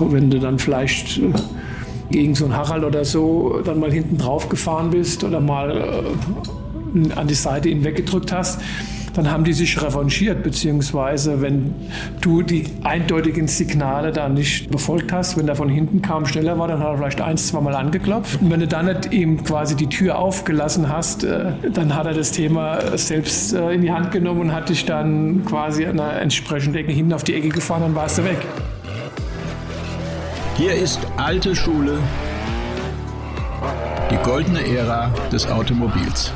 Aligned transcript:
Wenn 0.00 0.30
du 0.30 0.38
dann 0.38 0.58
vielleicht 0.58 1.18
äh, 1.18 1.32
gegen 2.10 2.34
so 2.34 2.44
einen 2.44 2.56
Harald 2.56 2.84
oder 2.84 3.04
so 3.04 3.60
dann 3.64 3.80
mal 3.80 3.92
hinten 3.92 4.18
drauf 4.18 4.48
gefahren 4.48 4.90
bist 4.90 5.24
oder 5.24 5.40
mal 5.40 5.76
äh, 5.76 7.12
an 7.14 7.28
die 7.28 7.34
Seite 7.34 7.68
ihn 7.68 7.84
weggedrückt 7.84 8.32
hast, 8.32 8.60
dann 9.14 9.30
haben 9.30 9.44
die 9.44 9.52
sich 9.52 9.80
revanchiert, 9.82 10.42
beziehungsweise 10.42 11.40
wenn 11.40 11.74
du 12.20 12.42
die 12.42 12.64
eindeutigen 12.82 13.48
Signale 13.48 14.12
da 14.12 14.28
nicht 14.28 14.70
befolgt 14.70 15.12
hast, 15.12 15.36
wenn 15.36 15.48
er 15.48 15.56
von 15.56 15.68
hinten 15.68 16.02
kam, 16.02 16.26
schneller 16.26 16.58
war, 16.58 16.68
dann 16.68 16.80
hat 16.80 16.88
er 16.88 16.96
vielleicht 16.96 17.20
ein, 17.20 17.36
zwei 17.36 17.60
Mal 17.60 17.74
angeklopft. 17.74 18.40
Und 18.40 18.50
wenn 18.50 18.60
du 18.60 18.68
dann 18.68 18.86
nicht 18.86 19.12
ihm 19.12 19.42
quasi 19.42 19.76
die 19.76 19.88
Tür 19.88 20.18
aufgelassen 20.18 20.88
hast, 20.88 21.24
äh, 21.24 21.52
dann 21.72 21.94
hat 21.94 22.06
er 22.06 22.14
das 22.14 22.32
Thema 22.32 22.96
selbst 22.96 23.52
in 23.52 23.82
die 23.82 23.90
Hand 23.90 24.12
genommen 24.12 24.40
und 24.40 24.52
hat 24.52 24.68
dich 24.68 24.84
dann 24.84 25.44
quasi 25.44 25.86
an 25.86 25.98
einer 25.98 26.20
entsprechenden 26.20 26.78
Ecke 26.78 26.92
hinten 26.92 27.12
auf 27.12 27.24
die 27.24 27.34
Ecke 27.34 27.48
gefahren, 27.48 27.82
dann 27.82 27.94
warst 27.94 28.18
du 28.18 28.24
weg. 28.24 28.38
Hier 30.60 30.74
ist 30.74 31.00
alte 31.16 31.56
Schule, 31.56 31.98
die 34.10 34.16
goldene 34.16 34.62
Ära 34.76 35.10
des 35.32 35.46
Automobils. 35.46 36.34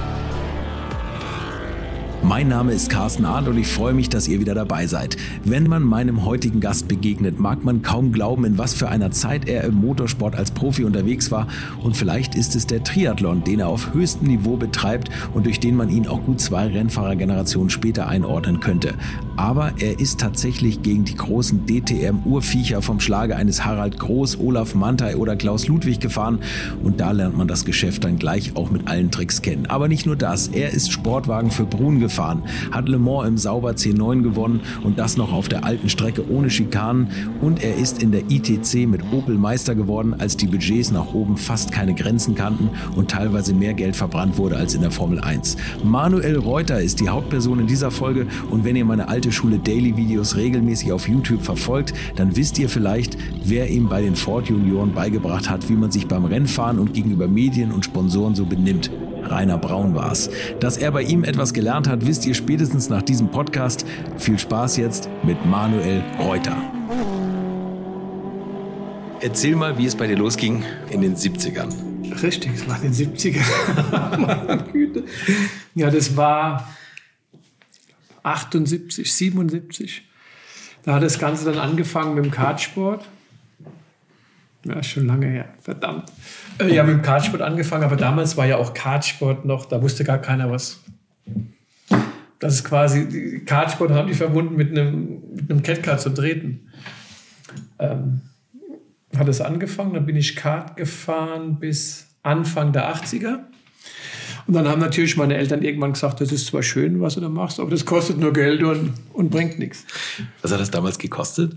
Mein 2.27 2.49
Name 2.49 2.73
ist 2.73 2.89
Carsten 2.89 3.27
Arndt 3.27 3.49
und 3.49 3.59
ich 3.59 3.67
freue 3.67 3.93
mich, 3.93 4.09
dass 4.09 4.29
ihr 4.29 4.41
wieder 4.41 4.55
dabei 4.55 4.87
seid. 4.87 5.19
Wenn 5.45 5.69
man 5.69 5.83
meinem 5.83 6.25
heutigen 6.25 6.59
Gast 6.59 6.89
begegnet, 6.89 7.39
mag 7.39 7.65
man 7.65 7.83
kaum 7.83 8.13
glauben, 8.13 8.47
in 8.47 8.57
was 8.57 8.73
für 8.73 8.89
einer 8.89 9.11
Zeit 9.11 9.47
er 9.47 9.65
im 9.65 9.75
Motorsport 9.75 10.35
als 10.35 10.51
Profi 10.51 10.85
unterwegs 10.85 11.31
war. 11.31 11.49
Und 11.83 11.99
vielleicht 11.99 12.35
ist 12.35 12.57
es 12.57 12.67
der 12.67 12.83
Triathlon, 12.83 13.45
den 13.45 13.61
er 13.61 13.69
auf 13.69 13.93
höchstem 13.93 14.29
Niveau 14.29 14.57
betreibt 14.57 15.11
und 15.35 15.45
durch 15.45 15.61
den 15.61 15.77
man 15.77 15.91
ihn 15.91 16.07
auch 16.07 16.23
gut 16.25 16.41
zwei 16.41 16.67
Rennfahrergenerationen 16.69 17.69
später 17.69 18.09
einordnen 18.09 18.59
könnte. 18.59 18.95
Aber 19.37 19.73
er 19.79 20.01
ist 20.01 20.19
tatsächlich 20.19 20.81
gegen 20.81 21.05
die 21.05 21.17
großen 21.17 21.67
DTM-Urviecher 21.67 22.81
vom 22.81 23.01
Schlage 23.01 23.37
eines 23.37 23.67
Harald 23.67 23.99
Groß, 23.99 24.41
Olaf 24.41 24.75
Mantei 24.75 25.19
oder 25.19 25.37
Klaus 25.37 25.69
Ludwig 25.69 26.01
gefahren. 26.01 26.39
Und 26.83 27.01
da 27.01 27.11
lernt 27.11 27.37
man 27.37 27.49
das 27.49 27.67
Geschäft 27.67 28.05
dann 28.05 28.19
gleich 28.19 28.57
auch 28.57 28.71
mit 28.71 28.89
allen 28.89 29.11
Tricks 29.11 29.43
kennen. 29.43 29.67
Aber 29.67 29.89
nicht 29.89 30.07
nur 30.07 30.17
das, 30.17 30.49
er 30.49 30.71
ist 30.71 30.91
Sportwagen 30.91 31.51
für 31.51 31.67
Brun 31.67 32.01
gefahren 32.01 32.14
gefahren, 32.15 32.45
hat 32.71 32.89
Le 32.89 32.99
Mans 32.99 33.27
im 33.27 33.39
Sauber 33.39 33.73
C9 33.73 34.23
gewonnen 34.23 34.61
und 34.85 35.01
das 35.01 35.17
noch 35.17 35.33
auf 35.33 35.49
der 35.49 35.65
alten 35.65 35.89
Strecke 35.89 36.25
ohne 36.31 36.49
Schikanen 36.49 37.09
und 37.41 37.65
er 37.65 37.75
ist 37.77 38.03
in 38.03 38.13
der 38.13 38.23
ITC 38.31 38.89
mit 38.89 39.01
Opel 39.13 39.37
Meister 39.37 39.75
geworden, 39.75 40.15
als 40.19 40.37
die 40.37 40.47
Budgets 40.47 40.93
nach 40.93 41.13
oben 41.13 41.37
fast 41.37 41.73
keine 41.73 41.93
Grenzen 41.93 42.37
kannten 42.37 42.71
und 42.95 43.11
teilweise 43.11 43.53
mehr 43.53 43.75
Geld 43.75 43.97
verbrannt 43.97 44.39
wurde 44.39 44.57
als 44.57 44.75
in 44.75 44.83
der 44.83 44.93
Formel 44.93 45.19
1. 45.19 45.57
Manuel 45.83 46.39
Reuter 46.39 46.81
ist 46.81 47.01
die 47.01 47.09
Hauptperson 47.09 47.59
in 47.59 47.67
dieser 47.67 47.91
Folge 47.91 48.27
und 48.49 48.65
wenn 48.65 48.77
ihr 48.77 48.85
meine 48.85 49.09
alte 49.09 49.33
Schule 49.33 49.59
Daily 49.59 49.97
Videos 49.97 50.37
regelmäßig 50.37 50.93
auf 50.93 51.09
YouTube 51.09 51.43
verfolgt, 51.43 51.95
dann 52.15 52.37
wisst 52.37 52.61
ihr 52.61 52.69
vielleicht, 52.69 53.19
wer 53.45 53.69
ihm 53.69 53.89
bei 53.89 54.03
den 54.03 54.15
Ford 54.15 54.49
Junioren 54.49 54.93
beigebracht 54.93 55.51
hat, 55.51 55.69
wie 55.69 55.75
man 55.75 55.91
sich 55.91 56.07
beim 56.07 56.25
Rennfahren 56.25 56.79
und 56.79 56.95
gegenüber 56.95 57.27
Medien 57.27 57.73
und 57.73 57.85
Sponsoren 57.85 58.37
so 58.37 58.45
benimmt. 58.45 58.91
Rainer 59.27 59.59
Braun 59.59 59.95
war's. 59.95 60.31
Dass 60.61 60.77
er 60.77 60.91
bei 60.91 61.03
ihm 61.03 61.25
etwas 61.25 61.53
gelernt 61.53 61.89
hat, 61.89 62.07
wisst 62.07 62.27
ihr 62.27 62.35
spätestens 62.35 62.89
nach 62.89 63.03
diesem 63.03 63.31
Podcast. 63.31 63.85
Viel 64.19 64.39
Spaß 64.39 64.77
jetzt 64.77 65.09
mit 65.23 65.45
Manuel 65.47 66.03
Reuter. 66.19 66.57
Erzähl 69.21 69.57
mal, 69.57 69.79
wie 69.79 69.87
es 69.87 69.97
bei 69.97 70.07
dir 70.07 70.17
losging 70.17 70.63
in 70.91 71.01
den 71.01 71.17
70ern. 71.17 71.73
Richtig, 72.23 72.53
es 72.55 72.69
war 72.69 72.77
in 72.83 72.93
den 72.93 73.15
70ern. 73.15 74.19
Meine 74.19 74.65
Güte. 74.65 75.05
Ja, 75.75 75.91
das 75.91 76.17
war 76.17 76.69
78, 78.23 79.13
77. 79.13 80.03
Da 80.83 80.95
hat 80.95 81.03
das 81.03 81.19
Ganze 81.19 81.47
dann 81.47 81.59
angefangen 81.59 82.15
mit 82.15 82.25
dem 82.25 82.31
Kartsport. 82.31 83.07
Ja, 84.65 84.83
schon 84.83 85.07
lange 85.07 85.27
her, 85.27 85.49
verdammt. 85.61 86.11
Äh, 86.59 86.75
ja, 86.75 86.83
mit 86.85 86.95
dem 86.95 87.03
Kartsport 87.03 87.43
angefangen, 87.43 87.85
aber 87.85 87.97
damals 87.97 88.37
war 88.37 88.47
ja 88.47 88.57
auch 88.57 88.73
Kartsport 88.73 89.45
noch, 89.45 89.67
da 89.67 89.83
wusste 89.83 90.05
gar 90.05 90.19
keiner 90.19 90.51
was. 90.51 90.83
Das 92.39 92.55
ist 92.55 92.65
quasi, 92.65 93.43
Kartsport 93.45 93.91
haben 93.91 94.09
die 94.09 94.15
verbunden 94.15 94.57
mit 94.57 94.71
einem, 94.71 95.21
mit 95.35 95.51
einem 95.51 95.63
Catcar 95.63 95.99
zum 95.99 96.15
Treten. 96.15 96.69
Ähm, 97.79 98.23
hat 99.17 99.29
es 99.29 99.41
angefangen, 99.41 99.95
dann 99.95 100.07
bin 100.07 100.17
ich 100.17 100.35
Kart 100.35 100.77
gefahren 100.77 101.59
bis 101.59 102.09
Anfang 102.23 102.73
der 102.73 102.93
80er. 102.95 103.41
Und 104.47 104.55
dann 104.55 104.69
haben 104.69 104.81
natürlich 104.81 105.17
meine 105.17 105.37
Eltern 105.37 105.63
irgendwann 105.63 105.93
gesagt, 105.93 106.21
das 106.21 106.33
ist 106.33 106.47
zwar 106.47 106.63
schön, 106.63 107.01
was 107.01 107.15
du 107.15 107.21
da 107.21 107.29
machst, 107.29 107.61
aber 107.61 107.71
das 107.71 107.87
kostet 107.87 108.19
nur 108.19 108.33
Geld 108.33 108.63
und, 108.63 108.93
und 109.13 109.31
bringt 109.31 109.59
nichts. 109.59 109.87
Was 110.43 110.53
hat 110.53 110.61
das 110.61 110.71
damals 110.71 110.99
gekostet? 110.99 111.57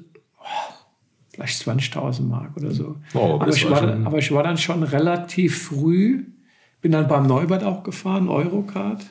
Vielleicht 1.38 1.94
20.000 1.94 2.24
Mark 2.24 2.58
oder 2.58 2.72
so. 2.72 2.96
Oh, 3.14 3.36
aber, 3.40 3.50
ich 3.50 3.70
war, 3.70 3.82
dann, 3.82 4.08
aber 4.08 4.18
ich 4.18 4.32
war 4.32 4.44
dann 4.44 4.58
schon 4.58 4.84
relativ 4.84 5.68
früh, 5.68 6.26
bin 6.82 6.92
dann 6.92 7.08
beim 7.08 7.28
Neubert 7.28 7.64
auch 7.64 7.84
gefahren, 7.84 8.28
Eurocard. 8.30 9.06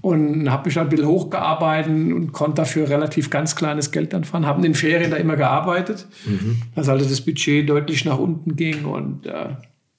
Und 0.00 0.48
habe 0.48 0.66
mich 0.66 0.74
dann 0.74 0.86
ein 0.86 0.90
bisschen 0.90 1.08
hochgearbeitet 1.08 1.90
und 1.90 2.30
konnte 2.30 2.62
dafür 2.62 2.88
relativ 2.88 3.30
ganz 3.30 3.56
kleines 3.56 3.90
Geld 3.90 4.12
dann 4.12 4.22
fahren. 4.22 4.46
Habe 4.46 4.58
in 4.58 4.62
den 4.62 4.74
Ferien 4.74 5.10
da 5.10 5.16
immer 5.16 5.34
gearbeitet, 5.34 6.06
mhm. 6.24 6.62
dass 6.76 6.88
also 6.88 7.04
das 7.08 7.20
Budget 7.20 7.68
deutlich 7.68 8.04
nach 8.04 8.18
unten 8.18 8.54
ging. 8.54 8.84
Und 8.84 9.26
äh, 9.26 9.56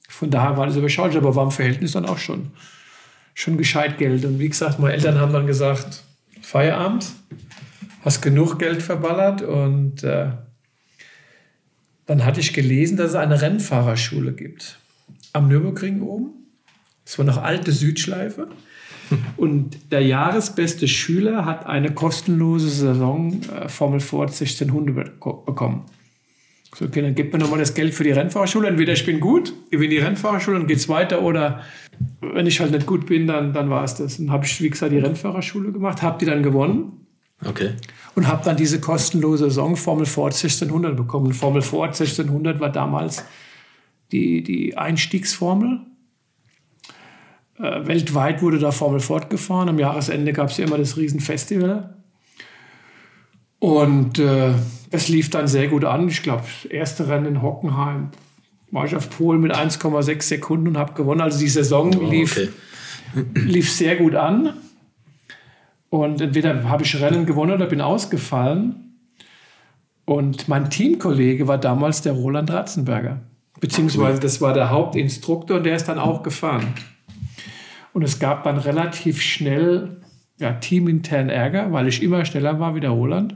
von 0.08 0.30
daher 0.30 0.56
war 0.56 0.68
das 0.68 0.78
überschaulich, 0.78 1.18
aber 1.18 1.36
war 1.36 1.44
im 1.44 1.52
Verhältnis 1.52 1.92
dann 1.94 2.06
auch 2.06 2.18
schon, 2.18 2.52
schon 3.34 3.58
gescheit 3.58 3.98
Geld. 3.98 4.24
Und 4.24 4.40
wie 4.40 4.48
gesagt, 4.48 4.80
meine 4.80 4.94
Eltern 4.94 5.20
haben 5.20 5.34
dann 5.34 5.48
gesagt, 5.48 6.06
Feierabend, 6.42 7.12
hast 8.06 8.22
genug 8.22 8.60
Geld 8.60 8.82
verballert 8.82 9.42
und 9.42 10.04
äh, 10.04 10.28
dann 12.06 12.26
hatte 12.26 12.40
ich 12.40 12.54
gelesen, 12.54 12.98
dass 12.98 13.12
es 13.12 13.16
eine 13.16 13.42
Rennfahrerschule 13.42 14.34
gibt. 14.34 14.80
Am 15.32 15.48
Nürburgring 15.48 16.02
oben. 16.02 16.32
Das 17.06 17.18
war 17.18 17.26
noch 17.26 17.38
alte 17.38 17.72
Südschleife. 17.72 18.48
Und 19.38 19.92
der 19.92 20.02
jahresbeste 20.02 20.88
Schüler 20.88 21.46
hat 21.46 21.66
eine 21.66 21.94
kostenlose 21.94 22.70
Saison 22.70 23.42
äh, 23.44 23.70
Formel 23.70 24.00
Ford 24.00 24.30
1600 24.30 25.20
bekommen. 25.20 25.86
So, 26.76 26.86
okay, 26.86 27.02
dann 27.02 27.14
gibt 27.14 27.34
mir 27.34 27.40
nochmal 27.40 27.60
das 27.60 27.76
Geld 27.76 27.94
für 27.94 28.04
die 28.04 28.12
Rennfahrerschule. 28.12 28.68
Entweder 28.68 28.94
ich 28.94 29.06
bin 29.06 29.20
gut, 29.20 29.54
gewinne 29.70 29.90
die 29.90 30.00
Rennfahrerschule 30.00 30.60
und 30.60 30.68
geht's 30.68 30.90
weiter, 30.90 31.22
oder 31.22 31.62
wenn 32.22 32.48
ich 32.48 32.60
halt 32.60 32.72
nicht 32.72 32.88
gut 32.88 33.06
bin, 33.06 33.28
dann, 33.28 33.54
dann 33.54 33.70
war 33.70 33.84
es 33.84 33.96
das. 33.96 34.18
Dann 34.18 34.32
habe 34.32 34.46
ich, 34.46 34.60
wie 34.62 34.70
gesagt, 34.72 34.92
die 34.92 34.98
Rennfahrerschule 34.98 35.72
gemacht, 35.72 36.02
habe 36.02 36.18
die 36.18 36.26
dann 36.26 36.42
gewonnen 36.42 37.04
Okay. 37.46 37.72
Und 38.16 38.28
habe 38.28 38.44
dann 38.44 38.58
diese 38.58 38.80
kostenlose 38.80 39.46
Saison 39.46 39.76
Formel 39.76 40.06
Ford 40.06 40.34
1600 40.34 40.96
bekommen. 40.96 41.34
Formel 41.34 41.62
Ford 41.62 41.90
1600 41.90 42.60
war 42.60 42.72
damals 42.72 43.26
die, 44.12 44.44
die 44.44 44.78
Einstiegsformel. 44.78 45.80
Äh, 47.58 47.88
weltweit 47.88 48.42
wurde 48.42 48.60
da 48.60 48.72
Formel 48.72 49.00
Ford 49.00 49.30
gefahren. 49.30 49.70
Am 49.70 49.80
Jahresende 49.80 50.34
gab 50.34 50.50
es 50.50 50.58
ja 50.58 50.66
immer 50.66 50.78
das 50.78 50.98
Riesenfestival. 50.98 51.96
Und 53.60 54.20
äh, 54.20 54.54
es 54.92 55.08
lief 55.08 55.30
dann 55.30 55.48
sehr 55.48 55.70
gut 55.70 55.86
an. 55.86 56.10
Ich 56.10 56.22
glaube, 56.22 56.44
das 56.44 56.70
erste 56.70 57.08
Rennen 57.08 57.26
in 57.26 57.42
Hockenheim 57.42 58.10
war 58.72 58.86
ich 58.86 58.96
auf 58.96 59.10
Polen 59.10 59.40
mit 59.40 59.56
1,6 59.56 60.22
Sekunden 60.22 60.68
und 60.68 60.78
habe 60.78 60.94
gewonnen. 60.94 61.22
Also 61.22 61.40
die 61.40 61.48
Saison 61.48 61.96
oh, 61.96 62.10
lief, 62.10 62.38
okay. 62.38 62.50
lief 63.36 63.72
sehr 63.72 63.96
gut 63.96 64.16
an. 64.16 64.54
Und 65.94 66.22
entweder 66.22 66.68
habe 66.68 66.82
ich 66.82 67.00
Rennen 67.00 67.28
gewonnen 67.28 67.52
oder 67.52 67.68
bin 67.68 67.80
ausgefallen. 67.80 68.98
Und 70.06 70.48
mein 70.48 70.72
Teamkollege 70.72 71.48
war 71.48 71.60
damals 71.60 72.02
der 72.02 72.14
Roland 72.14 72.50
Ratzenberger. 72.50 73.22
Beziehungsweise 73.60 74.20
das 74.20 74.42
war 74.42 74.56
der 74.56 74.72
Hauptinstruktor 74.72 75.58
und 75.58 75.68
der 75.68 75.76
ist 75.76 75.86
dann 75.86 76.00
auch 76.00 76.24
gefahren. 76.24 76.74
Und 77.94 78.02
es 78.02 78.18
gab 78.18 78.44
dann 78.44 78.58
relativ 78.58 79.22
schnell 79.22 80.02
ja, 80.40 80.54
teamintern 80.54 81.30
Ärger, 81.30 81.72
weil 81.72 81.88
ich 81.88 82.02
immer 82.02 82.26
schneller 82.26 82.60
war 82.60 82.74
wie 82.74 82.80
der 82.80 82.90
Roland. 82.90 83.36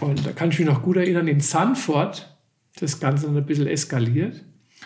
Und 0.00 0.26
da 0.26 0.32
kann 0.32 0.48
ich 0.48 0.58
mich 0.58 0.66
noch 0.66 0.82
gut 0.82 0.96
erinnern, 0.96 1.28
in 1.28 1.38
Sanford 1.38 2.36
das 2.80 2.98
Ganze 2.98 3.28
ein 3.28 3.46
bisschen 3.46 3.68
eskaliert. 3.68 4.42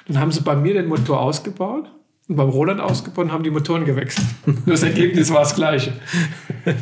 Dann 0.06 0.18
haben 0.18 0.32
sie 0.32 0.42
bei 0.42 0.54
mir 0.54 0.74
den 0.74 0.88
Motor 0.88 1.18
ausgebaut 1.18 1.90
und 2.28 2.36
beim 2.36 2.48
Roland 2.48 2.80
ausgebaut 2.80 3.26
und 3.26 3.32
haben 3.32 3.42
die 3.42 3.50
Motoren 3.50 3.84
gewechselt. 3.84 4.26
Das 4.66 4.82
Ergebnis 4.82 5.30
war 5.30 5.40
das 5.40 5.54
gleiche. 5.54 5.92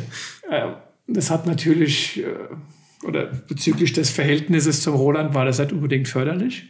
Ähm, 0.49 0.75
das 1.07 1.29
hat 1.29 1.45
natürlich, 1.45 2.23
äh, 2.23 3.05
oder 3.05 3.25
bezüglich 3.25 3.91
des 3.91 4.09
Verhältnisses 4.09 4.81
zum 4.81 4.95
Roland 4.95 5.33
war 5.33 5.43
das 5.43 5.59
nicht 5.59 5.73
unbedingt 5.73 6.07
förderlich. 6.07 6.67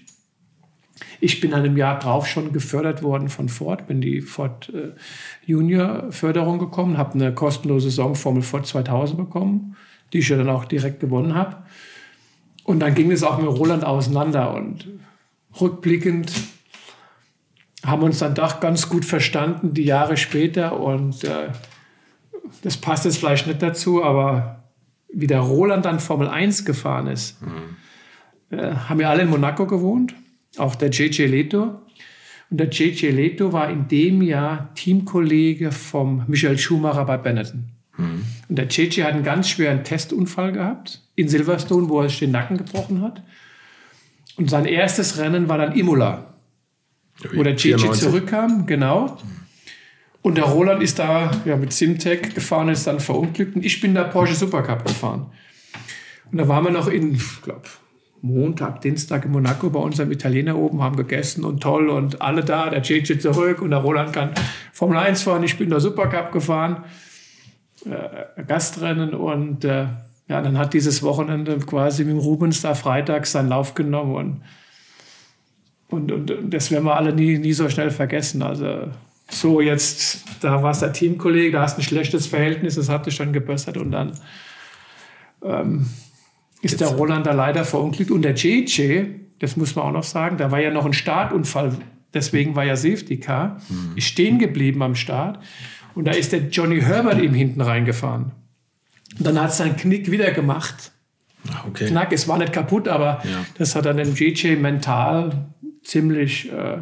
Ich 1.19 1.41
bin 1.41 1.51
dann 1.51 1.63
im 1.63 1.77
Jahr 1.77 1.99
drauf 1.99 2.25
schon 2.25 2.53
gefördert 2.53 3.03
worden 3.03 3.29
von 3.29 3.49
Ford, 3.49 3.85
bin 3.85 4.01
die 4.01 4.21
Ford 4.21 4.73
äh, 4.73 4.93
Junior 5.45 6.11
Förderung 6.11 6.57
gekommen, 6.57 6.97
habe 6.97 7.13
eine 7.13 7.35
kostenlose 7.35 7.91
Saison 7.91 8.15
Formel 8.15 8.41
Ford 8.41 8.65
2000 8.65 9.15
bekommen, 9.15 9.75
die 10.11 10.19
ich 10.19 10.29
ja 10.29 10.37
dann 10.37 10.49
auch 10.49 10.65
direkt 10.65 10.99
gewonnen 10.99 11.35
habe. 11.35 11.57
Und 12.63 12.79
dann 12.79 12.95
ging 12.95 13.11
es 13.11 13.21
auch 13.21 13.37
mit 13.37 13.47
Roland 13.47 13.85
auseinander 13.85 14.55
und 14.55 14.87
rückblickend 15.61 16.31
haben 17.87 18.03
uns 18.03 18.19
dann 18.19 18.35
doch 18.35 18.59
ganz 18.59 18.89
gut 18.89 19.05
verstanden, 19.05 19.73
die 19.73 19.83
Jahre 19.83 20.17
später. 20.17 20.79
Und 20.79 21.23
äh, 21.23 21.49
das 22.61 22.77
passt 22.77 23.05
jetzt 23.05 23.17
vielleicht 23.17 23.47
nicht 23.47 23.61
dazu, 23.61 24.03
aber 24.03 24.63
wie 25.13 25.27
der 25.27 25.39
Roland 25.39 25.85
dann 25.85 25.99
Formel 25.99 26.27
1 26.27 26.65
gefahren 26.65 27.07
ist, 27.07 27.41
mhm. 27.41 28.57
äh, 28.57 28.73
haben 28.73 28.99
ja 28.99 29.09
alle 29.09 29.23
in 29.23 29.29
Monaco 29.29 29.65
gewohnt, 29.65 30.13
auch 30.57 30.75
der 30.75 30.89
JJ 30.89 31.25
Leto. 31.25 31.79
Und 32.49 32.57
der 32.59 32.69
JJ 32.69 33.07
Leto 33.07 33.51
war 33.51 33.69
in 33.69 33.87
dem 33.87 34.21
Jahr 34.21 34.73
Teamkollege 34.75 35.71
vom 35.71 36.23
Michael 36.27 36.57
Schumacher 36.57 37.05
bei 37.05 37.17
Benetton. 37.17 37.69
Mhm. 37.97 38.23
Und 38.49 38.55
der 38.57 38.67
JJ 38.67 39.03
hat 39.03 39.13
einen 39.13 39.23
ganz 39.23 39.49
schweren 39.49 39.83
Testunfall 39.83 40.51
gehabt 40.51 41.01
in 41.15 41.27
Silverstone, 41.29 41.89
wo 41.89 42.01
er 42.01 42.09
sich 42.09 42.19
den 42.19 42.31
Nacken 42.31 42.57
gebrochen 42.57 43.01
hat. 43.01 43.23
Und 44.37 44.49
sein 44.49 44.65
erstes 44.65 45.17
Rennen 45.17 45.49
war 45.49 45.57
dann 45.57 45.73
Imola, 45.73 46.33
wo 47.33 47.43
der 47.43 47.55
JJ 47.55 47.91
zurückkam, 47.93 48.65
genau. 48.65 49.17
Und 50.21 50.37
der 50.37 50.45
Roland 50.45 50.83
ist 50.83 50.99
da 50.99 51.31
ja, 51.45 51.55
mit 51.55 51.71
Simtech 51.71 52.33
gefahren, 52.33 52.69
ist 52.69 52.85
dann 52.85 52.99
verunglückt. 52.99 53.55
Und 53.55 53.63
ich 53.63 53.79
bin 53.79 53.95
da 53.95 54.03
Porsche 54.03 54.35
Supercup 54.35 54.85
gefahren. 54.85 55.27
Und 56.31 56.37
da 56.37 56.47
waren 56.47 56.65
wir 56.65 56.71
noch 56.71 56.87
in, 56.87 57.15
ich 57.15 57.41
glaube, 57.41 57.61
Montag, 58.21 58.81
Dienstag 58.81 59.25
in 59.25 59.31
Monaco 59.31 59.69
bei 59.69 59.79
unserem 59.79 60.11
Italiener 60.11 60.57
oben, 60.57 60.81
haben 60.81 60.95
gegessen 60.95 61.43
und 61.43 61.61
toll 61.61 61.89
und 61.89 62.21
alle 62.21 62.43
da, 62.43 62.69
der 62.69 62.81
JJ 62.81 63.19
zurück 63.19 63.61
und 63.61 63.69
der 63.69 63.79
Roland 63.79 64.13
kann 64.13 64.31
Formel 64.73 64.97
1 64.97 65.21
fahren. 65.21 65.43
Ich 65.43 65.57
bin 65.57 65.69
da 65.69 65.79
Supercup 65.79 66.31
gefahren, 66.31 66.83
äh, 67.85 68.43
Gastrennen 68.43 69.13
und 69.13 69.63
äh, 69.63 69.85
ja, 70.27 70.41
dann 70.41 70.57
hat 70.57 70.73
dieses 70.73 71.03
Wochenende 71.03 71.57
quasi 71.59 72.03
mit 72.03 72.13
dem 72.13 72.19
Rubens 72.19 72.61
da 72.61 72.73
freitags 72.73 73.31
seinen 73.31 73.49
Lauf 73.49 73.75
genommen 73.75 74.15
und, 74.15 74.41
und, 75.89 76.11
und, 76.11 76.31
und 76.31 76.53
das 76.53 76.71
werden 76.71 76.85
wir 76.85 76.95
alle 76.95 77.13
nie, 77.13 77.37
nie 77.37 77.53
so 77.53 77.69
schnell 77.69 77.91
vergessen. 77.91 78.41
Also 78.41 78.91
so 79.29 79.61
jetzt, 79.61 80.23
da 80.41 80.61
war 80.63 80.71
es 80.71 80.79
der 80.79 80.93
Teamkollege, 80.93 81.51
da 81.51 81.61
hast 81.61 81.77
ein 81.77 81.83
schlechtes 81.83 82.27
Verhältnis, 82.27 82.75
das 82.75 82.89
hat 82.89 83.05
dich 83.05 83.17
dann 83.17 83.33
gebessert 83.33 83.77
und 83.77 83.91
dann 83.91 84.13
ähm, 85.43 85.87
ist 86.61 86.71
jetzt. 86.71 86.81
der 86.81 86.89
Roland 86.89 87.25
da 87.25 87.33
leider 87.33 87.65
verunglückt 87.65 88.11
und 88.11 88.21
der 88.21 88.33
JJ, 88.33 89.03
das 89.39 89.57
muss 89.57 89.75
man 89.75 89.85
auch 89.85 89.91
noch 89.91 90.03
sagen, 90.03 90.37
da 90.37 90.51
war 90.51 90.59
ja 90.59 90.71
noch 90.71 90.85
ein 90.85 90.93
Startunfall, 90.93 91.77
deswegen 92.13 92.55
war 92.55 92.63
ja 92.63 92.75
Safety 92.75 93.19
Car, 93.19 93.57
mhm. 93.69 93.93
ist 93.95 94.07
stehen 94.07 94.39
geblieben 94.39 94.81
am 94.81 94.95
Start 94.95 95.39
und 95.95 96.05
da 96.05 96.11
ist 96.11 96.31
der 96.31 96.47
Johnny 96.49 96.81
Herbert 96.81 97.21
ihm 97.21 97.33
hinten 97.33 97.61
reingefahren. 97.61 98.31
Und 99.17 99.25
dann 99.25 99.41
hat 99.41 99.49
es 99.49 99.57
seinen 99.57 99.75
Knick 99.75 100.11
wieder 100.11 100.31
gemacht. 100.31 100.91
Okay. 101.67 101.87
Knack, 101.87 102.11
es 102.11 102.27
war 102.27 102.37
nicht 102.37 102.53
kaputt, 102.53 102.87
aber 102.87 103.21
ja. 103.23 103.45
das 103.57 103.75
hat 103.75 103.85
dann 103.85 103.97
den 103.97 104.13
JJ 104.13 104.55
mental 104.57 105.47
ziemlich, 105.87 106.51
äh, 106.51 106.79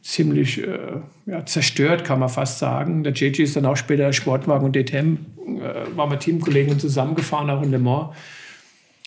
ziemlich 0.00 0.62
äh, 0.62 1.00
ja, 1.26 1.44
zerstört, 1.44 2.04
kann 2.04 2.20
man 2.20 2.28
fast 2.28 2.58
sagen. 2.58 3.02
Der 3.02 3.12
JJ 3.12 3.42
ist 3.42 3.56
dann 3.56 3.66
auch 3.66 3.76
später 3.76 4.12
Sportwagen 4.12 4.64
und 4.64 4.76
DTM, 4.76 5.16
äh, 5.60 5.96
war 5.96 6.06
mit 6.06 6.20
Teamkollegen 6.20 6.78
zusammengefahren, 6.78 7.50
auch 7.50 7.62
in 7.62 7.70
Le 7.70 7.78
Mans. 7.78 8.14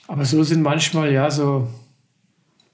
Aber 0.08 0.26
so 0.26 0.44
sind 0.44 0.62
manchmal 0.62 1.12
ja 1.12 1.32
so 1.32 1.68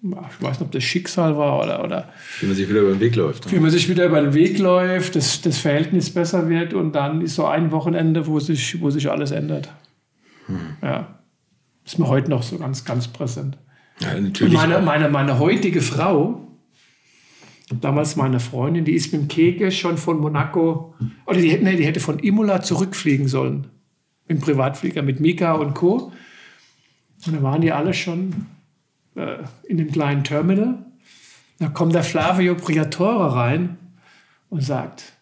ich 0.02 0.44
weiß 0.44 0.60
nicht, 0.60 0.62
ob 0.62 0.72
das 0.72 0.84
Schicksal 0.84 1.38
war 1.38 1.60
oder. 1.64 1.84
oder 1.84 2.10
wie 2.40 2.46
man 2.46 2.56
sich 2.56 2.70
wieder 2.70 2.82
über 2.82 2.92
den 2.92 3.00
Weg 3.00 3.16
läuft. 3.16 3.52
Wie 3.52 3.60
man 3.60 3.72
sich 3.72 3.90
wieder 3.90 4.06
über 4.06 4.22
den 4.22 4.34
Weg 4.36 4.60
läuft, 4.60 5.16
dass 5.16 5.42
das 5.42 5.58
Verhältnis 5.58 6.12
besser 6.12 6.50
wird 6.50 6.76
und 6.76 6.94
dann 6.94 7.22
ist 7.22 7.34
so 7.34 7.46
ein 7.46 7.72
Wochenende, 7.72 8.28
wo 8.28 8.40
sich, 8.40 8.80
wo 8.80 8.92
sich 8.92 9.10
alles 9.10 9.32
ändert. 9.32 9.70
Hm. 10.46 10.60
Ja. 10.84 11.20
Ist 11.84 11.98
mir 11.98 12.08
heute 12.08 12.30
noch 12.30 12.44
so 12.44 12.60
ganz, 12.60 12.86
ganz 12.86 13.08
präsent. 13.08 13.58
Ja, 14.00 14.20
natürlich. 14.20 14.54
Meine, 14.54 14.80
meine, 14.80 15.10
meine 15.10 15.40
heutige 15.40 15.82
Frau, 15.82 16.48
damals 17.82 18.16
meine 18.16 18.40
Freundin, 18.40 18.86
die 18.86 18.94
ist 18.94 19.12
mit 19.12 19.24
dem 19.24 19.28
Keke 19.28 19.72
schon 19.72 19.98
von 19.98 20.20
Monaco, 20.20 20.96
oder 21.26 21.40
die, 21.40 21.58
nee, 21.58 21.76
die 21.76 21.86
hätte 21.86 22.00
von 22.00 22.20
Imola 22.20 22.62
zurückfliegen 22.62 23.28
sollen. 23.28 23.68
Im 24.28 24.40
Privatflieger 24.40 25.02
mit 25.02 25.20
Mika 25.20 25.54
und 25.54 25.74
Co. 25.74 26.12
Und 27.26 27.36
da 27.36 27.42
waren 27.42 27.62
die 27.62 27.72
alle 27.72 27.94
schon 27.94 28.48
äh, 29.16 29.38
in 29.68 29.78
dem 29.78 29.92
kleinen 29.92 30.24
Terminal. 30.24 30.86
Da 31.60 31.70
kommt 31.70 31.96
der 31.96 32.04
Flavio 32.04 32.56
Priatore 32.56 33.36
rein 33.36 33.78
und 34.50 34.62
sagt, 34.64 35.14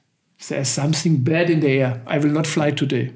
there's 0.48 0.74
something 0.74 1.24
bad 1.24 1.50
in 1.50 1.62
the 1.62 1.68
air. 1.68 2.02
I 2.12 2.22
will 2.22 2.32
not 2.32 2.46
fly 2.46 2.74
today. 2.74 3.14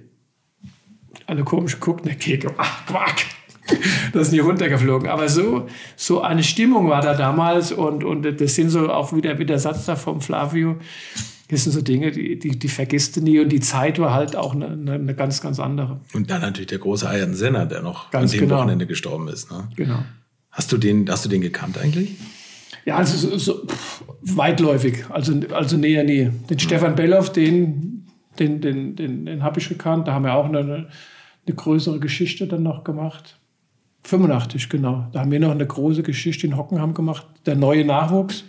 Alle 1.25 1.44
komisch 1.44 1.79
gucken, 1.79 2.06
der 2.06 2.15
Keke, 2.15 2.53
ach, 2.57 2.85
Quack. 2.85 3.25
Das 4.13 4.27
ist 4.27 4.31
nie 4.31 4.39
runtergeflogen. 4.39 5.07
Aber 5.07 5.30
so, 5.30 5.68
so 5.95 6.21
eine 6.21 6.44
Stimmung 6.44 6.89
war 6.89 7.01
da 7.01 7.13
damals 7.13 7.71
und, 7.71 8.04
und 8.04 8.24
das 8.42 8.56
sind 8.56 8.69
so 8.69 8.89
auch 8.89 9.13
wieder, 9.13 9.38
wieder 9.38 9.54
der 9.54 9.60
Satz 9.60 9.86
da 9.86 9.95
vom 9.95 10.21
Flavio. 10.21 10.77
Das 11.50 11.63
sind 11.63 11.74
so 11.74 11.81
Dinge, 11.81 12.12
die, 12.12 12.38
die, 12.38 12.57
die 12.60 12.68
vergisst 12.68 13.18
du 13.18 13.21
nie 13.21 13.39
und 13.39 13.50
die 13.50 13.60
Zeit 13.60 13.98
war 13.98 14.13
halt 14.13 14.36
auch 14.36 14.54
eine, 14.54 14.68
eine 14.68 15.16
ganz, 15.16 15.42
ganz 15.42 15.60
andere. 15.60 16.00
Und 16.13 16.30
dann 16.30 16.42
natürlich 16.42 16.68
der 16.68 16.77
große 16.77 17.10
Ayrton 17.10 17.33
Senna, 17.33 17.66
der 17.66 17.81
noch 17.81 18.12
ganz 18.12 18.31
an 18.31 18.38
dem 18.38 18.48
genau. 18.48 18.60
Wochenende 18.60 18.86
gestorben 18.86 19.27
ist. 19.27 19.51
Ne? 19.51 19.68
Genau. 19.75 20.04
Hast 20.51 20.71
du 20.71 20.77
den, 20.77 21.10
hast 21.10 21.25
du 21.25 21.30
den 21.30 21.42
gekannt 21.42 21.77
eigentlich? 21.77 22.18
Ja, 22.86 22.98
also 22.98 23.18
so, 23.18 23.38
so 23.38 23.66
pff, 23.66 24.04
weitläufig, 24.21 25.06
also, 25.10 25.39
also 25.51 25.77
näher 25.77 26.04
nie. 26.04 26.25
Den 26.25 26.33
mhm. 26.51 26.60
Stefan 26.60 26.95
Belloff, 26.95 27.31
den, 27.31 28.07
den, 28.38 28.62
den, 28.62 28.95
den, 28.95 29.25
den 29.25 29.44
habe 29.44 29.60
ich 29.60 29.69
gekannt. 29.69 30.07
Da 30.07 30.13
haben 30.13 30.25
wir 30.25 30.33
auch 30.33 30.45
eine, 30.45 30.60
eine 30.60 31.56
größere 31.56 32.00
Geschichte 32.00 32.48
dann 32.48 32.63
noch 32.63 32.83
gemacht. 32.83 33.39
85, 34.03 34.69
genau. 34.69 35.07
Da 35.11 35.21
haben 35.21 35.31
wir 35.31 35.39
noch 35.39 35.51
eine 35.51 35.67
große 35.67 36.03
Geschichte 36.03 36.47
in 36.47 36.57
Hockenheim 36.57 36.93
gemacht. 36.93 37.27
Der 37.45 37.55
neue 37.55 37.85
Nachwuchs. 37.85 38.45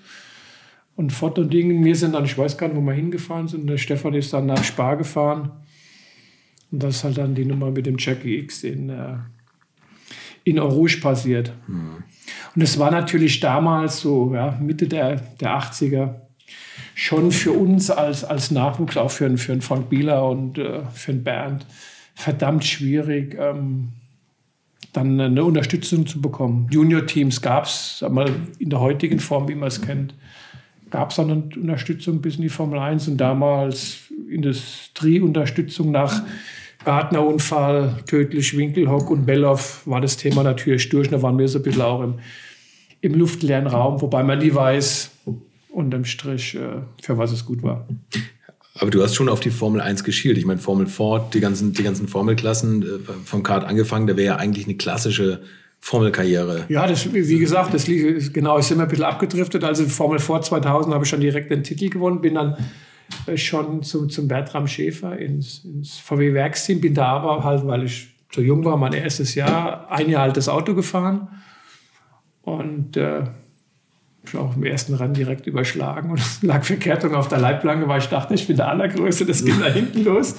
Und 0.97 1.12
Fott 1.12 1.38
und 1.38 1.52
Ding, 1.52 1.85
wir 1.85 1.97
sind 1.97 2.14
dann, 2.14 2.25
ich 2.25 2.37
weiß 2.37 2.58
gar 2.58 2.69
nicht, 2.69 2.76
wo 2.76 2.82
wir 2.82 2.93
hingefahren 2.93 3.49
sind. 3.49 3.67
Der 3.67 3.79
Stefan 3.79 4.14
ist 4.14 4.32
dann 4.32 4.47
nach 4.47 4.62
Spar 4.62 4.97
gefahren. 4.97 5.50
Und 6.70 6.82
das 6.82 6.97
ist 6.97 7.05
halt 7.05 7.19
dann 7.19 7.35
die 7.35 7.44
Nummer 7.44 7.70
mit 7.70 7.87
dem 7.87 7.97
Jackie 7.99 8.38
X 8.38 8.64
in, 8.64 8.91
äh, 8.91 9.17
in 10.44 10.58
Orange 10.58 10.99
passiert. 10.99 11.52
Mhm. 11.67 12.05
Und 12.55 12.62
es 12.62 12.79
war 12.79 12.91
natürlich 12.91 13.41
damals 13.41 14.00
so, 14.00 14.35
ja, 14.35 14.58
Mitte 14.61 14.87
der, 14.87 15.17
der 15.41 15.58
80er, 15.58 16.14
schon 16.94 17.32
für 17.32 17.52
uns 17.52 17.91
als, 17.91 18.25
als 18.25 18.50
Nachwuchs, 18.50 18.97
auch 18.97 19.11
für, 19.11 19.37
für 19.38 19.52
einen 19.52 19.62
Frank 19.62 19.88
Bieler 19.88 20.29
und 20.29 20.58
äh, 20.58 20.82
für 20.93 21.12
einen 21.12 21.25
Bernd, 21.25 21.67
verdammt 22.14 22.64
schwierig, 22.64 23.37
ähm, 23.38 23.88
dann 24.93 25.21
eine 25.21 25.45
Unterstützung 25.45 26.07
zu 26.07 26.21
bekommen. 26.21 26.69
Junior-Teams 26.71 27.43
gab 27.43 27.65
es 27.65 28.05
in 28.59 28.71
der 28.71 28.81
heutigen 28.81 29.21
Form, 29.21 29.49
wie 29.49 29.55
man 29.55 29.69
es 29.69 29.81
kennt, 29.81 30.15
gab 30.91 31.11
es 31.11 31.17
dann 31.17 31.31
eine 31.31 31.43
Unterstützung 31.57 32.21
bis 32.21 32.37
in 32.37 32.43
die 32.43 32.49
Formel 32.49 32.79
1 32.79 33.09
und 33.09 33.17
damals 33.17 34.11
Industrieunterstützung 34.31 35.91
nach 35.91 36.23
Gartnerunfall, 36.85 37.97
tödlich 38.07 38.57
Winkelhock 38.57 39.11
und 39.11 39.27
Belloff 39.27 39.87
war 39.87 40.01
das 40.01 40.17
Thema 40.17 40.43
natürlich 40.43 40.89
durch. 40.89 41.09
Da 41.09 41.21
waren 41.21 41.39
wir 41.39 41.47
so 41.47 41.59
ein 41.59 41.63
bisschen 41.63 41.83
auch 41.83 42.03
im, 42.03 42.15
im 43.00 43.14
luftleeren 43.14 43.67
Raum, 43.67 44.00
wobei 44.00 44.23
man 44.23 44.38
nie 44.38 44.55
weiß, 44.55 45.11
unterm 45.71 46.05
Strich, 46.05 46.55
äh, 46.55 46.81
für 47.03 47.19
was 47.19 47.33
es 47.33 47.45
gut 47.45 47.62
war. 47.62 47.87
Aber 48.79 48.91
du 48.91 49.03
hast 49.03 49.15
schon 49.15 49.29
auf 49.29 49.41
die 49.41 49.50
Formel 49.50 49.81
1 49.81 50.05
geschielt. 50.05 50.39
Ich 50.39 50.47
meine, 50.47 50.61
Formel 50.61 50.87
Ford, 50.87 51.35
die 51.35 51.41
ganzen, 51.41 51.73
die 51.73 51.83
ganzen 51.83 52.09
Formelklassen, 52.09 52.83
äh, 52.83 52.87
vom 53.25 53.43
Kart 53.43 53.65
angefangen, 53.65 54.07
da 54.07 54.17
wäre 54.17 54.35
ja 54.35 54.37
eigentlich 54.37 54.67
eine 54.67 54.77
klassische 54.77 55.43
Formelkarriere. 55.81 56.67
Ja, 56.69 56.87
das, 56.87 57.12
wie 57.12 57.39
gesagt, 57.39 57.75
das 57.75 57.87
lief, 57.87 58.33
genau, 58.33 58.59
ich 58.59 58.69
bin 58.69 58.77
immer 58.77 58.85
ein 58.85 58.89
bisschen 58.89 59.05
abgedriftet. 59.05 59.65
Also 59.65 59.85
Formel 59.87 60.19
Ford 60.19 60.45
2000 60.45 60.95
habe 60.95 61.05
ich 61.05 61.11
schon 61.11 61.21
direkt 61.21 61.50
den 61.50 61.65
Titel 61.65 61.89
gewonnen, 61.89 62.21
bin 62.21 62.35
dann 62.35 62.57
äh, 63.27 63.37
schon 63.37 63.83
zu, 63.83 64.07
zum 64.07 64.29
Bertram 64.29 64.67
Schäfer 64.67 65.19
ins, 65.19 65.65
ins 65.65 65.99
VW-Werksteam. 65.99 66.81
Bin 66.81 66.95
da 66.95 67.07
aber 67.07 67.43
halt, 67.43 67.67
weil 67.67 67.85
ich 67.85 68.09
so 68.33 68.41
jung 68.41 68.65
war, 68.65 68.77
mein 68.77 68.93
erstes 68.93 69.35
Jahr, 69.35 69.91
ein 69.91 70.09
Jahr 70.09 70.23
altes 70.23 70.49
Auto 70.49 70.75
gefahren. 70.75 71.29
Und 72.43 72.97
äh, 72.97 73.25
ich 74.25 74.37
auch 74.37 74.55
im 74.57 74.65
ersten 74.65 74.95
Rennen 74.95 75.15
direkt 75.15 75.47
überschlagen 75.47 76.11
und 76.11 76.21
lag 76.43 76.65
Verkehrtung 76.65 77.15
auf 77.15 77.29
der 77.29 77.39
Leitplanke, 77.39 77.89
weil 77.89 78.00
ich 78.00 78.09
dachte, 78.09 78.35
ich 78.35 78.47
bin 78.47 78.57
der 78.57 78.69
Allergrößte, 78.69 79.25
das 79.25 79.45
ging 79.45 79.61
da 79.61 79.67
hinten 79.67 80.05
los. 80.05 80.37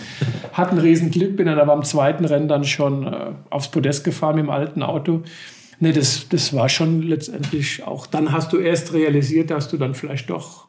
Hat 0.54 0.70
einen 0.70 0.80
riesen 0.80 1.12
Glück, 1.12 1.36
bin 1.36 1.48
dann 1.48 1.60
aber 1.60 1.74
am 1.74 1.84
zweiten 1.84 2.26
Rennen 2.26 2.48
dann 2.48 2.64
schon 2.64 3.08
äh, 3.08 3.32
aufs 3.50 3.70
Podest 3.70 4.04
gefahren 4.04 4.36
mit 4.36 4.46
dem 4.46 4.50
alten 4.50 4.84
Auto. 4.84 5.24
Nee, 5.80 5.94
das, 5.94 6.30
das 6.30 6.54
war 6.54 6.70
schon 6.70 7.02
letztendlich 7.02 7.84
auch, 7.84 8.06
dann 8.06 8.32
hast 8.32 8.54
du 8.54 8.58
erst 8.58 8.94
realisiert, 8.94 9.50
dass 9.50 9.68
du 9.68 9.78
dann 9.78 9.96
vielleicht 9.96 10.30
doch 10.30 10.68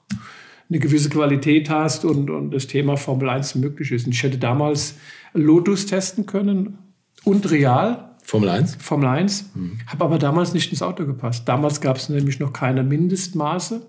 eine 0.71 0.79
gewisse 0.79 1.11
Qualität 1.11 1.69
hast 1.69 2.07
und, 2.07 2.31
und 2.31 2.51
das 2.51 2.67
Thema 2.67 2.97
Formel 2.97 3.29
1 3.29 3.57
möglich 3.57 3.93
ist. 3.93 4.07
Und 4.07 4.15
ich 4.15 4.23
hätte 4.23 4.39
damals 4.39 4.97
Lotus 5.35 5.85
testen 5.85 6.25
können 6.25 6.79
und 7.25 7.51
Real. 7.51 8.12
Formel 8.23 8.49
1? 8.49 8.77
Formel 8.81 9.09
1. 9.09 9.51
Mhm. 9.55 9.79
Habe 9.87 10.05
aber 10.05 10.19
damals 10.19 10.55
nicht 10.55 10.71
ins 10.71 10.83
Auto 10.83 11.05
gepasst. 11.05 11.49
Damals 11.49 11.81
gab 11.81 11.97
es 11.97 12.09
nämlich 12.09 12.41
noch 12.41 12.53
keine 12.53 12.83
Mindestmaße. 12.83 13.87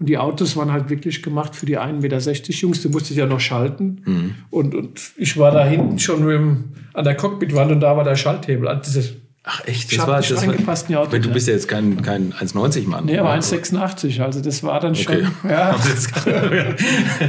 Und 0.00 0.08
die 0.08 0.18
Autos 0.18 0.56
waren 0.56 0.72
halt 0.72 0.90
wirklich 0.90 1.22
gemacht 1.22 1.54
für 1.54 1.66
die 1.66 1.78
1,60 1.78 2.00
Meter 2.00 2.52
Jungs. 2.52 2.82
Du 2.82 2.88
musstest 2.88 3.16
ja 3.16 3.26
noch 3.26 3.40
schalten. 3.40 4.02
Mhm. 4.04 4.34
Und, 4.50 4.74
und 4.74 5.00
ich 5.16 5.36
war 5.36 5.50
da 5.52 5.64
hinten 5.64 5.98
schon 5.98 6.26
dem, 6.26 6.64
an 6.94 7.04
der 7.04 7.16
Cockpitwand 7.16 7.70
und 7.72 7.80
da 7.80 7.96
war 7.96 8.04
der 8.04 8.16
Schalthebel. 8.16 8.66
Also 8.68 9.00
Ach 9.46 9.62
echt, 9.66 9.92
das 9.92 10.06
war 10.06 10.16
das 10.22 10.32
angepassten 10.42 10.94
war, 10.94 11.02
Auto. 11.02 11.18
Du 11.18 11.30
bist 11.30 11.46
ja 11.48 11.52
jetzt 11.52 11.68
kein, 11.68 12.00
kein 12.00 12.32
1,90 12.32 12.88
Mann. 12.88 13.04
Nee, 13.04 13.18
aber 13.18 13.34
1,86. 13.34 14.22
Also 14.22 14.40
das 14.40 14.62
war 14.62 14.80
dann 14.80 14.94
schon, 14.94 15.18
ja, 15.44 15.76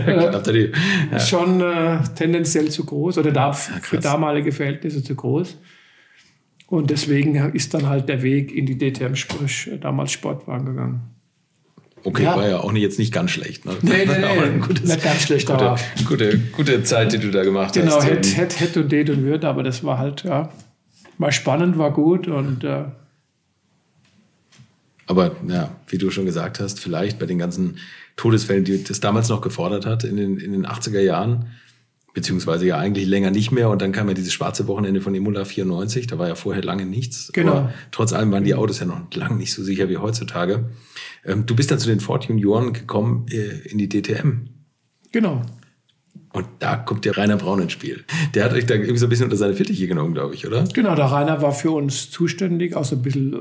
ja. 0.07 1.19
schon 1.19 1.59
äh, 1.59 1.99
tendenziell 2.15 2.69
zu 2.69 2.85
groß 2.85 3.17
oder 3.17 3.33
da, 3.33 3.51
für 3.51 3.97
damalige 3.97 4.53
Verhältnisse 4.53 5.03
zu 5.03 5.13
groß. 5.13 5.57
Und 6.67 6.89
deswegen 6.89 7.35
ist 7.53 7.73
dann 7.73 7.87
halt 7.87 8.09
der 8.09 8.23
Weg 8.23 8.51
in 8.51 8.65
die 8.65 8.77
DTM, 8.77 9.15
sprich 9.15 9.69
damals 9.81 10.11
Sportwagen 10.11 10.65
gegangen. 10.65 11.01
Okay, 12.03 12.23
ja. 12.23 12.35
war 12.35 12.47
ja 12.47 12.59
auch 12.59 12.71
nicht, 12.71 12.83
jetzt 12.83 12.99
nicht 12.99 13.13
ganz 13.13 13.31
schlecht. 13.31 13.65
Ne? 13.65 13.73
Nee, 13.81 14.05
nee, 14.05 14.13
nee, 14.51 14.59
gutes, 14.59 14.87
nicht 14.87 15.03
ganz 15.03 15.21
schlecht. 15.23 15.47
Gute, 15.47 15.75
gute, 16.07 16.39
gute 16.55 16.83
Zeit, 16.83 17.13
die 17.13 17.17
du 17.17 17.31
da 17.31 17.43
gemacht 17.43 17.73
genau, 17.73 17.95
hast. 17.95 18.05
Genau, 18.05 18.15
hätte 18.15 18.29
hätt, 18.29 18.59
hätt 18.59 18.77
und 18.77 18.91
det 18.91 19.09
und 19.09 19.23
würde, 19.23 19.47
aber 19.47 19.63
das 19.63 19.83
war 19.83 19.97
halt, 19.97 20.23
ja, 20.23 20.49
war 21.17 21.31
spannend, 21.31 21.77
war 21.77 21.91
gut 21.91 22.27
und 22.27 22.63
äh, 22.63 22.85
aber 25.07 25.35
ja, 25.47 25.75
wie 25.87 25.97
du 25.97 26.09
schon 26.09 26.25
gesagt 26.25 26.59
hast, 26.59 26.79
vielleicht 26.79 27.19
bei 27.19 27.25
den 27.25 27.37
ganzen 27.37 27.77
Todesfällen, 28.15 28.63
die 28.63 28.83
das 28.83 28.99
damals 28.99 29.29
noch 29.29 29.41
gefordert 29.41 29.85
hat 29.85 30.03
in 30.03 30.17
den, 30.17 30.37
in 30.37 30.51
den 30.51 30.65
80er 30.65 30.99
Jahren, 30.99 31.47
beziehungsweise 32.15 32.65
ja 32.65 32.77
eigentlich 32.77 33.05
länger 33.05 33.29
nicht 33.29 33.51
mehr. 33.51 33.69
Und 33.69 33.83
dann 33.83 33.91
kam 33.91 34.07
ja 34.07 34.15
dieses 34.15 34.33
schwarze 34.33 34.67
Wochenende 34.67 35.01
von 35.01 35.13
Imola 35.13 35.45
94, 35.45 36.07
da 36.07 36.17
war 36.17 36.27
ja 36.27 36.35
vorher 36.35 36.63
lange 36.63 36.85
nichts. 36.85 37.29
Genau. 37.33 37.51
Aber 37.51 37.73
trotz 37.91 38.13
allem 38.13 38.31
waren 38.31 38.43
die 38.43 38.55
Autos 38.55 38.79
ja 38.79 38.87
noch 38.87 39.01
lange 39.13 39.35
nicht 39.35 39.53
so 39.53 39.61
sicher 39.61 39.89
wie 39.89 39.97
heutzutage. 39.97 40.69
Ähm, 41.23 41.45
du 41.45 41.55
bist 41.55 41.69
dann 41.69 41.77
zu 41.77 41.89
den 41.89 41.99
Ford 41.99 42.25
Junioren 42.25 42.73
gekommen 42.73 43.27
äh, 43.29 43.67
in 43.69 43.77
die 43.77 43.89
DTM. 43.89 44.47
Genau. 45.11 45.43
Und 46.31 46.47
da 46.59 46.75
kommt 46.75 47.05
der 47.05 47.17
Rainer 47.17 47.37
Braun 47.37 47.61
ins 47.61 47.71
Spiel. 47.71 48.03
Der 48.33 48.43
hat 48.43 48.53
euch 48.53 48.65
da 48.65 48.73
irgendwie 48.73 48.97
so 48.97 49.05
ein 49.05 49.09
bisschen 49.09 49.25
unter 49.25 49.37
seine 49.37 49.53
Fittiche 49.53 49.87
genommen, 49.87 50.13
glaube 50.13 50.35
ich, 50.35 50.45
oder? 50.45 50.65
Genau, 50.73 50.95
der 50.95 51.05
Rainer 51.05 51.41
war 51.41 51.53
für 51.53 51.71
uns 51.71 52.11
zuständig, 52.11 52.75
auch 52.75 52.83
so 52.83 52.97
ein 52.97 53.01
bisschen, 53.01 53.37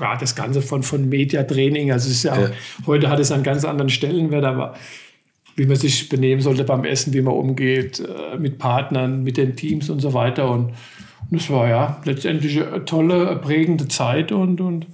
ja, 0.00 0.16
das 0.16 0.34
Ganze 0.34 0.60
von, 0.60 0.82
von 0.82 1.08
Mediatraining. 1.08 1.92
Also 1.92 2.08
es 2.08 2.16
ist 2.16 2.22
ja, 2.24 2.38
ja. 2.38 2.50
heute 2.86 3.08
hat 3.08 3.20
es 3.20 3.32
einen 3.32 3.42
ganz 3.42 3.64
anderen 3.64 3.88
Stellenwert, 3.88 4.44
aber 4.44 4.74
wie 5.56 5.66
man 5.66 5.76
sich 5.76 6.08
benehmen 6.08 6.42
sollte 6.42 6.64
beim 6.64 6.84
Essen, 6.84 7.12
wie 7.14 7.22
man 7.22 7.34
umgeht 7.34 8.00
äh, 8.00 8.38
mit 8.38 8.58
Partnern, 8.58 9.24
mit 9.24 9.38
den 9.38 9.56
Teams 9.56 9.90
und 9.90 10.00
so 10.00 10.12
weiter. 10.12 10.50
Und, 10.50 10.74
und 11.30 11.40
das 11.40 11.50
war 11.50 11.68
ja 11.68 12.00
letztendlich 12.04 12.62
eine 12.62 12.84
tolle, 12.84 13.36
prägende 13.36 13.88
Zeit 13.88 14.32
und, 14.32 14.60
und 14.60 14.86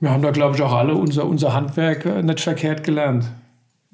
wir 0.00 0.10
haben 0.10 0.22
da, 0.22 0.30
glaube 0.30 0.56
ich, 0.56 0.62
auch 0.62 0.72
alle 0.72 0.94
unser, 0.94 1.26
unser 1.26 1.52
Handwerk 1.52 2.06
äh, 2.06 2.22
nicht 2.22 2.40
verkehrt 2.40 2.84
gelernt. 2.84 3.30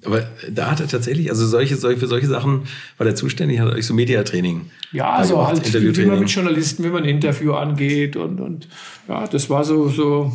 Aber 0.05 0.25
da 0.49 0.71
hat 0.71 0.81
er 0.81 0.87
tatsächlich, 0.87 1.29
also 1.29 1.45
solche, 1.45 1.75
solche, 1.77 1.99
für 1.99 2.07
solche 2.07 2.29
Sachen 2.29 2.63
war 2.97 3.05
der 3.05 3.17
zuständig, 3.17 3.59
hat 3.59 3.75
euch 3.75 3.85
so 3.85 3.95
Mediatraining. 3.95 4.71
Ja, 4.93 5.15
also 5.15 5.45
halt, 5.45 5.75
wie 5.75 6.07
man 6.07 6.21
mit 6.21 6.31
Journalisten, 6.31 6.85
wie 6.85 6.89
man 6.89 7.03
ein 7.03 7.09
Interview 7.09 7.55
angeht 7.55 8.15
und, 8.15 8.41
und 8.41 8.69
ja, 9.09 9.27
das 9.27 9.51
war 9.51 9.65
so, 9.65 9.89
so 9.89 10.33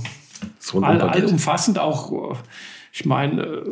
all, 0.81 0.99
allumfassend 0.99 1.79
auch. 1.79 2.37
Ich 2.91 3.05
meine, 3.05 3.63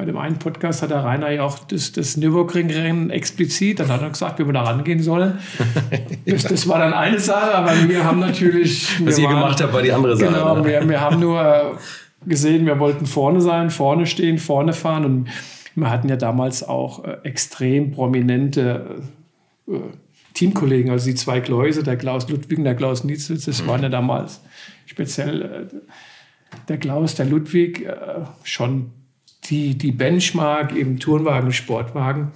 bei 0.00 0.06
dem 0.06 0.16
einen 0.16 0.38
Podcast 0.38 0.80
hat 0.80 0.88
der 0.88 1.04
Rainer 1.04 1.30
ja 1.30 1.42
auch 1.42 1.58
das, 1.58 1.92
das 1.92 2.16
Nürburgring-Rennen 2.16 3.10
explizit, 3.10 3.80
dann 3.80 3.88
hat 3.88 4.00
er 4.00 4.08
gesagt, 4.08 4.38
wie 4.38 4.46
wir 4.46 4.52
da 4.54 4.62
rangehen 4.62 5.02
sollen. 5.02 5.38
Das, 6.24 6.44
das 6.44 6.66
war 6.68 6.78
dann 6.78 6.94
eine 6.94 7.18
Sache, 7.18 7.54
aber 7.54 7.72
wir 7.86 8.02
haben 8.02 8.18
natürlich. 8.18 8.88
Was 9.04 9.18
ihr 9.18 9.24
waren, 9.24 9.34
gemacht 9.34 9.60
habt, 9.60 9.74
war 9.74 9.82
die 9.82 9.92
andere 9.92 10.16
Sache. 10.16 10.32
Genau, 10.32 10.56
ne? 10.56 10.64
wir, 10.64 10.88
wir 10.88 11.00
haben 11.02 11.20
nur 11.20 11.78
gesehen, 12.24 12.64
wir 12.64 12.78
wollten 12.78 13.04
vorne 13.04 13.42
sein, 13.42 13.68
vorne 13.68 14.06
stehen, 14.06 14.38
vorne 14.38 14.72
fahren. 14.72 15.04
Und 15.04 15.28
wir 15.74 15.90
hatten 15.90 16.08
ja 16.08 16.16
damals 16.16 16.62
auch 16.62 17.04
äh, 17.04 17.18
extrem 17.24 17.90
prominente 17.90 19.02
äh, 19.68 19.72
Teamkollegen, 20.32 20.90
also 20.90 21.10
die 21.10 21.14
zwei 21.14 21.40
Gläuse, 21.40 21.82
der 21.82 21.98
Klaus 21.98 22.26
Ludwig 22.30 22.56
und 22.56 22.64
der 22.64 22.74
Klaus 22.74 23.04
Nietzlitz, 23.04 23.44
das 23.44 23.62
mhm. 23.62 23.66
waren 23.66 23.82
ja 23.82 23.90
damals 23.90 24.40
speziell 24.86 25.42
äh, 25.42 26.56
der 26.68 26.78
Klaus, 26.78 27.16
der 27.16 27.26
Ludwig, 27.26 27.86
schon 28.44 28.92
die, 29.50 29.76
die 29.76 29.92
Benchmark 29.92 30.74
im 30.74 30.98
Turnwagen, 30.98 31.52
Sportwagen. 31.52 32.32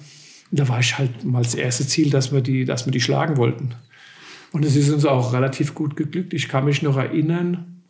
Und 0.51 0.61
da 0.61 0.69
war 0.69 0.81
ich 0.81 0.99
halt 0.99 1.25
mal 1.25 1.43
das 1.43 1.55
erste 1.55 1.87
Ziel, 1.87 2.11
dass 2.11 2.33
wir 2.33 2.41
die, 2.41 2.65
dass 2.65 2.87
wir 2.87 2.93
die 2.93 3.01
schlagen 3.01 3.37
wollten. 3.37 3.75
Und 4.53 4.65
es 4.65 4.77
ist 4.77 4.91
uns 4.91 5.05
auch 5.05 5.33
relativ 5.33 5.75
gut 5.75 5.97
geglückt. 5.97 6.33
Ich 6.33 6.49
kann 6.49 6.65
mich 6.65 6.83
noch 6.83 6.97
erinnern, 6.97 7.83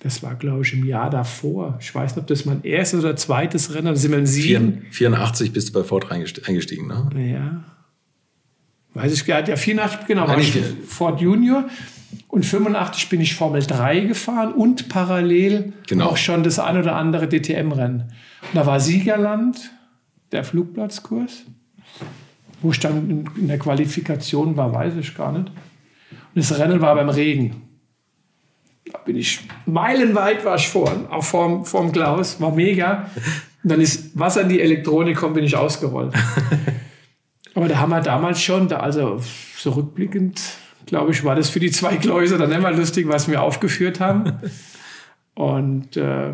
das 0.00 0.22
war, 0.22 0.34
glaube 0.34 0.62
ich, 0.62 0.74
im 0.74 0.84
Jahr 0.84 1.08
davor. 1.08 1.78
Ich 1.80 1.94
weiß 1.94 2.16
nicht, 2.16 2.22
ob 2.22 2.26
das 2.26 2.44
mein 2.44 2.62
erstes 2.62 3.00
oder 3.00 3.16
zweites 3.16 3.72
Rennen, 3.74 3.86
da 3.86 3.96
sind 3.96 4.10
wir 4.10 4.18
in 4.18 4.26
sieben. 4.26 4.84
84 4.90 5.52
bist 5.52 5.70
du 5.70 5.72
bei 5.72 5.82
Ford 5.82 6.12
eingestiegen, 6.12 6.86
ne? 6.86 7.08
Ja. 7.32 7.64
Weiß 8.92 9.14
ich 9.14 9.24
gar 9.24 9.38
nicht. 9.38 9.48
Ja, 9.48 9.56
84, 9.56 10.06
genau, 10.06 10.28
war 10.28 10.38
ich 10.38 10.52
Ford 10.86 11.22
Junior. 11.22 11.70
Und 12.28 12.44
85 12.44 13.08
bin 13.08 13.20
ich 13.20 13.34
Formel 13.34 13.62
3 13.62 14.00
gefahren 14.00 14.52
und 14.52 14.88
parallel 14.88 15.72
genau. 15.86 16.06
auch 16.06 16.16
schon 16.16 16.42
das 16.42 16.58
ein 16.58 16.78
oder 16.78 16.96
andere 16.96 17.28
DTM-Rennen. 17.28 18.12
Da 18.52 18.66
war 18.66 18.80
Siegerland, 18.80 19.70
der 20.32 20.44
Flugplatzkurs. 20.44 21.44
Wo 22.60 22.72
ich 22.72 22.80
dann 22.80 23.28
in 23.36 23.48
der 23.48 23.58
Qualifikation 23.58 24.56
war, 24.56 24.72
weiß 24.72 24.94
ich 24.96 25.14
gar 25.14 25.32
nicht. 25.32 25.48
Und 25.48 25.56
das 26.34 26.58
Rennen 26.58 26.80
war 26.80 26.94
beim 26.94 27.08
Regen. 27.08 27.62
Da 28.90 28.98
bin 28.98 29.16
ich 29.16 29.40
meilenweit 29.66 30.44
war 30.44 30.56
ich 30.56 30.68
vor, 30.68 30.90
auch 31.10 31.24
vorm, 31.24 31.64
vorm 31.64 31.92
Klaus, 31.92 32.40
war 32.40 32.52
mega. 32.52 33.10
Und 33.62 33.70
dann 33.70 33.80
ist 33.80 34.18
Wasser 34.18 34.42
in 34.42 34.48
die 34.48 34.60
Elektronik 34.60 35.16
kommt, 35.16 35.34
bin 35.34 35.44
ich 35.44 35.56
ausgerollt. 35.56 36.14
Aber 37.54 37.68
da 37.68 37.78
haben 37.78 37.90
wir 37.90 38.00
damals 38.00 38.42
schon, 38.42 38.68
da 38.68 38.80
also 38.80 39.20
so 39.56 39.70
rückblickend, 39.70 40.40
glaube 40.86 41.12
ich, 41.12 41.24
war 41.24 41.34
das 41.34 41.50
für 41.50 41.60
die 41.60 41.70
zwei 41.70 41.96
Gläuser 41.96 42.38
dann 42.38 42.52
immer 42.52 42.72
lustig, 42.72 43.08
was 43.08 43.28
wir 43.28 43.42
aufgeführt 43.42 44.00
haben. 44.00 44.32
Und 45.34 45.96
äh, 45.96 46.32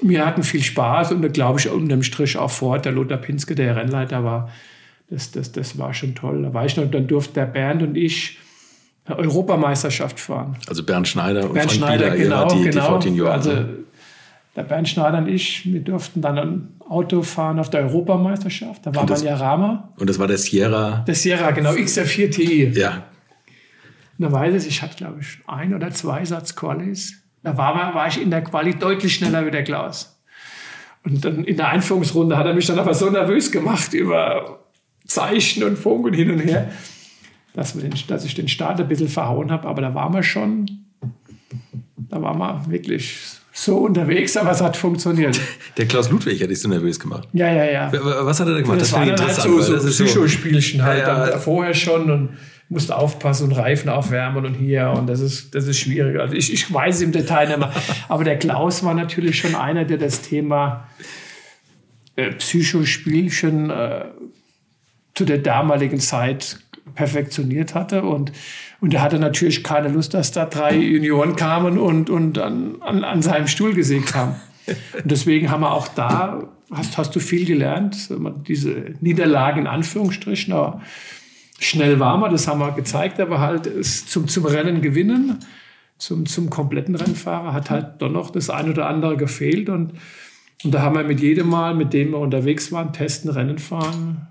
wir 0.00 0.26
hatten 0.26 0.42
viel 0.42 0.62
Spaß 0.62 1.12
und 1.12 1.32
glaube 1.32 1.58
ich 1.58 1.68
unterm 1.68 2.02
Strich 2.02 2.36
auch 2.36 2.50
fort. 2.50 2.84
Der 2.84 2.92
Lothar 2.92 3.18
Pinske, 3.18 3.54
der 3.54 3.76
Rennleiter 3.76 4.24
war, 4.24 4.50
das, 5.08 5.30
das, 5.30 5.52
das 5.52 5.78
war 5.78 5.94
schon 5.94 6.14
toll. 6.14 6.42
Da 6.42 6.54
war 6.54 6.64
ich 6.64 6.76
noch, 6.76 6.90
dann 6.90 7.06
durfte 7.06 7.34
der 7.34 7.46
Bernd 7.46 7.82
und 7.82 7.96
ich 7.96 8.38
Europameisterschaft 9.08 10.18
fahren. 10.18 10.56
Also 10.68 10.82
Bernd 10.82 11.06
Schneider 11.06 11.44
und 11.44 11.54
Bernd 11.54 11.72
Schneider, 11.72 12.10
Bieler, 12.10 12.16
genau, 12.16 12.48
die, 12.48 12.64
genau. 12.64 12.98
Die 12.98 13.20
also 13.22 13.64
der 14.56 14.62
Bernd 14.62 14.88
Schneider 14.88 15.18
und 15.18 15.28
ich, 15.28 15.70
wir 15.70 15.80
durften 15.80 16.22
dann 16.22 16.38
ein 16.38 16.68
Auto 16.88 17.22
fahren 17.22 17.58
auf 17.58 17.70
der 17.70 17.82
Europameisterschaft. 17.82 18.84
Da 18.84 18.94
war 18.94 19.06
das, 19.06 19.22
man 19.22 19.28
ja 19.28 19.36
Rama. 19.36 19.92
Und 19.96 20.10
das 20.10 20.18
war 20.18 20.26
der 20.26 20.38
Sierra. 20.38 21.04
Der 21.06 21.14
Sierra, 21.14 21.50
genau, 21.52 21.70
XR4 21.70 22.30
Ti. 22.30 22.72
Ja. 22.74 23.04
Und 24.18 24.24
da 24.24 24.32
weiß 24.32 24.64
ich, 24.64 24.68
ich 24.68 24.82
hatte, 24.82 24.96
glaube 24.96 25.20
ich, 25.20 25.38
ein 25.46 25.74
oder 25.74 25.90
zwei 25.90 26.24
Satz 26.24 26.56
Qualis. 26.56 27.22
Da 27.42 27.56
war, 27.56 27.94
war 27.94 28.08
ich 28.08 28.20
in 28.20 28.30
der 28.30 28.42
Quali 28.42 28.74
deutlich 28.74 29.14
schneller 29.14 29.46
wie 29.46 29.50
der 29.50 29.64
Klaus. 29.64 30.20
Und 31.04 31.24
dann 31.24 31.44
in 31.44 31.56
der 31.56 31.68
Einführungsrunde 31.68 32.36
hat 32.36 32.46
er 32.46 32.54
mich 32.54 32.66
dann 32.66 32.78
aber 32.78 32.94
so 32.94 33.08
nervös 33.10 33.52
gemacht 33.52 33.94
über 33.94 34.60
Zeichen 35.06 35.62
und 35.62 35.78
Funk 35.78 36.06
und 36.06 36.14
hin 36.14 36.30
und 36.30 36.40
her 36.40 36.70
dass, 37.56 37.72
den, 37.72 37.92
dass 38.06 38.24
ich 38.24 38.34
den 38.34 38.48
Start 38.48 38.80
ein 38.80 38.86
bisschen 38.86 39.08
verhauen 39.08 39.50
habe. 39.50 39.66
Aber 39.66 39.80
da 39.80 39.94
waren 39.94 40.12
wir 40.12 40.22
schon, 40.22 40.66
da 41.96 42.20
waren 42.22 42.38
wir 42.38 42.64
wirklich 42.68 43.18
so 43.52 43.78
unterwegs, 43.78 44.36
aber 44.36 44.50
es 44.50 44.60
hat 44.60 44.76
funktioniert. 44.76 45.40
Der 45.78 45.86
Klaus 45.86 46.10
Ludwig 46.10 46.42
hat 46.42 46.50
dich 46.50 46.60
so 46.60 46.68
nervös 46.68 47.00
gemacht. 47.00 47.26
Ja, 47.32 47.50
ja, 47.50 47.64
ja. 47.64 47.92
Was 48.24 48.38
hat 48.40 48.48
er 48.48 48.54
da 48.54 48.60
gemacht? 48.60 48.80
Das, 48.80 48.90
das 48.90 48.98
war 48.98 49.06
dann 49.06 49.18
halt 49.18 49.34
so, 49.34 49.60
so 49.60 49.88
Psychospielchen 49.88 50.82
halt. 50.82 51.00
Ja, 51.00 51.30
ja. 51.30 51.38
Vorher 51.38 51.72
schon 51.72 52.10
und 52.10 52.28
musste 52.68 52.96
aufpassen 52.96 53.44
und 53.44 53.52
Reifen 53.52 53.88
aufwärmen 53.88 54.44
und 54.44 54.54
hier 54.54 54.90
und 54.90 55.06
das 55.06 55.20
ist, 55.20 55.54
das 55.54 55.66
ist 55.66 55.78
schwierig. 55.78 56.18
Also 56.18 56.34
ich, 56.34 56.52
ich 56.52 56.72
weiß 56.72 56.96
es 56.96 57.02
im 57.02 57.12
Detail 57.12 57.46
nicht 57.46 57.58
mehr. 57.58 57.72
Aber 58.08 58.24
der 58.24 58.38
Klaus 58.38 58.82
war 58.84 58.94
natürlich 58.94 59.38
schon 59.38 59.54
einer, 59.54 59.84
der 59.84 59.98
das 59.98 60.22
Thema 60.22 60.88
äh, 62.16 62.32
Psychospielchen 62.32 63.70
äh, 63.70 64.06
zu 65.14 65.24
der 65.24 65.38
damaligen 65.38 66.00
Zeit 66.00 66.58
perfektioniert 66.94 67.74
hatte. 67.74 68.02
Und, 68.02 68.32
und 68.80 68.94
er 68.94 69.02
hatte 69.02 69.18
natürlich 69.18 69.62
keine 69.62 69.88
Lust, 69.88 70.14
dass 70.14 70.32
da 70.32 70.46
drei 70.46 70.76
Junioren 70.76 71.36
kamen 71.36 71.78
und, 71.78 72.10
und 72.10 72.38
an, 72.38 72.76
an, 72.80 73.04
an 73.04 73.22
seinem 73.22 73.46
Stuhl 73.46 73.74
gesägt 73.74 74.14
haben. 74.14 74.36
Und 74.66 75.10
deswegen 75.10 75.50
haben 75.50 75.60
wir 75.60 75.72
auch 75.72 75.88
da, 75.88 76.48
hast, 76.72 76.98
hast 76.98 77.14
du 77.14 77.20
viel 77.20 77.46
gelernt, 77.46 78.10
diese 78.48 78.94
Niederlage 79.00 79.60
in 79.60 79.66
Anführungsstrichen, 79.66 80.52
aber 80.52 80.82
schnell 81.58 82.00
war 82.00 82.16
man, 82.18 82.32
das 82.32 82.48
haben 82.48 82.60
wir 82.60 82.72
gezeigt, 82.72 83.20
aber 83.20 83.40
halt 83.40 83.84
zum, 83.84 84.28
zum 84.28 84.44
Rennen 84.46 84.82
gewinnen, 84.82 85.38
zum, 85.98 86.26
zum 86.26 86.50
kompletten 86.50 86.94
Rennfahrer 86.94 87.52
hat 87.52 87.70
halt 87.70 88.02
doch 88.02 88.10
noch 88.10 88.30
das 88.30 88.50
ein 88.50 88.70
oder 88.70 88.86
andere 88.86 89.16
gefehlt 89.16 89.68
und, 89.68 89.92
und 90.64 90.74
da 90.74 90.82
haben 90.82 90.96
wir 90.96 91.04
mit 91.04 91.20
jedem 91.20 91.48
Mal, 91.48 91.74
mit 91.74 91.92
dem 91.92 92.10
wir 92.10 92.18
unterwegs 92.18 92.72
waren, 92.72 92.92
testen, 92.92 93.30
Rennen 93.30 93.58
fahren, 93.58 94.28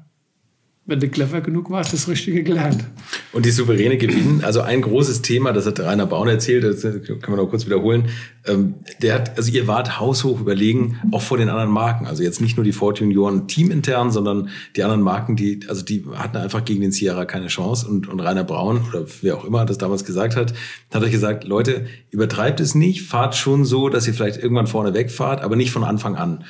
wenn 0.88 1.00
du 1.00 1.10
clever 1.10 1.42
genug 1.42 1.72
warst, 1.72 1.94
das 1.94 2.08
Richtige 2.08 2.44
gelernt. 2.44 2.86
Und 3.34 3.46
die 3.46 3.50
souveräne 3.50 3.98
Gewinnen, 3.98 4.44
also 4.44 4.62
ein 4.62 4.82
großes 4.82 5.24
Thema, 5.24 5.52
das 5.52 5.66
hat 5.66 5.80
Rainer 5.80 6.06
Baun 6.06 6.28
erzählt, 6.28 6.64
das 6.64 6.82
können 6.82 7.22
wir 7.28 7.38
noch 7.38 7.50
kurz 7.50 7.66
wiederholen. 7.66 8.10
Ähm, 8.46 8.76
der 9.02 9.16
hat, 9.16 9.36
also 9.36 9.52
ihr 9.52 9.66
wart 9.66 10.00
haushoch 10.00 10.40
überlegen, 10.40 11.00
auch 11.12 11.24
vor 11.24 11.40
den 11.40 11.50
anderen 11.50 11.72
Marken. 11.72 12.06
Also 12.06 12.22
jetzt 12.22 12.40
nicht 12.40 12.56
nur 12.56 12.64
die 12.64 12.72
Ford 12.72 13.00
Junioren 13.00 13.48
teamintern, 13.48 14.12
sondern 14.12 14.50
die 14.76 14.84
anderen 14.84 15.02
Marken, 15.02 15.36
die, 15.36 15.62
also 15.68 15.84
die 15.84 16.06
hatten 16.14 16.38
einfach 16.38 16.64
gegen 16.64 16.82
den 16.82 16.92
Sierra 16.92 17.26
keine 17.26 17.48
Chance. 17.48 17.88
Und, 17.88 18.08
und 18.08 18.20
Rainer 18.20 18.44
Braun, 18.44 18.82
oder 18.88 19.06
wer 19.22 19.38
auch 19.38 19.46
immer 19.46 19.66
das 19.66 19.80
damals 19.80 20.06
gesagt 20.06 20.36
hat, 20.36 20.54
hat 20.94 21.04
euch 21.04 21.12
gesagt, 21.12 21.46
Leute, 21.46 21.88
übertreibt 22.12 22.60
es 22.60 22.76
nicht, 22.76 23.02
fahrt 23.02 23.36
schon 23.36 23.66
so, 23.66 23.90
dass 23.90 24.06
ihr 24.06 24.14
vielleicht 24.14 24.38
irgendwann 24.38 24.68
vorne 24.68 24.94
wegfahrt, 24.94 25.42
aber 25.42 25.56
nicht 25.56 25.72
von 25.72 25.84
Anfang 25.84 26.16
an. 26.16 26.44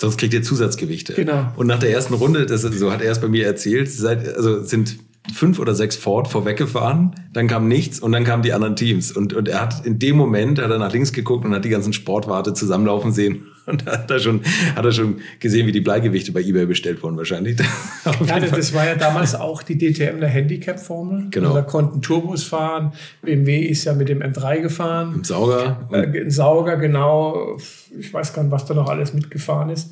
Sonst 0.00 0.16
kriegt 0.16 0.32
ihr 0.32 0.42
Zusatzgewichte. 0.42 1.14
Genau. 1.14 1.52
Und 1.56 1.66
nach 1.66 1.80
der 1.80 1.90
ersten 1.90 2.14
Runde, 2.14 2.46
das, 2.46 2.62
so 2.62 2.92
hat 2.92 3.02
er 3.02 3.10
es 3.10 3.20
bei 3.20 3.28
mir 3.28 3.46
erzählt, 3.46 3.90
seid, 3.90 4.36
also 4.36 4.62
sind 4.62 4.98
fünf 5.34 5.58
oder 5.58 5.74
sechs 5.74 5.96
Ford 5.96 6.28
vorweggefahren, 6.28 7.14
dann 7.32 7.48
kam 7.48 7.68
nichts 7.68 8.00
und 8.00 8.12
dann 8.12 8.24
kamen 8.24 8.42
die 8.42 8.52
anderen 8.52 8.76
Teams. 8.76 9.12
Und, 9.12 9.34
und 9.34 9.48
er 9.48 9.60
hat 9.60 9.84
in 9.84 9.98
dem 9.98 10.16
Moment, 10.16 10.60
hat 10.60 10.70
er 10.70 10.78
nach 10.78 10.92
links 10.92 11.12
geguckt 11.12 11.44
und 11.44 11.54
hat 11.54 11.64
die 11.64 11.68
ganzen 11.68 11.92
Sportwarte 11.92 12.54
zusammenlaufen 12.54 13.12
sehen. 13.12 13.46
Und 13.68 13.86
da 13.86 13.92
hat 13.92 14.10
er 14.10 14.18
schon, 14.18 14.40
hat 14.74 14.84
er 14.84 14.92
schon 14.92 15.20
gesehen, 15.40 15.66
wie 15.66 15.72
die 15.72 15.80
Bleigewichte 15.80 16.32
bei 16.32 16.40
eBay 16.40 16.66
bestellt 16.66 17.02
wurden 17.02 17.16
wahrscheinlich. 17.16 17.58
ja, 18.26 18.40
das 18.40 18.72
war 18.72 18.86
ja 18.86 18.94
damals 18.94 19.34
auch 19.34 19.62
die 19.62 19.76
DTM 19.76 20.20
der 20.20 20.28
Handicap-Formel. 20.28 21.28
Genau. 21.30 21.54
Da 21.54 21.62
konnten 21.62 22.00
Turbos 22.02 22.44
fahren. 22.44 22.92
BMW 23.22 23.60
ist 23.60 23.84
ja 23.84 23.94
mit 23.94 24.08
dem 24.08 24.22
M3 24.22 24.60
gefahren. 24.60 25.16
Im 25.16 25.24
Sauger. 25.24 25.88
Äh, 25.92 26.18
Im 26.18 26.30
Sauger, 26.30 26.76
genau. 26.76 27.58
Ich 27.98 28.12
weiß 28.12 28.32
gar 28.32 28.42
nicht, 28.42 28.52
was 28.52 28.64
da 28.64 28.74
noch 28.74 28.88
alles 28.88 29.12
mitgefahren 29.12 29.70
ist. 29.70 29.90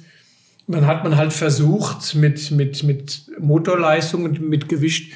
Und 0.66 0.74
dann 0.74 0.86
hat 0.86 1.04
man 1.04 1.16
halt 1.16 1.32
versucht, 1.32 2.14
mit, 2.16 2.50
mit, 2.50 2.82
mit 2.82 3.30
Motorleistung 3.38 4.24
und 4.24 4.40
mit 4.40 4.68
Gewicht 4.68 5.12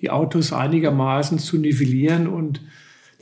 die 0.00 0.10
Autos 0.10 0.52
einigermaßen 0.52 1.38
zu 1.38 1.56
nivellieren. 1.56 2.26
Und 2.26 2.60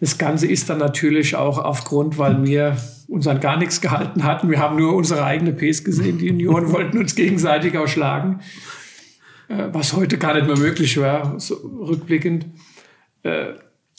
das 0.00 0.18
Ganze 0.18 0.46
ist 0.46 0.70
dann 0.70 0.78
natürlich 0.78 1.34
auch 1.36 1.58
aufgrund, 1.58 2.18
weil 2.18 2.44
wir 2.44 2.76
uns 3.08 3.26
an 3.26 3.40
gar 3.40 3.56
nichts 3.56 3.80
gehalten 3.80 4.24
hatten. 4.24 4.50
Wir 4.50 4.58
haben 4.58 4.76
nur 4.76 4.94
unsere 4.94 5.24
eigene 5.24 5.52
Pace 5.52 5.82
gesehen. 5.82 6.18
Die 6.18 6.26
Junioren 6.26 6.72
wollten 6.72 6.98
uns 6.98 7.14
gegenseitig 7.14 7.76
auch 7.76 7.88
schlagen, 7.88 8.40
äh, 9.48 9.68
was 9.72 9.94
heute 9.94 10.18
gar 10.18 10.34
nicht 10.34 10.46
mehr 10.46 10.58
möglich 10.58 10.98
war, 10.98 11.38
so 11.40 11.54
rückblickend. 11.54 12.46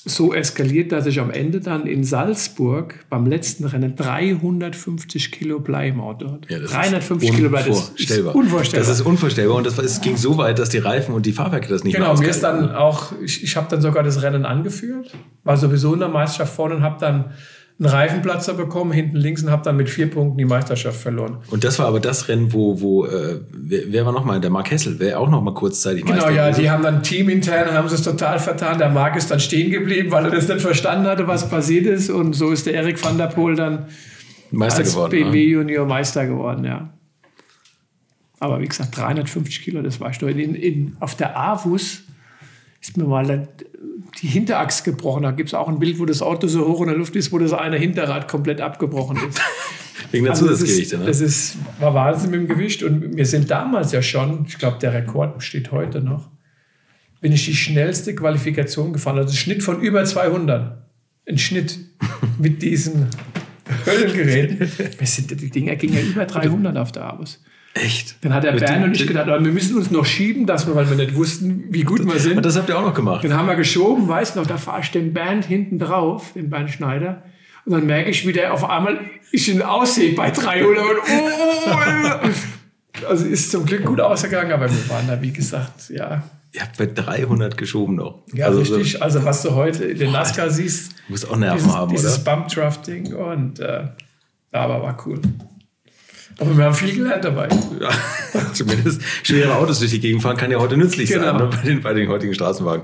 So 0.05 0.33
eskaliert, 0.33 0.91
dass 0.93 1.05
ich 1.05 1.19
am 1.19 1.29
Ende 1.29 1.59
dann 1.59 1.85
in 1.85 2.05
Salzburg 2.05 3.05
beim 3.09 3.25
letzten 3.25 3.65
Rennen 3.65 3.95
350 3.95 5.31
Kilo 5.31 5.59
Blei 5.59 5.89
im 5.89 5.99
Auto 5.99 6.31
hatte. 6.31 6.53
Ja, 6.53 6.59
das 6.59 6.71
350 6.71 7.29
ist 7.29 7.35
Kilo 7.35 7.49
Blei, 7.49 7.63
das 7.63 7.89
ist 7.97 8.17
unvorstellbar. 8.19 8.87
Das 8.87 8.99
ist 8.99 9.05
unvorstellbar 9.05 9.57
und 9.57 9.65
das, 9.65 9.77
es 9.77 9.99
ging 9.99 10.15
so 10.15 10.37
weit, 10.37 10.57
dass 10.57 10.69
die 10.69 10.77
Reifen 10.77 11.13
und 11.13 11.25
die 11.25 11.33
Fahrwerke 11.33 11.67
das 11.67 11.83
nicht 11.83 11.95
Genau, 11.95 12.13
mehr 12.13 12.21
mir 12.21 12.29
ist 12.29 12.41
dann 12.41 12.73
auch, 12.73 13.11
ich, 13.21 13.43
ich 13.43 13.57
habe 13.57 13.67
dann 13.69 13.81
sogar 13.81 14.03
das 14.03 14.21
Rennen 14.21 14.45
angeführt, 14.45 15.11
war 15.43 15.57
sowieso 15.57 15.93
in 15.93 15.99
der 15.99 16.09
Meisterschaft 16.09 16.53
vorne 16.55 16.75
und 16.75 16.83
habe 16.83 16.97
dann 16.99 17.31
einen 17.79 17.87
Reifenplatzer 17.87 18.55
bekommen, 18.55 18.91
hinten 18.91 19.15
links 19.15 19.41
und 19.41 19.51
habe 19.51 19.63
dann 19.63 19.77
mit 19.77 19.89
vier 19.89 20.09
Punkten 20.09 20.37
die 20.37 20.45
Meisterschaft 20.45 20.99
verloren. 20.99 21.37
Und 21.49 21.63
das 21.63 21.79
war 21.79 21.87
aber 21.87 22.01
das 22.01 22.27
Rennen, 22.27 22.51
wo, 22.51 22.81
wo 22.81 23.05
äh, 23.05 23.39
wer, 23.53 24.05
war 24.05 24.11
nochmal? 24.11 24.41
Der 24.41 24.49
Mark 24.49 24.69
Hessel, 24.69 24.99
wäre 24.99 25.17
auch 25.17 25.29
nochmal 25.29 25.53
kurzzeitig 25.53 26.03
Genau, 26.03 26.15
Meister 26.15 26.31
ja, 26.31 26.47
gewesen. 26.47 26.61
die 26.61 26.69
haben 26.69 26.83
dann 26.83 27.03
teamintern, 27.03 27.71
haben 27.71 27.87
sie 27.87 27.95
es 27.95 28.03
total 28.03 28.37
vertan. 28.39 28.77
Der 28.79 28.89
Marc 28.89 29.15
ist 29.15 29.31
dann 29.31 29.39
stehen 29.39 29.71
geblieben, 29.71 30.11
weil 30.11 30.25
er 30.25 30.31
das 30.31 30.49
nicht 30.49 30.59
verstanden 30.59 31.07
hatte, 31.07 31.27
was 31.27 31.49
passiert 31.49 31.85
ist. 31.85 32.09
Und 32.09 32.33
so 32.33 32.51
ist 32.51 32.65
der 32.65 32.73
Erik 32.73 33.01
van 33.01 33.17
der 33.17 33.27
Poel 33.27 33.55
dann 33.55 33.85
Meister 34.51 34.79
als 34.79 34.91
geworden. 34.91 35.11
BMW 35.11 35.45
ne? 35.45 35.51
Junior 35.51 35.85
Meister 35.85 36.25
geworden, 36.25 36.65
ja. 36.65 36.93
Aber 38.41 38.59
wie 38.59 38.67
gesagt, 38.67 38.97
350 38.97 39.61
Kilo, 39.61 39.81
das 39.81 40.01
war 40.01 40.13
schon. 40.13 40.29
In, 40.29 40.55
in, 40.55 40.97
auf 40.99 41.15
der 41.15 41.37
Avus 41.37 42.03
ist 42.81 42.97
mir 42.97 43.05
mal 43.05 43.47
die 44.21 44.27
Hinterachse 44.27 44.83
gebrochen. 44.83 45.23
Da 45.23 45.31
gibt 45.31 45.49
es 45.49 45.53
auch 45.53 45.67
ein 45.67 45.79
Bild, 45.79 45.99
wo 45.99 46.05
das 46.05 46.21
Auto 46.21 46.47
so 46.47 46.67
hoch 46.67 46.81
in 46.81 46.87
der 46.87 46.97
Luft 46.97 47.15
ist, 47.15 47.31
wo 47.31 47.39
das 47.39 47.53
eine 47.53 47.77
Hinterrad 47.77 48.27
komplett 48.27 48.61
abgebrochen 48.61 49.17
ist. 49.27 49.41
Wegen 50.11 50.25
der 50.25 50.33
Also 50.33 50.47
Zusatzgewichte, 50.47 50.97
ne? 50.97 51.05
das 51.05 51.21
ist, 51.21 51.57
war 51.79 51.93
Wahnsinn 51.93 52.31
mit 52.31 52.39
dem 52.39 52.47
Gewicht. 52.47 52.83
Und 52.83 53.15
wir 53.15 53.25
sind 53.25 53.51
damals 53.51 53.91
ja 53.91 54.01
schon, 54.01 54.45
ich 54.47 54.57
glaube, 54.57 54.79
der 54.79 54.93
Rekord 54.93 55.37
besteht 55.37 55.71
heute 55.71 56.01
noch, 56.01 56.29
bin 57.21 57.31
ich 57.31 57.45
die 57.45 57.55
schnellste 57.55 58.15
Qualifikation 58.15 58.93
gefahren. 58.93 59.17
Also 59.17 59.31
ein 59.31 59.37
Schnitt 59.37 59.63
von 59.63 59.81
über 59.81 60.03
200. 60.03 60.83
Ein 61.27 61.37
Schnitt 61.37 61.77
mit 62.39 62.61
diesen 62.61 63.07
Höllengeräten. 63.85 64.59
Die 65.37 65.49
Dinger 65.49 65.75
gingen 65.75 65.93
ja 65.93 66.01
über 66.01 66.25
300 66.25 66.77
auf 66.77 66.91
der 66.91 67.03
Abus. 67.03 67.43
Echt? 67.73 68.15
Dann 68.21 68.33
hat 68.33 68.43
der 68.43 68.53
Mit 68.53 68.65
Bernd 68.65 68.83
und 68.83 68.95
ich 68.95 69.05
gedacht, 69.05 69.27
wir 69.27 69.39
müssen 69.39 69.77
uns 69.77 69.91
noch 69.91 70.05
schieben, 70.05 70.45
dass 70.45 70.67
wir, 70.67 70.75
weil 70.75 70.89
wir 70.89 70.97
nicht 70.97 71.15
wussten, 71.15 71.65
wie 71.69 71.83
gut 71.83 72.03
wir 72.05 72.19
sind. 72.19 72.37
Und 72.37 72.45
das 72.45 72.57
habt 72.57 72.67
ihr 72.69 72.77
auch 72.77 72.83
noch 72.83 72.95
gemacht. 72.95 73.23
Dann 73.23 73.33
haben 73.33 73.47
wir 73.47 73.55
geschoben, 73.55 74.07
weißt 74.07 74.35
noch, 74.35 74.47
da 74.47 74.57
fahre 74.57 74.81
ich 74.81 74.91
den 74.91 75.13
Bernd 75.13 75.45
hinten 75.45 75.77
drauf, 75.77 76.33
den 76.33 76.49
Bernd 76.49 76.71
Schneider. 76.71 77.23
Und 77.65 77.73
dann 77.73 77.85
merke 77.85 78.09
ich, 78.09 78.25
wie 78.25 78.33
der 78.33 78.53
auf 78.53 78.67
einmal 78.67 78.99
ich 79.31 79.47
ihn 79.47 79.61
aussehe 79.61 80.15
bei 80.15 80.31
300. 80.31 80.83
Und, 80.83 82.33
oh, 83.03 83.05
also 83.07 83.25
ist 83.25 83.51
zum 83.51 83.65
Glück 83.65 83.85
gut 83.85 84.01
ausgegangen, 84.01 84.51
aber 84.51 84.69
wir 84.69 84.89
waren 84.89 85.07
da, 85.07 85.21
wie 85.21 85.31
gesagt, 85.31 85.89
ja. 85.89 86.23
Ihr 86.51 86.61
habt 86.61 86.77
bei 86.77 86.87
300 86.87 87.55
geschoben 87.55 87.95
noch. 87.95 88.23
Ja, 88.33 88.47
also, 88.47 88.59
richtig. 88.59 89.01
Also, 89.03 89.23
was 89.23 89.43
du 89.43 89.53
heute 89.53 89.85
in 89.85 89.99
den 89.99 90.11
NASCAR 90.11 90.49
siehst, 90.49 90.93
Du 90.93 91.13
musst 91.13 91.29
auch 91.29 91.37
Nerven 91.37 91.59
dieses, 91.59 91.75
haben, 91.75 91.91
dieses 91.91 92.21
oder? 92.21 92.35
Bump-Drafting 92.35 93.13
und 93.13 93.59
äh, 93.59 93.87
aber 94.51 94.81
war 94.81 94.97
cool. 95.05 95.21
Aber 96.39 96.57
wir 96.57 96.63
haben 96.65 96.73
viel 96.73 96.95
gelernt 96.95 97.23
dabei. 97.25 97.49
Ja, 97.81 97.89
zumindest 98.53 99.01
schwere 99.23 99.55
Autos 99.55 99.79
durch 99.79 99.91
die 99.91 99.99
Gegend 99.99 100.21
fahren 100.21 100.37
kann 100.37 100.51
ja 100.51 100.59
heute 100.59 100.77
nützlich 100.77 101.09
sein 101.09 101.21
Genau. 101.21 101.37
ne, 101.37 101.45
bei, 101.49 101.61
den, 101.67 101.81
bei 101.81 101.93
den 101.93 102.07
heutigen 102.09 102.33
Straßenwagen. 102.33 102.83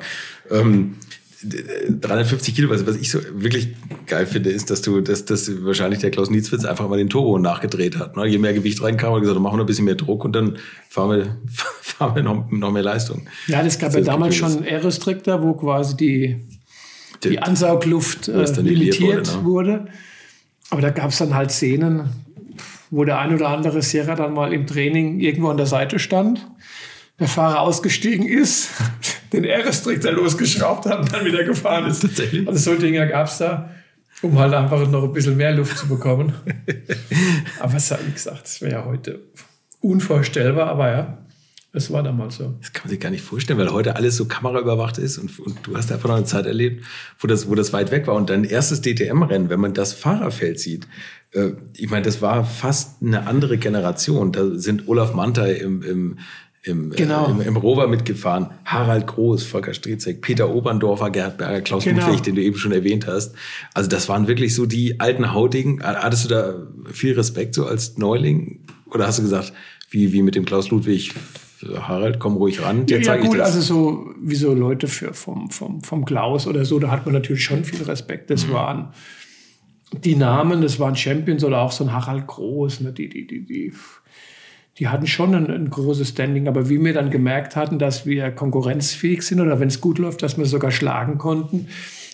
Ähm, 0.51 0.95
d- 1.41 1.63
350 2.01 2.53
Kilo, 2.55 2.69
was, 2.69 2.85
was 2.85 2.95
ich 2.97 3.09
so 3.09 3.19
wirklich 3.33 3.69
geil 4.07 4.25
finde, 4.25 4.49
ist, 4.49 4.69
dass 4.71 4.81
du, 4.81 4.99
dass, 5.01 5.25
dass 5.25 5.49
wahrscheinlich 5.63 5.99
der 5.99 6.11
Klaus 6.11 6.29
Nietzwitz 6.29 6.65
einfach 6.65 6.89
mal 6.89 6.97
den 6.97 7.09
Turbo 7.09 7.37
nachgedreht 7.39 7.97
hat. 7.97 8.17
Ne? 8.17 8.25
Je 8.27 8.37
mehr 8.39 8.53
Gewicht 8.53 8.81
reinkam, 8.83 9.11
hat 9.11 9.17
er 9.17 9.21
gesagt, 9.21 9.39
machen 9.39 9.57
wir 9.57 9.63
ein 9.63 9.67
bisschen 9.67 9.85
mehr 9.85 9.95
Druck 9.95 10.25
und 10.25 10.35
dann 10.35 10.57
fahren 10.89 11.11
wir, 11.17 11.37
fahren 11.81 12.15
wir 12.15 12.23
noch, 12.23 12.51
noch 12.51 12.71
mehr 12.71 12.83
Leistung. 12.83 13.25
Ja, 13.47 13.63
das 13.63 13.79
gab 13.79 13.89
Das 13.93 13.99
ja 13.99 14.11
damals 14.11 14.35
schon 14.35 14.63
Aerostrictor, 14.65 15.41
wo 15.41 15.53
quasi 15.53 15.95
die, 15.95 16.35
die 17.23 17.39
Ansaugluft 17.39 18.27
Wo 18.27 18.31
äh, 18.33 18.61
limitiert 18.61 19.33
wurde, 19.33 19.45
wurde, 19.45 19.71
ne? 19.71 19.87
Aber 20.71 20.81
da 20.81 20.89
gab 20.89 21.11
es 21.11 21.19
dann 21.19 21.33
halt 21.35 21.51
Szenen, 21.51 22.09
wo 22.95 23.03
der 23.03 23.19
ein 23.19 23.33
oder 23.33 23.49
andere 23.49 23.81
Sierra 23.81 24.15
dann 24.15 24.33
mal 24.33 24.53
im 24.53 24.65
Training 24.65 25.19
irgendwo 25.19 25.49
an 25.49 25.57
der 25.57 25.65
Seite 25.65 25.99
stand, 25.99 26.47
der 27.19 27.27
Fahrer 27.27 27.59
ausgestiegen 27.59 28.25
ist, 28.25 28.69
den 29.33 29.43
Aerostrictor 29.43 30.13
losgeschraubt 30.13 30.85
hat 30.85 30.99
und 30.99 31.13
dann 31.13 31.25
wieder 31.25 31.43
gefahren 31.43 31.87
ist. 31.87 32.01
Tatsächlich? 32.01 32.47
Also 32.47 32.71
so 32.71 32.79
Dinger 32.79 33.05
gab 33.07 33.27
es 33.27 33.37
da, 33.37 33.69
um 34.21 34.39
halt 34.39 34.53
einfach 34.53 34.87
noch 34.87 35.03
ein 35.03 35.11
bisschen 35.11 35.35
mehr 35.35 35.51
Luft 35.51 35.77
zu 35.77 35.89
bekommen. 35.89 36.33
aber 37.59 37.75
es 37.75 37.91
hat, 37.91 38.05
wie 38.07 38.13
gesagt, 38.13 38.43
das 38.43 38.61
wäre 38.61 38.71
ja 38.71 38.85
heute 38.85 39.19
unvorstellbar, 39.81 40.69
aber 40.69 40.91
ja, 40.91 41.17
es 41.75 41.91
war 41.91 42.01
damals 42.03 42.37
so. 42.37 42.53
Das 42.61 42.71
kann 42.73 42.83
man 42.85 42.89
sich 42.89 42.99
gar 42.99 43.09
nicht 43.09 43.23
vorstellen, 43.23 43.59
weil 43.59 43.71
heute 43.71 43.95
alles 43.95 44.15
so 44.15 44.25
kameraüberwacht 44.25 44.97
ist 44.97 45.17
und, 45.17 45.37
und 45.39 45.57
du 45.63 45.75
hast 45.75 45.91
einfach 45.91 46.09
noch 46.09 46.15
eine 46.15 46.25
Zeit 46.25 46.45
erlebt, 46.45 46.83
wo 47.19 47.27
das, 47.27 47.49
wo 47.49 47.55
das 47.55 47.73
weit 47.73 47.91
weg 47.91 48.07
war. 48.07 48.15
Und 48.15 48.29
dein 48.29 48.43
erstes 48.45 48.81
DTM-Rennen, 48.81 49.49
wenn 49.49 49.59
man 49.59 49.73
das 49.73 49.93
Fahrerfeld 49.93 50.59
sieht, 50.59 50.87
äh, 51.31 51.51
ich 51.75 51.89
meine, 51.89 52.03
das 52.03 52.21
war 52.21 52.45
fast 52.45 53.01
eine 53.01 53.27
andere 53.27 53.57
Generation. 53.57 54.31
Da 54.31 54.55
sind 54.55 54.87
Olaf 54.87 55.13
Mantei 55.13 55.53
im, 55.53 55.81
im, 55.83 56.17
im, 56.63 56.89
Genau. 56.91 57.27
äh, 57.27 57.31
im, 57.31 57.41
im 57.41 57.57
Rover 57.57 57.87
mitgefahren, 57.87 58.51
Harald 58.63 59.05
Groß, 59.07 59.43
Volker 59.43 59.73
Stritzek, 59.73 60.21
Peter 60.21 60.49
Oberndorfer, 60.49 61.09
Gerhard 61.09 61.37
Berger, 61.37 61.61
Klaus 61.61 61.83
Genau. 61.83 62.05
Ludwig, 62.07 62.21
den 62.23 62.35
du 62.35 62.41
eben 62.41 62.57
schon 62.57 62.71
erwähnt 62.71 63.05
hast. 63.05 63.35
Also 63.73 63.89
das 63.89 64.07
waren 64.09 64.27
wirklich 64.27 64.55
so 64.55 64.65
die 64.65 64.99
alten 64.99 65.33
Hautigen. 65.33 65.83
Hattest 65.83 66.25
du 66.25 66.29
da 66.29 66.55
viel 66.91 67.13
Respekt 67.15 67.53
so 67.53 67.65
als 67.65 67.97
Neuling? 67.97 68.61
Oder 68.89 69.07
hast 69.07 69.19
du 69.19 69.23
gesagt, 69.23 69.51
wie, 69.89 70.13
wie 70.13 70.21
mit 70.21 70.35
dem 70.35 70.45
Klaus 70.45 70.69
Ludwig, 70.71 71.13
Harald, 71.79 72.19
komm 72.19 72.37
ruhig 72.37 72.61
ran, 72.61 72.85
dir 72.85 73.01
Ja, 73.01 73.15
ich 73.15 73.25
gut, 73.25 73.39
also 73.39 73.61
so 73.61 74.13
wie 74.21 74.35
so 74.35 74.53
Leute 74.53 74.87
für, 74.87 75.13
vom, 75.13 75.49
vom, 75.49 75.81
vom 75.81 76.05
Klaus 76.05 76.47
oder 76.47 76.65
so, 76.65 76.79
da 76.79 76.91
hat 76.91 77.05
man 77.05 77.13
natürlich 77.13 77.43
schon 77.43 77.63
viel 77.63 77.83
Respekt. 77.83 78.29
Mhm. 78.29 78.33
Das 78.33 78.51
waren 78.51 78.93
die 80.03 80.15
Namen, 80.15 80.61
das 80.61 80.79
waren 80.79 80.95
Champions 80.95 81.43
oder 81.43 81.61
auch 81.61 81.71
so 81.71 81.83
ein 81.83 81.93
Harald 81.93 82.27
Groß, 82.27 82.81
ne, 82.81 82.91
die, 82.91 83.09
die, 83.09 83.27
die, 83.27 83.45
die, 83.45 83.73
die 84.77 84.87
hatten 84.87 85.07
schon 85.07 85.33
ein, 85.33 85.49
ein 85.49 85.69
großes 85.69 86.09
Standing. 86.09 86.47
Aber 86.47 86.69
wie 86.69 86.83
wir 86.83 86.93
dann 86.93 87.09
gemerkt 87.09 87.55
hatten, 87.55 87.79
dass 87.79 88.05
wir 88.05 88.31
konkurrenzfähig 88.31 89.21
sind 89.21 89.39
oder 89.39 89.59
wenn 89.59 89.67
es 89.67 89.81
gut 89.81 89.99
läuft, 89.99 90.23
dass 90.23 90.37
wir 90.37 90.45
sogar 90.45 90.71
schlagen 90.71 91.17
konnten, 91.17 91.67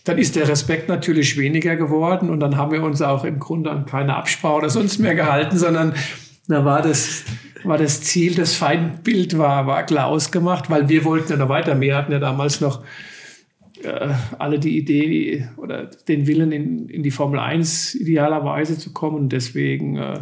dann 0.03 0.17
ist 0.17 0.35
der 0.35 0.47
Respekt 0.47 0.89
natürlich 0.89 1.37
weniger 1.37 1.75
geworden 1.75 2.29
und 2.29 2.39
dann 2.39 2.57
haben 2.57 2.71
wir 2.71 2.83
uns 2.83 3.01
auch 3.01 3.23
im 3.23 3.39
Grunde 3.39 3.69
an 3.69 3.85
keine 3.85 4.15
Absprache 4.15 4.55
oder 4.55 4.69
sonst 4.69 4.97
mehr 4.99 5.13
gehalten, 5.15 5.57
sondern 5.57 5.93
da 6.47 6.65
war 6.65 6.81
das, 6.81 7.23
war 7.63 7.77
das 7.77 8.01
Ziel, 8.01 8.35
das 8.35 8.55
Feindbild 8.55 9.37
war, 9.37 9.67
war 9.67 9.85
klar 9.85 10.07
ausgemacht, 10.07 10.69
weil 10.69 10.89
wir 10.89 11.05
wollten 11.05 11.31
ja 11.31 11.37
noch 11.37 11.49
weiter. 11.49 11.79
Wir 11.79 11.95
hatten 11.95 12.11
ja 12.11 12.19
damals 12.19 12.61
noch 12.61 12.83
äh, 13.83 14.09
alle 14.37 14.59
die 14.59 14.77
Idee 14.77 15.47
oder 15.57 15.85
den 16.07 16.27
Willen, 16.27 16.51
in, 16.51 16.89
in 16.89 17.03
die 17.03 17.11
Formel 17.11 17.39
1 17.39 17.95
idealerweise 17.95 18.77
zu 18.77 18.93
kommen. 18.93 19.29
Deswegen 19.29 19.97
äh, 19.97 20.19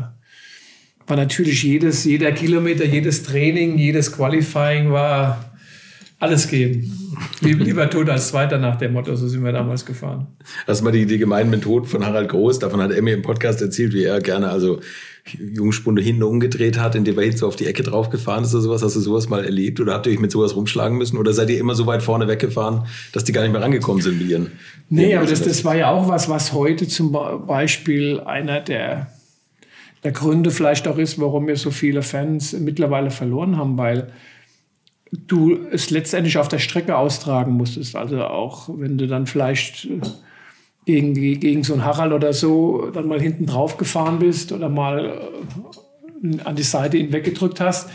war 1.07 1.17
natürlich 1.17 1.63
jedes, 1.63 2.05
jeder 2.05 2.31
Kilometer, 2.31 2.85
jedes 2.85 3.23
Training, 3.23 3.77
jedes 3.77 4.11
Qualifying 4.11 4.91
war 4.91 5.45
alles 6.19 6.47
geben. 6.49 6.91
Lieb- 7.41 7.63
Lieber 7.63 7.89
tot 7.89 8.09
als 8.09 8.27
Zweiter 8.29 8.57
nach 8.57 8.75
dem 8.75 8.93
Motto, 8.93 9.15
so 9.15 9.27
sind 9.27 9.43
wir 9.43 9.51
damals 9.53 9.85
gefahren. 9.85 10.27
Du 10.67 10.83
mal 10.83 10.91
die, 10.91 11.05
die 11.05 11.17
gemeinen 11.17 11.49
Methoden 11.49 11.85
von 11.85 12.05
Harald 12.05 12.29
Groß, 12.29 12.59
davon 12.59 12.81
hat 12.81 12.91
mir 13.01 13.13
im 13.13 13.21
Podcast 13.21 13.61
erzählt, 13.61 13.93
wie 13.93 14.03
er 14.03 14.19
gerne 14.19 14.49
also 14.49 14.81
Jungspunde 15.37 16.01
hinten 16.01 16.23
umgedreht 16.23 16.79
hat, 16.79 16.95
indem 16.95 17.17
er 17.17 17.23
hinten 17.23 17.37
so 17.37 17.47
auf 17.47 17.55
die 17.55 17.65
Ecke 17.65 17.83
draufgefahren 17.83 18.43
ist 18.43 18.53
oder 18.53 18.63
sowas. 18.63 18.81
Hast 18.81 18.95
du 18.95 18.99
sowas 18.99 19.29
mal 19.29 19.43
erlebt 19.43 19.79
oder 19.79 19.93
habt 19.93 20.07
ihr 20.07 20.13
euch 20.13 20.19
mit 20.19 20.31
sowas 20.31 20.55
rumschlagen 20.55 20.97
müssen? 20.97 21.17
Oder 21.17 21.33
seid 21.33 21.49
ihr 21.49 21.59
immer 21.59 21.75
so 21.75 21.85
weit 21.85 22.01
vorne 22.01 22.27
weggefahren, 22.27 22.85
dass 23.13 23.23
die 23.23 23.31
gar 23.31 23.43
nicht 23.43 23.51
mehr 23.51 23.61
rangekommen 23.61 24.01
sind 24.01 24.19
mit 24.19 24.29
ihren? 24.29 24.51
Nee, 24.89 25.15
aber 25.15 25.25
das, 25.25 25.41
das 25.43 25.63
war 25.65 25.75
ja 25.75 25.91
auch 25.91 26.07
was, 26.07 26.29
was 26.29 26.53
heute 26.53 26.87
zum 26.87 27.11
Be- 27.11 27.41
Beispiel 27.45 28.21
einer 28.21 28.61
der, 28.61 29.11
der 30.03 30.11
Gründe 30.11 30.51
vielleicht 30.51 30.87
auch 30.87 30.97
ist, 30.97 31.19
warum 31.19 31.47
wir 31.47 31.55
so 31.57 31.71
viele 31.71 32.01
Fans 32.01 32.53
mittlerweile 32.53 33.11
verloren 33.11 33.57
haben, 33.57 33.77
weil 33.77 34.11
du 35.11 35.57
es 35.71 35.89
letztendlich 35.89 36.37
auf 36.37 36.47
der 36.47 36.59
Strecke 36.59 36.95
austragen 36.95 37.53
musstest. 37.53 37.95
Also 37.95 38.23
auch 38.23 38.69
wenn 38.77 38.97
du 38.97 39.07
dann 39.07 39.25
vielleicht 39.25 39.87
gegen, 40.89 41.13
gegen 41.13 41.63
so 41.63 41.73
einen 41.73 41.85
Harald 41.85 42.13
oder 42.13 42.33
so 42.33 42.89
dann 42.91 43.07
mal 43.07 43.21
hinten 43.21 43.45
drauf 43.45 43.77
gefahren 43.77 44.17
bist 44.17 44.51
oder 44.51 44.69
mal 44.69 45.21
äh, 46.23 46.41
an 46.43 46.55
die 46.55 46.63
Seite 46.63 46.97
ihn 46.97 47.13
weggedrückt 47.13 47.61
hast, 47.61 47.89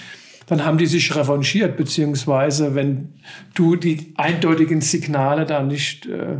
dann 0.47 0.65
haben 0.65 0.79
die 0.79 0.87
sich 0.87 1.15
revanchiert, 1.17 1.77
beziehungsweise 1.77 2.77
wenn 2.77 3.15
du 3.55 3.75
die 3.75 4.13
eindeutigen 4.17 4.81
Signale 4.81 5.45
da 5.45 5.63
nicht, 5.63 6.07
äh, 6.07 6.37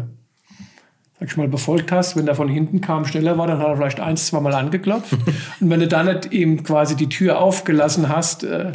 sag 1.19 1.29
ich 1.29 1.37
mal, 1.37 1.49
befolgt 1.49 1.91
hast, 1.91 2.17
wenn 2.17 2.27
der 2.27 2.37
von 2.37 2.49
hinten 2.49 2.81
kam, 2.81 3.05
schneller 3.05 3.37
war, 3.37 3.49
dann 3.49 3.59
hat 3.59 3.67
er 3.67 3.77
vielleicht 3.77 3.99
eins, 3.99 4.27
zweimal 4.27 4.55
angeklopft. 4.55 5.13
Und 5.61 5.71
wenn 5.71 5.81
du 5.81 5.89
dann 5.89 6.07
nicht 6.07 6.33
ihm 6.33 6.63
quasi 6.63 6.95
die 6.95 7.09
Tür 7.09 7.41
aufgelassen 7.41 8.09
hast, 8.09 8.45
äh, 8.45 8.71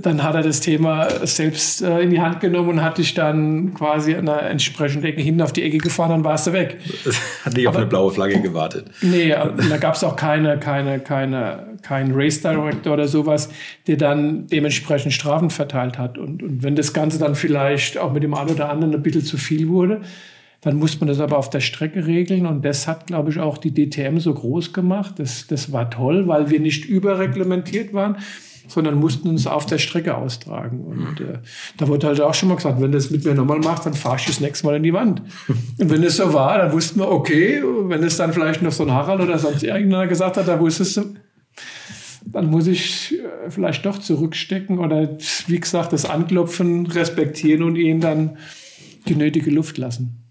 dann 0.00 0.22
hat 0.22 0.34
er 0.34 0.42
das 0.42 0.60
Thema 0.60 1.08
selbst 1.26 1.82
äh, 1.82 2.00
in 2.00 2.10
die 2.10 2.20
Hand 2.20 2.40
genommen 2.40 2.70
und 2.70 2.82
hat 2.82 2.98
dich 2.98 3.14
dann 3.14 3.74
quasi 3.74 4.14
an 4.14 4.26
der 4.26 4.50
entsprechenden 4.50 5.04
Ecke 5.06 5.22
hinten 5.22 5.42
auf 5.42 5.52
die 5.52 5.62
Ecke 5.62 5.78
gefahren, 5.78 6.10
dann 6.10 6.24
warst 6.24 6.46
du 6.46 6.52
weg. 6.52 6.78
Hat 7.44 7.54
nicht 7.54 7.68
auf 7.68 7.76
eine 7.76 7.86
blaue 7.86 8.12
Flagge 8.12 8.40
gewartet. 8.40 8.90
Nee, 9.02 9.28
da 9.70 9.76
gab 9.78 9.94
es 9.94 10.04
auch 10.04 10.16
keine, 10.16 10.58
keine, 10.58 11.00
keine, 11.00 11.76
keinen 11.82 12.12
Race 12.14 12.40
Director 12.40 12.92
oder 12.92 13.08
sowas, 13.08 13.48
der 13.86 13.96
dann 13.96 14.46
dementsprechend 14.46 15.12
Strafen 15.12 15.50
verteilt 15.50 15.98
hat. 15.98 16.18
Und, 16.18 16.42
und 16.42 16.62
wenn 16.62 16.76
das 16.76 16.92
Ganze 16.92 17.18
dann 17.18 17.34
vielleicht 17.34 17.98
auch 17.98 18.12
mit 18.12 18.22
dem 18.22 18.34
einen 18.34 18.50
oder 18.50 18.70
anderen 18.70 18.94
ein 18.94 19.02
bisschen 19.02 19.24
zu 19.24 19.36
viel 19.36 19.68
wurde, 19.68 20.00
dann 20.62 20.76
muss 20.76 20.98
man 21.00 21.06
das 21.06 21.20
aber 21.20 21.38
auf 21.38 21.50
der 21.50 21.60
Strecke 21.60 22.06
regeln. 22.06 22.46
Und 22.46 22.64
das 22.64 22.88
hat, 22.88 23.06
glaube 23.06 23.30
ich, 23.30 23.38
auch 23.38 23.58
die 23.58 23.72
DTM 23.72 24.18
so 24.18 24.34
groß 24.34 24.72
gemacht. 24.72 25.14
Das, 25.18 25.46
das 25.46 25.70
war 25.70 25.90
toll, 25.90 26.26
weil 26.26 26.50
wir 26.50 26.60
nicht 26.60 26.86
überreglementiert 26.86 27.94
waren 27.94 28.16
sondern 28.68 28.96
mussten 28.96 29.28
uns 29.28 29.46
auf 29.46 29.66
der 29.66 29.78
Strecke 29.78 30.16
austragen. 30.16 30.80
Und 30.80 31.20
äh, 31.20 31.38
da 31.76 31.88
wurde 31.88 32.06
halt 32.06 32.20
auch 32.20 32.34
schon 32.34 32.48
mal 32.48 32.56
gesagt, 32.56 32.80
wenn 32.80 32.92
du 32.92 32.98
das 32.98 33.10
mit 33.10 33.24
mir 33.24 33.34
nochmal 33.34 33.58
machst, 33.58 33.86
dann 33.86 33.94
fahrst 33.94 34.26
du 34.26 34.30
das 34.30 34.40
nächste 34.40 34.66
Mal 34.66 34.76
in 34.76 34.82
die 34.82 34.92
Wand. 34.92 35.22
Und 35.78 35.90
wenn 35.90 36.02
das 36.02 36.16
so 36.16 36.32
war, 36.32 36.58
dann 36.58 36.72
wussten 36.72 37.00
wir, 37.00 37.08
okay, 37.08 37.62
wenn 37.62 38.02
es 38.02 38.16
dann 38.16 38.32
vielleicht 38.32 38.62
noch 38.62 38.72
so 38.72 38.84
ein 38.84 38.92
Harald 38.92 39.20
oder 39.20 39.38
sonst 39.38 39.62
irgendeiner 39.62 40.06
gesagt 40.06 40.36
hat, 40.36 40.48
da 40.48 40.58
wusstest 40.60 40.96
du, 40.96 41.14
dann 42.24 42.46
muss 42.50 42.66
ich 42.66 43.14
äh, 43.18 43.50
vielleicht 43.50 43.86
doch 43.86 43.98
zurückstecken 43.98 44.78
oder 44.78 45.16
wie 45.46 45.60
gesagt, 45.60 45.92
das 45.92 46.04
Anklopfen 46.04 46.86
respektieren 46.86 47.62
und 47.62 47.76
ihnen 47.76 48.00
dann 48.00 48.38
die 49.08 49.14
nötige 49.14 49.50
Luft 49.50 49.78
lassen. 49.78 50.22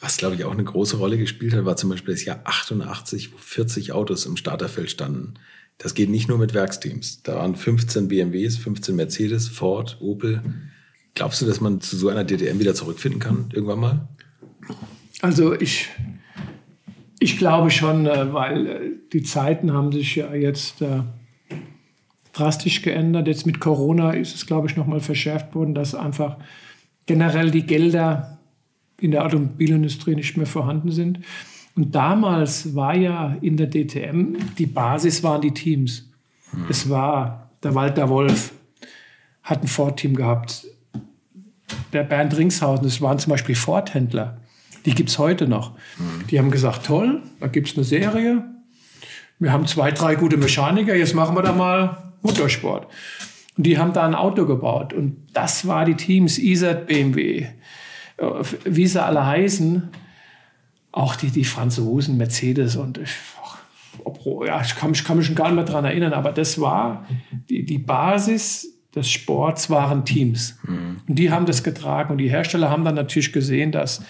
Was, 0.00 0.16
glaube 0.16 0.34
ich, 0.34 0.44
auch 0.44 0.52
eine 0.52 0.64
große 0.64 0.98
Rolle 0.98 1.16
gespielt 1.16 1.54
hat, 1.54 1.64
war 1.64 1.76
zum 1.76 1.90
Beispiel 1.90 2.14
das 2.14 2.24
Jahr 2.24 2.40
88, 2.44 3.32
wo 3.32 3.38
40 3.38 3.92
Autos 3.92 4.26
im 4.26 4.36
Starterfeld 4.36 4.90
standen. 4.90 5.34
Das 5.78 5.94
geht 5.94 6.08
nicht 6.08 6.28
nur 6.28 6.38
mit 6.38 6.54
Werksteams. 6.54 7.22
Da 7.22 7.36
waren 7.36 7.56
15 7.56 8.08
BMWs, 8.08 8.56
15 8.56 8.94
Mercedes, 8.94 9.48
Ford, 9.48 9.98
Opel. 10.00 10.42
Glaubst 11.14 11.42
du, 11.42 11.46
dass 11.46 11.60
man 11.60 11.80
zu 11.80 11.96
so 11.96 12.08
einer 12.08 12.24
DTM 12.24 12.58
wieder 12.58 12.74
zurückfinden 12.74 13.20
kann, 13.20 13.50
irgendwann 13.52 13.80
mal? 13.80 14.08
Also 15.20 15.58
ich, 15.58 15.88
ich 17.18 17.38
glaube 17.38 17.70
schon, 17.70 18.06
äh, 18.06 18.32
weil 18.32 18.66
äh, 18.66 18.80
die 19.12 19.22
Zeiten 19.22 19.72
haben 19.72 19.92
sich 19.92 20.16
ja 20.16 20.34
jetzt 20.34 20.82
äh, 20.82 21.02
drastisch 22.32 22.82
geändert. 22.82 23.28
Jetzt 23.28 23.46
mit 23.46 23.60
Corona 23.60 24.12
ist 24.12 24.34
es, 24.34 24.46
glaube 24.46 24.68
ich, 24.68 24.76
nochmal 24.76 25.00
verschärft 25.00 25.54
worden, 25.54 25.74
dass 25.74 25.94
einfach 25.94 26.36
generell 27.06 27.50
die 27.50 27.64
Gelder 27.64 28.38
in 29.00 29.10
der 29.10 29.24
Automobilindustrie 29.24 30.14
nicht 30.14 30.36
mehr 30.36 30.46
vorhanden 30.46 30.90
sind. 30.90 31.20
Und 31.76 31.94
damals 31.94 32.74
war 32.74 32.94
ja 32.94 33.36
in 33.40 33.56
der 33.56 33.68
DTM, 33.68 34.36
die 34.58 34.66
Basis 34.66 35.22
waren 35.22 35.40
die 35.40 35.52
Teams. 35.52 36.08
Hm. 36.50 36.66
Es 36.68 36.88
war 36.88 37.50
der 37.62 37.74
Walter 37.74 38.08
Wolf, 38.08 38.52
hat 39.42 39.62
ein 39.62 39.66
Ford-Team 39.66 40.14
gehabt. 40.14 40.66
Der 41.92 42.04
Bernd 42.04 42.36
Ringshausen, 42.36 42.84
das 42.84 43.00
waren 43.00 43.18
zum 43.18 43.30
Beispiel 43.30 43.54
Ford-Händler. 43.54 44.38
Die 44.86 44.94
gibt 44.94 45.08
es 45.08 45.18
heute 45.18 45.48
noch. 45.48 45.72
Hm. 45.96 46.26
Die 46.30 46.38
haben 46.38 46.50
gesagt, 46.50 46.86
toll, 46.86 47.22
da 47.40 47.48
gibt 47.48 47.68
es 47.68 47.76
eine 47.76 47.84
Serie. 47.84 48.44
Wir 49.40 49.52
haben 49.52 49.66
zwei, 49.66 49.90
drei 49.90 50.14
gute 50.14 50.36
Mechaniker, 50.36 50.94
jetzt 50.94 51.14
machen 51.14 51.36
wir 51.36 51.42
da 51.42 51.52
mal 51.52 52.12
Motorsport. 52.22 52.86
Und 53.56 53.66
die 53.66 53.78
haben 53.78 53.92
da 53.92 54.06
ein 54.06 54.14
Auto 54.14 54.46
gebaut. 54.46 54.92
Und 54.92 55.16
das 55.32 55.66
war 55.66 55.84
die 55.84 55.94
Teams, 55.94 56.38
ISAT, 56.38 56.86
BMW, 56.86 57.46
äh, 58.16 58.24
wie 58.64 58.86
sie 58.86 59.02
alle 59.02 59.26
heißen 59.26 59.90
auch 60.94 61.16
die, 61.16 61.30
die 61.30 61.44
Franzosen, 61.44 62.16
Mercedes 62.16 62.76
und 62.76 62.98
ich, 62.98 63.10
ob, 64.04 64.46
ja, 64.46 64.60
ich, 64.62 64.76
kann, 64.76 64.92
ich 64.92 65.04
kann 65.04 65.16
mich 65.16 65.26
schon 65.26 65.34
gar 65.34 65.46
nicht 65.46 65.56
mehr 65.56 65.64
daran 65.64 65.84
erinnern, 65.84 66.12
aber 66.12 66.30
das 66.30 66.60
war 66.60 67.04
die, 67.50 67.64
die 67.64 67.78
Basis 67.78 68.68
des 68.94 69.10
Sports 69.10 69.70
waren 69.70 70.04
Teams. 70.04 70.56
Mhm. 70.62 71.00
Und 71.08 71.18
die 71.18 71.32
haben 71.32 71.46
das 71.46 71.64
getragen 71.64 72.12
und 72.12 72.18
die 72.18 72.30
Hersteller 72.30 72.70
haben 72.70 72.84
dann 72.84 72.94
natürlich 72.94 73.32
gesehen, 73.32 73.72
dass, 73.72 74.04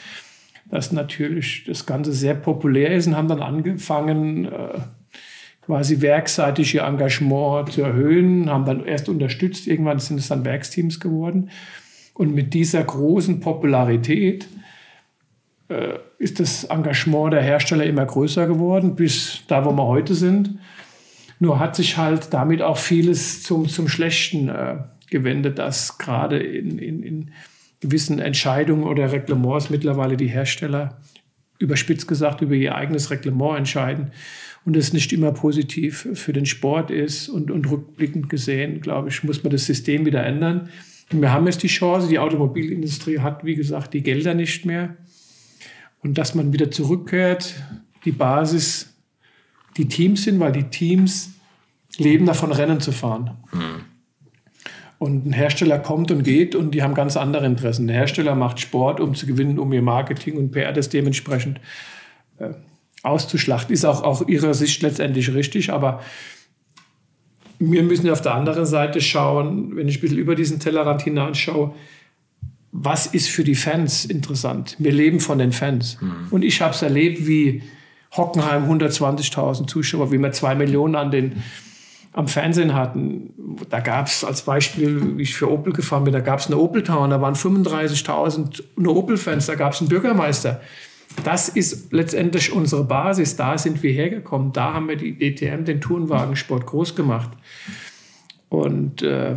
dass 0.71 0.93
natürlich 0.93 1.65
das 1.67 1.87
Ganze 1.87 2.13
sehr 2.13 2.35
populär 2.35 2.95
ist 2.95 3.07
und 3.07 3.17
haben 3.17 3.29
dann 3.29 3.41
angefangen, 3.41 4.45
äh, 4.45 4.81
quasi 5.63 6.03
werkseitig 6.03 6.75
ihr 6.75 6.83
Engagement 6.83 7.73
zu 7.73 7.81
erhöhen, 7.81 8.51
haben 8.51 8.67
dann 8.67 8.85
erst 8.85 9.09
unterstützt, 9.09 9.67
irgendwann 9.67 10.01
sind 10.01 10.21
es 10.21 10.29
dann 10.29 10.45
Werksteams 10.45 11.01
geworden. 11.01 11.49
Und 12.13 12.35
mit 12.35 12.53
dieser 12.53 12.85
großen 12.85 13.41
Popularität 13.41 14.47
äh, 15.69 15.95
ist 16.25 16.41
das 16.41 16.65
Engagement 16.65 17.35
der 17.35 17.43
Hersteller 17.43 17.85
immer 17.85 18.07
größer 18.07 18.47
geworden, 18.47 18.97
bis 18.97 19.43
da, 19.47 19.67
wo 19.67 19.73
wir 19.73 19.87
heute 19.87 20.15
sind. 20.15 20.59
Nur 21.39 21.59
hat 21.59 21.77
sich 21.77 21.99
halt 21.99 22.33
damit 22.33 22.63
auch 22.63 22.79
vieles 22.79 23.43
zum, 23.43 23.69
zum 23.69 23.89
Schlechten 23.89 24.49
äh, 24.49 24.77
gewendet, 25.11 25.59
dass 25.59 25.99
gerade 25.99 26.39
in, 26.39 26.79
in, 26.79 27.03
in 27.03 27.31
gewissen 27.81 28.21
Entscheidungen 28.21 28.85
oder 28.85 29.13
Reglements 29.13 29.69
mittlerweile 29.69 30.17
die 30.17 30.29
Hersteller 30.29 30.97
überspitzt 31.59 32.09
gesagt 32.09 32.41
über 32.41 32.55
ihr 32.55 32.75
eigenes 32.75 33.11
Reglement 33.11 33.59
entscheiden 33.59 34.11
und 34.65 34.77
es 34.77 34.95
nicht 34.95 35.13
immer 35.13 35.33
positiv 35.33 36.09
für 36.15 36.33
den 36.33 36.47
Sport 36.47 36.91
ist. 36.91 37.29
Und, 37.29 37.51
und 37.51 37.71
rückblickend 37.71 38.31
gesehen, 38.31 38.81
glaube 38.81 39.11
ich, 39.11 39.23
muss 39.25 39.43
man 39.43 39.53
das 39.53 39.67
System 39.67 40.07
wieder 40.07 40.25
ändern. 40.25 40.71
Und 41.13 41.21
wir 41.21 41.33
haben 41.33 41.47
jetzt 41.47 41.63
die 41.63 41.69
Chance, 41.69 42.09
die 42.09 42.19
Automobilindustrie 42.19 43.19
hat, 43.19 43.45
wie 43.45 43.57
gesagt, 43.57 43.93
die 43.93 44.03
Gelder 44.03 44.33
nicht 44.33 44.65
mehr 44.65 44.97
und 46.05 46.19
dass 46.19 46.35
man 46.35 46.53
wieder 46.53 46.71
zurückkehrt, 46.71 47.55
die 48.05 48.13
Basis, 48.13 48.95
die 49.77 49.89
Teams 49.89 50.23
sind, 50.23 50.39
weil 50.39 50.53
die 50.53 50.65
Teams 50.65 51.33
leben 51.97 52.27
davon, 52.27 52.53
Rennen 52.53 52.81
zu 52.81 52.93
fahren. 52.93 53.39
Mhm. 53.53 53.85
Und 54.99 55.27
ein 55.27 55.33
Hersteller 55.33 55.79
kommt 55.79 56.11
und 56.11 56.23
geht 56.23 56.55
und 56.55 56.73
die 56.73 56.83
haben 56.83 56.95
ganz 56.95 57.17
andere 57.17 57.47
Interessen. 57.47 57.87
Der 57.89 57.97
Hersteller 57.97 58.35
macht 58.35 58.61
Sport, 58.61 59.01
um 59.01 59.15
zu 59.15 59.27
gewinnen, 59.27 59.59
um 59.59 59.73
ihr 59.73 59.83
Marketing 59.83 60.37
und 60.37 60.53
PR 60.53 60.73
das 60.73 60.89
dementsprechend 60.89 61.61
äh, 62.39 62.51
auszuschlachten. 63.03 63.73
Ist 63.75 63.85
auch 63.85 64.03
aus 64.03 64.27
ihrer 64.29 64.55
Sicht 64.55 64.83
letztendlich 64.83 65.35
richtig, 65.35 65.73
aber 65.73 66.01
wir 67.59 67.83
müssen 67.83 68.09
auf 68.11 68.21
der 68.21 68.35
anderen 68.35 68.67
Seite 68.67 69.01
schauen, 69.01 69.77
wenn 69.77 69.89
ich 69.89 69.99
ein 69.99 70.01
bisschen 70.01 70.19
über 70.19 70.35
diesen 70.35 70.61
Tellerrand 70.61 71.03
hineinschaue, 71.03 71.75
was 72.77 73.07
ist 73.07 73.31
für 73.31 73.45
die 73.45 73.55
Fans 73.55 74.05
interessant? 74.05 74.75
Wir 74.81 74.91
leben 74.91 75.21
von 75.21 75.39
den 75.39 75.53
Fans. 75.53 75.97
Mhm. 76.01 76.27
Und 76.33 76.43
ich 76.43 76.61
habe 76.61 76.75
es 76.75 76.83
erlebt, 76.83 77.25
wie 77.25 77.63
Hockenheim 78.17 78.69
120.000 78.69 79.69
Zuschauer, 79.69 80.11
wie 80.11 80.19
wir 80.19 80.33
zwei 80.33 80.57
Millionen 80.57 80.97
an 80.97 81.13
den, 81.13 81.45
am 82.13 82.27
Fernsehen 82.27 82.75
hatten. 82.75 83.31
Da 83.71 83.79
gab 83.79 84.09
es 84.09 84.25
als 84.25 84.43
Beispiel, 84.43 85.19
wie 85.19 85.23
ich 85.23 85.37
für 85.37 85.53
Opel 85.53 85.73
gefahren 85.73 86.03
bin, 86.03 86.13
da 86.13 86.19
gab 86.19 86.41
es 86.41 86.49
eine 86.49 86.59
Opel 86.59 86.83
Town, 86.83 87.11
da 87.11 87.21
waren 87.21 87.35
35.000 87.35 88.65
nur 88.77 88.97
Opel-Fans, 88.97 89.47
da 89.47 89.55
gab 89.55 89.75
es 89.75 89.81
einen 89.81 89.89
Bürgermeister. 89.89 90.61
Das 91.23 91.49
ist 91.49 91.93
letztendlich 91.93 92.53
unsere 92.53 92.83
Basis. 92.83 93.37
Da 93.37 93.57
sind 93.57 93.85
wir 93.85 93.93
hergekommen. 93.93 94.53
Da 94.53 94.75
haben 94.75 94.89
wir 94.89 94.97
die 94.97 95.17
DTM, 95.17 95.65
den 95.65 95.81
Tourenwagensport, 95.81 96.67
groß 96.67 96.97
gemacht. 96.97 97.31
Und 98.49 99.03
äh, 99.03 99.37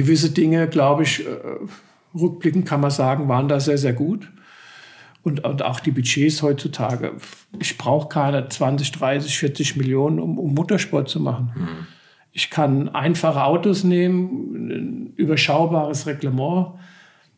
gewisse 0.00 0.30
Dinge, 0.30 0.66
glaube 0.68 1.02
ich, 1.02 1.26
äh, 1.26 1.30
rückblickend 2.14 2.66
kann 2.66 2.80
man 2.80 2.90
sagen, 2.90 3.28
waren 3.28 3.48
da 3.48 3.60
sehr, 3.60 3.78
sehr 3.78 3.92
gut. 3.92 4.30
Und, 5.22 5.44
und 5.44 5.62
auch 5.62 5.80
die 5.80 5.90
Budgets 5.90 6.42
heutzutage. 6.42 7.12
Ich 7.58 7.76
brauche 7.76 8.08
keine 8.08 8.48
20, 8.48 8.92
30, 8.92 9.36
40 9.36 9.76
Millionen, 9.76 10.18
um, 10.18 10.38
um 10.38 10.54
Motorsport 10.54 11.10
zu 11.10 11.20
machen. 11.20 11.52
Mhm. 11.54 11.86
Ich 12.32 12.48
kann 12.48 12.88
einfache 12.88 13.44
Autos 13.44 13.84
nehmen, 13.84 14.54
ein 14.54 15.12
überschaubares 15.16 16.06
Reglement 16.06 16.68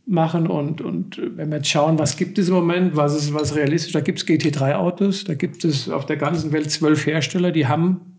machen 0.06 0.46
und, 0.46 0.80
und 0.80 1.20
wenn 1.36 1.50
wir 1.50 1.58
jetzt 1.58 1.68
schauen, 1.68 1.98
was 1.98 2.16
gibt 2.16 2.38
es 2.38 2.48
im 2.48 2.54
Moment, 2.54 2.96
was 2.96 3.14
ist 3.14 3.34
was 3.34 3.54
realistisch, 3.54 3.92
da 3.92 4.00
gibt 4.00 4.18
es 4.18 4.26
GT3-Autos, 4.26 5.24
da 5.24 5.34
gibt 5.34 5.64
es 5.64 5.88
auf 5.88 6.06
der 6.06 6.16
ganzen 6.16 6.52
Welt 6.52 6.70
zwölf 6.70 7.06
Hersteller, 7.06 7.52
die 7.52 7.66
haben 7.66 8.11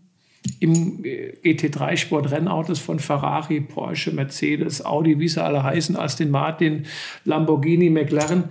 im 0.60 1.02
GT3-Sport 1.02 2.30
Rennautos 2.30 2.78
von 2.78 2.98
Ferrari, 2.98 3.60
Porsche, 3.60 4.12
Mercedes, 4.12 4.84
Audi, 4.84 5.18
wie 5.18 5.28
sie 5.28 5.42
alle 5.42 5.62
heißen, 5.62 5.96
Aston 5.96 6.30
Martin, 6.30 6.84
Lamborghini, 7.24 7.90
McLaren. 7.90 8.44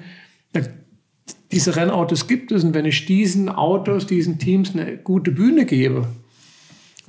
Diese 1.51 1.75
Rennautos 1.75 2.27
gibt 2.27 2.51
es 2.51 2.63
und 2.63 2.73
wenn 2.73 2.85
ich 2.85 3.05
diesen 3.05 3.49
Autos, 3.49 4.07
diesen 4.07 4.39
Teams 4.39 4.73
eine 4.73 4.97
gute 4.97 5.31
Bühne 5.31 5.65
gebe, 5.65 6.07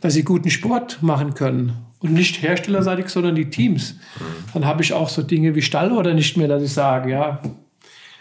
dass 0.00 0.14
sie 0.14 0.22
guten 0.22 0.50
Sport 0.50 1.02
machen 1.02 1.34
können. 1.34 1.72
Und 2.00 2.12
nicht 2.12 2.42
herstellerseitig, 2.42 3.08
sondern 3.08 3.34
die 3.34 3.48
Teams. 3.48 3.96
Dann 4.52 4.66
habe 4.66 4.82
ich 4.82 4.92
auch 4.92 5.08
so 5.08 5.22
Dinge 5.22 5.54
wie 5.54 5.62
Stallorder 5.62 6.12
nicht 6.12 6.36
mehr, 6.36 6.48
dass 6.48 6.62
ich 6.62 6.72
sage, 6.72 7.10
ja, 7.10 7.40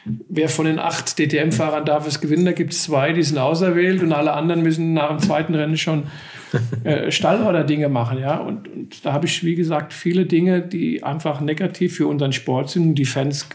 wer 0.06 0.50
von 0.50 0.66
den 0.66 0.80
acht 0.80 1.18
DTM-Fahrern 1.18 1.86
darf 1.86 2.08
es 2.08 2.22
gewinnen? 2.22 2.46
Da 2.46 2.52
gibt 2.52 2.74
es 2.74 2.84
zwei, 2.84 3.14
die 3.14 3.24
sind 3.24 3.38
auserwählt 3.38 4.04
und 4.04 4.12
alle 4.12 4.34
anderen 4.34 4.62
müssen 4.62 4.94
nach 4.94 5.10
dem 5.10 5.20
zweiten 5.20 5.56
Rennen 5.56 5.78
schon 5.78 6.04
äh, 6.84 7.12
Stallorder-Dinge 7.12 7.90
machen. 7.90 8.20
Ja? 8.20 8.38
Und, 8.38 8.68
und 8.68 9.06
da 9.06 9.14
habe 9.14 9.26
ich, 9.26 9.44
wie 9.44 9.56
gesagt, 9.56 9.94
viele 9.94 10.26
Dinge, 10.26 10.62
die 10.62 11.04
einfach 11.04 11.42
negativ 11.42 11.96
für 11.96 12.08
unseren 12.08 12.34
Sport 12.34 12.70
sind. 12.70 12.96
Die 12.96 13.06
Fans 13.06 13.50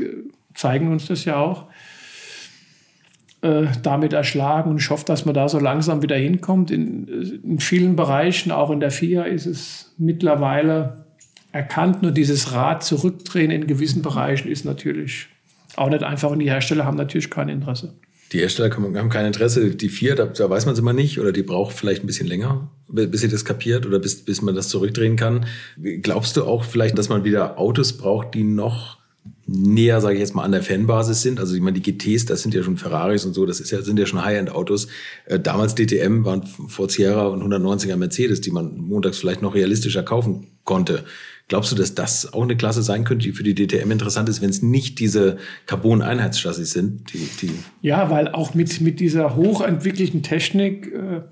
zeigen 0.54 0.90
uns 0.90 1.06
das 1.06 1.24
ja 1.24 1.36
auch. 1.36 1.66
Äh, 3.40 3.66
damit 3.84 4.12
erschlagen. 4.12 4.68
Und 4.68 4.80
ich 4.80 4.90
hoffe, 4.90 5.04
dass 5.04 5.24
man 5.24 5.32
da 5.32 5.48
so 5.48 5.60
langsam 5.60 6.02
wieder 6.02 6.16
hinkommt. 6.16 6.72
In, 6.72 7.06
in 7.44 7.60
vielen 7.60 7.94
Bereichen, 7.94 8.50
auch 8.50 8.70
in 8.70 8.80
der 8.80 8.90
FIA, 8.90 9.22
ist 9.22 9.46
es 9.46 9.94
mittlerweile 9.96 11.04
erkannt. 11.52 12.02
Nur 12.02 12.10
dieses 12.10 12.52
Rad 12.52 12.82
zurückdrehen 12.82 13.52
in 13.52 13.68
gewissen 13.68 14.02
Bereichen 14.02 14.48
ist 14.48 14.64
natürlich 14.64 15.28
auch 15.78 15.90
nicht 15.90 16.02
einfach. 16.02 16.30
Und 16.30 16.38
die 16.40 16.50
Hersteller 16.50 16.84
haben 16.84 16.96
natürlich 16.96 17.30
kein 17.30 17.48
Interesse. 17.48 17.94
Die 18.32 18.40
Hersteller 18.40 18.70
haben 18.74 19.08
kein 19.08 19.26
Interesse. 19.26 19.70
Die 19.74 19.88
FIA, 19.88 20.14
da, 20.14 20.26
da 20.26 20.50
weiß 20.50 20.66
man 20.66 20.74
es 20.74 20.78
immer 20.78 20.92
nicht. 20.92 21.18
Oder 21.18 21.32
die 21.32 21.42
braucht 21.42 21.74
vielleicht 21.74 22.02
ein 22.02 22.06
bisschen 22.06 22.26
länger, 22.26 22.70
bis 22.88 23.20
sie 23.20 23.28
das 23.28 23.44
kapiert 23.44 23.86
oder 23.86 23.98
bis, 23.98 24.24
bis 24.24 24.42
man 24.42 24.54
das 24.54 24.68
zurückdrehen 24.68 25.16
kann. 25.16 25.46
Glaubst 26.02 26.36
du 26.36 26.44
auch 26.44 26.64
vielleicht, 26.64 26.98
dass 26.98 27.08
man 27.08 27.24
wieder 27.24 27.58
Autos 27.58 27.96
braucht, 27.96 28.34
die 28.34 28.44
noch 28.44 28.98
näher, 29.46 30.00
sage 30.00 30.14
ich 30.14 30.20
jetzt 30.20 30.34
mal, 30.34 30.44
an 30.44 30.52
der 30.52 30.62
Fanbasis 30.62 31.22
sind. 31.22 31.40
Also 31.40 31.54
ich 31.54 31.60
meine, 31.60 31.78
die 31.80 31.92
GTs, 31.92 32.26
das 32.26 32.42
sind 32.42 32.54
ja 32.54 32.62
schon 32.62 32.76
Ferraris 32.76 33.24
und 33.24 33.34
so, 33.34 33.46
das 33.46 33.60
ist 33.60 33.70
ja, 33.70 33.80
sind 33.82 33.98
ja 33.98 34.06
schon 34.06 34.22
High-End-Autos. 34.22 34.88
Äh, 35.24 35.40
damals 35.40 35.74
DTM 35.74 36.24
waren 36.24 36.44
vor 36.44 36.90
Sierra 36.90 37.26
und 37.28 37.42
190er 37.42 37.96
Mercedes, 37.96 38.40
die 38.40 38.50
man 38.50 38.76
montags 38.76 39.18
vielleicht 39.18 39.42
noch 39.42 39.54
realistischer 39.54 40.02
kaufen 40.02 40.48
konnte. 40.64 41.04
Glaubst 41.48 41.72
du, 41.72 41.76
dass 41.76 41.94
das 41.94 42.32
auch 42.32 42.42
eine 42.42 42.56
Klasse 42.56 42.82
sein 42.82 43.04
könnte, 43.04 43.26
die 43.26 43.32
für 43.32 43.42
die 43.42 43.54
DTM 43.54 43.90
interessant 43.90 44.28
ist, 44.28 44.42
wenn 44.42 44.50
es 44.50 44.62
nicht 44.62 44.98
diese 44.98 45.38
Carbon-Einheitschassis 45.64 46.72
sind? 46.72 47.12
Die, 47.14 47.28
die 47.40 47.52
ja, 47.80 48.10
weil 48.10 48.28
auch 48.28 48.52
mit, 48.52 48.82
mit 48.82 49.00
dieser 49.00 49.34
hochentwickelten 49.34 50.22
Technik 50.22 50.92
äh, 50.92 51.22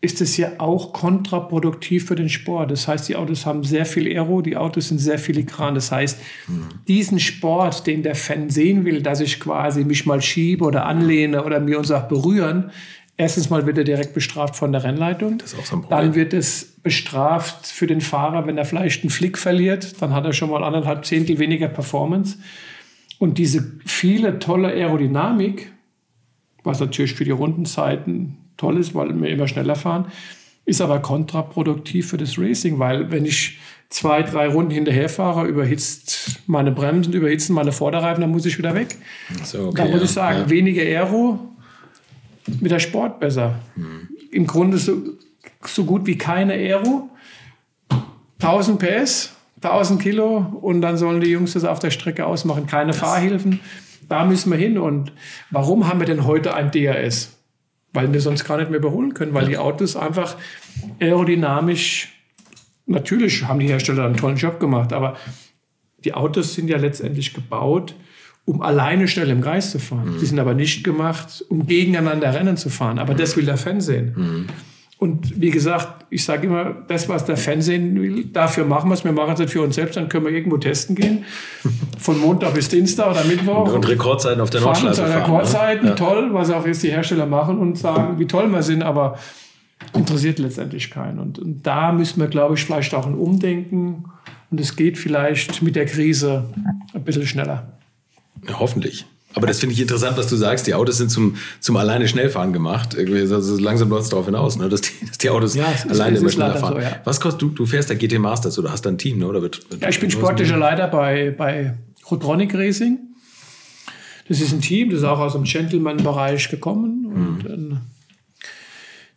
ist 0.00 0.20
es 0.20 0.36
ja 0.36 0.52
auch 0.58 0.92
kontraproduktiv 0.92 2.06
für 2.06 2.14
den 2.14 2.28
Sport. 2.28 2.70
Das 2.70 2.86
heißt, 2.86 3.08
die 3.08 3.16
Autos 3.16 3.44
haben 3.46 3.64
sehr 3.64 3.84
viel 3.84 4.06
Aero, 4.06 4.42
die 4.42 4.56
Autos 4.56 4.88
sind 4.88 4.98
sehr 4.98 5.18
filigran. 5.18 5.74
Das 5.74 5.90
heißt, 5.90 6.18
mhm. 6.46 6.68
diesen 6.86 7.18
Sport, 7.18 7.86
den 7.86 8.04
der 8.04 8.14
Fan 8.14 8.48
sehen 8.48 8.84
will, 8.84 9.02
dass 9.02 9.20
ich 9.20 9.40
quasi 9.40 9.84
mich 9.84 10.06
mal 10.06 10.22
schiebe 10.22 10.64
oder 10.64 10.86
anlehne 10.86 11.44
oder 11.44 11.58
mir 11.58 11.78
uns 11.78 11.90
auch 11.90 12.06
berühren, 12.06 12.70
erstens 13.18 13.50
mal 13.50 13.66
wird 13.66 13.76
er 13.76 13.84
direkt 13.84 14.14
bestraft 14.14 14.56
von 14.56 14.72
der 14.72 14.82
Rennleitung. 14.82 15.36
Das 15.38 15.52
ist 15.52 15.58
auch 15.58 15.66
so 15.66 15.76
ein 15.76 15.82
Problem. 15.82 15.98
Dann 15.98 16.14
wird 16.14 16.32
es 16.32 16.76
bestraft 16.82 17.66
für 17.66 17.86
den 17.86 18.00
Fahrer, 18.00 18.46
wenn 18.46 18.56
er 18.56 18.64
vielleicht 18.64 19.02
einen 19.02 19.10
Flick 19.10 19.36
verliert. 19.36 20.00
Dann 20.00 20.14
hat 20.14 20.24
er 20.24 20.32
schon 20.32 20.48
mal 20.48 20.64
anderthalb 20.64 21.04
Zehntel 21.04 21.38
weniger 21.38 21.68
Performance. 21.68 22.38
Und 23.18 23.36
diese 23.36 23.72
viele 23.84 24.38
tolle 24.38 24.68
Aerodynamik, 24.68 25.70
was 26.62 26.80
natürlich 26.80 27.14
für 27.14 27.24
die 27.24 27.32
Rundenzeiten 27.32 28.38
toll 28.56 28.78
ist, 28.78 28.94
weil 28.94 29.20
wir 29.20 29.28
immer 29.28 29.48
schneller 29.48 29.74
fahren, 29.74 30.06
ist 30.64 30.80
aber 30.80 31.00
kontraproduktiv 31.00 32.08
für 32.08 32.18
das 32.18 32.38
Racing, 32.38 32.78
weil 32.78 33.10
wenn 33.10 33.24
ich 33.24 33.58
zwei, 33.88 34.22
drei 34.22 34.48
Runden 34.48 34.70
hinterher 34.70 35.08
fahre, 35.08 35.46
überhitzt 35.46 36.42
meine 36.46 36.70
Bremsen, 36.70 37.14
überhitzen 37.14 37.54
meine 37.54 37.72
Vorderreifen, 37.72 38.20
dann 38.20 38.30
muss 38.30 38.46
ich 38.46 38.58
wieder 38.58 38.74
weg. 38.74 38.96
So, 39.44 39.68
okay, 39.68 39.82
da 39.82 39.88
muss 39.88 40.02
ich 40.02 40.10
sagen, 40.10 40.40
ja. 40.40 40.50
weniger 40.50 40.82
Aero, 40.82 41.40
mit 42.60 42.70
der 42.70 42.78
Sport 42.78 43.20
besser. 43.20 43.58
Hm. 43.74 44.08
Im 44.30 44.46
Grunde 44.46 44.78
so, 44.78 44.96
so 45.64 45.84
gut 45.84 46.06
wie 46.06 46.18
keine 46.18 46.52
Aero, 46.52 47.08
1000 48.40 48.78
PS, 48.78 49.32
1000 49.62 50.00
Kilo 50.00 50.38
und 50.60 50.80
dann 50.80 50.96
sollen 50.96 51.20
die 51.20 51.30
Jungs 51.30 51.54
das 51.54 51.64
auf 51.64 51.78
der 51.78 51.90
Strecke 51.90 52.26
ausmachen. 52.26 52.66
Keine 52.66 52.88
das 52.88 52.98
Fahrhilfen. 52.98 53.60
Da 54.08 54.24
müssen 54.24 54.50
wir 54.50 54.58
hin. 54.58 54.78
Und 54.78 55.12
warum 55.50 55.88
haben 55.88 56.00
wir 56.00 56.06
denn 56.06 56.24
heute 56.24 56.54
ein 56.54 56.70
DRS? 56.70 57.38
weil 57.92 58.12
wir 58.12 58.20
sonst 58.20 58.44
gar 58.44 58.58
nicht 58.58 58.70
mehr 58.70 58.78
überholen 58.78 59.14
können, 59.14 59.34
weil 59.34 59.46
die 59.46 59.58
Autos 59.58 59.96
einfach 59.96 60.36
aerodynamisch, 61.00 62.12
natürlich 62.86 63.44
haben 63.44 63.60
die 63.60 63.68
Hersteller 63.68 64.04
einen 64.04 64.16
tollen 64.16 64.36
Job 64.36 64.60
gemacht, 64.60 64.92
aber 64.92 65.16
die 66.04 66.14
Autos 66.14 66.54
sind 66.54 66.68
ja 66.68 66.76
letztendlich 66.76 67.34
gebaut, 67.34 67.94
um 68.48 68.62
alleine 68.62 69.06
schnell 69.08 69.28
im 69.28 69.42
Kreis 69.42 69.72
zu 69.72 69.78
fahren. 69.78 70.14
Mhm. 70.14 70.20
Die 70.20 70.24
sind 70.24 70.38
aber 70.38 70.54
nicht 70.54 70.82
gemacht, 70.82 71.44
um 71.50 71.66
gegeneinander 71.66 72.32
Rennen 72.32 72.56
zu 72.56 72.70
fahren. 72.70 72.98
Aber 72.98 73.12
mhm. 73.12 73.18
das 73.18 73.36
will 73.36 73.44
der 73.44 73.58
Fan 73.58 73.82
sehen. 73.82 74.14
Mhm. 74.16 74.46
Und 74.96 75.38
wie 75.38 75.50
gesagt, 75.50 76.06
ich 76.08 76.24
sage 76.24 76.46
immer, 76.46 76.74
das, 76.88 77.10
was 77.10 77.26
der 77.26 77.36
Fan 77.36 77.60
sehen 77.60 78.00
will, 78.00 78.24
dafür 78.24 78.64
machen 78.64 78.88
wir 78.88 78.94
es. 78.94 79.04
Wir 79.04 79.12
machen 79.12 79.34
es 79.34 79.38
nicht 79.38 79.52
für 79.52 79.60
uns 79.60 79.74
selbst, 79.74 79.98
dann 79.98 80.08
können 80.08 80.24
wir 80.24 80.32
irgendwo 80.32 80.56
testen 80.56 80.96
gehen. 80.96 81.24
Von 81.98 82.18
Montag 82.20 82.54
bis 82.54 82.70
Dienstag 82.70 83.10
oder 83.10 83.22
Mittwoch. 83.24 83.70
Und 83.70 83.86
Rekordzeiten 83.86 84.40
auf 84.40 84.48
der 84.48 84.62
Nordschleife 84.62 85.02
fahren. 85.02 85.10
Ne? 85.10 85.16
Rekordzeiten, 85.16 85.88
ne? 85.90 85.94
toll, 85.94 86.30
was 86.32 86.50
auch 86.50 86.66
jetzt 86.66 86.82
die 86.82 86.90
Hersteller 86.90 87.26
machen 87.26 87.58
und 87.58 87.76
sagen, 87.76 88.18
wie 88.18 88.26
toll 88.26 88.48
wir 88.48 88.62
sind, 88.62 88.82
aber 88.82 89.18
interessiert 89.94 90.38
letztendlich 90.38 90.90
keinen. 90.90 91.18
Und, 91.18 91.38
und 91.38 91.66
da 91.66 91.92
müssen 91.92 92.18
wir, 92.18 92.28
glaube 92.28 92.54
ich, 92.54 92.64
vielleicht 92.64 92.94
auch 92.94 93.06
ein 93.06 93.14
Umdenken. 93.14 94.04
Und 94.50 94.58
es 94.58 94.74
geht 94.74 94.96
vielleicht 94.96 95.60
mit 95.60 95.76
der 95.76 95.84
Krise 95.84 96.44
ein 96.94 97.04
bisschen 97.04 97.26
schneller. 97.26 97.77
Ja, 98.46 98.58
hoffentlich. 98.58 99.06
Aber 99.34 99.46
das 99.46 99.60
finde 99.60 99.74
ich 99.74 99.80
interessant, 99.80 100.16
was 100.16 100.26
du 100.28 100.36
sagst. 100.36 100.66
Die 100.66 100.74
Autos 100.74 100.96
sind 100.96 101.10
zum, 101.10 101.36
zum 101.60 101.76
alleine 101.76 102.08
Schnellfahren 102.08 102.52
gemacht. 102.52 102.96
Also 102.96 103.58
langsam 103.58 103.90
läuft 103.90 104.04
es 104.04 104.08
darauf 104.08 104.26
hinaus, 104.26 104.56
ne? 104.56 104.68
dass, 104.68 104.80
die, 104.80 104.92
dass 105.06 105.18
die 105.18 105.30
Autos 105.30 105.54
ja, 105.54 105.66
alleine 105.88 106.16
ist, 106.16 106.22
immer 106.22 106.30
schneller 106.30 106.56
fahren. 106.56 106.74
So, 106.74 106.80
ja. 106.80 107.00
Was 107.04 107.20
kostet 107.20 107.42
du? 107.42 107.48
Du 107.50 107.66
fährst 107.66 107.90
der 107.90 107.96
GT 107.96 108.18
Masters 108.18 108.58
oder 108.58 108.72
hast 108.72 108.86
da 108.86 108.90
ein 108.90 108.98
Team, 108.98 109.18
ne? 109.18 109.26
oder? 109.26 109.42
Wird, 109.42 109.70
wird 109.70 109.82
ja, 109.82 109.88
ich 109.88 110.00
bin 110.00 110.10
sportlicher 110.10 110.56
Leiter 110.56 110.88
bei, 110.88 111.34
bei 111.36 111.74
Rotronic 112.10 112.54
Racing. 112.54 112.98
Das 114.28 114.40
ist 114.40 114.52
ein 114.52 114.60
Team, 114.60 114.90
das 114.90 115.00
ist 115.00 115.04
auch 115.04 115.18
aus 115.18 115.32
dem 115.32 115.44
Gentleman-Bereich 115.44 116.48
gekommen. 116.50 117.06
Und 117.06 117.38
mhm. 117.38 117.48
dann, 117.48 117.80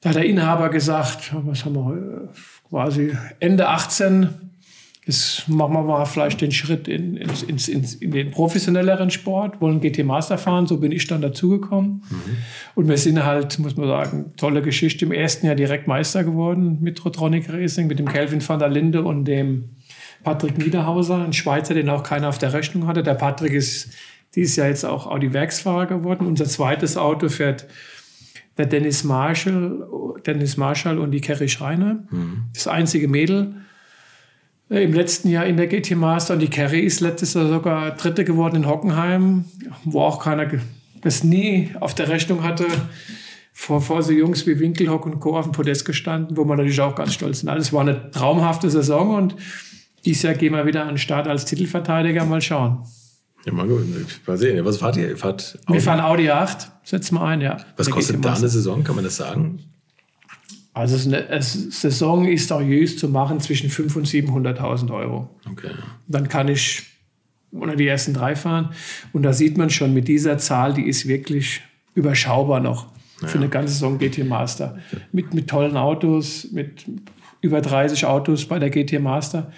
da 0.01 0.09
hat 0.09 0.15
der 0.17 0.25
Inhaber 0.25 0.69
gesagt, 0.69 1.33
was 1.33 1.65
haben 1.65 1.75
wir 1.75 2.29
quasi 2.69 3.15
Ende 3.39 3.67
18 3.67 4.50
Jetzt 5.05 5.49
machen 5.49 5.73
wir 5.73 5.81
mal 5.81 6.05
vielleicht 6.05 6.41
den 6.41 6.51
Schritt 6.51 6.87
in, 6.87 7.17
ins, 7.17 7.41
ins, 7.41 7.67
ins, 7.67 7.95
in 7.95 8.11
den 8.11 8.29
professionelleren 8.29 9.09
Sport, 9.09 9.59
wollen 9.59 9.81
GT 9.81 10.05
Master 10.05 10.37
fahren, 10.37 10.67
so 10.67 10.77
bin 10.77 10.91
ich 10.91 11.07
dann 11.07 11.21
dazugekommen. 11.21 12.03
Mhm. 12.07 12.37
Und 12.75 12.87
wir 12.87 12.97
sind 12.97 13.23
halt, 13.23 13.57
muss 13.57 13.75
man 13.75 13.87
sagen, 13.87 14.33
tolle 14.37 14.61
Geschichte, 14.61 15.05
im 15.05 15.11
ersten 15.11 15.47
Jahr 15.47 15.55
direkt 15.55 15.87
Meister 15.87 16.23
geworden 16.23 16.77
mit 16.81 17.03
Rotronic 17.03 17.51
Racing, 17.51 17.87
mit 17.87 17.97
dem 17.97 18.07
Kelvin 18.07 18.47
van 18.47 18.59
der 18.59 18.69
Linde 18.69 19.03
und 19.03 19.25
dem 19.25 19.69
Patrick 20.23 20.59
Niederhauser, 20.59 21.23
ein 21.23 21.33
Schweizer, 21.33 21.73
den 21.73 21.89
auch 21.89 22.03
keiner 22.03 22.29
auf 22.29 22.37
der 22.37 22.53
Rechnung 22.53 22.85
hatte. 22.85 23.01
Der 23.01 23.15
Patrick 23.15 23.53
ist 23.53 23.89
dieses 24.35 24.55
Jahr 24.55 24.67
jetzt 24.67 24.85
auch 24.85 25.07
Audi-Werksfahrer 25.07 25.87
geworden. 25.87 26.27
Unser 26.27 26.45
zweites 26.45 26.95
Auto 26.95 27.27
fährt 27.27 27.65
der 28.57 28.67
Dennis 28.67 29.03
Marshall, 29.03 29.87
Dennis 30.27 30.57
Marshall 30.57 30.99
und 30.99 31.09
die 31.09 31.21
Kerry 31.21 31.49
Schreiner. 31.49 32.03
Mhm. 32.11 32.43
Das 32.53 32.67
einzige 32.67 33.07
Mädel 33.07 33.55
im 34.79 34.93
letzten 34.93 35.29
Jahr 35.29 35.45
in 35.45 35.57
der 35.57 35.67
GT 35.67 35.95
Master 35.97 36.35
und 36.35 36.39
die 36.39 36.49
Kerry 36.49 36.79
ist 36.79 37.01
letztes 37.01 37.33
Jahr 37.33 37.47
sogar 37.47 37.91
Dritte 37.91 38.23
geworden 38.23 38.55
in 38.55 38.67
Hockenheim, 38.67 39.45
wo 39.83 40.01
auch 40.01 40.23
keiner 40.23 40.47
das 41.01 41.23
nie 41.23 41.71
auf 41.79 41.93
der 41.93 42.07
Rechnung 42.07 42.43
hatte. 42.43 42.65
Vor, 43.53 43.81
vor 43.81 44.01
so 44.01 44.13
Jungs 44.13 44.47
wie 44.47 44.59
Winkelhock 44.59 45.05
und 45.05 45.19
Co. 45.19 45.37
auf 45.37 45.43
dem 45.45 45.51
Podest 45.51 45.83
gestanden, 45.83 46.37
wo 46.37 46.45
man 46.45 46.57
natürlich 46.57 46.79
auch 46.79 46.95
ganz 46.95 47.13
stolz 47.13 47.41
sind. 47.41 47.49
Alles 47.49 47.73
war 47.73 47.81
eine 47.81 48.11
traumhafte 48.11 48.69
Saison 48.69 49.13
und 49.13 49.35
dieses 50.05 50.23
Jahr 50.23 50.35
gehen 50.35 50.53
wir 50.53 50.65
wieder 50.65 50.83
an 50.83 50.89
den 50.89 50.97
Start 50.97 51.27
als 51.27 51.43
Titelverteidiger. 51.43 52.23
Mal 52.23 52.41
schauen. 52.41 52.85
Ja, 53.45 53.51
mal 53.51 53.67
gut. 53.67 53.83
Mal 54.25 54.37
sehen. 54.37 54.63
Was 54.63 54.77
fahrt 54.77 54.95
ihr? 54.95 55.17
fahrt 55.17 55.59
wir 55.67 55.81
fahren 55.81 55.99
Audi 55.99 56.29
8. 56.29 56.71
Setzen 56.83 57.15
wir 57.15 57.23
ein, 57.23 57.41
ja. 57.41 57.57
Was 57.75 57.89
kostet 57.89 58.23
da 58.23 58.35
eine 58.35 58.47
Saison? 58.47 58.83
Kann 58.85 58.95
man 58.95 59.03
das 59.03 59.17
sagen? 59.17 59.59
Also 60.73 61.09
eine 61.09 61.41
Saison 61.41 62.25
ist 62.25 62.47
seriös 62.47 62.97
zu 62.97 63.09
machen 63.09 63.39
zwischen 63.41 63.69
500.000 63.69 63.97
und 63.97 64.07
700.000 64.07 64.93
Euro. 64.93 65.29
Okay. 65.49 65.71
Dann 66.07 66.29
kann 66.29 66.47
ich 66.47 66.83
unter 67.51 67.75
die 67.75 67.87
ersten 67.87 68.13
drei 68.13 68.35
fahren. 68.35 68.69
Und 69.11 69.23
da 69.23 69.33
sieht 69.33 69.57
man 69.57 69.69
schon, 69.69 69.93
mit 69.93 70.07
dieser 70.07 70.37
Zahl, 70.37 70.73
die 70.73 70.87
ist 70.87 71.07
wirklich 71.07 71.61
überschaubar 71.93 72.61
noch 72.61 72.87
für 73.17 73.27
ja. 73.27 73.35
eine 73.35 73.49
ganze 73.49 73.73
Saison 73.73 73.97
GT 73.97 74.25
Master. 74.25 74.77
Mit, 75.11 75.33
mit 75.33 75.49
tollen 75.49 75.75
Autos, 75.75 76.47
mit 76.51 76.85
über 77.41 77.61
30 77.61 78.05
Autos 78.05 78.45
bei 78.45 78.57
der 78.57 78.69
GT 78.69 79.01
Master. 79.01 79.51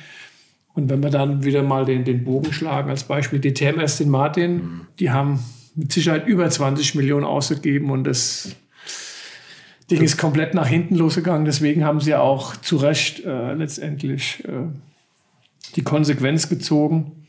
Und 0.73 0.89
wenn 0.89 1.03
wir 1.03 1.11
dann 1.11 1.43
wieder 1.43 1.61
mal 1.61 1.85
den, 1.85 2.03
den 2.03 2.23
Bogen 2.23 2.51
schlagen, 2.51 2.89
als 2.89 3.03
Beispiel 3.03 3.39
DTM 3.39 3.79
Aston 3.79 4.09
Martin, 4.09 4.55
mhm. 4.55 4.81
die 4.99 5.11
haben 5.11 5.39
mit 5.75 5.91
Sicherheit 5.91 6.27
über 6.27 6.49
20 6.49 6.95
Millionen 6.95 7.25
ausgegeben 7.25 7.91
und 7.91 8.05
das 8.05 8.55
Ding 9.91 10.01
ist 10.01 10.17
komplett 10.17 10.53
nach 10.53 10.67
hinten 10.67 10.95
losgegangen. 10.95 11.45
Deswegen 11.45 11.83
haben 11.83 11.99
sie 11.99 12.15
auch 12.15 12.55
zu 12.55 12.77
Recht 12.77 13.23
äh, 13.25 13.53
letztendlich 13.53 14.43
äh, 14.47 14.67
die 15.75 15.83
Konsequenz 15.83 16.49
gezogen. 16.49 17.25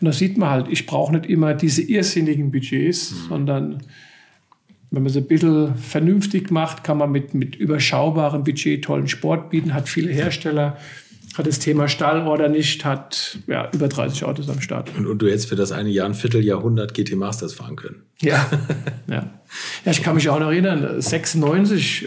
Und 0.00 0.04
da 0.04 0.12
sieht 0.12 0.36
man 0.36 0.50
halt, 0.50 0.68
ich 0.68 0.86
brauche 0.86 1.12
nicht 1.14 1.26
immer 1.26 1.54
diese 1.54 1.82
irrsinnigen 1.82 2.50
Budgets, 2.50 3.12
mhm. 3.12 3.28
sondern 3.28 3.82
wenn 4.90 5.02
man 5.02 5.10
es 5.10 5.16
ein 5.16 5.26
bisschen 5.26 5.76
vernünftig 5.76 6.50
macht, 6.50 6.84
kann 6.84 6.98
man 6.98 7.10
mit, 7.10 7.34
mit 7.34 7.56
überschaubarem 7.56 8.44
Budget 8.44 8.84
tollen 8.84 9.08
Sport 9.08 9.50
bieten, 9.50 9.74
hat 9.74 9.88
viele 9.88 10.12
Hersteller, 10.12 10.76
hat 11.38 11.46
das 11.46 11.58
Thema 11.58 11.88
Stallorder 11.88 12.48
nicht, 12.48 12.84
hat 12.84 13.38
ja, 13.46 13.68
über 13.72 13.88
30 13.88 14.24
Autos 14.24 14.48
am 14.48 14.60
Start. 14.60 14.90
Und, 14.96 15.06
und 15.06 15.18
du 15.18 15.26
jetzt 15.26 15.48
für 15.48 15.56
das 15.56 15.72
eine 15.72 15.90
Jahr, 15.90 16.06
ein 16.06 16.14
Vierteljahrhundert 16.14 16.94
GT 16.94 17.16
Masters 17.16 17.52
fahren 17.52 17.76
können. 17.76 18.02
Ja, 18.20 18.46
ja. 19.06 19.30
ja 19.84 19.90
ich 19.90 20.02
kann 20.02 20.14
mich 20.14 20.28
auch 20.28 20.38
noch 20.38 20.50
erinnern, 20.50 21.00
96 21.00 22.06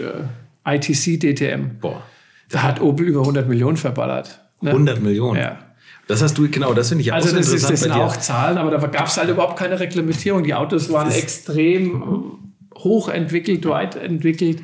äh, 0.66 0.76
ITC 0.76 1.20
DTM. 1.20 1.80
Boah. 1.80 2.02
Da 2.50 2.64
hat 2.64 2.82
Opel 2.82 3.06
über 3.08 3.22
100 3.22 3.48
Millionen 3.48 3.78
verballert. 3.78 4.42
Ne? 4.62 4.72
100 4.72 5.02
Millionen? 5.02 5.40
Ja. 5.40 5.60
Das 6.08 6.24
hast 6.24 6.40
du, 6.40 6.50
genau, 6.50 6.74
das 6.74 6.90
finde 6.90 7.04
ich 7.04 7.12
auch 7.12 7.18
also 7.18 7.30
so 7.30 7.36
das 7.36 7.48
interessant. 7.48 7.74
Ist, 7.74 7.86
das 7.86 7.94
sind 7.94 8.02
auch 8.02 8.18
Zahlen, 8.18 8.58
aber 8.58 8.72
da 8.72 8.88
gab 8.88 9.06
es 9.06 9.18
halt 9.18 9.30
überhaupt 9.30 9.60
keine 9.60 9.80
Reglementierung. 9.80 10.44
Die 10.44 10.56
Autos 10.56 10.92
waren 10.92 11.12
extrem 11.12 12.52
hochentwickelt, 12.76 13.64
weit 13.68 13.96
entwickelt. 13.96 14.64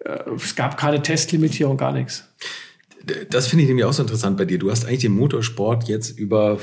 Äh, 0.00 0.18
es 0.36 0.54
gab 0.54 0.76
keine 0.76 1.00
Testlimitierung, 1.00 1.78
gar 1.78 1.92
nichts. 1.92 2.28
Das 3.30 3.46
finde 3.46 3.62
ich 3.62 3.68
nämlich 3.68 3.84
auch 3.84 3.92
so 3.92 4.02
interessant 4.02 4.36
bei 4.36 4.44
dir. 4.44 4.58
Du 4.58 4.70
hast 4.70 4.84
eigentlich 4.84 5.00
den 5.00 5.12
Motorsport 5.12 5.88
jetzt 5.88 6.18
über, 6.18 6.58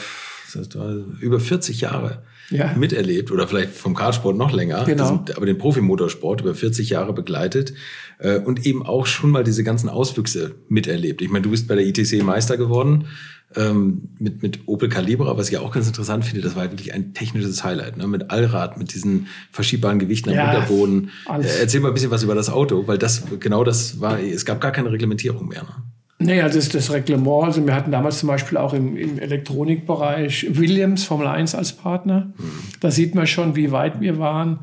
über 1.19 1.39
40 1.39 1.81
Jahre 1.81 2.23
ja. 2.49 2.73
miterlebt 2.77 3.31
oder 3.31 3.47
vielleicht 3.47 3.71
vom 3.71 3.95
Kartsport 3.95 4.37
noch 4.37 4.51
länger, 4.51 4.83
genau. 4.85 5.25
aber 5.35 5.45
den 5.45 5.57
Profimotorsport 5.57 6.41
über 6.41 6.53
40 6.53 6.89
Jahre 6.89 7.13
begleitet 7.13 7.73
äh, 8.19 8.39
und 8.39 8.65
eben 8.65 8.85
auch 8.85 9.05
schon 9.05 9.31
mal 9.31 9.43
diese 9.43 9.63
ganzen 9.63 9.89
Auswüchse 9.89 10.55
miterlebt. 10.67 11.21
Ich 11.21 11.29
meine, 11.29 11.43
du 11.43 11.51
bist 11.51 11.67
bei 11.67 11.75
der 11.75 11.85
ITC 11.85 12.23
Meister 12.23 12.57
geworden 12.57 13.07
ähm, 13.55 14.09
mit, 14.19 14.41
mit 14.41 14.67
Opel 14.67 14.89
Calibra, 14.89 15.37
was 15.37 15.49
ich 15.49 15.57
auch 15.57 15.71
ganz 15.71 15.87
interessant 15.87 16.25
finde, 16.25 16.41
das 16.41 16.55
war 16.55 16.69
wirklich 16.71 16.93
ein 16.93 17.13
technisches 17.13 17.63
Highlight, 17.63 17.97
ne? 17.97 18.07
mit 18.07 18.31
Allrad, 18.31 18.77
mit 18.77 18.93
diesen 18.93 19.27
verschiebbaren 19.51 19.99
Gewichten 19.99 20.29
am 20.29 20.35
ja, 20.35 20.49
Unterboden. 20.49 21.11
Äh, 21.29 21.43
erzähl 21.61 21.81
mal 21.81 21.89
ein 21.89 21.93
bisschen 21.93 22.11
was 22.11 22.23
über 22.23 22.35
das 22.35 22.49
Auto, 22.49 22.87
weil 22.87 22.97
das 22.97 23.23
genau 23.39 23.63
das 23.63 23.99
war, 23.99 24.19
es 24.19 24.45
gab 24.45 24.61
gar 24.61 24.71
keine 24.71 24.91
Reglementierung 24.91 25.47
mehr. 25.47 25.63
Ne? 25.63 25.92
Nee, 26.23 26.41
also 26.41 26.57
das, 26.57 26.69
das 26.69 26.91
Reglement, 26.91 27.43
also 27.43 27.65
wir 27.65 27.75
hatten 27.75 27.91
damals 27.91 28.19
zum 28.19 28.27
Beispiel 28.27 28.57
auch 28.57 28.73
im, 28.73 28.95
im 28.95 29.19
Elektronikbereich 29.19 30.47
Williams 30.57 31.03
Formel 31.03 31.27
1 31.27 31.55
als 31.55 31.73
Partner. 31.73 32.33
Mhm. 32.37 32.51
Da 32.79 32.91
sieht 32.91 33.13
man 33.13 33.27
schon, 33.27 33.55
wie 33.55 33.71
weit 33.71 33.99
wir 33.99 34.19
waren. 34.19 34.59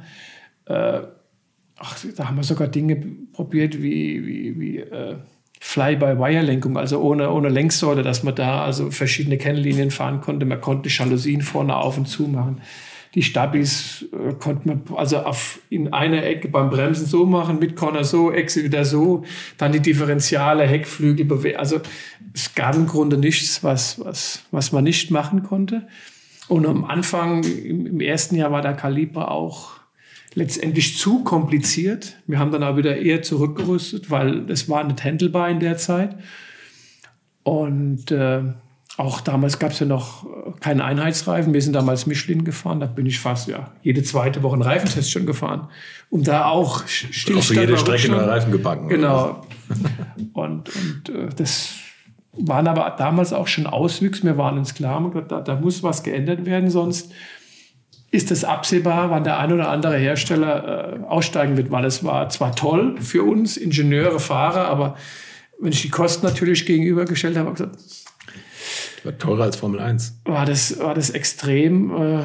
Äh, 0.66 1.00
ach, 1.78 1.98
da 2.16 2.28
haben 2.28 2.36
wir 2.36 2.44
sogar 2.44 2.68
Dinge 2.68 2.96
probiert 3.32 3.82
wie, 3.82 4.26
wie, 4.26 4.60
wie 4.60 4.78
äh, 4.78 5.16
Fly-by-Wire-Lenkung, 5.60 6.78
also 6.78 7.00
ohne, 7.00 7.30
ohne 7.30 7.50
Lenksäule, 7.50 8.02
dass 8.02 8.22
man 8.22 8.34
da 8.34 8.64
also 8.64 8.90
verschiedene 8.90 9.36
Kennlinien 9.36 9.90
fahren 9.90 10.22
konnte. 10.22 10.46
Man 10.46 10.60
konnte 10.60 10.88
Jalousien 10.88 11.42
vorne 11.42 11.76
auf 11.76 11.98
und 11.98 12.06
zu 12.06 12.22
machen. 12.24 12.62
Die 13.14 13.22
Stabis 13.22 14.06
äh, 14.12 14.34
konnte 14.34 14.68
man 14.68 14.82
also 14.94 15.18
auf, 15.18 15.60
in 15.68 15.92
einer 15.92 16.22
Ecke 16.24 16.48
beim 16.48 16.70
Bremsen 16.70 17.06
so 17.06 17.26
machen, 17.26 17.58
mit 17.58 17.74
Corner 17.74 18.04
so, 18.04 18.32
Echse 18.32 18.62
wieder 18.62 18.84
so, 18.84 19.24
dann 19.58 19.72
die 19.72 19.80
Differentiale, 19.80 20.64
Heckflügel 20.64 21.26
bewegen. 21.26 21.58
Also 21.58 21.80
es 22.32 22.54
gab 22.54 22.76
im 22.76 22.86
Grunde 22.86 23.18
nichts, 23.18 23.64
was, 23.64 24.04
was, 24.04 24.44
was 24.52 24.70
man 24.70 24.84
nicht 24.84 25.10
machen 25.10 25.42
konnte. 25.42 25.88
Und 26.46 26.66
am 26.66 26.84
Anfang, 26.84 27.42
im, 27.42 27.86
im 27.86 28.00
ersten 28.00 28.36
Jahr 28.36 28.52
war 28.52 28.62
der 28.62 28.74
Kaliber 28.74 29.30
auch 29.30 29.80
letztendlich 30.34 30.96
zu 30.96 31.24
kompliziert. 31.24 32.16
Wir 32.26 32.38
haben 32.38 32.52
dann 32.52 32.62
auch 32.62 32.76
wieder 32.76 32.96
eher 32.96 33.22
zurückgerüstet, 33.22 34.10
weil 34.10 34.46
das 34.46 34.68
war 34.68 34.84
nicht 34.84 35.02
handelbar 35.02 35.50
in 35.50 35.58
der 35.58 35.76
Zeit. 35.76 36.16
Und 37.42 38.10
äh, 38.12 38.42
auch 38.96 39.20
damals 39.20 39.58
gab 39.58 39.72
es 39.72 39.80
ja 39.80 39.86
noch 39.86 40.26
keinen 40.60 40.80
Einheitsreifen. 40.80 41.54
Wir 41.54 41.62
sind 41.62 41.74
damals 41.74 42.06
Michelin 42.06 42.44
gefahren. 42.44 42.80
Da 42.80 42.86
bin 42.86 43.06
ich 43.06 43.18
fast 43.18 43.48
ja 43.48 43.70
jede 43.82 44.02
zweite 44.02 44.42
Woche 44.42 44.54
einen 44.54 44.62
Reifentest 44.62 45.10
schon 45.10 45.26
gefahren. 45.26 45.68
Um 46.10 46.22
da 46.22 46.46
auch 46.46 46.82
auch 46.82 46.84
für 46.84 47.54
jede 47.54 47.76
Strecke 47.76 48.10
neue 48.10 48.26
Reifen 48.26 48.52
gebacken. 48.52 48.88
Genau. 48.88 49.46
und 50.32 50.68
und 50.68 51.08
äh, 51.08 51.28
das 51.36 51.74
waren 52.32 52.66
aber 52.68 52.94
damals 52.96 53.32
auch 53.32 53.48
schon 53.48 53.66
Auswüchse. 53.66 54.24
Wir 54.24 54.36
waren 54.36 54.58
uns 54.58 54.74
klar, 54.74 55.10
da, 55.28 55.40
da 55.40 55.56
muss 55.56 55.82
was 55.82 56.02
geändert 56.02 56.44
werden, 56.44 56.70
sonst 56.70 57.12
ist 58.12 58.30
es 58.30 58.44
absehbar, 58.44 59.10
wann 59.10 59.24
der 59.24 59.38
ein 59.38 59.52
oder 59.52 59.68
andere 59.68 59.96
Hersteller 59.96 61.00
äh, 61.00 61.04
aussteigen 61.04 61.56
wird, 61.56 61.70
weil 61.70 61.84
es 61.84 62.02
war 62.02 62.28
zwar 62.28 62.54
toll 62.56 63.00
für 63.00 63.22
uns, 63.22 63.56
Ingenieure, 63.56 64.18
Fahrer, 64.18 64.66
aber 64.66 64.96
wenn 65.60 65.72
ich 65.72 65.82
die 65.82 65.90
Kosten 65.90 66.26
natürlich 66.26 66.66
gegenübergestellt 66.66 67.36
habe, 67.36 67.50
habe 67.50 67.62
ich 67.62 67.70
gesagt, 67.70 68.09
war 69.04 69.16
teurer 69.18 69.44
als 69.44 69.56
Formel 69.56 69.80
1. 69.80 70.20
War 70.24 70.46
das, 70.46 70.78
war 70.78 70.94
das 70.94 71.10
extrem 71.10 71.90
äh, 71.90 72.22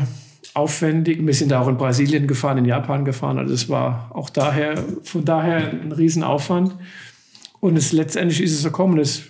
aufwendig. 0.54 1.26
Wir 1.26 1.34
sind 1.34 1.54
auch 1.54 1.68
in 1.68 1.78
Brasilien 1.78 2.28
gefahren, 2.28 2.58
in 2.58 2.66
Japan 2.66 3.06
gefahren. 3.06 3.38
Also 3.38 3.54
es 3.54 3.70
war 3.70 4.12
auch 4.14 4.30
daher, 4.30 4.84
von 5.04 5.26
daher 5.26 5.72
ein 5.72 5.92
Riesenaufwand. 5.92 6.76
Und 7.60 7.78
es, 7.78 7.92
letztendlich 7.92 8.42
ist 8.42 8.54
es 8.54 8.64
gekommen, 8.64 9.00
es 9.00 9.24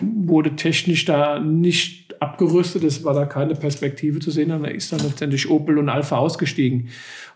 wurde 0.00 0.56
technisch 0.56 1.04
da 1.04 1.38
nicht 1.38 2.20
abgerüstet, 2.20 2.84
es 2.84 3.04
war 3.04 3.14
da 3.14 3.26
keine 3.26 3.54
Perspektive 3.54 4.18
zu 4.18 4.30
sehen, 4.30 4.50
und 4.50 4.62
da 4.62 4.68
ist 4.68 4.92
dann 4.92 5.00
letztendlich 5.00 5.48
Opel 5.50 5.78
und 5.78 5.88
Alpha 5.88 6.16
ausgestiegen. 6.16 6.88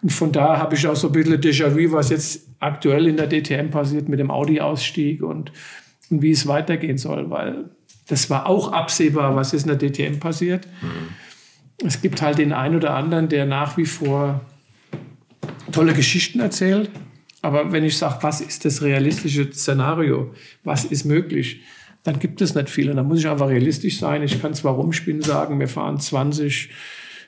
Und 0.02 0.12
von 0.12 0.32
da 0.32 0.58
habe 0.58 0.74
ich 0.74 0.86
auch 0.86 0.96
so 0.96 1.08
ein 1.08 1.12
bisschen 1.12 1.40
Déjà-vu, 1.40 1.92
was 1.92 2.10
jetzt 2.10 2.48
aktuell 2.58 3.06
in 3.06 3.16
der 3.16 3.28
DTM 3.28 3.70
passiert 3.70 4.08
mit 4.08 4.18
dem 4.18 4.30
Audi-Ausstieg 4.30 5.22
und, 5.22 5.52
und 6.10 6.22
wie 6.22 6.30
es 6.30 6.46
weitergehen 6.46 6.98
soll, 6.98 7.30
weil 7.30 7.70
das 8.08 8.30
war 8.30 8.46
auch 8.46 8.72
absehbar, 8.72 9.36
was 9.36 9.52
jetzt 9.52 9.66
in 9.66 9.78
der 9.78 9.90
DTM 9.90 10.18
passiert. 10.18 10.66
Mhm. 10.82 11.86
Es 11.86 12.00
gibt 12.00 12.22
halt 12.22 12.38
den 12.38 12.52
einen 12.52 12.74
oder 12.74 12.94
anderen, 12.94 13.28
der 13.28 13.46
nach 13.46 13.76
wie 13.76 13.86
vor 13.86 14.40
tolle 15.70 15.94
Geschichten 15.94 16.40
erzählt. 16.40 16.90
Aber 17.40 17.70
wenn 17.70 17.84
ich 17.84 17.96
sage, 17.96 18.18
was 18.22 18.40
ist 18.40 18.64
das 18.64 18.82
realistische 18.82 19.52
Szenario, 19.52 20.34
was 20.64 20.84
ist 20.84 21.04
möglich, 21.04 21.60
dann 22.02 22.18
gibt 22.18 22.40
es 22.40 22.54
nicht 22.54 22.68
viel. 22.68 22.90
Und 22.90 22.96
da 22.96 23.02
muss 23.02 23.20
ich 23.20 23.28
einfach 23.28 23.48
realistisch 23.48 23.98
sein. 23.98 24.22
Ich 24.22 24.40
kann 24.40 24.54
zwar 24.54 24.74
rumspinnen, 24.74 25.22
sagen, 25.22 25.60
wir 25.60 25.68
fahren 25.68 26.00
20, 26.00 26.70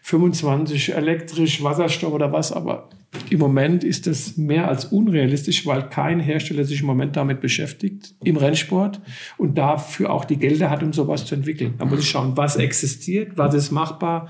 25 0.02 0.94
elektrisch, 0.94 1.62
Wasserstoff 1.62 2.12
oder 2.12 2.32
was, 2.32 2.52
aber 2.52 2.88
im 3.28 3.40
Moment 3.40 3.82
ist 3.82 4.06
das 4.06 4.36
mehr 4.36 4.68
als 4.68 4.86
unrealistisch, 4.86 5.66
weil 5.66 5.88
kein 5.88 6.20
Hersteller 6.20 6.64
sich 6.64 6.80
im 6.80 6.86
Moment 6.86 7.16
damit 7.16 7.40
beschäftigt 7.40 8.14
im 8.22 8.36
Rennsport 8.36 9.00
und 9.36 9.58
dafür 9.58 10.12
auch 10.12 10.24
die 10.24 10.36
Gelder 10.36 10.70
hat, 10.70 10.82
um 10.82 10.92
sowas 10.92 11.26
zu 11.26 11.34
entwickeln. 11.34 11.74
Da 11.78 11.84
muss 11.84 12.00
ich 12.00 12.10
schauen, 12.10 12.36
was 12.36 12.56
existiert, 12.56 13.36
was 13.36 13.54
ist 13.54 13.72
machbar. 13.72 14.28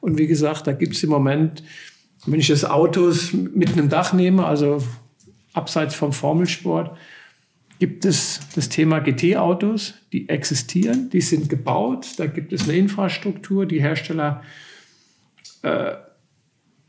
Und 0.00 0.18
wie 0.18 0.26
gesagt, 0.26 0.66
da 0.66 0.72
gibt 0.72 0.94
es 0.94 1.02
im 1.02 1.10
Moment, 1.10 1.62
wenn 2.26 2.40
ich 2.40 2.48
das 2.48 2.64
Autos 2.64 3.32
mit 3.32 3.72
einem 3.72 3.88
Dach 3.88 4.12
nehme, 4.12 4.46
also 4.46 4.82
abseits 5.52 5.94
vom 5.94 6.12
Formelsport, 6.12 6.96
gibt 7.78 8.04
es 8.04 8.40
das 8.54 8.68
Thema 8.68 9.00
GT-Autos, 9.00 9.94
die 10.12 10.28
existieren, 10.28 11.10
die 11.10 11.20
sind 11.20 11.48
gebaut, 11.48 12.14
da 12.16 12.26
gibt 12.26 12.52
es 12.52 12.68
eine 12.68 12.78
Infrastruktur, 12.78 13.66
die 13.66 13.82
Hersteller 13.82 14.42
äh, 15.62 15.92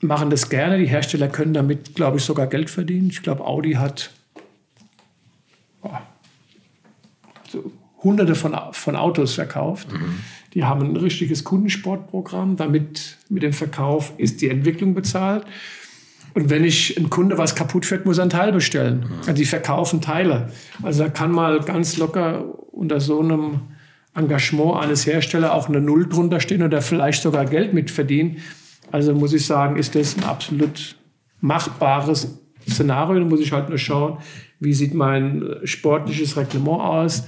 machen 0.02 0.30
das 0.30 0.50
gerne. 0.50 0.78
Die 0.78 0.88
Hersteller 0.88 1.28
können 1.28 1.54
damit, 1.54 1.96
glaube 1.96 2.18
ich, 2.18 2.24
sogar 2.24 2.48
Geld 2.48 2.70
verdienen. 2.70 3.10
Ich 3.10 3.24
glaube, 3.24 3.46
Audi 3.46 3.74
hat 3.74 4.12
oh, 5.82 5.90
so 7.50 7.72
hunderte 8.04 8.36
von, 8.36 8.56
von 8.72 8.96
Autos 8.96 9.36
verkauft. 9.36 9.92
Mhm. 9.92 10.20
Die 10.54 10.64
haben 10.64 10.82
ein 10.82 10.98
richtiges 10.98 11.44
Kundensportprogramm. 11.44 12.58
Damit 12.58 13.18
mit 13.30 13.44
dem 13.44 13.54
Verkauf 13.54 14.14
ist 14.18 14.42
die 14.42 14.50
Entwicklung 14.50 14.94
bezahlt. 14.94 15.46
Und 16.34 16.50
wenn 16.50 16.64
ich 16.64 16.98
ein 16.98 17.10
Kunde 17.10 17.38
was 17.38 17.56
kaputt 17.56 17.86
fährt, 17.86 18.06
muss 18.06 18.18
er 18.18 18.26
ein 18.26 18.30
Teil 18.30 18.52
bestellen. 18.52 19.00
Mhm. 19.00 19.18
Also 19.20 19.34
die 19.34 19.46
verkaufen 19.46 20.02
Teile. 20.02 20.52
Also 20.82 21.04
da 21.04 21.10
kann 21.10 21.32
mal 21.32 21.60
ganz 21.62 21.98
locker 21.98 22.44
unter 22.72 23.00
so 23.00 23.20
einem 23.20 23.62
Engagement 24.16 24.78
eines 24.78 25.06
Herstellers 25.06 25.52
auch 25.52 25.70
eine 25.70 25.82
Null 25.82 26.08
drunter 26.08 26.40
stehen 26.40 26.64
oder 26.64 26.82
vielleicht 26.82 27.22
sogar 27.22 27.46
Geld 27.46 27.74
mitverdienen. 27.74 28.38
Also 28.94 29.16
muss 29.16 29.34
ich 29.34 29.44
sagen, 29.44 29.76
ist 29.76 29.96
das 29.96 30.16
ein 30.16 30.24
absolut 30.24 30.96
machbares 31.42 32.38
Szenario. 32.70 33.22
Da 33.22 33.26
muss 33.26 33.40
ich 33.40 33.52
halt 33.52 33.68
nur 33.70 33.80
schauen, 33.80 34.20
wie 34.60 34.76
sieht 34.76 34.94
mein 34.94 35.44
sportliches 35.64 36.38
Reglement 36.38 36.80
aus, 36.80 37.22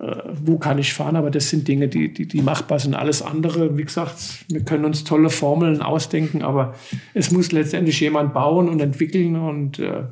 äh, 0.00 0.16
wo 0.42 0.56
kann 0.58 0.78
ich 0.78 0.94
fahren. 0.94 1.16
Aber 1.16 1.30
das 1.30 1.50
sind 1.50 1.68
Dinge, 1.68 1.88
die, 1.88 2.14
die, 2.14 2.26
die 2.26 2.40
machbar 2.40 2.78
sind. 2.78 2.94
Alles 2.94 3.20
andere, 3.20 3.76
wie 3.76 3.84
gesagt, 3.84 4.46
wir 4.48 4.64
können 4.64 4.86
uns 4.86 5.04
tolle 5.04 5.28
Formeln 5.28 5.82
ausdenken, 5.82 6.40
aber 6.40 6.74
es 7.12 7.30
muss 7.30 7.52
letztendlich 7.52 8.00
jemand 8.00 8.32
bauen 8.32 8.70
und 8.70 8.80
entwickeln 8.80 9.36
und 9.36 9.80
äh, 9.80 10.04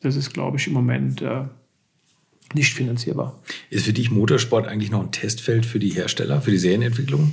das 0.00 0.16
ist, 0.16 0.32
glaube 0.32 0.56
ich, 0.56 0.68
im 0.68 0.72
Moment 0.72 1.20
äh, 1.20 1.42
nicht 2.54 2.72
finanzierbar. 2.72 3.38
Ist 3.68 3.84
für 3.84 3.92
dich 3.92 4.10
Motorsport 4.10 4.68
eigentlich 4.68 4.90
noch 4.90 5.02
ein 5.02 5.12
Testfeld 5.12 5.66
für 5.66 5.78
die 5.78 5.90
Hersteller, 5.90 6.40
für 6.40 6.50
die 6.50 6.58
Serienentwicklung? 6.58 7.32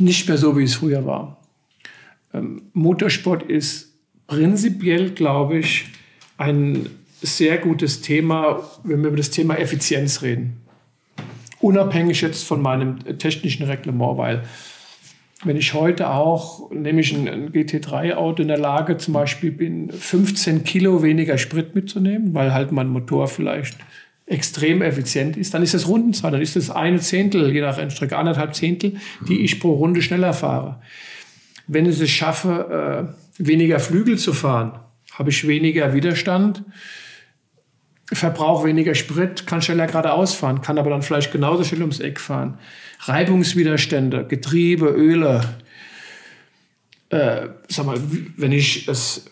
Nicht 0.00 0.28
mehr 0.28 0.38
so, 0.38 0.56
wie 0.56 0.64
es 0.64 0.74
früher 0.74 1.04
war. 1.04 1.40
Ähm, 2.32 2.62
Motorsport 2.72 3.42
ist 3.42 3.94
prinzipiell, 4.26 5.10
glaube 5.10 5.58
ich, 5.58 5.86
ein 6.38 6.88
sehr 7.22 7.58
gutes 7.58 8.00
Thema, 8.00 8.62
wenn 8.82 9.02
wir 9.02 9.08
über 9.08 9.16
das 9.16 9.30
Thema 9.30 9.56
Effizienz 9.56 10.22
reden. 10.22 10.60
Unabhängig 11.60 12.22
jetzt 12.22 12.44
von 12.44 12.62
meinem 12.62 13.18
technischen 13.18 13.64
Reglement, 13.64 14.16
weil 14.16 14.44
wenn 15.44 15.56
ich 15.56 15.74
heute 15.74 16.10
auch, 16.10 16.70
nämlich 16.70 17.14
ein, 17.14 17.28
ein 17.28 17.52
GT3-Auto 17.52 18.42
in 18.42 18.48
der 18.48 18.58
Lage 18.58 18.98
zum 18.98 19.14
Beispiel 19.14 19.50
bin, 19.50 19.90
15 19.90 20.64
Kilo 20.64 21.02
weniger 21.02 21.38
Sprit 21.38 21.74
mitzunehmen, 21.74 22.34
weil 22.34 22.52
halt 22.52 22.72
mein 22.72 22.88
Motor 22.88 23.28
vielleicht 23.28 23.76
extrem 24.30 24.80
effizient 24.80 25.36
ist, 25.36 25.52
dann 25.54 25.62
ist 25.62 25.74
das 25.74 25.88
Rundenzahl, 25.88 26.30
dann 26.30 26.40
ist 26.40 26.54
das 26.54 26.70
eine 26.70 27.00
Zehntel, 27.00 27.52
je 27.52 27.60
nach 27.60 27.78
Rennstrecke, 27.78 28.16
anderthalb 28.16 28.54
Zehntel, 28.54 28.94
die 29.28 29.40
ich 29.40 29.58
pro 29.58 29.72
Runde 29.72 30.02
schneller 30.02 30.32
fahre. 30.32 30.80
Wenn 31.66 31.84
ich 31.84 32.00
es 32.00 32.10
schaffe, 32.10 33.10
äh, 33.38 33.44
weniger 33.44 33.80
Flügel 33.80 34.18
zu 34.18 34.32
fahren, 34.32 34.78
habe 35.14 35.30
ich 35.30 35.48
weniger 35.48 35.94
Widerstand, 35.94 36.62
verbrauche 38.12 38.68
weniger 38.68 38.94
Sprit, 38.94 39.48
kann 39.48 39.62
schneller 39.62 39.88
geradeaus 39.88 40.34
fahren, 40.34 40.62
kann 40.62 40.78
aber 40.78 40.90
dann 40.90 41.02
vielleicht 41.02 41.32
genauso 41.32 41.64
schnell 41.64 41.80
ums 41.80 41.98
Eck 41.98 42.20
fahren. 42.20 42.58
Reibungswiderstände, 43.00 44.26
Getriebe, 44.26 44.86
Öle. 44.86 45.40
Äh, 47.08 47.48
sag 47.66 47.86
mal, 47.86 48.00
wenn 48.36 48.52
ich 48.52 48.86
es 48.86 49.28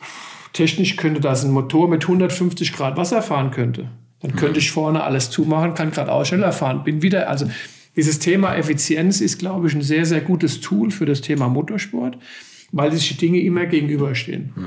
technisch 0.53 0.96
könnte, 0.96 1.20
dass 1.20 1.44
ein 1.44 1.53
Motor 1.53 1.88
mit 1.88 2.03
150 2.03 2.72
Grad 2.72 2.96
Wasser 2.96 3.22
fahren 3.22 3.53
könnte, 3.53 3.90
dann 4.20 4.34
könnte 4.34 4.58
ich 4.58 4.70
vorne 4.70 5.02
alles 5.04 5.30
zumachen, 5.30 5.74
kann 5.74 5.90
geradeaus 5.90 6.28
schneller 6.28 6.52
fahren. 6.52 6.84
Bin 6.84 7.02
wieder, 7.02 7.28
also 7.28 7.48
dieses 7.96 8.18
Thema 8.18 8.54
Effizienz 8.54 9.20
ist, 9.20 9.38
glaube 9.38 9.68
ich, 9.68 9.74
ein 9.74 9.82
sehr, 9.82 10.04
sehr 10.04 10.20
gutes 10.20 10.60
Tool 10.60 10.90
für 10.90 11.06
das 11.06 11.20
Thema 11.20 11.48
Motorsport, 11.48 12.18
weil 12.72 12.92
sich 12.92 13.08
die 13.08 13.16
Dinge 13.16 13.40
immer 13.40 13.66
gegenüberstehen. 13.66 14.52
Mhm. 14.54 14.66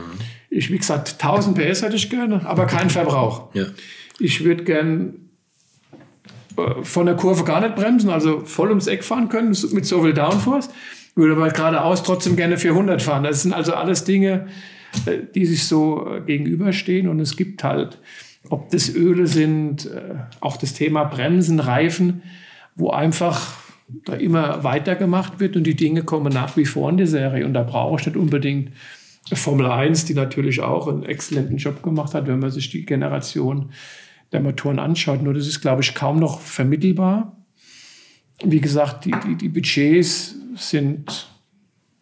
Ich, 0.50 0.72
wie 0.72 0.78
gesagt, 0.78 1.14
1000 1.14 1.58
PS 1.58 1.82
hätte 1.82 1.96
ich 1.96 2.10
gerne, 2.10 2.46
aber 2.46 2.66
keinen 2.66 2.90
Verbrauch. 2.90 3.54
Ja. 3.54 3.68
Ich 4.20 4.44
würde 4.44 4.64
gern 4.64 5.30
äh, 6.58 6.84
von 6.84 7.06
der 7.06 7.16
Kurve 7.16 7.44
gar 7.44 7.62
nicht 7.62 7.76
bremsen, 7.76 8.10
also 8.10 8.42
voll 8.46 8.70
ums 8.70 8.88
Eck 8.88 9.04
fahren 9.04 9.30
können 9.30 9.56
mit 9.72 9.86
so 9.86 10.04
viel 10.04 10.14
Downforce. 10.14 10.70
Würde 11.16 11.34
aber 11.34 11.50
geradeaus 11.50 12.04
trotzdem 12.04 12.36
gerne 12.36 12.58
400 12.58 13.02
fahren. 13.02 13.24
Das 13.24 13.44
sind 13.44 13.54
also 13.54 13.74
alles 13.74 14.04
Dinge, 14.04 14.48
äh, 15.06 15.20
die 15.34 15.46
sich 15.46 15.66
so 15.66 16.08
äh, 16.08 16.22
gegenüberstehen. 16.22 17.08
Und 17.08 17.20
es 17.20 17.36
gibt 17.36 17.64
halt, 17.64 18.00
ob 18.50 18.70
das 18.70 18.94
Öle 18.94 19.28
sind, 19.28 19.90
auch 20.40 20.58
das 20.58 20.74
Thema 20.74 21.04
Bremsen, 21.04 21.60
Reifen, 21.60 22.24
wo 22.76 22.90
einfach 22.90 23.58
da 24.06 24.14
immer 24.14 24.64
weitergemacht 24.64 25.40
wird 25.40 25.56
und 25.56 25.64
die 25.64 25.76
Dinge 25.76 26.04
kommen 26.04 26.34
nach 26.34 26.58
wie 26.58 26.66
vor 26.66 26.90
in 26.90 26.98
die 26.98 27.06
Serie. 27.06 27.46
Und 27.46 27.54
da 27.54 27.64
brauche 27.64 28.00
ich 28.00 28.06
nicht 28.06 28.18
unbedingt 28.18 28.72
Formel 29.34 29.68
1, 29.68 30.06
die 30.06 30.14
natürlich 30.14 30.62
auch 30.62 30.88
einen 30.88 31.04
exzellenten 31.04 31.58
Job 31.58 31.84
gemacht 31.84 32.14
hat, 32.14 32.28
wenn 32.28 32.40
man 32.40 32.52
sich 32.52 32.70
die 32.70 32.86
Generation 32.86 33.72
der 34.32 34.42
Motoren 34.42 34.80
anschaut. 34.80 35.22
Nur 35.22 35.34
das 35.34 35.48
ist, 35.48 35.62
glaube 35.62 35.82
ich, 35.82 35.94
kaum 35.94 36.20
noch 36.20 36.40
vermittelbar. 36.40 37.38
Wie 38.44 38.62
gesagt, 38.62 39.06
die, 39.06 39.14
die, 39.26 39.36
die 39.36 39.50
Budgets 39.50 40.36
sind 40.56 41.30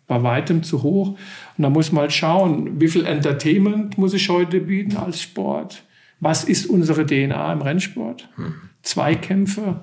bei 0.07 0.23
weitem 0.23 0.63
zu 0.63 0.81
hoch. 0.83 1.09
Und 1.57 1.63
da 1.63 1.69
muss 1.69 1.91
man 1.91 2.01
halt 2.01 2.13
schauen, 2.13 2.79
wie 2.79 2.87
viel 2.87 3.05
Entertainment 3.05 3.97
muss 3.97 4.13
ich 4.13 4.29
heute 4.29 4.59
bieten 4.61 4.97
als 4.97 5.21
Sport? 5.21 5.83
Was 6.19 6.43
ist 6.43 6.65
unsere 6.65 7.05
DNA 7.05 7.53
im 7.53 7.61
Rennsport? 7.61 8.29
Hm. 8.35 8.53
Zweikämpfe, 8.81 9.81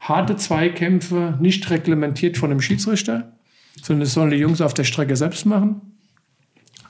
harte 0.00 0.36
Zweikämpfe, 0.36 1.36
nicht 1.40 1.68
reglementiert 1.70 2.36
von 2.36 2.50
einem 2.50 2.60
Schiedsrichter, 2.60 3.32
sondern 3.82 4.00
das 4.00 4.12
sollen 4.12 4.30
die 4.30 4.36
Jungs 4.36 4.60
auf 4.60 4.74
der 4.74 4.84
Strecke 4.84 5.16
selbst 5.16 5.46
machen. 5.46 5.80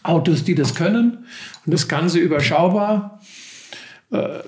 Autos, 0.03 0.45
die 0.45 0.55
das 0.55 0.75
können 0.75 1.25
und 1.65 1.73
das 1.73 1.89
Ganze 1.89 2.19
überschaubar 2.19 3.21
äh, 4.11 4.41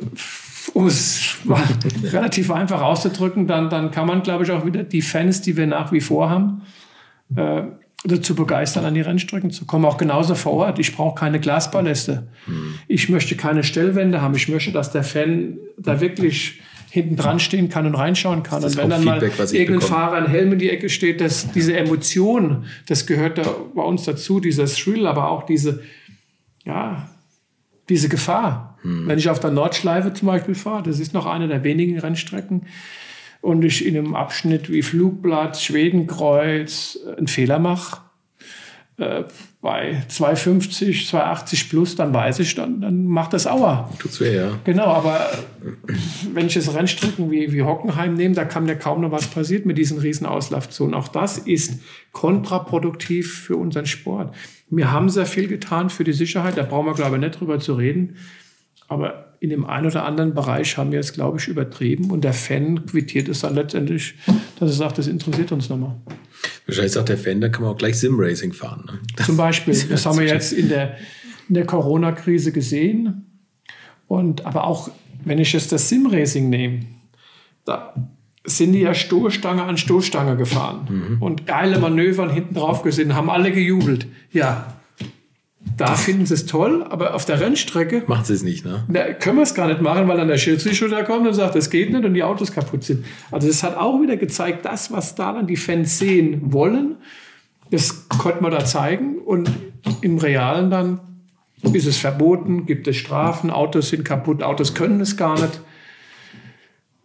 um 0.75 0.87
es 0.87 1.37
relativ 2.13 2.51
einfach 2.51 2.83
auszudrücken, 2.83 3.47
dann, 3.47 3.71
dann 3.71 3.91
kann 3.91 4.07
man, 4.07 4.23
glaube 4.23 4.45
ich, 4.45 4.51
auch 4.51 4.67
wieder 4.67 4.83
die 4.83 5.03
Fans, 5.03 5.43
die 5.43 5.57
wir 5.57 5.67
nach 5.67 5.93
wie 5.93 6.01
vor 6.01 6.31
haben, 6.31 6.63
äh, 7.35 7.63
dazu 8.07 8.35
begeistern, 8.35 8.85
an 8.85 8.95
die 8.95 9.01
Rennstrecken 9.01 9.51
zu 9.51 9.65
kommen. 9.65 9.85
Auch 9.85 9.97
genauso 9.97 10.35
vor 10.35 10.53
Ort. 10.53 10.79
Ich 10.79 10.95
brauche 10.95 11.15
keine 11.19 11.41
Glaspaläste. 11.41 12.29
Hm. 12.47 12.75
Ich 12.89 13.09
möchte 13.09 13.37
keine 13.37 13.65
Stellwände 13.65 14.23
haben. 14.23 14.35
Ich 14.35 14.49
möchte, 14.49 14.73
dass 14.73 14.93
der 14.93 15.05
Fan 15.05 15.59
da 15.79 16.01
wirklich 16.01 16.61
hinten 16.91 17.17
dran 17.17 17.41
stehen 17.41 17.69
kann 17.69 17.87
und 17.87 17.95
reinschauen 17.95 18.43
kann. 18.43 18.65
und 18.65 18.77
wenn 18.77 18.89
dann 18.89 19.03
Feedback, 19.03 19.39
mal 19.39 19.55
irgendein 19.55 19.87
Fahrer 19.87 20.17
ein 20.17 20.27
Helm 20.27 20.53
in 20.53 20.59
die 20.59 20.71
Ecke 20.71 20.89
steht, 20.89 21.21
dass 21.21 21.53
diese 21.53 21.77
Emotion, 21.77 22.65
das 22.87 23.07
gehört 23.07 23.39
da 23.39 23.55
bei 23.75 23.83
uns 23.83 24.05
dazu, 24.05 24.41
dieser 24.41 24.67
Thrill, 24.67 25.07
aber 25.07 25.29
auch 25.31 25.45
diese, 25.45 25.83
ja, 26.65 27.11
diese 27.89 28.09
Gefahr. 28.09 28.79
Hm. 28.83 29.07
Wenn 29.07 29.19
ich 29.19 29.29
auf 29.29 29.41
der 29.41 29.51
Nordschleife 29.51 30.15
zum 30.15 30.29
Beispiel 30.29 30.55
fahre, 30.55 30.85
das 30.85 30.99
ist 30.99 31.13
noch 31.13 31.27
eine 31.27 31.49
der 31.49 31.65
wenigen 31.65 31.99
Rennstrecken, 31.99 32.63
und 33.47 33.65
ich 33.65 33.87
in 33.87 33.97
einem 33.97 34.15
Abschnitt 34.17 34.71
wie 34.71 34.83
Flugblatt, 34.83 35.61
Schwedenkreuz 35.61 36.99
einen 37.17 37.29
Fehler 37.29 37.61
mache, 37.61 37.99
äh, 38.99 39.23
bei 39.61 40.03
250, 40.09 41.09
280 41.09 41.71
plus, 41.71 41.97
dann 41.97 42.13
weiß 42.13 42.41
ich, 42.41 42.55
dann, 42.55 42.81
dann 42.81 43.07
macht 43.07 43.33
das 43.33 43.47
Aua. 43.47 43.91
Tut's 43.99 44.21
weh, 44.21 44.35
ja. 44.35 44.59
Genau, 44.65 44.87
aber 44.87 45.29
wenn 46.33 46.47
ich 46.47 46.55
jetzt 46.55 46.75
Rennstrecken 46.75 47.31
wie, 47.31 47.53
wie 47.53 47.63
Hockenheim 47.63 48.15
nehme, 48.15 48.35
da 48.35 48.45
kann 48.45 48.67
ja 48.67 48.75
kaum 48.75 49.01
noch 49.01 49.11
was 49.13 49.27
passiert 49.27 49.65
mit 49.65 49.79
diesen 49.79 49.99
riesen 49.99 50.27
Auslaufzonen. 50.27 50.95
Auch 50.95 51.09
das 51.09 51.39
ist 51.39 51.81
kontraproduktiv 52.13 53.41
für 53.43 53.57
unseren 53.57 53.87
Sport. 53.87 54.35
Wir 54.71 54.91
haben 54.91 55.09
sehr 55.09 55.27
viel 55.27 55.47
getan 55.47 55.91
für 55.91 56.05
die 56.05 56.13
Sicherheit, 56.13 56.57
da 56.57 56.63
brauchen 56.63 56.87
wir, 56.87 56.95
glaube 56.95 57.17
ich, 57.17 57.23
nicht 57.23 57.41
drüber 57.41 57.61
zu 57.61 57.75
reden. 57.75 58.17
Aber 58.89 59.26
in 59.47 59.51
dem 59.51 59.65
einen 59.65 59.87
oder 59.87 60.05
anderen 60.05 60.35
Bereich 60.35 60.77
haben 60.77 60.91
wir 60.91 60.99
es, 60.99 61.13
glaube 61.13 61.39
ich, 61.39 61.47
übertrieben. 61.47 62.11
Und 62.11 62.25
der 62.25 62.33
Fan 62.33 62.85
quittiert 62.85 63.29
es 63.29 63.41
dann 63.41 63.55
letztendlich, 63.55 64.15
dass 64.59 64.71
er 64.71 64.75
sagt, 64.75 64.99
das 64.99 65.07
interessiert 65.07 65.53
uns 65.53 65.69
nochmal. 65.69 65.95
Wahrscheinlich 66.67 66.93
sagt 66.93 67.11
der 67.11 67.17
Fan, 67.17 67.41
dann 67.41 67.53
kann 67.53 67.63
man 67.63 67.71
auch 67.73 67.79
gleich 67.79 67.97
Sim-Racing 68.01 68.53
fahren. 68.53 68.83
Ne? 68.87 69.25
Zum 69.25 69.37
Beispiel. 69.37 69.77
Das 69.89 70.05
haben 70.05 70.19
wir 70.19 70.27
jetzt 70.27 70.53
in 70.53 70.69
der, 70.69 70.97
in 71.49 71.55
der 71.55 71.65
Corona-Krise 71.65 72.51
gesehen. 72.51 73.27
Und, 74.09 74.45
aber 74.45 74.65
auch, 74.65 74.91
wenn 75.25 75.39
ich 75.39 75.53
jetzt 75.53 75.71
das 75.71 75.89
Sim-Racing 75.89 76.51
nehme, 76.51 76.81
da 77.65 77.95
sind 78.43 78.73
die 78.73 78.81
ja 78.81 78.95
Stoßstange 78.95 79.63
an 79.63 79.77
Stoßstange 79.77 80.37
gefahren. 80.37 80.89
Mhm. 80.91 81.23
Und 81.23 81.47
geile 81.47 81.79
Manövern 81.79 82.31
hinten 82.31 82.55
drauf 82.55 82.83
gesehen, 82.83 83.15
haben 83.15 83.31
alle 83.31 83.53
gejubelt. 83.53 84.09
Ja, 84.33 84.76
da 85.77 85.95
finden 85.95 86.25
sie 86.25 86.35
es 86.35 86.47
toll, 86.47 86.85
aber 86.89 87.15
auf 87.15 87.25
der 87.25 87.41
Rennstrecke. 87.41 88.05
Machen 88.07 88.25
sie 88.25 88.35
es 88.35 88.43
nicht, 88.43 88.65
ne? 88.65 88.85
Da 88.89 89.13
können 89.13 89.37
wir 89.37 89.43
es 89.43 89.55
gar 89.55 89.69
nicht 89.69 89.83
machen, 89.83 90.09
weil 90.09 90.17
dann 90.17 90.29
der 90.29 90.39
Schiedsrichter 90.39 91.05
kommt 91.05 91.27
und 91.27 91.35
sagt, 91.35 91.55
das 91.55 91.71
geht 91.71 91.93
nicht 91.93 92.05
und 92.05 92.15
die 92.15 92.23
Autos 92.23 92.53
kaputt 92.53 92.85
sind. 92.85 93.05
Also, 93.31 93.49
das 93.49 93.63
hat 93.63 93.77
auch 93.77 94.01
wieder 94.01 94.17
gezeigt, 94.17 94.65
das, 94.65 94.91
was 94.91 95.15
da 95.15 95.33
dann 95.33 95.47
die 95.47 95.57
Fans 95.57 95.99
sehen 95.99 96.53
wollen, 96.53 96.97
das 97.71 98.09
konnte 98.09 98.43
man 98.43 98.53
da 98.53 98.65
zeigen 98.65 99.19
und 99.19 99.51
im 100.01 100.19
Realen 100.19 100.71
dann 100.71 101.01
ist 101.73 101.87
es 101.87 101.97
verboten, 101.97 102.67
gibt 102.67 102.87
es 102.87 102.97
Strafen, 102.97 103.51
Autos 103.51 103.89
sind 103.89 104.05
kaputt, 104.05 104.43
Autos 104.43 104.75
können 104.75 105.01
es 105.01 105.17
gar 105.17 105.41
nicht. 105.41 105.61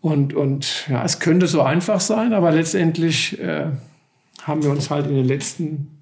Und, 0.01 0.33
und 0.33 0.87
ja, 0.89 1.03
es 1.03 1.19
könnte 1.19 1.47
so 1.47 1.61
einfach 1.61 1.99
sein, 1.99 2.33
aber 2.33 2.51
letztendlich 2.51 3.39
äh, 3.39 3.67
haben 4.43 4.63
wir 4.63 4.71
uns 4.71 4.89
halt 4.89 5.07
in 5.07 5.15
den 5.15 5.25
letzten 5.25 6.00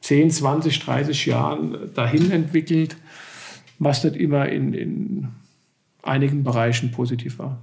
10, 0.00 0.30
20, 0.30 0.78
30 0.80 1.26
Jahren 1.26 1.92
dahin 1.94 2.30
entwickelt, 2.30 2.96
was 3.78 4.04
nicht 4.04 4.16
immer 4.16 4.48
in, 4.48 4.72
in 4.72 5.28
einigen 6.02 6.42
Bereichen 6.42 6.90
positiv 6.90 7.38
war. 7.38 7.62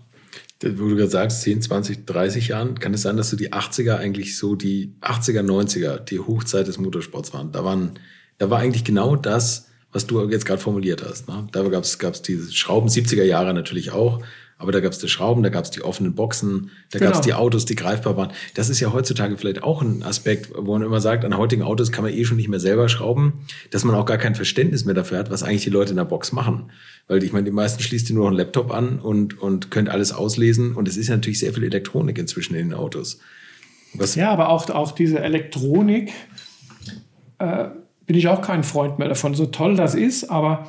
Wo 0.62 0.90
du 0.90 0.96
gerade 0.96 1.10
sagst, 1.10 1.42
10, 1.44 1.62
20, 1.62 2.06
30 2.06 2.48
Jahren, 2.48 2.80
kann 2.80 2.94
es 2.94 3.04
sein, 3.04 3.18
dass 3.18 3.30
du 3.30 3.36
die 3.36 3.54
80er 3.54 3.98
eigentlich 3.98 4.38
so 4.38 4.56
die 4.56 4.96
80er, 5.02 5.44
90er, 5.44 6.00
die 6.00 6.20
Hochzeit 6.20 6.68
des 6.68 6.80
Motorsports 6.80 7.34
waren? 7.34 7.52
Da 7.52 7.64
waren, 7.64 8.00
da 8.40 8.50
war 8.50 8.60
eigentlich 8.60 8.84
genau 8.84 9.16
das, 9.16 9.70
was 9.92 10.08
du 10.08 10.28
jetzt 10.30 10.46
gerade 10.46 10.62
formuliert 10.62 11.04
hast. 11.08 11.28
Ne? 11.28 11.48
Da 11.52 11.62
gab 11.68 11.84
es 11.84 12.22
diese 12.24 12.52
Schrauben, 12.52 12.90
70er 12.90 13.24
Jahre 13.24 13.54
natürlich 13.54 13.92
auch, 13.92 14.24
aber 14.60 14.72
da 14.72 14.80
gab 14.80 14.92
es 14.92 14.98
die 14.98 15.08
Schrauben, 15.08 15.44
da 15.44 15.50
gab 15.50 15.66
es 15.66 15.72
die 15.72 15.84
offenen 15.84 16.16
Boxen, 16.16 16.72
da 16.92 16.98
genau. 16.98 17.12
gab 17.12 17.20
es 17.20 17.26
die 17.26 17.34
Autos, 17.34 17.66
die 17.66 17.76
greifbar 17.76 18.18
waren. 18.18 18.32
Das 18.56 18.70
ist 18.70 18.80
ja 18.80 18.92
heutzutage 18.92 19.38
vielleicht 19.38 19.62
auch 19.62 19.84
ein 19.84 20.02
Aspekt, 20.02 20.52
wo 20.56 20.74
man 20.74 20.82
immer 20.82 21.00
sagt, 21.00 21.26
an 21.26 21.38
heutigen 21.38 21.62
Autos 21.62 21.92
kann 21.92 22.04
man 22.04 22.14
eh 22.14 22.26
schon 22.26 22.38
nicht 22.38 22.50
mehr 22.50 22.60
selber 22.60 22.90
schrauben, 22.90 23.46
dass 23.70 23.84
man 23.84 23.94
auch 23.94 24.06
gar 24.06 24.18
kein 24.18 24.34
Verständnis 24.34 24.84
mehr 24.86 24.96
dafür 24.96 25.20
hat, 25.20 25.30
was 25.30 25.44
eigentlich 25.44 25.64
die 25.64 25.70
Leute 25.70 25.92
in 25.92 25.98
der 25.98 26.06
Box 26.06 26.32
machen. 26.32 26.72
Weil 27.08 27.24
ich 27.24 27.34
meine, 27.34 27.46
die 27.46 27.52
meisten 27.52 27.84
schließt 27.84 28.10
ihr 28.10 28.16
nur 28.16 28.26
noch 28.26 28.32
einen 28.32 28.38
Laptop 28.38 28.72
an 28.72 29.00
und, 29.00 29.40
und 29.40 29.70
könnt 29.70 29.90
alles 29.90 30.12
auslesen. 30.12 30.74
Und 30.74 30.88
es 30.88 30.98
ist 30.98 31.08
ja 31.08 31.16
natürlich 31.16 31.40
sehr 31.40 31.54
viel 31.54 31.64
Elektronik 31.64 32.18
inzwischen 32.18 32.56
in 32.56 32.70
den 32.70 32.78
Autos. 32.78 33.20
Was 33.94 34.16
ja, 34.16 34.32
aber 34.32 34.50
auch, 34.50 34.70
auch 34.72 34.92
diese 34.92 35.20
Elektronik 35.20 36.12
äh, 37.38 37.66
bin 38.06 38.18
ich 38.18 38.28
auch 38.28 38.42
kein 38.42 38.64
Freund 38.64 38.98
mehr 38.98 39.08
davon. 39.08 39.36
So 39.36 39.46
toll 39.46 39.76
das 39.76 39.94
ist, 39.94 40.32
aber 40.32 40.68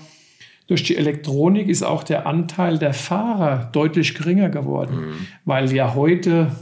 durch 0.68 0.82
die 0.84 0.96
Elektronik 0.96 1.68
ist 1.68 1.82
auch 1.82 2.04
der 2.04 2.26
Anteil 2.26 2.78
der 2.78 2.92
Fahrer 2.94 3.70
deutlich 3.72 4.14
geringer 4.14 4.50
geworden, 4.50 4.96
mhm. 4.96 5.26
weil 5.44 5.72
ja 5.72 5.94
heute 5.94 6.52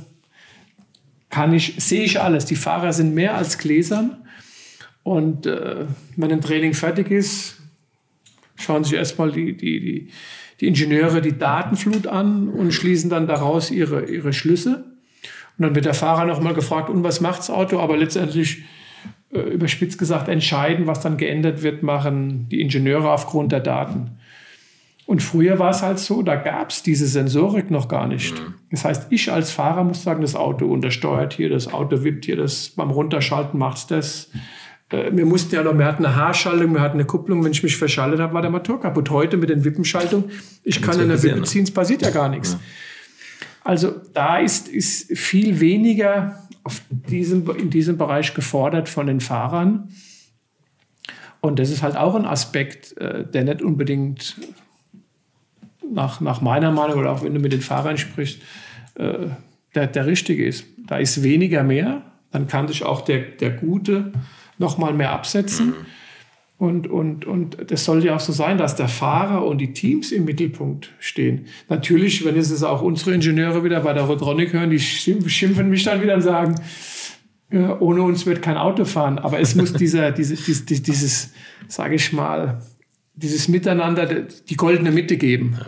kann 1.28 1.52
ich, 1.52 1.74
sehe 1.78 2.04
ich 2.04 2.20
alles. 2.20 2.44
Die 2.46 2.56
Fahrer 2.56 2.92
sind 2.92 3.14
mehr 3.14 3.34
als 3.36 3.58
gläsern. 3.58 4.16
Und 5.02 5.46
äh, 5.46 5.84
wenn 6.16 6.32
ein 6.32 6.40
Training 6.40 6.72
fertig 6.72 7.10
ist, 7.10 7.60
schauen 8.54 8.84
sich 8.84 8.94
erstmal 8.94 9.32
die, 9.32 9.56
die, 9.56 9.80
die, 9.80 10.08
die 10.60 10.68
Ingenieure 10.68 11.20
die 11.20 11.36
Datenflut 11.36 12.06
an 12.06 12.48
und 12.48 12.72
schließen 12.72 13.10
dann 13.10 13.26
daraus 13.26 13.70
ihre, 13.72 14.04
ihre 14.06 14.32
Schlüsse. 14.32 14.84
Und 15.58 15.62
dann 15.64 15.74
wird 15.74 15.84
der 15.84 15.94
Fahrer 15.94 16.26
nochmal 16.26 16.54
gefragt, 16.54 16.90
und 16.90 17.02
was 17.02 17.20
macht 17.20 17.40
das 17.40 17.50
Auto? 17.50 17.80
Aber 17.80 17.96
letztendlich 17.96 18.62
überspitzt 19.30 19.98
gesagt, 19.98 20.28
entscheiden, 20.28 20.86
was 20.86 21.00
dann 21.00 21.16
geändert 21.16 21.62
wird, 21.62 21.82
machen 21.82 22.48
die 22.48 22.60
Ingenieure 22.60 23.10
aufgrund 23.10 23.52
der 23.52 23.60
Daten. 23.60 24.18
Und 25.06 25.22
früher 25.22 25.60
war 25.60 25.70
es 25.70 25.82
halt 25.82 26.00
so, 26.00 26.22
da 26.22 26.34
gab 26.34 26.70
es 26.70 26.82
diese 26.82 27.06
Sensorik 27.06 27.70
noch 27.70 27.88
gar 27.88 28.08
nicht. 28.08 28.34
Mhm. 28.34 28.54
Das 28.72 28.84
heißt, 28.84 29.06
ich 29.10 29.30
als 29.30 29.52
Fahrer 29.52 29.84
muss 29.84 30.02
sagen, 30.02 30.20
das 30.20 30.34
Auto 30.34 30.66
untersteuert 30.66 31.34
hier, 31.34 31.48
das 31.48 31.72
Auto 31.72 32.02
wippt 32.02 32.24
hier, 32.24 32.36
das 32.36 32.70
beim 32.70 32.90
Runterschalten 32.90 33.58
macht 33.58 33.92
das. 33.92 34.30
Äh, 34.90 35.12
wir 35.12 35.24
mussten 35.24 35.54
ja 35.54 35.62
noch, 35.62 35.78
wir 35.78 35.84
hatten 35.84 36.04
eine 36.04 36.16
Haarschaltung, 36.16 36.74
wir 36.74 36.80
hatten 36.80 36.98
eine 36.98 37.06
Kupplung, 37.06 37.44
wenn 37.44 37.52
ich 37.52 37.62
mich 37.62 37.76
verschaltet 37.76 38.18
habe, 38.18 38.34
war 38.34 38.42
der 38.42 38.50
Motor 38.50 38.80
kaputt. 38.80 39.08
Heute 39.10 39.36
mit 39.36 39.48
den 39.48 39.64
Wippenschaltungen, 39.64 40.30
ich 40.64 40.82
kann 40.82 41.00
in 41.00 41.08
der 41.08 41.22
Wippe 41.22 41.42
ziehen, 41.42 41.62
es 41.62 41.70
passiert 41.70 42.02
ja 42.02 42.10
gar 42.10 42.28
nichts. 42.28 42.54
Ja. 42.54 42.60
Also 43.62 43.94
da 44.12 44.38
ist, 44.38 44.68
ist 44.68 45.16
viel 45.16 45.60
weniger 45.60 46.45
diesem, 46.90 47.48
in 47.56 47.70
diesem 47.70 47.98
Bereich 47.98 48.34
gefordert 48.34 48.88
von 48.88 49.06
den 49.06 49.20
Fahrern. 49.20 49.90
Und 51.40 51.58
das 51.58 51.70
ist 51.70 51.82
halt 51.82 51.96
auch 51.96 52.14
ein 52.14 52.24
Aspekt, 52.24 52.96
äh, 52.98 53.24
der 53.24 53.44
nicht 53.44 53.62
unbedingt 53.62 54.36
nach, 55.92 56.20
nach 56.20 56.40
meiner 56.40 56.72
Meinung 56.72 56.98
oder 56.98 57.12
auch 57.12 57.22
wenn 57.22 57.34
du 57.34 57.40
mit 57.40 57.52
den 57.52 57.60
Fahrern 57.60 57.98
sprichst, 57.98 58.40
äh, 58.94 59.26
der, 59.74 59.86
der 59.86 60.06
richtige 60.06 60.44
ist. 60.44 60.64
Da 60.86 60.98
ist 60.98 61.22
weniger 61.22 61.62
mehr, 61.62 62.02
dann 62.32 62.48
kann 62.48 62.68
sich 62.68 62.84
auch 62.84 63.02
der, 63.02 63.20
der 63.20 63.50
Gute 63.50 64.12
noch 64.58 64.78
mal 64.78 64.92
mehr 64.92 65.12
absetzen. 65.12 65.68
Mhm. 65.68 65.86
Und, 66.58 66.86
und, 66.86 67.26
und 67.26 67.70
das 67.70 67.84
soll 67.84 68.02
ja 68.02 68.16
auch 68.16 68.20
so 68.20 68.32
sein, 68.32 68.56
dass 68.56 68.76
der 68.76 68.88
Fahrer 68.88 69.44
und 69.44 69.58
die 69.58 69.74
Teams 69.74 70.10
im 70.10 70.24
Mittelpunkt 70.24 70.90
stehen. 70.98 71.46
Natürlich, 71.68 72.24
wenn 72.24 72.36
es 72.36 72.62
auch 72.62 72.80
unsere 72.80 73.12
Ingenieure 73.12 73.62
wieder 73.62 73.80
bei 73.80 73.92
der 73.92 74.04
Rotronic 74.04 74.54
hören, 74.54 74.70
die 74.70 74.80
schimpfen 74.80 75.68
mich 75.68 75.84
dann 75.84 76.00
wieder 76.00 76.14
und 76.14 76.22
sagen, 76.22 76.54
ohne 77.50 78.02
uns 78.02 78.24
wird 78.24 78.40
kein 78.40 78.56
Auto 78.56 78.86
fahren. 78.86 79.18
Aber 79.18 79.38
es 79.38 79.54
muss 79.54 79.74
dieser, 79.74 80.10
diese, 80.12 80.34
dieses, 80.34 80.64
dieses, 80.64 81.32
sage 81.68 81.94
ich 81.94 82.12
mal, 82.12 82.62
dieses 83.14 83.48
Miteinander, 83.48 84.06
die 84.06 84.56
goldene 84.56 84.90
Mitte 84.90 85.18
geben. 85.18 85.58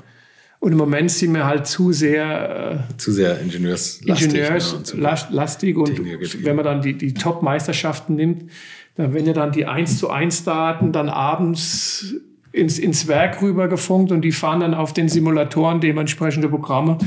Und 0.61 0.73
im 0.73 0.79
Moment 0.79 1.11
sind 1.11 1.35
wir 1.35 1.47
halt 1.47 1.67
zu 1.69 1.93
sehr 1.93 2.89
äh, 2.91 2.97
zu 2.97 3.13
sehr 3.13 3.41
ingenieurslastig, 3.41 4.27
ingenieurslastig 4.27 5.77
ja, 5.77 5.83
und, 5.83 6.01
und 6.01 6.45
wenn 6.45 6.57
man 6.57 6.65
dann 6.65 6.83
die, 6.83 6.99
die 6.99 7.15
Top-Meisterschaften 7.15 8.17
nimmt, 8.17 8.51
werden 8.99 9.27
ja 9.27 9.33
dann 9.33 9.53
die 9.53 9.67
1 9.67 9.99
zu 9.99 10.11
1 10.11 10.45
Daten 10.45 10.93
dann 10.93 11.09
abends 11.09 12.17
ins, 12.53 12.79
ins 12.79 13.07
Werk 13.07 13.41
rübergefunkt 13.41 14.13
und 14.13 14.23
die 14.23 14.33
fahren 14.33 14.61
dann 14.61 14.75
auf 14.75 14.93
den 14.93 15.09
Simulatoren 15.09 15.81
dementsprechende 15.81 16.49
Programme 16.49 16.99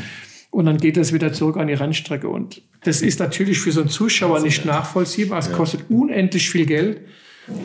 und 0.50 0.66
dann 0.66 0.78
geht 0.78 0.98
das 0.98 1.14
wieder 1.14 1.34
zurück 1.34 1.58
an 1.58 1.68
die 1.68 1.74
Rennstrecke. 1.74 2.28
Und 2.28 2.62
das 2.84 3.02
ist 3.02 3.20
natürlich 3.20 3.60
für 3.60 3.72
so 3.72 3.82
einen 3.82 3.90
Zuschauer 3.90 4.42
nicht 4.42 4.66
nachvollziehbar. 4.66 5.40
Es 5.40 5.52
kostet 5.52 5.90
unendlich 5.90 6.50
viel 6.50 6.66
Geld 6.66 7.02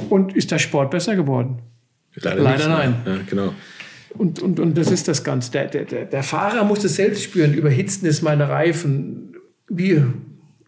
und 0.09 0.35
ist 0.35 0.51
der 0.51 0.59
Sport 0.59 0.91
besser 0.91 1.17
geworden? 1.17 1.63
Leider, 2.15 2.43
Leider 2.43 2.69
nein. 2.69 2.95
Ja, 3.05 3.19
genau. 3.29 3.55
Und, 4.15 4.41
und, 4.41 4.61
und 4.61 4.79
das 4.79 4.91
ist 4.91 5.09
das 5.09 5.25
Ganze. 5.25 5.51
Der, 5.53 5.67
der, 5.67 5.85
der 5.85 6.23
Fahrer 6.23 6.65
muss 6.65 6.83
es 6.85 6.97
selbst 6.97 7.23
spüren. 7.23 7.53
Überhitzen 7.53 8.09
ist 8.09 8.23
meine 8.23 8.49
Reifen. 8.49 9.35
Wie 9.69 10.03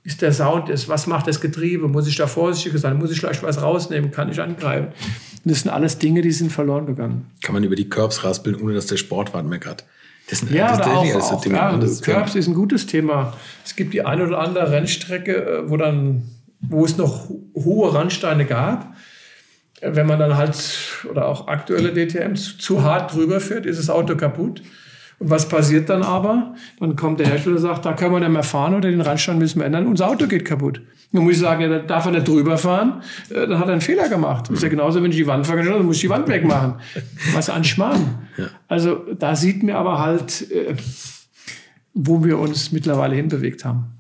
ist 0.09 0.23
der 0.23 0.33
Sound 0.33 0.71
ist? 0.71 0.89
Was 0.89 1.07
macht 1.07 1.27
das 1.27 1.41
Getriebe? 1.41 1.87
Muss 1.87 2.09
ich 2.09 2.17
da 2.17 2.27
vorsichtig 2.27 2.81
sein? 2.81 2.97
Muss 2.97 3.11
ich 3.11 3.21
vielleicht 3.21 3.43
was 3.43 3.61
rausnehmen? 3.61 4.11
Kann 4.11 4.31
ich 4.31 4.41
angreifen? 4.41 4.89
Das 5.45 5.61
sind 5.61 5.71
alles 5.71 5.99
Dinge, 5.99 6.23
die 6.23 6.33
sind 6.33 6.51
verloren 6.51 6.87
gegangen. 6.87 7.31
Kann 7.43 7.53
man 7.55 7.63
über 7.63 7.77
die 7.77 7.89
Curbs 7.89 8.25
raspeln, 8.25 8.57
ohne 8.57 8.75
dass 8.75 8.87
der 8.87 8.97
Sportwart 8.97 9.47
meckert? 9.47 9.85
Das 10.31 10.41
sind, 10.41 10.51
ja, 10.51 10.77
das 10.77 10.87
auch, 10.87 11.05
auch, 11.05 11.33
auch 11.33 11.47
ja, 11.47 11.79
Curbs 12.03 12.35
ist 12.35 12.49
ein 12.49 12.55
gutes 12.55 12.87
Thema. 12.87 13.35
Es 13.65 13.77
gibt 13.77 13.93
die 13.93 14.03
eine 14.03 14.27
oder 14.27 14.39
andere 14.39 14.71
Rennstrecke, 14.71 15.35
äh, 15.35 15.71
wo 15.71 15.77
dann, 15.77 16.23
wo 16.61 16.85
es 16.85 16.97
noch 16.97 17.29
hohe 17.55 17.95
Randsteine 17.95 18.47
gab 18.47 18.95
wenn 19.81 20.07
man 20.07 20.19
dann 20.19 20.37
halt, 20.37 20.57
oder 21.09 21.29
auch 21.29 21.47
aktuelle 21.47 21.93
DTMs, 21.93 22.59
zu 22.59 22.83
hart 22.83 23.15
drüber 23.15 23.41
fährt, 23.41 23.65
ist 23.65 23.79
das 23.79 23.91
Auto 23.91 24.17
kaputt. 24.17 24.63
Und 25.19 25.31
was 25.31 25.49
passiert 25.49 25.89
dann 25.89 26.03
aber? 26.03 26.55
Dann 26.79 26.95
kommt 26.95 27.19
der 27.19 27.27
Hersteller 27.27 27.57
und 27.57 27.63
sagt, 27.63 27.85
da 27.85 27.93
können 27.93 28.13
wir 28.13 28.21
nicht 28.21 28.31
mehr 28.31 28.43
fahren 28.43 28.75
oder 28.75 28.91
den 28.91 29.01
Randstand 29.01 29.39
müssen 29.39 29.59
wir 29.59 29.67
ändern. 29.67 29.87
Unser 29.87 30.09
Auto 30.09 30.27
geht 30.29 30.45
kaputt. 30.45 30.81
Dann 31.13 31.25
muss 31.25 31.35
ich 31.35 31.41
sagen, 31.41 31.63
ja, 31.63 31.69
da 31.69 31.79
darf 31.81 32.07
er 32.07 32.13
nicht 32.13 32.29
drüber 32.29 32.57
fahren. 32.57 33.03
Äh, 33.31 33.47
dann 33.47 33.59
hat 33.59 33.67
er 33.67 33.73
einen 33.73 33.81
Fehler 33.81 34.09
gemacht. 34.09 34.49
Das 34.49 34.59
ist 34.59 34.63
ja 34.63 34.69
genauso, 34.69 35.03
wenn 35.03 35.11
ich 35.11 35.17
die 35.17 35.27
Wand 35.27 35.47
vergessen 35.47 35.73
dann 35.73 35.87
muss 35.87 35.97
ich 35.97 36.03
die 36.03 36.11
Wand 36.11 36.29
wegmachen. 36.29 36.75
Was 37.35 37.51
an 37.51 37.65
Schmarrn. 37.65 38.29
Also 38.69 39.05
da 39.19 39.35
sieht 39.35 39.63
mir 39.63 39.77
aber 39.77 39.99
halt, 39.99 40.51
äh, 40.53 40.75
wo 41.95 42.25
wir 42.25 42.39
uns 42.39 42.71
mittlerweile 42.71 43.17
hinbewegt 43.17 43.65
haben 43.65 43.98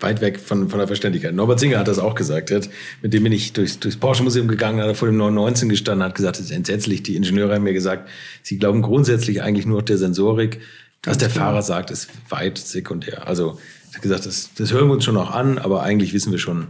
weit 0.00 0.20
weg 0.20 0.38
von, 0.38 0.68
von 0.68 0.78
der 0.78 0.86
Verständlichkeit. 0.86 1.34
Norbert 1.34 1.60
Singer 1.60 1.78
hat 1.78 1.88
das 1.88 1.98
auch 1.98 2.14
gesagt. 2.14 2.50
Hat, 2.50 2.68
mit 3.02 3.12
dem 3.12 3.24
bin 3.24 3.32
ich 3.32 3.52
durchs, 3.52 3.78
durchs 3.78 3.96
Porsche-Museum 3.96 4.48
gegangen, 4.48 4.80
hat 4.80 4.88
er 4.88 4.94
vor 4.94 5.08
dem 5.08 5.16
919 5.16 5.68
gestanden, 5.68 6.04
hat 6.04 6.14
gesagt, 6.14 6.38
das 6.38 6.46
ist 6.46 6.52
entsetzlich. 6.52 7.02
Die 7.02 7.16
Ingenieure 7.16 7.54
haben 7.54 7.64
mir 7.64 7.72
gesagt, 7.72 8.08
sie 8.42 8.58
glauben 8.58 8.82
grundsätzlich 8.82 9.42
eigentlich 9.42 9.66
nur 9.66 9.82
der 9.82 9.98
Sensorik. 9.98 10.60
Was 11.04 11.18
der 11.18 11.28
genau. 11.28 11.40
Fahrer 11.40 11.62
sagt, 11.62 11.90
ist 11.90 12.08
weit 12.28 12.58
sekundär. 12.58 13.26
Also, 13.26 13.58
er 13.90 13.94
hat 13.96 14.02
gesagt, 14.02 14.26
das, 14.26 14.50
das 14.54 14.72
hören 14.72 14.88
wir 14.88 14.94
uns 14.94 15.04
schon 15.04 15.14
noch 15.14 15.30
an, 15.30 15.58
aber 15.58 15.82
eigentlich 15.82 16.12
wissen 16.12 16.32
wir 16.32 16.38
schon 16.38 16.68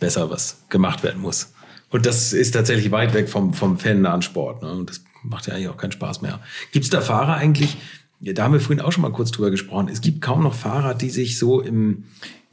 besser, 0.00 0.30
was 0.30 0.58
gemacht 0.68 1.02
werden 1.02 1.20
muss. 1.20 1.52
Und 1.90 2.06
das 2.06 2.32
ist 2.32 2.52
tatsächlich 2.52 2.90
weit 2.90 3.14
weg 3.14 3.28
vom, 3.28 3.54
vom 3.54 3.78
fannahen 3.78 4.22
Sport. 4.22 4.62
Ne? 4.62 4.72
Und 4.72 4.90
das 4.90 5.02
macht 5.22 5.46
ja 5.46 5.54
eigentlich 5.54 5.68
auch 5.68 5.76
keinen 5.76 5.92
Spaß 5.92 6.22
mehr. 6.22 6.40
Gibt 6.72 6.84
es 6.84 6.90
da 6.90 7.00
Fahrer 7.00 7.34
eigentlich, 7.34 7.76
ja, 8.20 8.32
da 8.32 8.44
haben 8.44 8.52
wir 8.52 8.60
vorhin 8.60 8.80
auch 8.80 8.92
schon 8.92 9.02
mal 9.02 9.12
kurz 9.12 9.30
drüber 9.30 9.50
gesprochen. 9.50 9.88
Es 9.88 10.00
gibt 10.00 10.20
kaum 10.20 10.42
noch 10.42 10.54
Fahrer, 10.54 10.94
die 10.94 11.10
sich 11.10 11.38
so 11.38 11.60
im, 11.60 12.04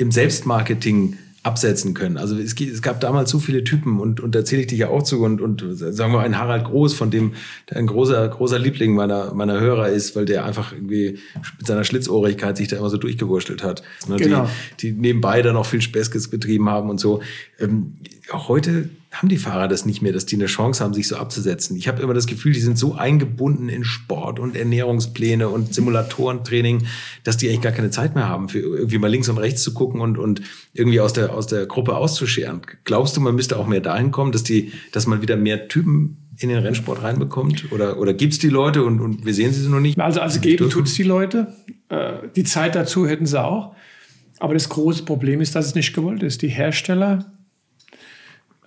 im 0.04 0.12
Selbstmarketing 0.12 1.18
absetzen 1.44 1.94
können. 1.94 2.18
Also 2.18 2.38
es, 2.38 2.54
es, 2.60 2.82
gab 2.82 3.02
damals 3.02 3.30
so 3.30 3.40
viele 3.40 3.66
Typen 3.66 4.00
und, 4.00 4.22
und 4.22 4.34
da 4.34 4.46
zähle 4.46 4.62
ich 4.62 4.68
dich 4.68 4.80
ja 4.80 4.88
auch 4.88 5.04
zu 5.04 5.22
und, 5.24 5.42
und 5.42 5.62
sagen 5.76 6.14
wir 6.14 6.22
ein 6.22 6.38
Harald 6.38 6.64
Groß, 6.64 6.94
von 6.94 7.12
dem 7.12 7.34
ein 7.70 7.86
großer, 7.86 8.30
großer 8.30 8.58
Liebling 8.58 8.96
meiner, 8.96 9.34
meiner 9.34 9.60
Hörer 9.60 9.90
ist, 9.90 10.16
weil 10.16 10.24
der 10.26 10.46
einfach 10.46 10.72
irgendwie 10.72 11.20
mit 11.58 11.68
seiner 11.68 11.84
Schlitzohrigkeit 11.84 12.56
sich 12.56 12.70
da 12.70 12.78
immer 12.78 12.90
so 12.90 12.98
durchgewurschtelt 12.98 13.62
hat. 13.62 13.84
Ne, 14.08 14.16
genau. 14.16 14.48
Die, 14.80 14.94
die 14.94 15.00
nebenbei 15.00 15.42
dann 15.42 15.58
auch 15.58 15.66
viel 15.66 15.82
Späßkes 15.82 16.30
betrieben 16.30 16.70
haben 16.70 16.90
und 16.90 17.02
so. 17.02 17.22
Ähm, 17.60 17.96
auch 18.32 18.48
heute 18.48 18.90
haben 19.14 19.30
die 19.30 19.38
Fahrer 19.38 19.68
das 19.68 19.86
nicht 19.86 20.02
mehr, 20.02 20.12
dass 20.12 20.26
die 20.26 20.36
eine 20.36 20.48
Chance 20.48 20.84
haben, 20.84 20.94
sich 20.94 21.08
so 21.08 21.16
abzusetzen. 21.18 21.78
Ich 21.78 21.88
habe 21.88 22.02
immer 22.02 22.16
das 22.16 22.26
Gefühl, 22.26 22.52
die 22.52 22.60
sind 22.60 22.78
so 22.78 22.96
eingebunden 22.96 23.70
in 23.70 23.84
Sport 23.84 24.40
und 24.40 24.56
Ernährungspläne 24.56 25.50
und 25.50 25.74
Simulatorentraining, 25.74 26.88
dass 27.24 27.38
die 27.38 27.48
eigentlich 27.48 27.62
gar 27.62 27.72
keine 27.72 27.92
Zeit 27.92 28.16
mehr 28.16 28.28
haben, 28.28 28.50
für 28.50 28.60
irgendwie 28.60 28.98
mal 28.98 29.10
links 29.10 29.30
und 29.30 29.38
rechts 29.38 29.62
zu 29.62 29.74
gucken 29.74 30.02
und, 30.02 30.18
und 30.18 30.42
irgendwie 30.74 31.00
aus 31.00 31.14
der, 31.14 31.34
aus 31.34 31.46
der 31.46 31.68
Gruppe 31.68 31.96
auszuscheren. 31.96 32.62
Glaubst 32.86 33.16
du, 33.16 33.22
man 33.22 33.36
müsste 33.36 33.58
auch 33.58 33.68
mehr 33.68 33.82
dahin 33.82 34.12
kommen, 34.12 34.32
dass, 34.32 34.44
die, 34.44 34.72
dass 34.92 35.06
man 35.06 35.22
wieder 35.22 35.38
mehr 35.38 35.68
Typen 35.68 36.18
in 36.40 36.50
den 36.50 36.58
Rennsport 36.58 37.04
reinbekommt? 37.04 37.72
Oder, 37.72 38.00
oder 38.00 38.14
gibt 38.14 38.34
es 38.34 38.40
die 38.40 38.50
Leute 38.50 38.84
und, 38.84 39.00
und 39.00 39.26
wir 39.26 39.34
sehen 39.36 39.54
sie 39.54 39.70
noch 39.70 39.80
nicht? 39.80 40.00
Also, 40.00 40.22
also 40.22 40.40
geben 40.40 40.70
tut 40.72 40.88
es 40.88 40.96
die 40.96 41.04
Leute. 41.04 41.54
Äh, 41.90 42.14
die 42.36 42.44
Zeit 42.44 42.74
dazu 42.74 43.08
hätten 43.08 43.28
sie 43.28 43.42
auch. 43.42 43.76
Aber 44.40 44.56
das 44.56 44.70
große 44.70 45.04
Problem 45.04 45.40
ist, 45.40 45.56
dass 45.56 45.68
es 45.68 45.76
nicht 45.76 45.94
gewollt 45.94 46.24
ist. 46.24 46.42
Die 46.42 46.50
Hersteller 46.50 47.33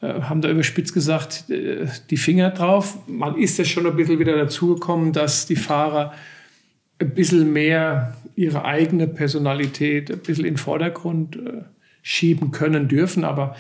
haben 0.03 0.41
da 0.41 0.51
überspitzt 0.51 0.93
gesagt, 0.93 1.49
äh, 1.51 1.87
die 2.11 2.17
Finger 2.17 2.51
drauf. 2.51 2.99
Man 3.07 3.37
ist 3.37 3.59
ja 3.59 3.65
schon 3.65 3.87
ein 3.87 3.97
bisschen 3.97 4.19
wieder 4.19 4.37
dazugekommen, 4.37 5.13
dass 5.13 5.47
die 5.47 5.57
Fahrer 5.57 6.13
ein 6.99 7.11
bisschen 7.11 7.53
mehr 7.53 8.17
ihre 8.37 8.65
eigene 8.65 9.07
Personalität 9.07 10.11
ein 10.11 10.19
bisschen 10.19 10.45
in 10.45 10.55
den 10.55 10.59
Vordergrund 10.59 11.37
äh, 11.37 11.63
schieben 12.03 12.51
können 12.51 12.89
dürfen. 12.89 13.25
Aber 13.25 13.57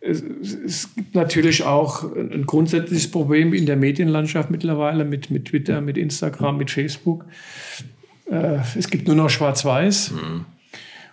es, 0.00 0.22
es, 0.22 0.94
gibt 0.94 1.14
natürlich 1.14 1.64
auch 1.64 2.04
ein 2.14 2.46
grundsätzliches 2.46 3.10
Problem 3.10 3.52
in 3.52 3.66
der 3.66 3.76
Medienlandschaft 3.76 4.50
mittlerweile 4.50 5.04
mit, 5.04 5.30
mit 5.30 5.46
Twitter, 5.46 5.80
mit 5.80 5.96
Instagram, 5.96 6.56
mit 6.56 6.70
Facebook. 6.70 7.24
Es 8.30 8.90
gibt 8.90 9.08
nur 9.08 9.16
noch 9.16 9.30
Schwarz-Weiß. 9.30 10.12
Mhm. 10.12 10.44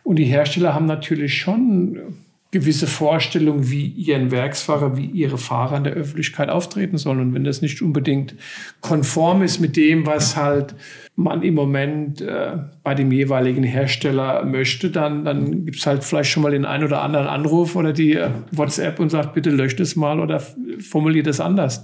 Und 0.04 0.18
die 0.18 0.26
Hersteller 0.26 0.76
haben 0.76 0.86
natürlich 0.86 1.36
schon 1.36 2.25
gewisse 2.56 2.88
Vorstellung, 2.88 3.70
wie 3.70 3.86
ihren 3.86 4.32
Werksfahrer, 4.32 4.96
wie 4.96 5.08
ihre 5.08 5.38
Fahrer 5.38 5.76
in 5.76 5.84
der 5.84 5.92
Öffentlichkeit 5.92 6.48
auftreten 6.48 6.98
sollen. 6.98 7.20
Und 7.20 7.34
wenn 7.34 7.44
das 7.44 7.62
nicht 7.62 7.82
unbedingt 7.82 8.34
konform 8.80 9.42
ist 9.44 9.60
mit 9.60 9.76
dem, 9.76 10.06
was 10.06 10.38
halt 10.38 10.74
man 11.18 11.44
im 11.44 11.54
Moment 11.54 12.22
äh, 12.22 12.54
bei 12.82 12.96
dem 12.96 13.12
jeweiligen 13.12 13.64
Hersteller 13.64 14.46
möchte, 14.46 14.90
dann, 14.90 15.26
dann 15.26 15.66
gibt 15.66 15.80
es 15.80 15.86
halt 15.86 16.06
vielleicht 16.06 16.32
schon 16.32 16.44
mal 16.44 16.52
den 16.54 16.64
einen 16.64 16.86
oder 16.86 17.02
anderen 17.02 17.28
Anruf 17.28 17.76
oder 17.76 17.92
die 17.92 18.14
äh, 18.14 18.30
WhatsApp 18.54 19.02
und 19.02 19.10
sagt, 19.10 19.34
bitte 19.34 19.50
löscht 19.50 19.82
es 19.82 19.98
mal 19.98 20.22
oder 20.22 20.42
formuliert 20.80 21.28
es 21.28 21.42
anders. 21.42 21.84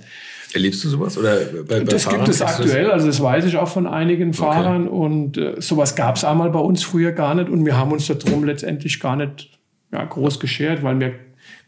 Erlebst 0.54 0.86
du 0.86 0.88
sowas? 0.88 1.18
Oder 1.18 1.36
bei, 1.68 1.80
bei 1.80 1.84
das 1.84 2.06
Fahrern 2.06 2.20
gibt 2.20 2.30
es 2.30 2.42
aktuell, 2.42 2.92
also 2.92 3.08
das 3.08 3.22
weiß 3.22 3.44
ich 3.44 3.58
auch 3.58 3.68
von 3.68 3.88
einigen 3.88 4.34
Fahrern 4.34 4.88
okay. 4.88 4.96
und 4.96 5.38
äh, 5.38 5.56
sowas 5.60 5.98
gab 5.98 6.16
es 6.16 6.24
einmal 6.24 6.50
bei 6.50 6.60
uns 6.60 6.82
früher 6.82 7.12
gar 7.12 7.36
nicht 7.36 7.50
und 7.50 7.66
wir 7.66 7.78
haben 7.78 7.92
uns 7.92 8.08
darum 8.08 8.46
letztendlich 8.46 9.02
gar 9.02 9.18
nicht 9.18 9.50
ja, 9.92 10.04
groß 10.04 10.40
geschert, 10.40 10.84
weil 10.84 11.00
wir 11.00 11.14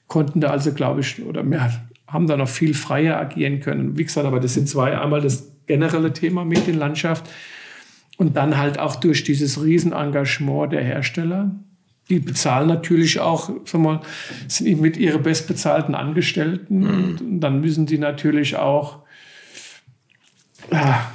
konnten 0.08 0.42
da 0.42 0.50
also, 0.50 0.74
glaube 0.74 1.02
ich, 1.02 1.24
oder 1.24 1.44
wir 1.44 1.72
haben 2.08 2.28
da 2.28 2.38
noch 2.38 2.48
viel 2.48 2.74
freier 2.74 3.20
agieren 3.20 3.60
können. 3.60 3.98
Wie 3.98 4.04
gesagt, 4.04 4.28
aber 4.28 4.40
das 4.40 4.54
sind 4.54 4.70
zwei. 4.70 4.98
Einmal 4.98 5.22
das 5.22 5.52
generelle 5.66 6.14
Thema 6.14 6.46
Medienlandschaft 6.46 7.30
und 8.18 8.38
dann 8.38 8.58
halt 8.58 8.80
auch 8.80 8.96
durch 8.96 9.24
dieses 9.24 9.64
Riesenengagement 9.64 10.72
der 10.72 10.84
Hersteller, 10.84 11.52
die 12.10 12.20
bezahlen 12.20 12.68
natürlich 12.68 13.20
auch, 13.20 13.50
sag 13.66 13.82
mal, 13.82 14.02
sind 14.48 14.82
mit 14.82 14.98
ihre 14.98 15.20
bestbezahlten 15.20 15.96
Angestellten. 15.96 16.80
Mhm. 16.80 17.18
Und 17.20 17.40
dann 17.40 17.62
müssen 17.62 17.86
die 17.86 17.98
natürlich 17.98 18.58
auch 18.58 19.00
ja, 20.72 21.12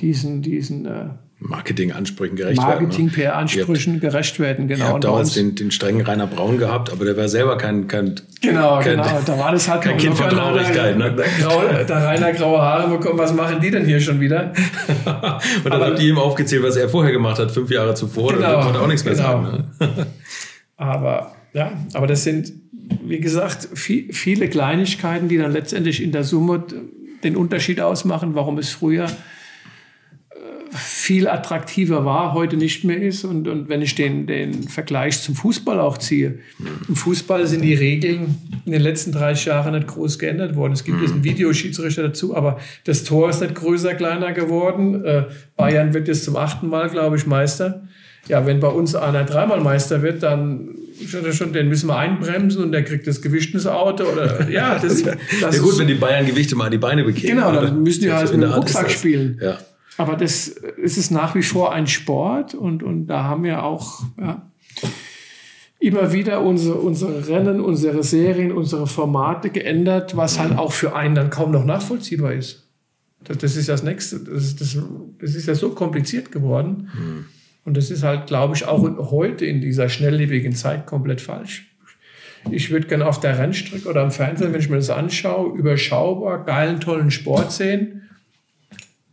diesen, 0.00 0.42
diesen 0.42 0.86
äh, 0.86 1.10
Marketing-Ansprüchen 1.42 2.36
gerecht 2.36 2.56
Marketing, 2.56 2.80
werden. 2.80 3.06
Marketing, 3.06 3.10
PR-Ansprüchen 3.10 4.00
gerecht 4.00 4.38
werden, 4.38 4.68
genau. 4.68 4.84
Ihr 4.84 4.92
habt 4.92 5.04
damals 5.04 5.34
den, 5.34 5.54
den 5.54 5.70
strengen 5.70 6.02
Rainer 6.02 6.26
Braun 6.26 6.58
gehabt, 6.58 6.92
aber 6.92 7.04
der 7.04 7.16
war 7.16 7.28
selber 7.28 7.58
kein, 7.58 7.88
kein 7.88 8.14
Genau, 8.40 8.78
kein, 8.80 8.96
genau. 8.96 9.20
Da 9.26 9.38
war 9.38 9.52
das 9.52 9.68
halt 9.68 9.82
kein 9.82 9.96
Kind 9.96 10.16
von 10.16 10.28
Traurigkeit. 10.28 10.96
Ne? 10.96 11.14
Der, 11.14 11.84
der 11.84 11.96
Rainer 11.96 12.32
graue 12.32 12.60
Haare 12.60 12.96
bekommen, 12.96 13.18
was 13.18 13.32
machen 13.34 13.60
die 13.60 13.70
denn 13.70 13.84
hier 13.84 14.00
schon 14.00 14.20
wieder? 14.20 14.52
und 15.04 15.06
dann 15.06 15.72
aber, 15.72 15.86
habt 15.86 16.00
ihr 16.00 16.10
ihm 16.10 16.18
aufgezählt, 16.18 16.62
was 16.62 16.76
er 16.76 16.88
vorher 16.88 17.12
gemacht 17.12 17.38
hat, 17.38 17.50
fünf 17.50 17.70
Jahre 17.70 17.94
zuvor, 17.94 18.32
genau, 18.32 18.58
und 18.58 18.64
konnte 18.64 18.80
auch 18.80 18.86
nichts 18.86 19.04
mehr 19.04 19.14
genau. 19.14 19.26
sagen. 19.26 19.64
Ne? 19.80 20.06
aber, 20.76 21.32
ja, 21.52 21.72
aber 21.94 22.06
das 22.06 22.24
sind, 22.24 22.52
wie 23.04 23.20
gesagt, 23.20 23.68
viel, 23.74 24.12
viele 24.12 24.48
Kleinigkeiten, 24.48 25.28
die 25.28 25.38
dann 25.38 25.52
letztendlich 25.52 26.02
in 26.02 26.12
der 26.12 26.24
Summe 26.24 26.64
den 27.24 27.36
Unterschied 27.36 27.80
ausmachen, 27.80 28.34
warum 28.34 28.58
es 28.58 28.70
früher 28.70 29.06
viel 30.74 31.28
attraktiver 31.28 32.04
war, 32.04 32.32
heute 32.32 32.56
nicht 32.56 32.84
mehr 32.84 33.00
ist. 33.00 33.24
Und, 33.24 33.46
und 33.46 33.68
wenn 33.68 33.82
ich 33.82 33.94
den, 33.94 34.26
den 34.26 34.68
Vergleich 34.68 35.20
zum 35.20 35.34
Fußball 35.34 35.78
auch 35.78 35.98
ziehe, 35.98 36.38
im 36.88 36.96
Fußball 36.96 37.46
sind 37.46 37.62
die 37.62 37.74
Regeln 37.74 38.36
in 38.64 38.72
den 38.72 38.80
letzten 38.80 39.12
30 39.12 39.46
Jahren 39.46 39.74
nicht 39.74 39.86
groß 39.86 40.18
geändert 40.18 40.56
worden. 40.56 40.72
Es 40.72 40.84
gibt 40.84 41.00
jetzt 41.00 41.12
einen 41.12 41.24
Videoschiedsrichter 41.24 42.02
dazu, 42.02 42.34
aber 42.34 42.58
das 42.84 43.04
Tor 43.04 43.28
ist 43.28 43.40
nicht 43.40 43.54
größer, 43.54 43.94
kleiner 43.94 44.32
geworden. 44.32 45.04
Äh, 45.04 45.24
Bayern 45.56 45.92
wird 45.92 46.08
jetzt 46.08 46.24
zum 46.24 46.36
achten 46.36 46.68
Mal, 46.68 46.88
glaube 46.88 47.16
ich, 47.16 47.26
Meister. 47.26 47.82
Ja, 48.28 48.46
wenn 48.46 48.60
bei 48.60 48.68
uns 48.68 48.94
einer 48.94 49.24
dreimal 49.24 49.60
Meister 49.60 50.02
wird, 50.02 50.22
dann 50.22 50.70
schon, 51.32 51.52
den 51.52 51.68
müssen 51.68 51.88
wir 51.88 51.96
einbremsen 51.96 52.62
und 52.62 52.72
der 52.72 52.84
kriegt 52.84 53.06
das 53.06 53.20
gewichtes 53.20 53.66
Auto 53.66 54.04
oder 54.04 54.48
ja, 54.50 54.78
das, 54.78 55.02
das 55.02 55.56
ja 55.56 55.62
gut, 55.62 55.78
wenn 55.78 55.88
die 55.88 55.94
Bayern 55.94 56.24
Gewichte 56.24 56.54
mal 56.54 56.70
die 56.70 56.78
Beine 56.78 57.02
bekämen. 57.04 57.38
Genau, 57.38 57.52
dann 57.52 57.82
müssen 57.82 58.02
die 58.02 58.12
halt 58.12 58.32
mit 58.32 58.42
dem 58.42 58.52
Rucksack 58.52 58.90
spielen. 58.90 59.38
Ja. 59.42 59.58
Aber 59.98 60.16
das 60.16 60.48
es 60.48 60.96
ist 60.96 61.10
nach 61.10 61.34
wie 61.34 61.42
vor 61.42 61.72
ein 61.72 61.86
Sport 61.86 62.54
und, 62.54 62.82
und 62.82 63.06
da 63.06 63.24
haben 63.24 63.44
wir 63.44 63.62
auch 63.62 64.02
ja, 64.18 64.50
immer 65.80 66.12
wieder 66.12 66.42
unsere, 66.42 66.76
unsere 66.76 67.28
Rennen, 67.28 67.60
unsere 67.60 68.02
Serien, 68.02 68.52
unsere 68.52 68.86
Formate 68.86 69.50
geändert, 69.50 70.16
was 70.16 70.38
halt 70.38 70.56
auch 70.56 70.72
für 70.72 70.94
einen 70.94 71.14
dann 71.14 71.30
kaum 71.30 71.50
noch 71.50 71.64
nachvollziehbar 71.64 72.32
ist. 72.32 72.68
Das, 73.24 73.38
das 73.38 73.56
ist 73.56 73.68
das 73.68 73.82
Nächste. 73.82 74.20
Das, 74.20 74.56
das, 74.56 74.78
das 75.20 75.34
ist 75.34 75.46
ja 75.46 75.54
so 75.54 75.70
kompliziert 75.70 76.32
geworden. 76.32 76.88
Mhm. 76.94 77.24
Und 77.64 77.76
das 77.76 77.90
ist 77.90 78.02
halt, 78.02 78.26
glaube 78.26 78.56
ich, 78.56 78.64
auch 78.64 79.10
heute 79.10 79.46
in 79.46 79.60
dieser 79.60 79.88
schnelllebigen 79.88 80.54
Zeit 80.54 80.86
komplett 80.86 81.20
falsch. 81.20 81.68
Ich 82.50 82.70
würde 82.72 82.88
gerne 82.88 83.06
auf 83.06 83.20
der 83.20 83.38
Rennstrecke 83.38 83.88
oder 83.88 84.02
am 84.02 84.10
Fernsehen, 84.10 84.52
wenn 84.52 84.60
ich 84.60 84.68
mir 84.68 84.76
das 84.76 84.90
anschaue, 84.90 85.56
überschaubar, 85.56 86.44
geilen, 86.44 86.80
tollen 86.80 87.12
Sport 87.12 87.52
sehen 87.52 88.02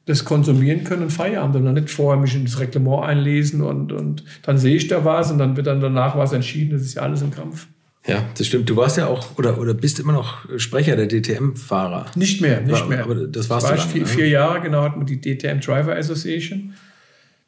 das 0.06 0.26
konsumieren 0.26 0.84
können 0.84 1.04
und 1.04 1.12
Feierabend 1.12 1.56
und 1.56 1.66
dann 1.66 1.76
nicht 1.76 1.90
vorher 1.90 2.20
mich 2.20 2.36
ins 2.36 2.60
Reglement 2.60 3.04
einlesen 3.04 3.62
und, 3.62 3.92
und 3.92 4.24
dann 4.42 4.58
sehe 4.58 4.76
ich 4.76 4.88
da 4.88 5.06
was 5.06 5.32
und 5.32 5.38
dann 5.38 5.56
wird 5.56 5.68
dann 5.68 5.82
danach 5.82 6.18
was 6.18 6.34
entschieden. 6.34 6.72
Das 6.72 6.82
ist 6.82 6.96
ja 6.96 7.04
alles 7.04 7.22
im 7.22 7.32
Kampf. 7.32 7.68
Ja, 8.08 8.26
das 8.38 8.48
stimmt. 8.48 8.70
Du 8.70 8.76
warst 8.76 8.98
ja 8.98 9.08
auch 9.08 9.38
oder, 9.38 9.60
oder 9.60 9.74
bist 9.74 10.00
immer 10.00 10.14
noch 10.14 10.46
Sprecher 10.58 10.96
der 10.96 11.08
DTM-Fahrer. 11.08 12.08
Nicht 12.16 12.42
mehr, 12.42 12.62
nicht 12.62 12.82
War, 12.82 12.88
mehr. 12.88 13.04
Aber 13.04 13.16
das 13.16 13.50
warst 13.50 13.68
war 13.68 13.74
du 13.74 13.80
lange, 13.80 13.92
vier, 13.92 14.02
ne? 14.02 14.08
vier 14.08 14.30
Jahre, 14.30 14.62
genau, 14.62 14.82
hat 14.82 14.98
man 14.98 15.06
die 15.06 15.20
DTM 15.22 15.60
Driver 15.60 15.96
Association 15.96 16.74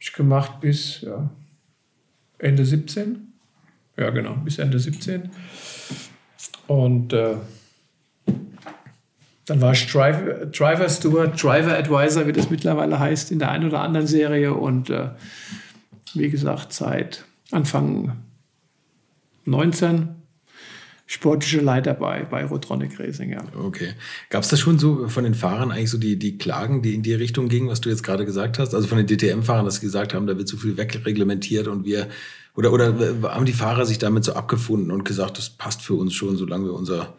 ich 0.02 0.14
gemacht 0.14 0.60
bis 0.62 1.02
ja, 1.02 1.30
Ende 2.40 2.66
17. 2.66 3.34
Ja, 3.98 4.10
genau, 4.10 4.36
bis 4.44 4.58
Ende 4.58 4.80
17. 4.80 5.30
Und 6.68 7.14
äh, 7.14 7.36
dann 9.52 9.60
war 9.60 9.74
ich 9.74 9.86
Driver, 9.86 10.46
Driver 10.46 10.88
Steward, 10.88 11.44
Driver 11.44 11.78
Advisor, 11.78 12.26
wie 12.26 12.32
das 12.32 12.50
mittlerweile 12.50 13.00
heißt, 13.00 13.34
in 13.34 13.40
der 13.40 13.52
einen 13.52 13.68
oder 13.68 13.82
anderen 13.82 14.08
Serie. 14.08 14.54
Und 14.54 14.90
äh, 14.90 15.10
wie 16.14 16.30
gesagt, 16.30 16.72
seit 16.72 17.26
Anfang 17.52 18.16
19 19.44 20.08
sportliche 21.06 21.60
Leiter 21.60 21.94
bei, 21.94 22.24
bei 22.24 22.46
Rotronic 22.46 22.98
Racing, 22.98 23.32
ja. 23.32 23.44
Okay. 23.62 23.90
Gab 24.30 24.44
es 24.44 24.50
da 24.50 24.56
schon 24.56 24.80
so 24.80 25.10
von 25.10 25.26
den 25.26 25.34
Fahrern 25.34 25.74
eigentlich 25.74 25.90
so 25.90 25.98
die, 25.98 26.18
die 26.18 26.38
Klagen, 26.38 26.82
die 26.82 26.96
in 26.96 27.04
die 27.04 27.14
Richtung 27.14 27.50
gingen, 27.50 27.68
was 27.68 27.82
du 27.82 27.90
jetzt 27.90 28.04
gerade 28.04 28.24
gesagt 28.24 28.58
hast? 28.58 28.74
Also 28.74 28.88
von 28.88 29.06
den 29.06 29.08
DTM-Fahrern, 29.08 29.66
dass 29.66 29.76
sie 29.76 29.82
gesagt 29.82 30.14
haben, 30.14 30.28
da 30.28 30.38
wird 30.38 30.48
zu 30.48 30.56
viel 30.56 30.78
wegreglementiert 30.78 31.68
und 31.68 31.84
wir, 31.84 32.08
oder, 32.56 32.72
oder 32.72 32.96
haben 33.24 33.44
die 33.44 33.52
Fahrer 33.52 33.86
sich 33.86 33.98
damit 33.98 34.24
so 34.24 34.32
abgefunden 34.32 34.92
und 34.92 35.04
gesagt, 35.04 35.38
das 35.38 35.50
passt 35.50 35.82
für 35.82 35.96
uns 35.96 36.14
schon, 36.14 36.38
solange 36.38 36.68
wir 36.68 36.74
unser 36.74 37.18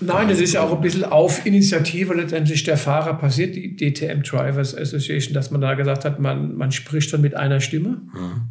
Nein, 0.00 0.28
das 0.28 0.40
ist 0.40 0.54
ja 0.54 0.62
auch 0.62 0.74
ein 0.74 0.80
bisschen 0.80 1.04
auf 1.04 1.44
Initiative 1.44 2.14
letztendlich 2.14 2.64
der 2.64 2.76
Fahrer 2.76 3.14
passiert, 3.14 3.54
die 3.54 3.76
DTM 3.76 4.22
Drivers 4.22 4.76
Association, 4.76 5.34
dass 5.34 5.50
man 5.50 5.60
da 5.60 5.74
gesagt 5.74 6.04
hat, 6.04 6.20
man, 6.20 6.56
man 6.56 6.72
spricht 6.72 7.12
dann 7.12 7.20
mit 7.20 7.34
einer 7.34 7.60
Stimme. 7.60 8.00
Mhm. 8.12 8.48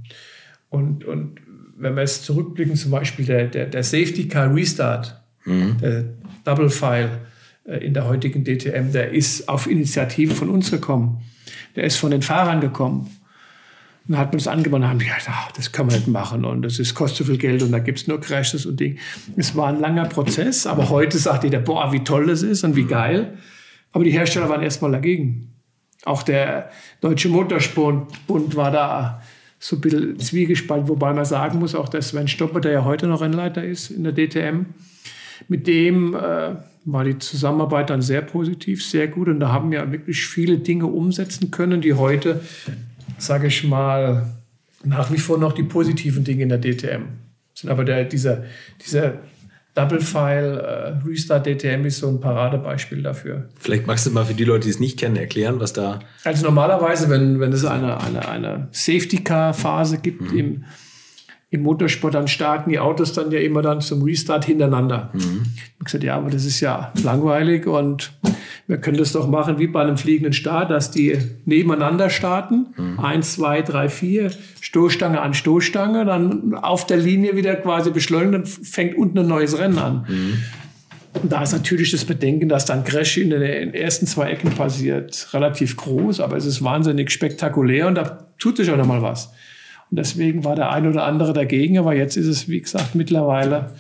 Und, 0.70 1.06
und 1.06 1.40
wenn 1.78 1.96
wir 1.96 2.02
jetzt 2.02 2.26
zurückblicken, 2.26 2.76
zum 2.76 2.92
Beispiel 2.92 3.26
der, 3.26 3.48
der, 3.48 3.66
der 3.66 3.84
Safety 3.84 4.28
Car 4.28 4.54
Restart, 4.54 5.22
mhm. 5.46 5.78
der 5.82 6.06
Double 6.44 6.70
File 6.70 7.10
äh, 7.66 7.78
in 7.78 7.94
der 7.94 8.08
heutigen 8.08 8.44
DTM, 8.44 8.92
der 8.92 9.12
ist 9.12 9.50
auf 9.50 9.68
Initiative 9.68 10.36
von 10.36 10.50
uns 10.50 10.72
gekommen. 10.72 11.22
Der 11.76 11.86
ist 11.86 11.98
von 11.98 12.12
den 12.12 12.22
Fahrern 12.22 12.62
gekommen. 12.62 13.10
Und 14.10 14.14
dann 14.14 14.22
hat 14.22 14.32
man 14.34 14.40
das 14.40 14.48
angeboten, 14.48 14.88
haben 14.88 14.98
die 14.98 15.06
gesagt, 15.06 15.28
ach, 15.30 15.52
das 15.52 15.72
kann 15.72 15.86
man 15.86 15.96
nicht 15.96 16.08
machen 16.08 16.44
und 16.44 16.64
das 16.64 16.80
ist, 16.80 16.96
kostet 16.96 17.18
so 17.20 17.24
viel 17.26 17.38
Geld 17.38 17.62
und 17.62 17.72
da 17.72 17.78
gibt 17.78 18.00
es 18.00 18.08
nur 18.08 18.20
Crashes 18.20 18.66
und 18.66 18.80
Ding. 18.80 18.98
Es 19.38 19.56
war 19.56 19.68
ein 19.68 19.80
langer 19.80 20.06
Prozess, 20.06 20.66
aber 20.66 20.90
heute 20.90 21.20
sagt 21.20 21.44
jeder, 21.44 21.60
boah, 21.60 21.94
wie 21.94 22.04
toll 22.04 22.26
das 22.26 22.42
ist 22.42 22.64
und 22.64 22.76
wie 22.76 22.86
geil. 22.86 23.38
Aber 23.92 24.04
die 24.04 24.10
Hersteller 24.10 24.50
waren 24.50 24.64
erstmal 24.64 24.92
dagegen. 24.92 25.54
Auch 26.06 26.24
der 26.24 26.72
Deutsche 27.02 27.30
Motorsportbund 27.30 28.56
war 28.56 28.72
da 28.72 29.22
so 29.60 29.76
ein 29.76 29.82
bisschen 29.82 30.20
zwiegespalten, 30.20 30.88
wobei 30.90 31.14
man 31.14 31.26
sagen 31.26 31.60
muss, 31.60 31.76
auch 31.76 31.88
der 31.88 32.02
Sven 32.02 32.28
Stopper, 32.28 32.62
der 32.62 32.72
ja 32.72 32.86
heute 32.86 33.06
noch 33.06 33.22
Rennleiter 33.22 33.64
ist 33.64 33.92
in 33.92 34.04
der 34.04 34.14
DTM, 34.14 34.66
mit 35.50 35.68
dem 35.68 36.16
äh, 36.16 36.56
war 36.86 37.04
die 37.04 37.20
Zusammenarbeit 37.20 37.92
dann 37.92 38.02
sehr 38.02 38.24
positiv, 38.24 38.84
sehr 38.84 39.08
gut 39.08 39.28
und 39.28 39.40
da 39.40 39.52
haben 39.52 39.70
wir 39.70 39.92
wirklich 39.92 40.26
viele 40.26 40.58
Dinge 40.58 40.88
umsetzen 40.88 41.52
können, 41.52 41.82
die 41.82 41.94
heute 41.94 42.42
sage 43.20 43.48
ich 43.48 43.64
mal, 43.64 44.26
nach 44.84 45.12
wie 45.12 45.18
vor 45.18 45.38
noch 45.38 45.54
die 45.54 45.64
positiven 45.64 46.24
Dinge 46.24 46.44
in 46.44 46.50
der 46.50 46.60
DTM. 46.60 47.04
Sind 47.54 47.70
aber 47.70 47.84
der, 47.84 48.06
dieser, 48.06 48.44
dieser 48.86 49.20
Double 49.76 50.02
File 50.02 50.60
äh, 50.60 51.08
Restart 51.08 51.46
DTM 51.46 51.86
ist 51.86 52.00
so 52.00 52.10
ein 52.10 52.20
Paradebeispiel 52.20 53.04
dafür. 53.04 53.50
Vielleicht 53.60 53.88
magst 53.88 54.06
du 54.06 54.12
mal 54.12 54.26
für 54.26 54.34
die 54.34 54.44
Leute, 54.44 54.66
die 54.66 54.72
es 54.72 54.80
nicht 54.80 55.00
kennen, 55.00 55.16
erklären, 55.16 55.60
was 55.60 55.74
da. 55.74 56.00
Also 56.24 56.46
normalerweise, 56.46 57.10
wenn, 57.10 57.40
wenn 57.40 57.54
es 57.54 57.64
eine, 57.66 58.02
eine, 58.02 58.28
eine 58.28 58.68
Safety 58.72 59.24
Car 59.24 59.54
Phase 59.54 60.00
gibt 60.00 60.34
mhm. 60.34 60.38
im, 60.38 60.64
im 61.52 61.62
Motorsport, 61.62 62.14
dann 62.14 62.28
starten 62.28 62.72
die 62.72 62.80
Autos 62.80 63.14
dann 63.14 63.32
ja 63.32 63.40
immer 63.40 63.62
dann 63.62 63.80
zum 63.82 64.02
Restart 64.02 64.46
hintereinander. 64.46 65.12
Mhm. 65.14 65.44
Ich 65.56 65.62
habe 65.62 65.84
gesagt, 65.86 66.04
ja, 66.04 66.18
aber 66.18 66.30
das 66.30 66.46
ist 66.46 66.60
ja 66.60 66.92
langweilig 67.04 67.68
und 67.68 68.12
wir 68.70 68.78
können 68.78 68.98
das 68.98 69.14
doch 69.14 69.28
machen 69.28 69.58
wie 69.58 69.66
bei 69.66 69.82
einem 69.82 69.98
fliegenden 69.98 70.32
Start, 70.32 70.70
dass 70.70 70.92
die 70.92 71.18
nebeneinander 71.46 72.12
starten. 72.12 72.68
Mhm. 72.78 73.00
Eins, 73.00 73.34
zwei, 73.34 73.64
drei, 73.64 73.90
vier, 73.90 74.30
Stoßstange 74.62 75.20
an 75.20 75.34
Stoßstange, 75.34 76.06
dann 76.06 76.54
auf 76.54 76.86
der 76.86 76.98
Linie 76.98 77.36
wieder 77.36 77.56
quasi 77.56 77.90
beschleunigen, 77.90 78.32
dann 78.34 78.46
fängt 78.46 78.96
unten 78.96 79.18
ein 79.18 79.28
neues 79.28 79.58
Rennen 79.58 79.80
an. 79.80 80.06
Mhm. 80.08 80.34
Und 81.20 81.32
da 81.32 81.42
ist 81.42 81.52
natürlich 81.52 81.90
das 81.90 82.06
Bedenken, 82.06 82.48
dass 82.48 82.66
dann 82.66 82.84
Crash 82.84 83.18
in 83.18 83.32
den 83.32 83.74
ersten 83.74 84.06
zwei 84.06 84.30
Ecken 84.30 84.52
passiert, 84.52 85.30
relativ 85.34 85.76
groß, 85.76 86.20
aber 86.20 86.38
es 86.38 86.46
ist 86.46 86.64
wahnsinnig 86.64 87.10
spektakulär 87.10 87.88
und 87.88 87.96
da 87.96 88.28
tut 88.38 88.58
sich 88.58 88.70
auch 88.70 88.78
noch 88.78 88.86
mal 88.86 89.02
was. 89.02 89.32
Und 89.90 89.98
deswegen 89.98 90.44
war 90.44 90.56
der 90.56 90.72
ein 90.72 90.86
oder 90.86 91.06
andere 91.06 91.34
dagegen, 91.34 91.80
aber 91.80 91.96
jetzt 91.96 92.18
ist 92.18 92.28
es, 92.28 92.48
wie 92.48 92.62
gesagt, 92.62 92.94
mittlerweile 92.94 93.72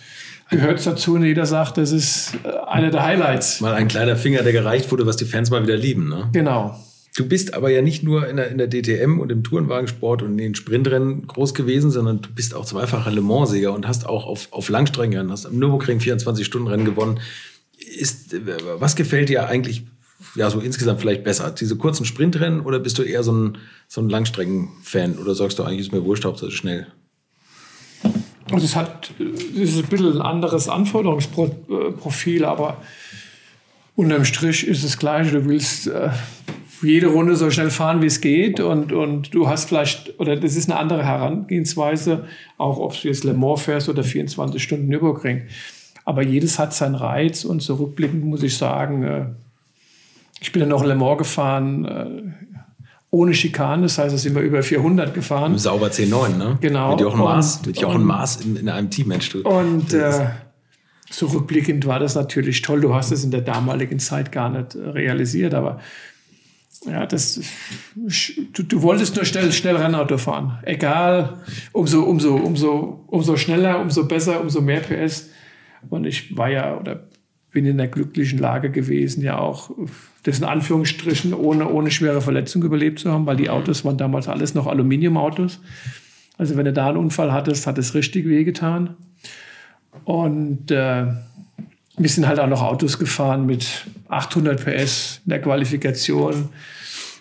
gehört 0.49 0.79
es 0.79 0.85
dazu 0.85 1.15
und 1.15 1.23
jeder 1.23 1.45
sagt, 1.45 1.77
das 1.77 1.91
ist 1.91 2.33
äh, 2.43 2.49
einer 2.67 2.91
der 2.91 3.03
Highlights. 3.03 3.61
Mal 3.61 3.73
ein 3.73 3.87
kleiner 3.87 4.15
Finger, 4.15 4.43
der 4.43 4.53
gereicht 4.53 4.91
wurde, 4.91 5.05
was 5.05 5.17
die 5.17 5.25
Fans 5.25 5.49
mal 5.49 5.63
wieder 5.63 5.77
lieben. 5.77 6.09
Ne? 6.09 6.29
Genau. 6.33 6.77
Du 7.15 7.27
bist 7.27 7.53
aber 7.53 7.69
ja 7.69 7.81
nicht 7.81 8.03
nur 8.03 8.27
in 8.27 8.37
der, 8.37 8.49
in 8.49 8.57
der 8.57 8.69
DTM 8.69 9.19
und 9.19 9.31
im 9.31 9.43
Tourenwagensport 9.43 10.21
und 10.21 10.31
in 10.31 10.37
den 10.37 10.55
Sprintrennen 10.55 11.27
groß 11.27 11.53
gewesen, 11.53 11.91
sondern 11.91 12.21
du 12.21 12.29
bist 12.29 12.53
auch 12.53 12.65
zweifacher 12.65 13.11
Le 13.11 13.21
Mans-Sieger 13.21 13.73
und 13.73 13.87
hast 13.87 14.05
auch 14.07 14.25
auf, 14.25 14.47
auf 14.51 14.69
Langstreckenrennen, 14.69 15.31
hast 15.31 15.45
am 15.45 15.57
Nürburgring 15.57 15.99
24-Stunden-Rennen 15.99 16.85
gewonnen. 16.85 17.19
Ist, 17.77 18.35
was 18.77 18.95
gefällt 18.95 19.29
dir 19.29 19.47
eigentlich 19.47 19.83
ja, 20.35 20.49
so 20.49 20.59
insgesamt 20.59 21.01
vielleicht 21.01 21.23
besser? 21.23 21.51
Diese 21.51 21.77
kurzen 21.77 22.05
Sprintrennen 22.05 22.61
oder 22.61 22.79
bist 22.79 22.97
du 22.99 23.03
eher 23.03 23.23
so 23.23 23.33
ein, 23.33 23.57
so 23.87 24.01
ein 24.01 24.09
Langstrecken-Fan 24.09 25.17
oder 25.17 25.33
sagst 25.33 25.57
du 25.59 25.63
eigentlich, 25.63 25.87
ist 25.87 25.91
mir 25.91 26.05
wurscht, 26.05 26.25
Hauptsache 26.25 26.51
schnell? 26.51 26.87
Also 28.51 28.65
es 28.65 28.75
hat 28.75 29.11
es 29.19 29.75
ist 29.75 29.77
ein 29.77 29.89
bisschen 29.89 30.13
ein 30.13 30.21
anderes 30.21 30.69
Anforderungsprofil, 30.69 32.45
aber 32.45 32.77
unterm 33.95 34.25
Strich 34.25 34.67
ist 34.67 34.83
es 34.83 34.97
gleich. 34.97 35.31
Du 35.31 35.45
willst 35.45 35.87
äh, 35.87 36.09
jede 36.81 37.07
Runde 37.07 37.35
so 37.35 37.51
schnell 37.51 37.69
fahren, 37.69 38.01
wie 38.01 38.07
es 38.07 38.21
geht. 38.21 38.59
Und, 38.59 38.91
und 38.91 39.33
du 39.33 39.47
hast 39.47 39.69
vielleicht, 39.69 40.19
oder 40.19 40.35
das 40.35 40.55
ist 40.55 40.69
eine 40.69 40.79
andere 40.79 41.05
Herangehensweise, 41.05 42.25
auch 42.57 42.77
ob 42.77 42.99
du 42.99 43.07
jetzt 43.07 43.23
Le 43.23 43.33
Mans 43.33 43.61
fährst 43.61 43.89
oder 43.89 44.03
24 44.03 44.61
Stunden 44.61 44.87
Nürburgring. 44.87 45.43
Aber 46.05 46.23
jedes 46.23 46.57
hat 46.57 46.73
seinen 46.73 46.95
Reiz 46.95 47.43
und 47.43 47.61
zurückblickend 47.61 48.23
muss 48.23 48.43
ich 48.43 48.57
sagen, 48.57 49.03
äh, 49.03 49.25
ich 50.41 50.51
bin 50.51 50.61
dann 50.61 50.69
noch 50.69 50.83
Le 50.83 50.95
Mans 50.95 51.17
gefahren, 51.17 51.85
äh, 51.85 52.48
ohne 53.11 53.33
Schikane, 53.33 53.83
das 53.83 53.97
heißt, 53.97 54.13
es 54.13 54.21
sind 54.21 54.35
wir 54.35 54.41
über 54.41 54.61
400 54.61 55.13
gefahren. 55.13 55.57
Sauber 55.57 55.87
10-9, 55.87 56.37
ne? 56.37 56.57
Genau. 56.61 56.91
Mit 56.91 57.01
Jochen 57.01 57.19
Maas, 57.19 57.65
mit 57.65 57.77
Jochen 57.79 58.03
Maas 58.03 58.37
in, 58.37 58.55
in 58.55 58.69
einem 58.69 58.89
Team, 58.89 59.07
Mensch. 59.07 59.29
Du. 59.29 59.41
Und 59.41 59.93
äh, 59.93 60.27
so 61.09 61.25
rückblickend 61.27 61.87
war 61.87 61.99
das 61.99 62.13
natürlich 62.13 62.61
toll. 62.61 62.81
Du 62.81 62.93
hast 62.93 63.11
es 63.11 63.23
in 63.23 63.31
der 63.31 63.41
damaligen 63.41 63.99
Zeit 63.99 64.31
gar 64.31 64.49
nicht 64.49 64.75
äh, 64.75 64.89
realisiert, 64.89 65.55
aber 65.55 65.79
ja, 66.85 67.05
das, 67.05 67.41
du, 67.95 68.63
du 68.63 68.81
wolltest 68.81 69.15
nur 69.15 69.25
schnell, 69.25 69.51
schnell 69.51 69.75
Rennauto 69.75 70.17
fahren. 70.17 70.59
Egal, 70.63 71.41
umso, 71.73 72.03
umso, 72.03 72.35
umso, 72.35 73.03
umso 73.07 73.35
schneller, 73.35 73.81
umso 73.81 74.07
besser, 74.07 74.39
umso 74.39 74.61
mehr 74.61 74.81
PS. 74.81 75.29
Und 75.89 76.05
ich 76.05 76.37
war 76.37 76.49
ja 76.49 76.77
oder 76.77 77.07
bin 77.51 77.65
in 77.65 77.77
der 77.77 77.87
glücklichen 77.87 78.39
Lage 78.39 78.69
gewesen, 78.69 79.23
ja 79.23 79.39
auch 79.39 79.71
das 80.23 80.39
in 80.39 80.45
Anführungsstrichen 80.45 81.33
ohne, 81.33 81.67
ohne 81.69 81.91
schwere 81.91 82.21
Verletzung 82.21 82.63
überlebt 82.63 82.99
zu 82.99 83.11
haben, 83.11 83.25
weil 83.25 83.37
die 83.37 83.49
Autos 83.49 83.85
waren 83.85 83.97
damals 83.97 84.27
alles 84.27 84.53
noch 84.53 84.67
Aluminiumautos. 84.67 85.59
Also 86.37 86.55
wenn 86.57 86.65
du 86.65 86.73
da 86.73 86.87
einen 86.87 86.97
Unfall 86.97 87.31
hattest, 87.31 87.67
hat 87.67 87.77
es 87.77 87.93
richtig 87.93 88.25
wehgetan. 88.25 88.95
Und 90.05 90.71
äh, 90.71 91.05
wir 91.97 92.09
sind 92.09 92.27
halt 92.27 92.39
auch 92.39 92.47
noch 92.47 92.61
Autos 92.61 92.97
gefahren 92.97 93.45
mit 93.45 93.87
800 94.07 94.63
PS 94.63 95.21
in 95.25 95.31
der 95.31 95.41
Qualifikation 95.41 96.49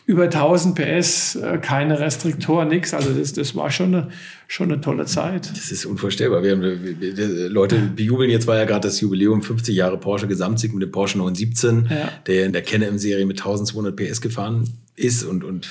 über 0.09 0.25
1000 0.25 0.75
PS, 0.75 1.35
äh, 1.37 1.59
keine 1.59 2.01
Restriktoren, 2.01 2.69
nichts. 2.69 2.95
Also 2.95 3.13
das, 3.13 3.35
das 3.35 3.55
war 3.55 3.71
schon 3.71 3.95
eine, 3.95 4.09
schon 4.47 4.73
eine 4.73 4.81
tolle 4.81 5.05
Zeit. 5.05 5.51
Das 5.51 5.71
ist 5.71 5.85
unvorstellbar. 5.85 6.43
Wir 6.43 6.53
haben, 6.53 6.63
wir, 6.63 6.99
wir, 6.99 7.49
Leute 7.51 7.79
bejubeln, 7.95 8.31
jetzt 8.31 8.47
war 8.47 8.57
ja 8.57 8.65
gerade 8.65 8.89
das 8.89 9.03
Jubiläum 9.03 9.43
50 9.43 9.77
Jahre 9.77 9.99
Porsche 9.99 10.27
Gesamtsieg 10.27 10.73
mit 10.73 10.83
dem 10.83 10.93
Porsche 10.93 11.19
917, 11.19 11.89
ja. 11.91 12.09
der 12.27 12.47
in 12.47 12.55
der 12.55 12.63
Can-Am-Serie 12.63 13.27
mit 13.27 13.39
1200 13.39 13.95
PS 13.95 14.23
gefahren 14.23 14.65
ist 14.97 15.25
und, 15.25 15.45
und 15.45 15.69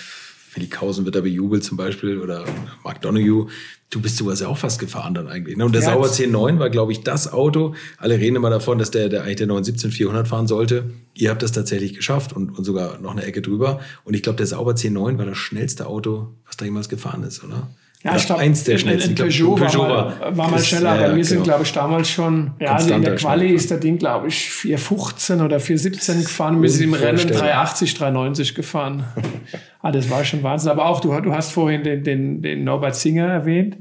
Felix 0.58 0.82
wird 0.82 1.14
da 1.14 1.22
bejubelt 1.22 1.64
zum 1.64 1.78
Beispiel 1.78 2.18
oder 2.18 2.44
Mark 2.84 3.02
Donoghue. 3.04 3.48
Du 3.92 4.02
bist 4.02 4.18
sowas 4.18 4.40
ja 4.40 4.48
auch 4.48 4.58
fast 4.58 4.80
gefahren 4.80 5.14
dann 5.14 5.28
eigentlich. 5.28 5.56
Ne? 5.56 5.64
Und 5.64 5.74
der 5.74 5.84
ja, 5.84 5.94
Sauber 5.94 6.08
10.9 6.08 6.58
war, 6.58 6.72
glaube 6.72 6.92
ich, 6.92 7.04
das 7.04 7.32
Auto. 7.32 7.76
Alle 8.00 8.18
reden 8.18 8.36
immer 8.36 8.50
davon, 8.50 8.80
dass 8.80 8.90
der, 8.90 9.08
der 9.08 9.22
eigentlich 9.22 9.36
der 9.36 9.48
917 9.48 9.92
400 9.92 10.28
fahren 10.28 10.48
sollte. 10.48 10.90
Ihr 11.14 11.30
habt 11.30 11.44
das 11.44 11.52
tatsächlich 11.52 11.94
geschafft 11.94 12.34
und, 12.34 12.58
und 12.58 12.64
sogar 12.64 13.00
noch 13.00 13.12
eine 13.12 13.24
Ecke 13.24 13.44
drüber. 13.44 13.80
Und 14.04 14.16
ich 14.16 14.24
glaube, 14.24 14.38
der 14.38 14.48
Sauber 14.48 14.72
10.9 14.72 15.20
war 15.20 15.26
das 15.26 15.38
schnellste 15.38 15.86
Auto, 15.86 16.34
was 16.48 16.58
da 16.58 16.66
jemals 16.66 16.90
gefahren 16.90 17.24
ist, 17.24 17.44
oder? 17.44 17.70
Ja, 18.04 18.16
ich 18.16 18.26
glaube, 18.28 18.42
eins 18.42 18.64
der 18.64 18.78
schnellsten. 18.78 19.16
Peugeot, 19.16 19.56
Peugeot 19.56 19.80
war, 19.80 20.06
mal, 20.06 20.38
war 20.38 20.52
mal 20.52 20.60
schneller, 20.60 20.92
aber 20.92 21.08
ja, 21.10 21.16
wir 21.16 21.26
sind, 21.26 21.38
genau. 21.38 21.46
glaube 21.46 21.64
ich, 21.64 21.74
damals 21.74 22.10
schon, 22.10 22.52
ja, 22.60 22.76
also 22.76 22.94
in 22.94 23.02
der 23.02 23.16
Quali 23.16 23.50
ist 23.50 23.72
der 23.72 23.80
Ding, 23.80 23.98
glaube 23.98 24.28
ich, 24.28 24.52
415 24.52 25.42
oder 25.42 25.60
417 25.60 26.22
gefahren. 26.22 26.62
Wir 26.62 26.70
sind 26.70 26.84
im 26.84 26.94
Rennen 26.94 27.18
380, 27.18 27.96
390 27.96 28.54
gefahren. 28.54 29.04
ah, 29.82 29.92
das 29.92 30.10
war 30.12 30.24
schon 30.24 30.44
Wahnsinn. 30.44 30.72
Aber 30.72 30.86
auch, 30.86 31.02
du, 31.02 31.20
du 31.20 31.34
hast 31.34 31.52
vorhin 31.52 31.84
den, 31.84 32.04
den, 32.04 32.42
den 32.44 32.64
Norbert 32.64 32.96
Singer 32.96 33.26
erwähnt. 33.26 33.78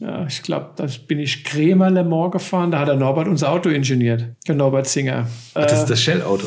Ja, 0.00 0.26
ich 0.26 0.42
glaube, 0.42 0.70
da 0.76 0.86
bin 1.06 1.20
ich 1.20 1.44
Kremer 1.44 1.90
Le 1.90 2.02
Mans 2.02 2.32
gefahren. 2.32 2.72
Da 2.72 2.80
hat 2.80 2.88
der 2.88 2.96
Norbert 2.96 3.28
unser 3.28 3.52
Auto 3.52 3.68
ingeniert. 3.68 4.24
Der 4.48 4.56
Norbert 4.56 4.88
Singer. 4.88 5.28
Ach, 5.54 5.66
das 5.66 5.80
ist 5.80 5.90
das 5.90 6.02
Shell-Auto. 6.02 6.46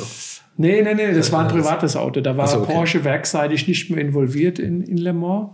Nee, 0.58 0.82
nee, 0.82 0.94
nee, 0.94 1.14
das 1.14 1.32
war 1.32 1.42
ein 1.42 1.48
privates 1.48 1.96
Auto. 1.96 2.20
Da 2.20 2.36
war 2.36 2.48
so, 2.48 2.60
okay. 2.60 2.74
Porsche 2.74 3.04
werkseitig 3.04 3.68
nicht 3.68 3.90
mehr 3.90 4.02
involviert 4.02 4.60
in, 4.60 4.84
in 4.84 4.98
Le 4.98 5.14
Mans 5.14 5.50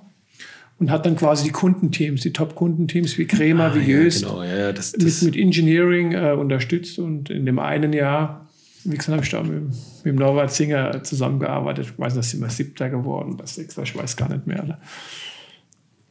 und 0.80 0.90
hat 0.90 1.06
dann 1.06 1.18
quasi 1.18 1.44
die 1.44 1.52
Kundenteams, 1.52 2.22
die 2.22 2.32
Top-Kundenteams 2.32 3.18
wie 3.18 3.26
Kremer, 3.26 3.66
ah, 3.66 3.76
wie 3.76 3.82
Jöst, 3.82 4.22
ja, 4.22 4.30
genau. 4.30 4.44
ja, 4.44 4.72
das, 4.72 4.94
das 4.94 5.22
mit, 5.22 5.36
mit 5.36 5.44
Engineering 5.44 6.14
äh, 6.14 6.32
unterstützt. 6.32 7.00
Und 7.00 7.30
in 7.30 7.46
dem 7.46 7.60
einen 7.60 7.92
Jahr, 7.92 8.48
wie 8.86 8.96
gesagt, 8.96 9.12
habe 9.12 9.24
ich 9.24 9.30
da 9.30 9.44
mit, 9.44 9.62
mit 9.62 10.06
dem 10.06 10.16
Norbert 10.16 10.54
Singer 10.54 11.04
zusammengearbeitet. 11.04 11.88
Ich 11.92 12.00
weiß 12.00 12.16
nicht, 12.16 12.30
sind 12.30 12.42
wir 12.42 12.50
siebter 12.50 12.90
geworden, 12.90 13.36
das 13.38 13.56
sechster, 13.56 13.84
ich 13.84 13.96
weiß 13.96 14.16
gar 14.16 14.30
nicht 14.30 14.48
mehr. 14.48 14.80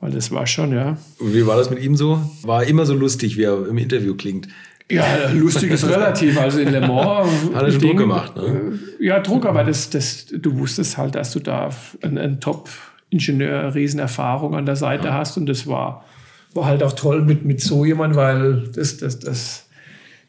Weil 0.00 0.12
das 0.12 0.30
war 0.30 0.46
schon, 0.46 0.72
ja. 0.72 0.98
Und 1.18 1.34
wie 1.34 1.46
war 1.46 1.56
das 1.56 1.70
mit 1.70 1.82
ihm 1.82 1.96
so? 1.96 2.20
War 2.42 2.64
immer 2.64 2.84
so 2.84 2.94
lustig, 2.94 3.38
wie 3.38 3.44
er 3.44 3.66
im 3.66 3.78
Interview 3.78 4.14
klingt. 4.14 4.48
Ja, 4.90 5.30
lustig 5.32 5.70
ist 5.70 5.86
relativ. 5.88 6.38
Also 6.38 6.60
in 6.60 6.70
Le 6.70 6.80
Mans. 6.80 7.30
Hat 7.54 7.62
er 7.62 7.70
schon 7.72 7.80
Druck 7.80 7.96
gemacht, 7.96 8.36
ne? 8.36 8.78
Ja, 9.00 9.20
Druck, 9.20 9.44
aber 9.44 9.64
das, 9.64 9.90
das, 9.90 10.26
du 10.26 10.58
wusstest 10.58 10.96
halt, 10.98 11.14
dass 11.14 11.32
du 11.32 11.40
da 11.40 11.70
einen, 12.02 12.18
einen 12.18 12.40
Top- 12.40 12.68
Ingenieur 13.11 13.74
Riesenerfahrung 13.74 14.54
an 14.54 14.66
der 14.66 14.76
Seite 14.76 15.09
ja. 15.09 15.14
hast. 15.14 15.36
Und 15.36 15.46
das 15.46 15.66
war, 15.66 16.04
war 16.54 16.66
halt 16.66 16.82
auch 16.82 16.92
toll 16.92 17.22
mit, 17.22 17.44
mit 17.44 17.61
so 17.61 17.84
jemand, 17.84 18.16
weil 18.16 18.64
das, 18.74 18.98
das, 18.98 19.18
das, 19.18 19.68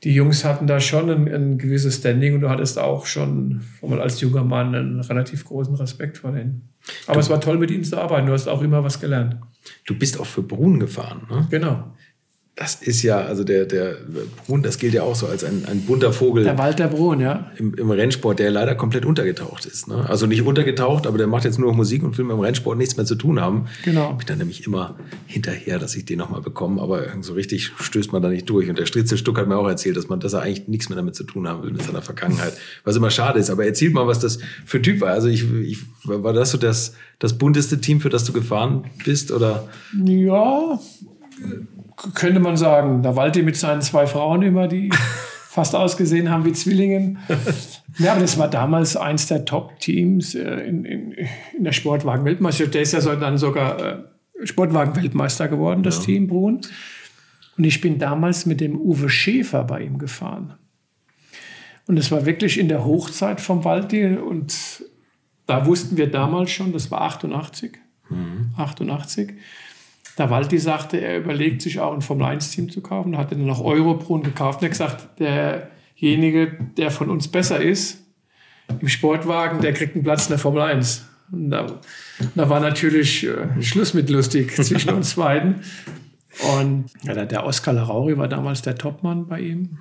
die 0.03 0.13
Jungs 0.13 0.45
hatten 0.45 0.67
da 0.67 0.79
schon 0.79 1.09
ein, 1.09 1.27
ein 1.27 1.57
gewisses 1.57 1.97
Standing 1.97 2.35
und 2.35 2.41
du 2.41 2.49
hattest 2.49 2.79
auch 2.79 3.05
schon 3.05 3.61
mal 3.81 4.01
als 4.01 4.21
junger 4.21 4.43
Mann 4.43 4.75
einen 4.75 4.99
relativ 5.01 5.45
großen 5.45 5.75
Respekt 5.75 6.19
vor 6.19 6.31
denen. 6.31 6.69
Aber 7.05 7.15
du, 7.15 7.19
es 7.19 7.29
war 7.29 7.41
toll, 7.41 7.57
mit 7.57 7.71
ihnen 7.71 7.83
zu 7.83 7.99
arbeiten. 7.99 8.27
Du 8.27 8.33
hast 8.33 8.47
auch 8.47 8.61
immer 8.61 8.83
was 8.83 8.99
gelernt. 8.99 9.37
Du 9.85 9.97
bist 9.97 10.19
auch 10.19 10.25
für 10.25 10.41
Brun 10.41 10.79
gefahren, 10.79 11.27
ne? 11.29 11.47
Genau 11.49 11.93
das 12.59 12.75
ist 12.75 13.03
ja, 13.03 13.21
also 13.21 13.45
der, 13.45 13.63
der 13.63 13.95
Brun, 14.45 14.61
das 14.61 14.77
gilt 14.77 14.93
ja 14.93 15.03
auch 15.03 15.15
so 15.15 15.27
als 15.27 15.45
ein, 15.45 15.63
ein 15.65 15.83
bunter 15.83 16.11
Vogel. 16.11 16.43
Der 16.43 16.57
Walter 16.57 16.89
Brun, 16.89 17.21
ja. 17.21 17.49
Im, 17.55 17.73
Im, 17.73 17.89
Rennsport, 17.89 18.37
der 18.37 18.51
leider 18.51 18.75
komplett 18.75 19.05
untergetaucht 19.05 19.65
ist. 19.65 19.87
Ne? 19.87 20.05
Also 20.09 20.25
nicht 20.25 20.41
untergetaucht, 20.41 21.07
aber 21.07 21.17
der 21.17 21.27
macht 21.27 21.45
jetzt 21.45 21.57
nur 21.57 21.73
Musik 21.73 22.03
und 22.03 22.17
Film 22.17 22.31
im 22.31 22.39
Rennsport 22.41 22.77
nichts 22.77 22.97
mehr 22.97 23.05
zu 23.05 23.15
tun 23.15 23.39
haben. 23.39 23.67
Genau. 23.85 24.11
Bin 24.11 24.27
dann 24.27 24.39
nämlich 24.39 24.67
immer 24.67 24.97
hinterher, 25.25 25.79
dass 25.79 25.95
ich 25.95 26.03
den 26.03 26.19
nochmal 26.19 26.41
bekomme, 26.41 26.81
aber 26.81 27.05
so 27.21 27.31
richtig 27.31 27.71
stößt 27.79 28.11
man 28.11 28.21
da 28.21 28.27
nicht 28.27 28.49
durch. 28.49 28.69
Und 28.69 28.77
der 28.77 28.87
Stritzelstuck 28.87 29.37
hat 29.37 29.47
mir 29.47 29.55
auch 29.55 29.69
erzählt, 29.69 29.95
dass 29.95 30.09
man, 30.09 30.19
dass 30.19 30.33
er 30.33 30.41
eigentlich 30.41 30.67
nichts 30.67 30.89
mehr 30.89 30.97
damit 30.97 31.15
zu 31.15 31.23
tun 31.23 31.47
haben 31.47 31.63
will 31.63 31.71
mit 31.71 31.83
seiner 31.83 32.01
Vergangenheit. 32.01 32.57
Was 32.83 32.97
immer 32.97 33.09
schade 33.09 33.39
ist. 33.39 33.49
Aber 33.49 33.65
erzählt 33.65 33.93
mal, 33.93 34.05
was 34.05 34.19
das 34.19 34.37
für 34.65 34.79
ein 34.79 34.83
Typ 34.83 34.99
war. 34.99 35.11
Also 35.11 35.29
ich, 35.29 35.49
ich 35.61 35.77
war 36.03 36.33
das 36.33 36.51
so 36.51 36.57
das, 36.57 36.93
das 37.19 37.37
bunteste 37.37 37.79
Team, 37.79 38.01
für 38.01 38.09
das 38.09 38.25
du 38.25 38.33
gefahren 38.33 38.83
bist? 39.05 39.31
Oder? 39.31 39.69
Ja 40.03 40.77
könnte 42.13 42.39
man 42.39 42.57
sagen, 42.57 43.03
da 43.03 43.15
Walti 43.15 43.41
mit 43.43 43.57
seinen 43.57 43.81
zwei 43.81 44.07
Frauen 44.07 44.41
immer, 44.41 44.67
die 44.67 44.89
fast 45.49 45.75
ausgesehen 45.75 46.29
haben 46.29 46.45
wie 46.45 46.53
Zwillingen. 46.53 47.19
Ja, 47.97 48.11
aber 48.13 48.21
das 48.21 48.37
war 48.37 48.47
damals 48.47 48.95
eins 48.95 49.27
der 49.27 49.43
Top-Teams 49.43 50.33
äh, 50.33 50.41
in, 50.41 50.85
in, 50.85 51.11
in, 51.11 51.63
der 51.63 51.73
Sportwagen-Weltmeisterschaft. 51.73 52.73
Der 52.73 52.83
ist 52.83 52.93
ja 52.93 53.15
dann 53.15 53.37
sogar 53.37 53.81
äh, 53.81 53.97
Sportwagen-Weltmeister 54.45 55.49
geworden, 55.49 55.83
das 55.83 55.97
ja. 55.97 56.03
Team 56.05 56.27
Brun. 56.27 56.61
Und 57.57 57.63
ich 57.65 57.81
bin 57.81 57.99
damals 57.99 58.45
mit 58.45 58.61
dem 58.61 58.79
Uwe 58.79 59.09
Schäfer 59.09 59.65
bei 59.65 59.81
ihm 59.81 59.97
gefahren. 59.97 60.53
Und 61.87 61.97
es 61.97 62.09
war 62.09 62.25
wirklich 62.25 62.57
in 62.57 62.69
der 62.69 62.85
Hochzeit 62.85 63.41
vom 63.41 63.65
Walti. 63.65 64.05
Und 64.15 64.55
da 65.45 65.65
wussten 65.65 65.97
wir 65.97 66.09
damals 66.09 66.51
schon, 66.51 66.71
das 66.71 66.91
war 66.91 67.01
88. 67.01 67.71
Mhm. 68.09 68.53
88 68.55 69.33
da 70.19 70.29
Walti 70.29 70.59
sagte, 70.59 70.97
er 70.97 71.17
überlegt 71.17 71.61
sich 71.61 71.79
auch 71.79 71.93
ein 71.93 72.01
Formel-1-Team 72.01 72.69
zu 72.69 72.81
kaufen. 72.81 73.17
Hat 73.17 73.31
dann 73.31 73.45
noch 73.45 73.63
Eurobrun 73.63 74.21
gekauft 74.21 74.59
und 74.59 74.65
er 74.65 74.69
gesagt, 74.69 75.17
derjenige, 75.17 76.57
der 76.75 76.91
von 76.91 77.09
uns 77.09 77.29
besser 77.29 77.61
ist, 77.61 78.03
im 78.81 78.89
Sportwagen, 78.89 79.61
der 79.61 79.71
kriegt 79.71 79.95
einen 79.95 80.03
Platz 80.03 80.25
in 80.25 80.31
der 80.31 80.39
Formel 80.39 80.61
1. 80.61 81.05
Und 81.31 81.51
da, 81.51 81.79
da 82.35 82.49
war 82.49 82.59
natürlich 82.59 83.25
äh, 83.25 83.63
Schluss 83.63 83.93
mit 83.93 84.09
lustig 84.09 84.53
zwischen 84.61 84.89
uns 84.89 85.13
beiden. 85.13 85.61
Und 86.57 86.87
ja, 87.03 87.13
der 87.25 87.45
Oskar 87.45 87.73
Larauri 87.73 88.17
war 88.17 88.27
damals 88.27 88.61
der 88.61 88.75
Topmann 88.75 89.25
bei 89.25 89.39
ihm. 89.39 89.77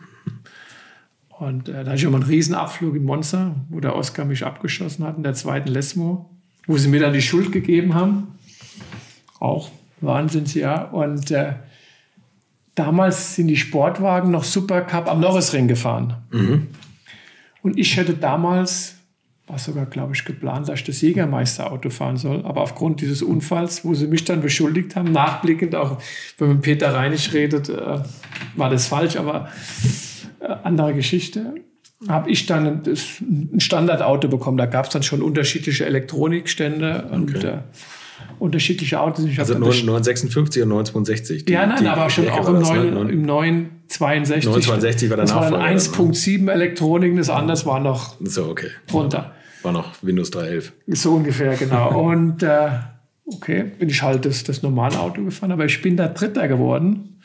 Und 1.31 1.69
äh, 1.69 1.83
da 1.83 1.91
hatte 1.91 1.97
ich 1.97 2.07
auch 2.07 2.13
mal 2.13 2.21
einen 2.21 2.31
Riesenabflug 2.31 2.95
in 2.95 3.05
Monza, 3.05 3.57
wo 3.71 3.81
der 3.81 3.97
Oskar 3.97 4.25
mich 4.25 4.47
abgeschossen 4.47 5.05
hat 5.05 5.17
in 5.17 5.25
der 5.25 5.35
zweiten 5.35 5.69
Lesmo, 5.69 6.31
wo 6.69 6.77
sie 6.77 6.89
mir 6.89 7.01
dann 7.01 7.13
die 7.13 7.23
Schuld 7.23 7.51
gegeben 7.51 7.95
haben. 7.95 8.39
Auch 9.41 9.71
Wahnsinnsjahr. 10.01 10.93
Und 10.93 11.31
äh, 11.31 11.55
damals 12.75 13.35
sind 13.35 13.49
die 13.49 13.57
Sportwagen 13.57 14.31
noch 14.31 14.45
Supercup 14.45 15.09
am 15.11 15.21
Norrisring 15.21 15.69
gefahren. 15.69 16.17
Mhm. 16.31 16.69
Und 17.63 17.79
ich 17.79 17.97
hätte 17.97 18.15
damals, 18.15 18.97
war 19.47 19.59
sogar, 19.59 19.87
glaube 19.87 20.15
ich, 20.15 20.25
geplant, 20.25 20.69
dass 20.69 20.81
ich 20.81 20.85
das 20.85 21.01
Jägermeisterauto 21.01 21.91
fahren 21.91 22.17
soll. 22.17 22.45
Aber 22.45 22.63
aufgrund 22.63 23.01
dieses 23.01 23.23
Unfalls, 23.23 23.85
wo 23.85 23.95
sie 23.95 24.07
mich 24.07 24.25
dann 24.25 24.41
beschuldigt 24.41 24.95
haben, 24.97 25.11
nachblickend, 25.13 25.75
auch 25.75 25.99
wenn 26.39 26.49
man 26.49 26.61
Peter 26.61 26.95
Reinig 26.95 27.33
redet, 27.33 27.69
äh, 27.69 28.01
war 28.57 28.71
das 28.71 28.87
falsch, 28.87 29.17
aber 29.17 29.49
äh, 30.41 30.47
andere 30.63 30.95
Geschichte 30.95 31.55
habe 32.07 32.31
ich 32.31 32.47
dann 32.47 32.83
ein 33.21 33.61
Standardauto 33.61 34.29
bekommen. 34.29 34.57
Da 34.57 34.67
gab 34.67 34.87
es 34.87 34.93
dann 34.93 35.03
schon 35.03 35.21
unterschiedliche 35.21 35.85
Elektronikstände. 35.85 37.05
Okay. 37.07 37.15
Und 37.15 37.45
äh, 37.45 37.59
unterschiedliche 38.39 39.01
Autos. 39.01 39.25
Ich 39.25 39.39
also 39.39 39.55
956 39.55 40.63
und 40.63 40.69
962. 40.71 41.45
Die, 41.45 41.53
ja, 41.53 41.67
nein, 41.67 41.79
die, 41.81 41.87
aber 41.87 42.09
schon 42.11 42.29
auch 42.29 42.49
im, 42.49 42.61
9, 42.61 42.95
ne? 42.95 43.13
im 43.13 43.23
962. 43.23 44.45
962 44.45 45.11
war 45.11 45.17
der 45.17 45.27
das 45.27 45.35
Nachfolger. 45.35 45.73
Das 45.73 45.93
war 45.93 46.05
dann 46.05 46.13
1.7 46.13 46.51
Elektronik, 46.51 47.17
das 47.17 47.31
andere 47.31 47.67
war 47.67 47.81
noch 47.81 48.17
so, 48.21 48.47
okay. 48.47 48.71
runter. 48.93 49.33
War 49.63 49.73
noch 49.73 49.95
Windows 50.03 50.33
3.11. 50.33 50.73
So 50.89 51.15
ungefähr, 51.15 51.57
genau. 51.57 51.99
Und 52.11 52.43
äh, 52.43 52.71
okay, 53.27 53.65
bin 53.79 53.89
ich 53.89 54.03
halt 54.03 54.25
das, 54.25 54.45
das 54.45 54.63
normale 54.63 54.99
Auto 54.99 55.25
gefahren, 55.25 55.53
aber 55.53 55.65
ich 55.65 55.83
bin 55.83 55.97
da 55.97 56.09
Dritter 56.09 56.49
geworden. 56.49 57.21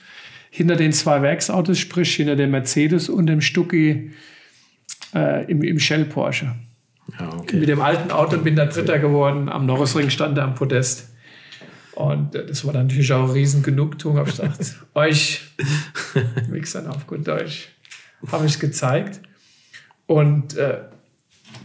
Hinter 0.50 0.76
den 0.76 0.94
zwei 0.94 1.22
Werksautos, 1.24 1.80
sprich 1.80 2.16
hinter 2.16 2.36
dem 2.36 2.52
Mercedes 2.52 3.10
und 3.10 3.26
dem 3.26 3.42
Stucki 3.42 4.12
äh, 5.16 5.52
im, 5.52 5.64
im 5.64 5.80
Shell 5.80 6.06
Porsche. 6.06 6.54
Ja, 7.20 7.34
okay. 7.38 7.58
Mit 7.58 7.70
dem 7.70 7.82
alten 7.82 8.12
Auto 8.12 8.38
bin 8.38 8.56
da 8.56 8.66
Dritter 8.66 9.00
geworden. 9.00 9.50
Am 9.50 9.66
Norrisring 9.66 10.10
stand 10.10 10.38
er 10.38 10.46
am 10.46 10.56
Podest. 10.56 11.10
Und 11.96 12.36
äh, 12.36 12.46
das 12.46 12.66
war 12.66 12.74
dann 12.74 12.88
natürlich 12.88 13.14
auch 13.14 13.34
riesen 13.34 13.64
Genugtuung. 13.64 14.18
Habe 14.18 14.30
ich 14.30 14.38
gesagt, 14.38 14.76
euch, 14.94 15.42
Wichsern 16.50 16.88
auf 16.88 17.08
gut 17.08 17.28
Deutsch, 17.28 17.70
habe 18.32 18.46
ich 18.46 18.60
gezeigt. 18.60 19.22
Und 20.08 20.58
äh, 20.58 20.80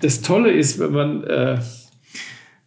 das 0.00 0.20
Tolle 0.20 0.52
ist, 0.52 0.78
wenn 0.78 0.92
man, 0.92 1.24
äh, 1.24 1.60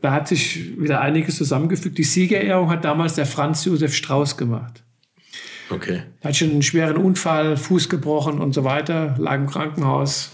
da 0.02 0.12
hat 0.12 0.28
sich 0.28 0.80
wieder 0.80 1.02
einiges 1.02 1.38
zusammengefügt. 1.38 1.98
Die 1.98 2.04
Siegerehrung 2.04 2.70
hat 2.70 2.84
damals 2.84 3.16
der 3.16 3.26
Franz 3.26 3.66
Josef 3.66 3.94
Strauß 3.94 4.38
gemacht. 4.38 4.84
Okay. 5.70 6.04
Hat 6.24 6.36
schon 6.36 6.52
einen 6.52 6.64
schweren 6.64 6.98
Unfall, 6.98 7.56
Fuß 7.56 7.88
gebrochen 7.88 8.40
und 8.40 8.54
so 8.54 8.64
weiter, 8.64 9.16
lag 9.18 9.36
im 9.36 9.48
Krankenhaus. 9.48 10.32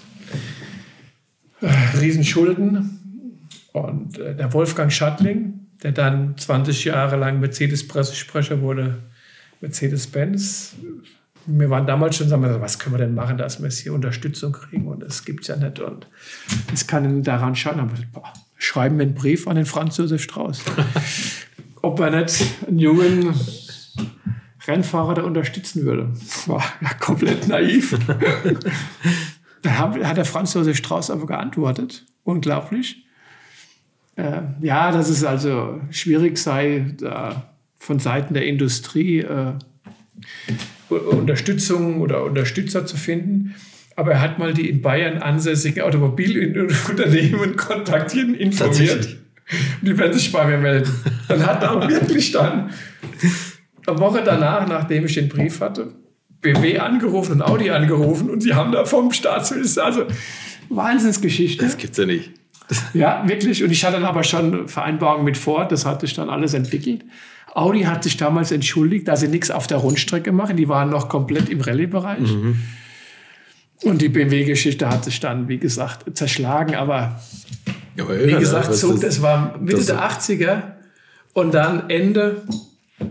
Äh, 1.62 1.97
Riesenschulden. 1.99 3.30
Und 3.74 4.18
äh, 4.18 4.36
der 4.36 4.53
Wolfgang 4.53 4.91
Schattling, 4.91 5.68
der 5.84 5.91
dann 5.91 6.38
20 6.38 6.86
Jahre 6.86 7.18
lang 7.18 7.39
Mercedes-Pressesprecher 7.39 8.62
wurde, 8.62 9.03
Mercedes-Benz, 9.62 10.76
wir 11.47 11.70
waren 11.70 11.88
damals 11.88 12.18
schon, 12.18 12.28
sagen 12.28 12.43
wir, 12.43 12.62
was 12.62 12.78
können 12.78 12.95
wir 12.95 12.99
denn 12.99 13.16
machen, 13.16 13.38
dass 13.38 13.62
wir 13.62 13.70
hier 13.70 13.93
Unterstützung 13.93 14.51
kriegen 14.51 14.88
und 14.88 15.01
das 15.01 15.24
gibt 15.24 15.41
es 15.43 15.47
ja 15.47 15.55
nicht 15.55 15.80
und 15.80 16.08
das 16.70 16.88
kann 16.88 17.24
daran 17.24 17.55
schaden. 17.55 17.89
boah, 18.12 18.34
schreiben 18.58 18.97
wir 18.97 19.05
einen 19.05 19.16
Brief 19.16 19.47
an 19.47 19.55
den 19.55 19.66
Franz 19.66 19.97
Josef 19.97 20.22
Strauß, 20.22 20.62
ob 21.82 21.99
er 22.01 22.22
nicht 22.22 22.43
einen 22.68 22.80
jungen 22.80 23.34
Rennfahrer 24.68 25.14
da 25.14 25.22
unterstützen 25.24 25.86
würde. 25.86 26.12
War 26.47 26.64
ja 26.82 26.93
komplett 26.99 27.47
naiv. 27.47 27.97
Dann 29.68 30.07
hat 30.07 30.18
der 30.18 30.26
Franz 30.26 30.53
Josef 30.53 30.78
Strauß 30.78 31.11
aber 31.11 31.26
geantwortet. 31.26 32.05
Unglaublich. 32.24 33.05
Äh, 34.15 34.41
ja, 34.61 34.91
dass 34.91 35.09
es 35.09 35.24
also 35.24 35.80
schwierig 35.91 36.38
sei, 36.38 36.95
da 36.97 37.53
von 37.78 37.99
Seiten 37.99 38.34
der 38.34 38.45
Industrie 38.45 39.20
äh, 39.20 39.53
Unterstützung 40.89 42.01
oder 42.01 42.24
Unterstützer 42.24 42.86
zu 42.86 42.97
finden. 42.97 43.55
Aber 43.95 44.13
er 44.13 44.22
hat 44.22 44.39
mal 44.39 44.53
die 44.53 44.70
in 44.70 44.82
Bayern 44.82 45.18
ansässigen 45.18 45.84
Automobilunternehmen 45.84 47.55
kontaktiert 47.57 48.28
und 48.28 48.36
informiert. 48.36 49.18
Die 49.82 49.97
werden 49.97 50.13
sich 50.13 50.32
bei 50.32 50.45
mir 50.45 50.57
melden. 50.57 50.91
Dann 51.28 51.45
hat 51.45 51.63
er 51.63 51.74
auch 51.74 51.88
wirklich 51.88 52.32
dann 52.32 52.72
eine 53.86 53.99
Woche 53.99 54.22
danach, 54.24 54.68
nachdem 54.68 55.05
ich 55.05 55.13
den 55.13 55.30
Brief 55.30 55.61
hatte, 55.61 55.93
BMW 56.42 56.80
angerufen 56.80 57.34
und 57.34 57.42
Audi 57.42 57.70
angerufen 57.72 58.30
und 58.30 58.42
sie 58.42 58.54
haben 58.54 58.72
da 58.72 58.86
vom 58.86 59.12
Staatsminister, 59.12 59.86
also 59.86 60.06
Wahnsinnsgeschichte. 60.70 61.66
Das 61.66 61.78
gibt's 61.78 61.98
ja 61.98 62.06
nicht. 62.06 62.32
Ja, 62.94 63.24
wirklich. 63.28 63.64
Und 63.64 63.72
ich 63.72 63.84
hatte 63.86 63.96
dann 63.96 64.06
aber 64.06 64.24
schon 64.24 64.68
Vereinbarungen 64.68 65.26
mit 65.26 65.38
Ford, 65.38 65.72
das 65.72 65.86
hatte 65.86 66.06
ich 66.06 66.14
dann 66.14 66.30
alles 66.30 66.54
entwickelt. 66.54 67.06
Audi 67.54 67.84
hat 67.84 68.04
sich 68.04 68.18
damals 68.18 68.52
entschuldigt, 68.52 69.08
da 69.08 69.16
sie 69.16 69.30
nichts 69.30 69.50
auf 69.50 69.68
der 69.68 69.78
Rundstrecke 69.78 70.32
machen. 70.32 70.58
Die 70.58 70.70
waren 70.70 70.90
noch 70.90 71.10
komplett 71.10 71.50
im 71.50 71.62
Rallye-Bereich. 71.62 72.20
Mhm. 72.20 72.60
Und 73.84 74.02
die 74.02 74.10
BMW-Geschichte 74.10 74.90
hat 74.90 75.06
sich 75.06 75.20
dann, 75.20 75.48
wie 75.48 75.58
gesagt, 75.58 76.18
zerschlagen. 76.18 76.76
Aber, 76.76 77.20
ja, 77.96 78.06
wie 78.10 78.34
gesagt, 78.34 78.74
so, 78.74 78.96
das 78.98 79.22
war 79.22 79.58
Mitte 79.60 79.78
das 79.78 79.86
der 79.88 80.10
80er. 80.10 80.62
Und 81.34 81.54
dann 81.54 81.90
Ende 81.90 82.44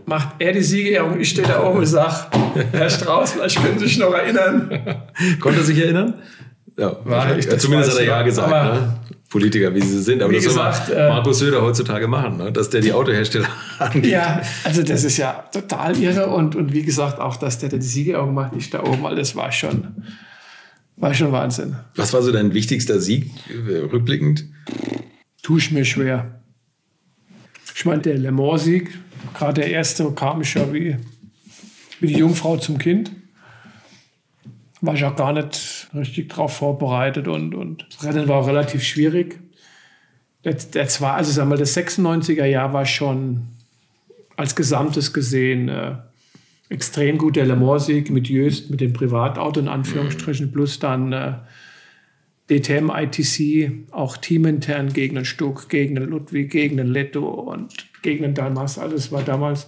macht 0.07 0.37
er 0.39 0.53
die 0.53 0.63
Siegerehrung. 0.63 1.21
Ich 1.21 1.31
stehe 1.31 1.47
da 1.47 1.65
oben 1.65 1.79
und 1.79 1.87
sage, 1.87 2.27
Herr 2.73 2.91
Strauß, 2.91 3.33
vielleicht 3.33 3.63
können 3.63 3.79
Sie 3.79 3.87
sich 3.87 3.99
noch 3.99 4.13
erinnern. 4.13 4.71
Konnte 5.41 5.61
er 5.61 5.65
sich 5.65 5.79
erinnern? 5.79 6.15
Ja, 6.79 6.97
war 7.05 7.39
ich, 7.39 7.49
zumindest 7.59 7.93
hat 7.93 7.99
er 8.01 8.05
ja 8.05 8.23
gesagt. 8.23 8.51
Ne? 8.51 8.99
Politiker, 9.29 9.75
wie 9.75 9.81
sie 9.81 10.03
sind. 10.03 10.23
Aber 10.23 10.33
das 10.33 10.45
gesagt, 10.45 10.87
soll 10.87 10.97
äh, 10.97 11.09
Markus 11.09 11.39
Söder 11.41 11.63
heutzutage 11.63 12.07
machen, 12.07 12.37
ne? 12.37 12.53
dass 12.53 12.71
der 12.71 12.81
die 12.81 12.93
Autohersteller 12.93 13.49
angeht. 13.79 14.07
Ja, 14.07 14.41
also 14.63 14.83
das 14.83 15.05
ist 15.05 15.17
ja 15.17 15.45
total 15.53 15.97
irre. 15.99 16.29
Und, 16.29 16.55
und 16.55 16.73
wie 16.73 16.83
gesagt, 16.83 17.19
auch, 17.19 17.37
dass 17.37 17.59
der 17.59 17.71
die 17.71 17.81
Siegerehrung 17.81 18.35
macht, 18.35 18.55
nicht 18.55 18.73
da 18.73 18.85
oben, 18.85 19.03
weil 19.03 19.17
das 19.17 19.35
war 19.35 19.51
schon, 19.51 20.05
war 20.97 21.13
schon 21.13 21.33
Wahnsinn. 21.33 21.77
Was 21.97 22.13
war 22.13 22.23
so 22.23 22.31
dein 22.31 22.55
wichtigster 22.55 23.01
Sieg, 23.01 23.31
äh, 23.51 23.79
rückblickend? 23.79 24.45
Tue 25.43 25.59
ich 25.59 25.73
mir 25.73 25.85
schwer. 25.85 26.41
Ich 27.75 27.85
meine, 27.85 28.03
der 28.03 28.19
Le 28.19 28.33
Mans-Sieg, 28.33 28.91
gerade 29.35 29.61
der 29.61 29.71
erste, 29.71 30.11
kam 30.13 30.41
ich 30.41 30.55
ja 30.55 30.73
wie, 30.73 30.97
wie 32.01 32.07
die 32.07 32.19
Jungfrau 32.19 32.57
zum 32.57 32.79
Kind 32.79 33.13
war 34.81 34.95
ich 34.95 35.05
auch 35.05 35.17
gar 35.17 35.33
nicht 35.33 35.89
richtig 35.95 36.31
darauf 36.31 36.57
vorbereitet 36.57 37.29
und, 37.29 37.55
und 37.55 37.87
das 37.91 38.05
Rennen 38.05 38.29
war 38.29 38.37
auch 38.37 38.47
relativ 38.47 38.83
schwierig. 38.83 39.41
Das, 40.43 40.71
das 40.71 41.01
war, 41.01 41.15
also 41.15 41.33
sagen 41.33 41.51
wir, 41.51 41.57
das 41.57 41.77
96er 41.77 42.45
Jahr 42.45 42.73
war 42.73 42.87
schon 42.87 43.49
als 44.37 44.55
Gesamtes 44.55 45.13
gesehen 45.13 45.69
äh, 45.69 45.97
extrem 46.69 47.19
gut. 47.19 47.37
Der 47.37 47.47
Le 47.47 47.57
Mans-Sieg 47.57 48.11
mit 48.11 48.29
Jöst, 48.29 48.71
mit 48.71 48.81
dem 48.81 48.93
Privatauto 48.93 49.61
in 49.61 49.69
Anführungsstrichen, 49.69 50.53
plus 50.53 50.79
dann 50.79 51.13
äh, 51.13 51.33
DTM, 52.49 52.91
ITC, 52.91 53.93
auch 53.93 54.17
teamintern 54.17 54.93
gegen 54.93 55.17
den 55.17 55.25
Stuck, 55.25 55.69
gegen 55.69 55.97
den 55.97 56.05
Ludwig, 56.05 56.51
gegen 56.51 56.77
den 56.77 56.89
Letto 56.89 57.29
und 57.29 57.73
gegen 58.03 58.23
den 58.23 58.35
Dalmas. 58.35 58.79
Alles 58.79 59.11
war 59.11 59.23
damals, 59.23 59.67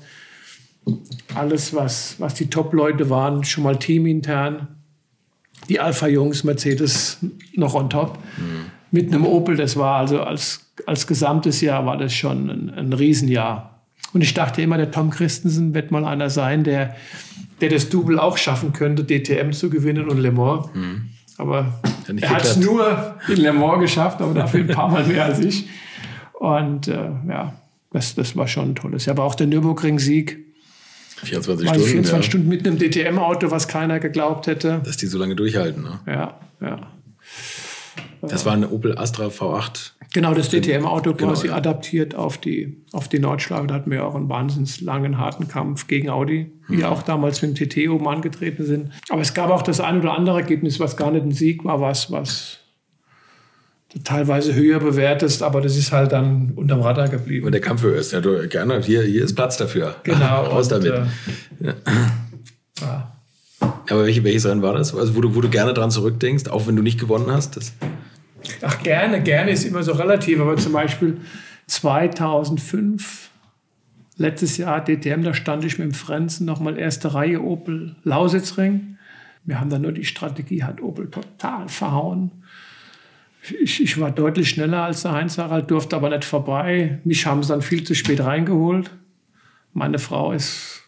alles, 1.35 1.75
was, 1.75 2.17
was 2.19 2.35
die 2.35 2.49
Top-Leute 2.49 3.11
waren, 3.11 3.45
schon 3.45 3.65
mal 3.65 3.79
teamintern 3.79 4.69
die 5.69 5.81
Alpha-Jungs, 5.81 6.45
Mercedes 6.45 7.19
noch 7.55 7.75
on 7.75 7.91
top. 7.91 8.19
Mhm. 8.39 8.71
Mit 8.91 9.13
einem 9.13 9.27
Opel, 9.27 9.57
das 9.57 9.77
war 9.77 9.97
also 9.97 10.23
als, 10.23 10.73
als 10.87 11.07
gesamtes 11.07 11.61
Jahr 11.61 11.85
war 11.85 11.99
das 11.99 12.15
schon 12.15 12.49
ein, 12.49 12.71
ein 12.71 12.93
Riesenjahr. 12.93 13.85
Und 14.15 14.23
ich 14.23 14.33
dachte 14.33 14.63
immer, 14.63 14.79
der 14.79 14.91
Tom 14.91 15.11
Christensen 15.11 15.75
wird 15.75 15.91
mal 15.91 16.05
einer 16.05 16.31
sein, 16.31 16.65
der, 16.65 16.97
der 17.61 17.69
das 17.69 17.91
Double 17.91 18.19
auch 18.19 18.39
schaffen 18.39 18.73
könnte, 18.73 19.05
DTM 19.05 19.53
zu 19.53 19.69
gewinnen 19.69 20.09
und 20.09 20.19
Le 20.19 20.33
Mans. 20.33 20.69
Mhm. 20.75 21.11
Aber 21.39 21.81
ja, 22.09 22.15
er 22.21 22.31
hat 22.31 22.45
es 22.45 22.57
nur 22.57 23.17
in 23.29 23.37
Le 23.37 23.53
Mans 23.53 23.81
geschafft, 23.81 24.21
aber 24.21 24.35
dafür 24.35 24.61
ein 24.61 24.67
paar 24.67 24.91
Mal 24.91 25.05
mehr 25.05 25.25
als 25.25 25.39
ich. 25.39 25.69
Und 26.35 26.89
äh, 26.89 27.11
ja, 27.29 27.55
das, 27.93 28.15
das 28.15 28.37
war 28.37 28.47
schon 28.49 28.71
ein 28.71 28.75
tolles 28.75 29.07
Jahr. 29.07 29.17
Aber 29.17 29.25
auch 29.25 29.35
der 29.35 29.47
Nürburgring-Sieg 29.47 30.45
24 31.25 31.69
Stunden. 31.69 31.85
24 31.85 32.13
ja. 32.13 32.23
Stunden 32.23 32.49
mit 32.49 32.67
einem 32.67 32.79
DTM-Auto, 32.79 33.51
was 33.51 33.69
keiner 33.69 33.99
geglaubt 33.99 34.47
hätte. 34.47 34.81
Dass 34.85 34.97
die 34.97 35.07
so 35.07 35.19
lange 35.19 35.35
durchhalten, 35.35 35.83
ne? 35.83 36.01
Ja, 36.07 36.41
ja. 36.61 36.93
Das 38.23 38.47
war 38.47 38.53
ein 38.53 38.65
Opel 38.65 38.97
Astra 38.99 39.27
V8. 39.27 39.93
Genau, 40.15 40.33
das 40.33 40.49
DTM-Auto 40.49 41.13
genau, 41.13 41.33
quasi 41.33 41.51
adaptiert 41.51 42.15
auf 42.15 42.39
die, 42.39 42.83
auf 42.93 43.09
die 43.09 43.19
Nordschleife. 43.19 43.67
Da 43.67 43.75
hatten 43.75 43.91
wir 43.91 44.07
auch 44.07 44.15
einen 44.15 44.29
wahnsinnig 44.29 44.81
langen, 44.81 45.19
harten 45.19 45.49
Kampf 45.49 45.87
gegen 45.87 46.09
Audi, 46.09 46.51
die 46.69 46.79
mhm. 46.79 46.85
auch 46.85 47.03
damals 47.03 47.43
mit 47.43 47.59
dem 47.59 47.69
TT 47.69 47.91
oben 47.91 48.09
angetreten 48.09 48.65
sind. 48.65 48.91
Aber 49.11 49.21
es 49.21 49.35
gab 49.35 49.51
auch 49.51 49.63
das 49.63 49.81
ein 49.81 50.01
oder 50.01 50.15
andere 50.15 50.39
Ergebnis, 50.39 50.81
was 50.81 50.97
gar 50.97 51.11
nicht 51.11 51.25
ein 51.25 51.33
Sieg 51.33 51.65
war, 51.65 51.81
was, 51.81 52.11
was 52.11 52.59
teilweise 54.05 54.55
höher 54.55 54.81
bewertest, 54.81 55.43
aber 55.43 55.61
das 55.61 55.77
ist 55.77 55.93
halt 55.93 56.13
dann 56.13 56.53
unterm 56.57 56.81
Radar 56.81 57.09
geblieben. 57.09 57.47
Und 57.47 57.53
der 57.53 57.61
Kampf 57.61 57.83
höher 57.83 57.97
ist, 57.97 58.13
ja, 58.13 58.21
du, 58.21 58.49
gerne, 58.49 58.81
hier, 58.81 59.03
hier 59.03 59.25
ist 59.25 59.35
Platz 59.35 59.57
dafür. 59.57 59.97
Genau. 60.05 60.43
Raus 60.45 60.69
damit. 60.69 60.93
Äh, 60.93 61.07
ja. 61.61 61.75
Ja. 62.81 63.13
Aber 63.61 64.05
welche, 64.05 64.23
welches 64.25 64.47
Rennen 64.47 64.63
war 64.63 64.75
das? 64.75 64.95
Also, 64.95 65.17
wo 65.17 65.21
du, 65.21 65.35
wo 65.35 65.41
du 65.41 65.49
gerne 65.49 65.75
dran 65.75 65.91
zurückdenkst, 65.91 66.49
auch 66.49 66.67
wenn 66.67 66.77
du 66.77 66.83
nicht 66.83 67.01
gewonnen 67.01 67.31
hast? 67.31 67.57
Das 67.57 67.73
Ach, 68.63 68.83
gerne, 68.83 69.23
gerne 69.23 69.51
ist 69.51 69.65
immer 69.65 69.83
so 69.83 69.93
relativ, 69.93 70.41
aber 70.41 70.57
zum 70.57 70.73
Beispiel 70.73 71.19
2005, 71.67 73.31
letztes 74.17 74.57
Jahr 74.57 74.85
DTM, 74.85 75.23
da 75.23 75.35
stand 75.35 75.65
ich 75.65 75.79
mit 75.79 75.89
dem 75.89 75.95
Frenzen 75.95 76.45
nochmal 76.45 76.79
erste 76.79 77.15
Reihe 77.15 77.43
Opel 77.43 77.97
Lausitzring. 78.05 78.99
Wir 79.45 79.61
haben 79.61 79.71
da 79.71 79.79
nur 79.79 79.93
die 79.93 80.05
Strategie, 80.05 80.63
hat 80.63 80.81
Opel 80.83 81.11
total 81.11 81.69
verhauen 81.69 82.33
ich, 83.61 83.83
ich, 83.83 84.01
war 84.01 84.11
deutlich 84.11 84.51
schneller 84.51 84.85
als 84.85 85.03
der 85.03 85.13
Heinz 85.13 85.39
Harald, 85.39 85.71
durfte 85.71 85.97
aber 85.97 86.11
nicht 86.11 86.25
vorbei. 86.25 86.99
Mich 87.05 87.27
haben 87.27 87.43
sie 87.43 87.49
dann 87.51 87.63
viel 87.63 87.85
zu 87.85 87.95
spät 87.95 88.21
reingeholt. 88.21 88.91
Meine 89.73 89.99
Frau 89.99 90.33
ist 90.33 90.83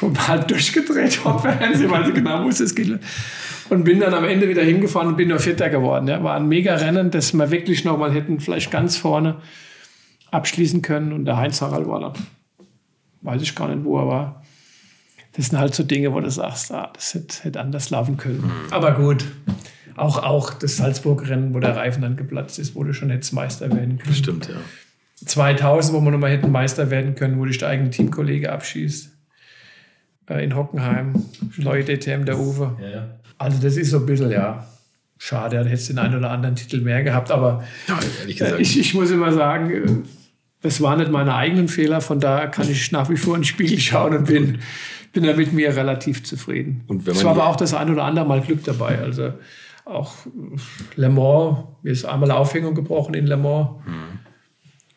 halt 0.28 0.50
durchgedreht 0.50 1.14
vom 1.14 1.38
Fernsehen, 1.40 1.90
weil 1.90 2.06
sie 2.06 2.12
genau 2.12 2.44
wusste, 2.44 2.64
es 2.64 2.74
geht. 2.74 2.98
Und 3.70 3.84
bin 3.84 4.00
dann 4.00 4.14
am 4.14 4.24
Ende 4.24 4.48
wieder 4.48 4.62
hingefahren 4.62 5.08
und 5.08 5.16
bin 5.16 5.28
nur 5.28 5.38
Vierter 5.38 5.70
geworden. 5.70 6.06
Ja. 6.08 6.22
War 6.22 6.36
ein 6.36 6.48
mega 6.48 6.74
Rennen, 6.74 7.10
das 7.10 7.32
wir 7.32 7.50
wirklich 7.50 7.84
noch 7.84 7.98
mal 7.98 8.12
hätten 8.12 8.40
vielleicht 8.40 8.70
ganz 8.70 8.96
vorne 8.96 9.36
abschließen 10.30 10.82
können. 10.82 11.12
Und 11.12 11.24
der 11.24 11.36
Heinz 11.36 11.62
Harald 11.62 11.86
war 11.86 12.00
da. 12.00 12.12
Weiß 13.22 13.40
ich 13.40 13.54
gar 13.54 13.68
nicht, 13.68 13.84
wo 13.84 13.98
er 13.98 14.06
war. 14.06 14.44
Das 15.32 15.46
sind 15.46 15.58
halt 15.58 15.74
so 15.74 15.82
Dinge, 15.82 16.12
wo 16.12 16.20
du 16.20 16.30
sagst, 16.30 16.72
ah, 16.72 16.90
das 16.94 17.14
hätte, 17.14 17.42
hätte 17.44 17.60
anders 17.60 17.90
laufen 17.90 18.16
können. 18.16 18.42
Mhm. 18.42 18.72
Aber 18.72 18.92
gut, 18.92 19.24
Auch, 19.96 20.22
auch 20.22 20.54
das 20.54 20.76
Salzburg-Rennen, 20.76 21.54
wo 21.54 21.60
der 21.60 21.76
Reifen 21.76 22.02
dann 22.02 22.16
geplatzt 22.16 22.58
ist, 22.58 22.74
wo 22.74 22.82
du 22.82 22.92
schon 22.92 23.10
hättest 23.10 23.32
Meister 23.32 23.70
werden 23.70 23.98
können. 23.98 24.14
Stimmt, 24.14 24.48
ja. 24.48 24.56
2000, 25.24 25.94
wo 25.94 26.00
man 26.00 26.12
nochmal 26.12 26.30
hätten 26.30 26.50
Meister 26.50 26.90
werden 26.90 27.14
können, 27.14 27.38
wo 27.38 27.44
dich 27.44 27.58
der 27.58 27.68
eigene 27.68 27.90
Teamkollege 27.90 28.52
abschießt. 28.52 29.12
Äh, 30.30 30.44
in 30.44 30.56
Hockenheim, 30.56 31.14
neue 31.56 31.84
DTM 31.84 32.24
der 32.24 32.38
Uwe. 32.38 32.76
Ja, 32.80 32.88
ja. 32.88 33.08
Also 33.38 33.58
das 33.60 33.76
ist 33.76 33.90
so 33.90 33.98
ein 33.98 34.06
bisschen, 34.06 34.30
ja, 34.30 34.66
schade, 35.18 35.58
da 35.58 35.64
hättest 35.64 35.88
du 35.88 35.94
den 35.94 35.98
einen 36.00 36.16
oder 36.16 36.30
anderen 36.30 36.56
Titel 36.56 36.80
mehr 36.80 37.02
gehabt, 37.02 37.30
aber 37.30 37.64
ja, 37.88 37.98
ich, 38.58 38.78
ich 38.78 38.94
muss 38.94 39.10
immer 39.10 39.32
sagen, 39.32 40.04
das 40.62 40.80
waren 40.80 40.98
nicht 40.98 41.10
meine 41.10 41.34
eigenen 41.34 41.68
Fehler, 41.68 42.00
von 42.00 42.20
daher 42.20 42.48
kann 42.48 42.68
ich 42.70 42.92
nach 42.92 43.10
wie 43.10 43.16
vor 43.16 43.34
in 43.34 43.42
den 43.42 43.46
Spiegel 43.46 43.78
schauen 43.78 44.16
und 44.16 44.26
bin, 44.26 44.58
bin 45.12 45.24
da 45.24 45.34
mit 45.34 45.52
mir 45.52 45.76
relativ 45.76 46.24
zufrieden. 46.24 46.84
Und 46.86 47.06
es 47.06 47.22
war 47.24 47.32
aber 47.32 47.46
auch 47.46 47.56
das 47.56 47.74
ein 47.74 47.90
oder 47.90 48.04
andere 48.04 48.26
Mal 48.26 48.40
Glück 48.40 48.64
dabei. 48.64 48.98
Also 48.98 49.34
auch 49.84 50.14
Le 50.96 51.10
Mans, 51.10 51.58
mir 51.82 51.92
ist 51.92 52.04
einmal 52.06 52.30
Aufhängung 52.30 52.74
gebrochen 52.74 53.14
in 53.14 53.26
Le 53.26 53.36
Mans. 53.36 53.68
Mhm 53.86 54.24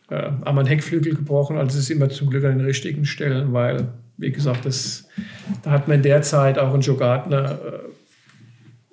äh, 0.10 0.32
einmal 0.46 0.64
ein 0.64 0.68
Heckflügel 0.68 1.16
gebrochen. 1.16 1.58
Also 1.58 1.78
es 1.78 1.84
ist 1.84 1.90
immer 1.90 2.10
zum 2.10 2.30
Glück 2.30 2.46
an 2.46 2.58
den 2.58 2.66
richtigen 2.66 3.06
Stellen, 3.06 3.54
weil, 3.54 3.90
wie 4.18 4.32
gesagt, 4.32 4.66
das, 4.66 5.08
da 5.64 5.72
hat 5.72 5.88
man 5.88 5.98
in 5.98 6.04
der 6.04 6.22
Zeit 6.22 6.58
auch 6.60 6.74
einen 6.74 6.82
Joe 6.82 6.98
Gardner, 6.98 7.52
äh, 7.52 7.80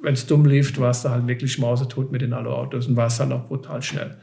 wenn 0.05 0.15
es 0.15 0.27
dumm 0.27 0.45
lief, 0.45 0.79
war 0.79 0.91
es 0.91 1.03
da 1.03 1.11
halt 1.11 1.27
wirklich 1.27 1.59
mausetot 1.59 2.13
mit 2.13 2.23
den 2.23 2.33
Alu-Autos 2.33 2.87
und 2.87 2.97
war 2.97 3.09
es 3.09 3.17
dann 3.17 3.33
auch 3.33 3.47
brutal 3.47 3.83
schnell. 3.83 4.17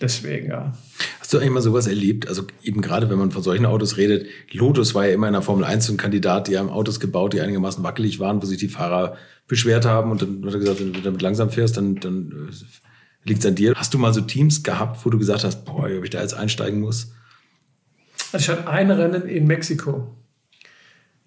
Deswegen, 0.00 0.48
ja. 0.48 0.72
Hast 1.20 1.32
du 1.32 1.38
eigentlich 1.38 1.50
mal 1.50 1.60
sowas 1.60 1.86
erlebt? 1.86 2.26
Also 2.26 2.44
eben 2.62 2.80
gerade, 2.80 3.10
wenn 3.10 3.18
man 3.18 3.30
von 3.30 3.42
solchen 3.42 3.66
Autos 3.66 3.98
redet, 3.98 4.26
Lotus 4.50 4.94
war 4.94 5.06
ja 5.06 5.14
immer 5.14 5.26
in 5.26 5.34
der 5.34 5.42
Formel 5.42 5.64
1 5.64 5.90
ein 5.90 5.96
Kandidat, 5.96 6.48
die 6.48 6.58
haben 6.58 6.70
Autos 6.70 7.00
gebaut, 7.00 7.34
die 7.34 7.40
einigermaßen 7.40 7.84
wackelig 7.84 8.18
waren, 8.18 8.42
wo 8.42 8.46
sich 8.46 8.58
die 8.58 8.68
Fahrer 8.68 9.16
beschwert 9.46 9.84
haben 9.84 10.10
und 10.10 10.22
dann 10.22 10.44
hat 10.46 10.54
er 10.54 10.60
gesagt, 10.60 10.80
wenn 10.80 10.92
du 10.92 11.00
damit 11.00 11.22
langsam 11.22 11.50
fährst, 11.50 11.76
dann, 11.76 11.96
dann 11.96 12.48
äh, 12.50 13.28
liegt 13.28 13.40
es 13.40 13.46
an 13.46 13.56
dir. 13.56 13.74
Hast 13.74 13.92
du 13.92 13.98
mal 13.98 14.14
so 14.14 14.22
Teams 14.22 14.62
gehabt, 14.62 15.04
wo 15.04 15.10
du 15.10 15.18
gesagt 15.18 15.44
hast, 15.44 15.64
boah, 15.64 15.84
ob 15.84 16.04
ich 16.04 16.10
da 16.10 16.20
jetzt 16.20 16.34
einsteigen 16.34 16.80
muss? 16.80 17.12
Also 18.32 18.52
ich 18.52 18.58
hatte 18.58 18.70
ein 18.70 18.90
Rennen 18.90 19.28
in 19.28 19.46
Mexiko. 19.46 20.16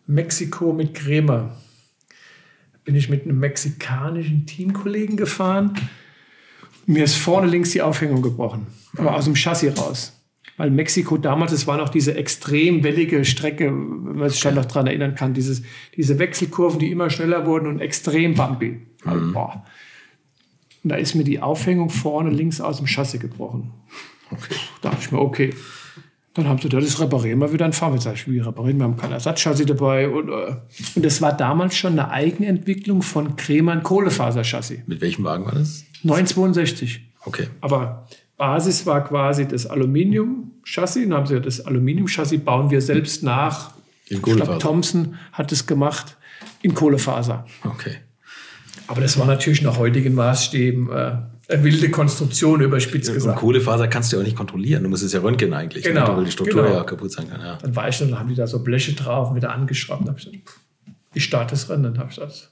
Mexiko 0.07 0.73
mit 0.73 0.93
Crema. 0.93 1.55
Bin 2.85 2.95
ich 2.95 3.09
mit 3.09 3.23
einem 3.23 3.39
mexikanischen 3.39 4.45
Teamkollegen 4.45 5.17
gefahren. 5.17 5.73
Mir 6.85 7.03
ist 7.05 7.15
vorne 7.15 7.47
links 7.47 7.71
die 7.71 7.81
Aufhängung 7.81 8.21
gebrochen, 8.21 8.67
aber 8.97 9.15
aus 9.15 9.25
dem 9.25 9.35
Chassis 9.35 9.77
raus. 9.77 10.19
Weil 10.57 10.69
Mexiko 10.69 11.17
damals, 11.17 11.51
es 11.51 11.65
war 11.65 11.77
noch 11.77 11.89
diese 11.89 12.15
extrem 12.15 12.83
wellige 12.83 13.25
Strecke, 13.25 13.65
wenn 13.67 14.17
man 14.17 14.29
sich 14.29 14.39
schon 14.39 14.53
noch 14.53 14.65
daran 14.65 14.87
erinnern 14.87 15.15
kann, 15.15 15.33
dieses, 15.33 15.63
diese 15.95 16.19
Wechselkurven, 16.19 16.79
die 16.79 16.91
immer 16.91 17.09
schneller 17.09 17.45
wurden 17.45 17.67
und 17.67 17.79
extrem 17.79 18.35
bumpy. 18.35 18.81
Also, 19.03 19.31
boah. 19.31 19.65
Und 20.83 20.91
da 20.91 20.95
ist 20.97 21.15
mir 21.15 21.23
die 21.23 21.41
Aufhängung 21.41 21.89
vorne 21.89 22.29
links 22.29 22.61
aus 22.61 22.77
dem 22.77 22.85
Chassis 22.85 23.19
gebrochen. 23.19 23.71
Okay. 24.29 24.55
Da 24.81 24.89
dachte 24.89 25.03
ich 25.05 25.11
mir, 25.11 25.19
okay. 25.19 25.53
Dann 26.35 26.47
haben 26.47 26.59
sie 26.59 26.67
da 26.67 26.79
das 26.79 26.99
reparieren 26.99 27.39
wir 27.39 27.53
wieder, 27.53 27.65
dann 27.65 27.73
fahren 27.73 27.95
ich, 27.95 28.27
wie 28.27 28.39
reparieren 28.39 28.79
wir? 28.79 28.85
haben 28.85 28.97
kein 28.97 29.11
Ersatzchassis 29.11 29.67
dabei. 29.67 30.09
Und, 30.09 30.29
äh, 30.29 30.55
und 30.95 31.05
das 31.05 31.21
war 31.21 31.31
damals 31.33 31.75
schon 31.75 31.93
eine 31.93 32.09
Eigenentwicklung 32.09 33.03
von 33.03 33.35
Kremer 33.35 33.77
Kohlefaserchassis. 33.77 34.79
Mit 34.87 35.01
welchem 35.01 35.23
Wagen 35.23 35.45
war 35.45 35.53
das? 35.53 35.83
962. 36.01 37.01
Okay. 37.25 37.47
Aber 37.61 38.07
Basis 38.37 38.85
war 38.87 39.03
quasi 39.03 39.47
das 39.47 39.67
Aluminium-Chassis. 39.67 41.03
Dann 41.03 41.13
haben 41.13 41.27
sie 41.27 41.39
das 41.39 41.61
Aluminium-Chassis 41.61 42.43
bauen 42.43 42.71
wir 42.71 42.81
selbst 42.81 43.21
nach. 43.21 43.71
In 44.09 44.21
Kohlefaser. 44.21 44.53
Ich 44.53 44.59
glaub, 44.59 44.59
Thompson 44.59 45.15
hat 45.31 45.51
es 45.51 45.67
gemacht 45.67 46.17
in 46.63 46.73
Kohlefaser. 46.73 47.45
Okay. 47.63 47.97
Aber 48.87 49.01
das 49.01 49.17
war 49.17 49.25
natürlich 49.25 49.61
nach 49.61 49.77
heutigen 49.77 50.13
Maßstäben 50.13 50.89
äh, 50.89 51.15
eine 51.49 51.63
wilde 51.63 51.89
Konstruktion 51.89 52.61
überspitzt 52.61 53.13
gesagt. 53.13 53.35
Und 53.35 53.39
Kohlefaser 53.39 53.87
kannst 53.87 54.11
du 54.11 54.17
ja 54.17 54.21
auch 54.21 54.25
nicht 54.25 54.37
kontrollieren. 54.37 54.83
Du 54.83 54.89
musst 54.89 55.03
es 55.03 55.13
ja 55.13 55.19
röntgen 55.19 55.53
eigentlich, 55.53 55.83
genau, 55.83 56.11
ne? 56.11 56.17
weil 56.17 56.25
die 56.25 56.31
Struktur 56.31 56.63
genau. 56.63 56.75
ja 56.75 56.83
kaputt 56.83 57.11
sein 57.11 57.29
kann. 57.29 57.41
Ja. 57.41 57.57
Dann 57.61 57.75
war 57.75 57.89
ich 57.89 57.97
dann, 57.99 58.17
haben 58.17 58.29
die 58.29 58.35
da 58.35 58.47
so 58.47 58.63
Bleche 58.63 58.93
drauf 58.93 59.29
und 59.29 59.35
wieder 59.35 59.51
angeschraubt. 59.51 60.01
Dann 60.01 60.09
habe 60.09 60.19
ich 60.19 60.25
gesagt, 60.25 60.59
ich 61.13 61.23
starte 61.23 61.51
das 61.51 61.69
Rennen. 61.69 61.83
Dann 61.83 61.97
habe 61.97 62.09
ich 62.09 62.15
gesagt, 62.15 62.51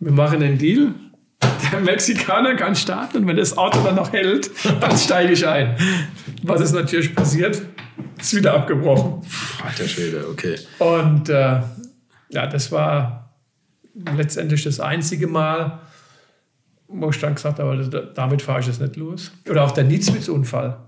wir 0.00 0.12
machen 0.12 0.42
einen 0.42 0.58
Deal. 0.58 0.94
Der 1.72 1.80
Mexikaner 1.80 2.54
kann 2.54 2.76
starten 2.76 3.18
und 3.18 3.26
wenn 3.26 3.36
das 3.36 3.56
Auto 3.58 3.82
dann 3.82 3.96
noch 3.96 4.12
hält, 4.12 4.50
dann 4.80 4.96
steige 4.96 5.32
ich 5.32 5.46
ein. 5.46 5.76
Was 6.44 6.60
ist 6.60 6.72
natürlich 6.72 7.14
passiert? 7.14 7.62
Ist 8.18 8.34
wieder 8.34 8.54
abgebrochen. 8.54 9.22
Alter 9.64 9.88
Schwede, 9.88 10.24
okay. 10.30 10.56
Und 10.78 11.28
äh, 11.28 11.60
ja, 12.30 12.46
das 12.46 12.70
war 12.70 13.21
letztendlich 13.94 14.64
das 14.64 14.80
einzige 14.80 15.26
Mal, 15.26 15.80
wo 16.88 17.10
ich 17.10 17.18
dann 17.18 17.34
gesagt 17.34 17.58
habe, 17.58 18.12
damit 18.14 18.42
fahre 18.42 18.60
ich 18.60 18.66
jetzt 18.66 18.80
nicht 18.80 18.96
los. 18.96 19.32
Oder 19.48 19.64
auch 19.64 19.72
der 19.72 19.84
Nietzwitz-Unfall. 19.84 20.78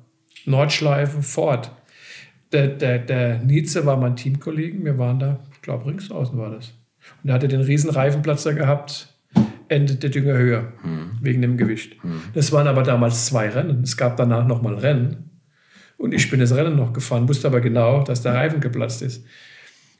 Nordschleife, 0.44 1.22
Ford. 1.22 1.70
Der, 2.52 2.68
der, 2.68 2.98
der 2.98 3.38
Nietzsche 3.38 3.84
war 3.86 3.96
mein 3.96 4.16
Teamkollegen. 4.16 4.84
Wir 4.84 4.98
waren 4.98 5.18
da, 5.18 5.40
ich 5.52 5.62
glaube, 5.62 5.86
ringsaußen 5.86 6.38
war 6.38 6.50
das. 6.50 6.74
Und 7.22 7.30
er 7.30 7.34
hatte 7.34 7.48
den 7.48 7.62
riesen 7.62 7.90
Reifenplatzer 7.90 8.54
gehabt, 8.54 9.08
endet 9.68 10.02
der 10.02 10.10
Dünger 10.10 10.34
höher, 10.34 10.72
hm. 10.82 11.18
wegen 11.20 11.42
dem 11.42 11.56
Gewicht. 11.56 12.02
Hm. 12.02 12.22
Das 12.34 12.52
waren 12.52 12.66
aber 12.66 12.82
damals 12.82 13.26
zwei 13.26 13.48
Rennen. 13.48 13.82
Es 13.82 13.96
gab 13.96 14.16
danach 14.16 14.46
nochmal 14.46 14.74
Rennen. 14.74 15.30
Und 15.96 16.12
ich 16.12 16.30
bin 16.30 16.40
das 16.40 16.54
Rennen 16.54 16.76
noch 16.76 16.92
gefahren, 16.92 17.28
wusste 17.28 17.48
aber 17.48 17.60
genau, 17.60 18.02
dass 18.02 18.22
der 18.22 18.34
Reifen 18.34 18.60
geplatzt 18.60 19.02
ist. 19.02 19.24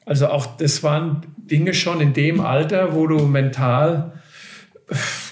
Also 0.05 0.29
auch 0.29 0.57
das 0.57 0.83
waren 0.83 1.23
Dinge 1.37 1.75
schon 1.75 2.01
in 2.01 2.13
dem 2.13 2.41
Alter, 2.41 2.95
wo 2.95 3.07
du 3.07 3.27
mental 3.27 4.13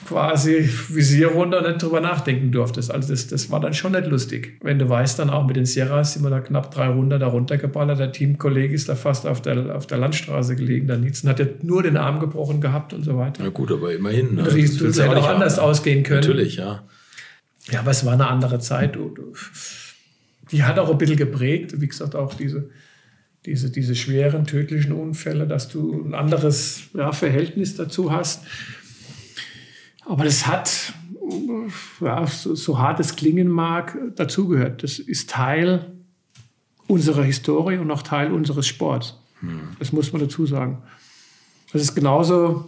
quasi 0.08 0.68
Visier 0.88 1.28
runter 1.28 1.66
nicht 1.66 1.82
drüber 1.82 2.00
nachdenken 2.00 2.52
durftest. 2.52 2.90
Also 2.90 3.10
das, 3.10 3.28
das 3.28 3.50
war 3.50 3.60
dann 3.60 3.74
schon 3.74 3.92
nicht 3.92 4.06
lustig. 4.06 4.58
Wenn 4.62 4.78
du 4.78 4.88
weißt, 4.88 5.18
dann 5.18 5.30
auch 5.30 5.46
mit 5.46 5.56
den 5.56 5.66
Sierras 5.66 6.14
sind 6.14 6.22
wir 6.22 6.30
da 6.30 6.40
knapp 6.40 6.74
300 6.74 7.20
da 7.20 7.26
runtergeballert. 7.26 7.98
Der 7.98 8.12
Teamkollege 8.12 8.74
ist 8.74 8.88
da 8.88 8.94
fast 8.94 9.26
auf 9.26 9.42
der, 9.42 9.76
auf 9.76 9.86
der 9.86 9.98
Landstraße 9.98 10.56
gelegen. 10.56 10.86
Der 10.86 10.98
Nietzen 10.98 11.28
hat 11.28 11.38
ja 11.38 11.46
nur 11.62 11.82
den 11.82 11.96
Arm 11.96 12.18
gebrochen 12.20 12.60
gehabt 12.60 12.92
und 12.92 13.04
so 13.04 13.16
weiter. 13.16 13.42
Na 13.42 13.50
gut, 13.50 13.70
aber 13.72 13.92
immerhin. 13.92 14.34
Ne? 14.34 14.42
Das, 14.42 14.54
hätte 14.54 15.16
auch 15.16 15.28
anders 15.28 15.58
ausgehen 15.58 16.02
können. 16.02 16.20
Natürlich, 16.20 16.56
ja. 16.56 16.84
Ja, 17.70 17.80
aber 17.80 17.90
es 17.92 18.04
war 18.04 18.14
eine 18.14 18.28
andere 18.28 18.58
Zeit. 18.58 18.98
Die 20.50 20.62
hat 20.64 20.78
auch 20.78 20.90
ein 20.90 20.98
bisschen 20.98 21.16
geprägt. 21.16 21.80
Wie 21.80 21.86
gesagt, 21.86 22.16
auch 22.16 22.34
diese 22.34 22.70
diese, 23.46 23.70
diese 23.70 23.94
schweren 23.94 24.46
tödlichen 24.46 24.92
Unfälle, 24.92 25.46
dass 25.46 25.68
du 25.68 26.04
ein 26.04 26.14
anderes 26.14 26.82
ja, 26.94 27.12
Verhältnis 27.12 27.74
dazu 27.76 28.12
hast. 28.12 28.44
Aber 30.04 30.24
das 30.24 30.46
hat, 30.46 30.92
ja, 32.00 32.26
so, 32.26 32.54
so 32.54 32.78
hart 32.78 33.00
es 33.00 33.16
klingen 33.16 33.48
mag, 33.48 33.96
dazugehört. 34.16 34.82
Das 34.82 34.98
ist 34.98 35.30
Teil 35.30 35.92
unserer 36.86 37.24
Historie 37.24 37.78
und 37.78 37.90
auch 37.90 38.02
Teil 38.02 38.32
unseres 38.32 38.66
Sports. 38.66 39.18
Hm. 39.40 39.76
Das 39.78 39.92
muss 39.92 40.12
man 40.12 40.22
dazu 40.22 40.46
sagen. 40.46 40.82
Das 41.72 41.82
ist 41.82 41.94
genauso, 41.94 42.66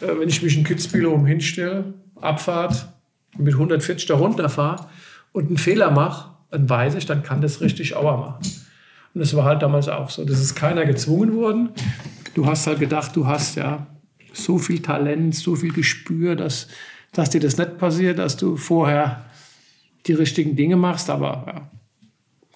äh, 0.00 0.18
wenn 0.18 0.28
ich 0.28 0.42
mich 0.42 0.56
in 0.56 0.64
Kitzbühel 0.64 1.26
hinstelle, 1.26 1.94
Abfahrt, 2.20 2.88
mit 3.36 3.54
140 3.54 4.06
da 4.06 4.14
runterfahre 4.14 4.88
und 5.32 5.48
einen 5.48 5.58
Fehler 5.58 5.90
mache, 5.90 6.30
dann 6.50 6.68
weiß 6.68 6.94
ich, 6.94 7.06
dann 7.06 7.22
kann 7.22 7.40
das 7.40 7.60
richtig 7.60 7.96
Auer 7.96 8.16
machen. 8.16 8.63
Und 9.14 9.20
das 9.20 9.34
war 9.34 9.44
halt 9.44 9.62
damals 9.62 9.88
auch 9.88 10.10
so. 10.10 10.24
Das 10.24 10.40
ist 10.40 10.54
keiner 10.56 10.84
gezwungen 10.84 11.34
worden. 11.36 11.70
Du 12.34 12.46
hast 12.46 12.66
halt 12.66 12.80
gedacht, 12.80 13.14
du 13.14 13.26
hast 13.26 13.56
ja 13.56 13.86
so 14.32 14.58
viel 14.58 14.82
Talent, 14.82 15.36
so 15.36 15.54
viel 15.54 15.72
Gespür, 15.72 16.34
dass, 16.34 16.66
dass 17.12 17.30
dir 17.30 17.40
das 17.40 17.56
nicht 17.56 17.78
passiert, 17.78 18.18
dass 18.18 18.36
du 18.36 18.56
vorher 18.56 19.24
die 20.06 20.14
richtigen 20.14 20.56
Dinge 20.56 20.76
machst. 20.76 21.10
Aber 21.10 21.44
ja, 21.46 21.70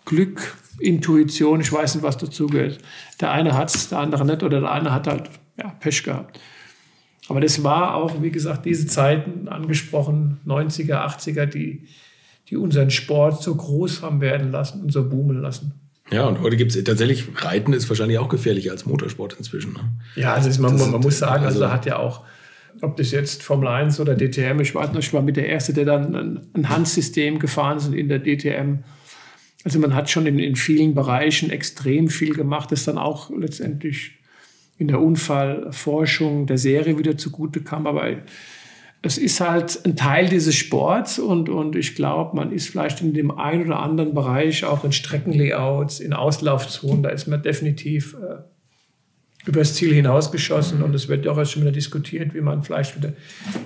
Glück, 0.05 0.57
Intuition, 0.81 1.61
ich 1.61 1.73
weiß 1.73 1.95
nicht, 1.95 2.05
was 2.05 2.17
dazugehört. 2.17 2.79
Der 3.21 3.31
eine 3.31 3.57
hat 3.57 3.73
es, 3.73 3.89
der 3.89 3.99
andere 3.99 4.27
nicht 4.27 4.43
oder 4.43 4.61
der 4.61 4.73
eine 4.73 4.93
hat 4.93 5.07
halt 5.07 5.31
ja, 5.57 5.69
Pech 5.79 6.03
gehabt. 6.03 6.41
Aber 7.29 7.41
das 7.41 7.63
war 7.63 7.95
auch, 7.95 8.23
wie 8.23 8.31
gesagt, 8.31 8.65
diese 8.65 8.87
Zeiten 8.87 9.49
angesprochen, 9.49 10.41
90er, 10.47 11.05
80er, 11.07 11.47
die, 11.47 11.87
die 12.49 12.57
unseren 12.57 12.91
Sport 12.91 13.43
so 13.43 13.55
groß 13.55 14.03
haben 14.03 14.21
werden 14.21 14.51
lassen 14.51 14.83
und 14.83 14.93
so 14.93 15.09
boomen 15.09 15.41
lassen. 15.41 15.88
Ja, 16.11 16.27
und 16.27 16.41
heute 16.41 16.57
gibt 16.57 16.75
es 16.75 16.85
tatsächlich, 16.85 17.27
Reiten 17.37 17.73
ist 17.73 17.89
wahrscheinlich 17.89 18.19
auch 18.19 18.29
gefährlicher 18.29 18.71
als 18.71 18.87
Motorsport 18.87 19.35
inzwischen. 19.35 19.75
Ne? 19.75 19.81
Ja, 20.17 20.35
also 20.35 20.49
ist, 20.49 20.59
man, 20.59 20.79
man, 20.79 20.91
man, 20.91 21.01
muss 21.01 21.19
sagen, 21.19 21.45
also, 21.45 21.63
also 21.63 21.73
hat 21.73 21.87
ja 21.87 21.99
auch, 21.99 22.25
ob 22.81 22.97
das 22.97 23.11
jetzt 23.11 23.43
Formel 23.43 23.69
1 23.69 24.01
oder 24.01 24.15
DTM, 24.15 24.61
ich 24.61 24.75
weiß 24.75 24.93
noch, 24.93 25.01
ich 25.01 25.13
war 25.13 25.23
mit 25.23 25.37
der 25.37 25.49
Erste, 25.49 25.75
der 25.75 25.85
dann 25.85 26.15
ein, 26.15 26.41
ein 26.55 26.69
Handsystem 26.69 27.39
gefahren 27.39 27.77
ist 27.79 27.93
in 27.93 28.09
der 28.09 28.21
DTM. 28.21 28.85
Also 29.65 29.79
man 29.79 29.95
hat 29.95 30.09
schon 30.09 30.27
in, 30.27 30.39
in 30.39 30.57
vielen 30.57 30.95
Bereichen 30.95 31.51
extrem 31.51 32.09
viel 32.09 32.35
gemacht, 32.35 32.73
das 32.73 32.85
dann 32.85 32.97
auch 32.97 33.31
letztendlich 33.31 34.13
in 34.79 34.89
der 34.89 35.01
Unfallforschung 35.01 36.47
der 36.47 36.57
Serie 36.57 36.99
wieder 36.99 37.19
zugute 37.19 37.61
kam. 37.61 37.87
Aber 37.87 38.07
es 39.03 39.17
ist 39.17 39.41
halt 39.41 39.81
ein 39.85 39.97
Teil 39.97 40.29
dieses 40.29 40.57
Sports 40.57 41.19
und, 41.19 41.49
und 41.49 41.77
ich 41.77 41.95
glaube, 41.95 42.37
man 42.37 42.53
ist 42.53 42.69
vielleicht 42.69 43.01
in 43.01 43.15
dem 43.15 43.31
einen 43.31 43.67
oder 43.67 43.79
anderen 43.79 44.13
Bereich, 44.13 44.65
auch 44.65 44.85
in 44.85 44.93
Streckenlayouts, 44.93 46.01
in 46.01 46.13
Auslaufzonen, 46.13 47.03
da 47.03 47.11
ist 47.11 47.29
man 47.29 47.43
definitiv 47.43 48.15
äh, 48.15 48.43
übers 49.49 49.75
Ziel 49.75 49.95
hinausgeschossen 49.95 50.83
und 50.83 50.95
es 50.95 51.09
wird 51.09 51.25
ja 51.25 51.33
auch 51.33 51.39
erst 51.39 51.53
schon 51.53 51.63
wieder 51.63 51.73
diskutiert, 51.73 52.35
wie 52.35 52.41
man 52.41 52.65
vielleicht 52.65 52.97
wieder 52.97 53.13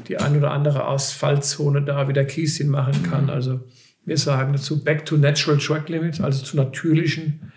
die 0.07 0.19
ein 0.19 0.37
oder 0.37 0.51
andere 0.51 0.85
Asphaltzone 0.87 1.83
da 1.83 2.09
wieder 2.09 2.25
Kies 2.25 2.59
hinmachen 2.59 3.03
kann. 3.03 3.31
Also 3.31 3.61
wir 4.05 4.19
sagen 4.19 4.53
dazu 4.53 4.85
Back 4.85 5.07
to 5.07 5.17
Natural 5.17 5.59
Track 5.59 5.89
Limits, 5.89 6.21
also 6.21 6.45
zu 6.45 6.57
natürlichen 6.57 7.53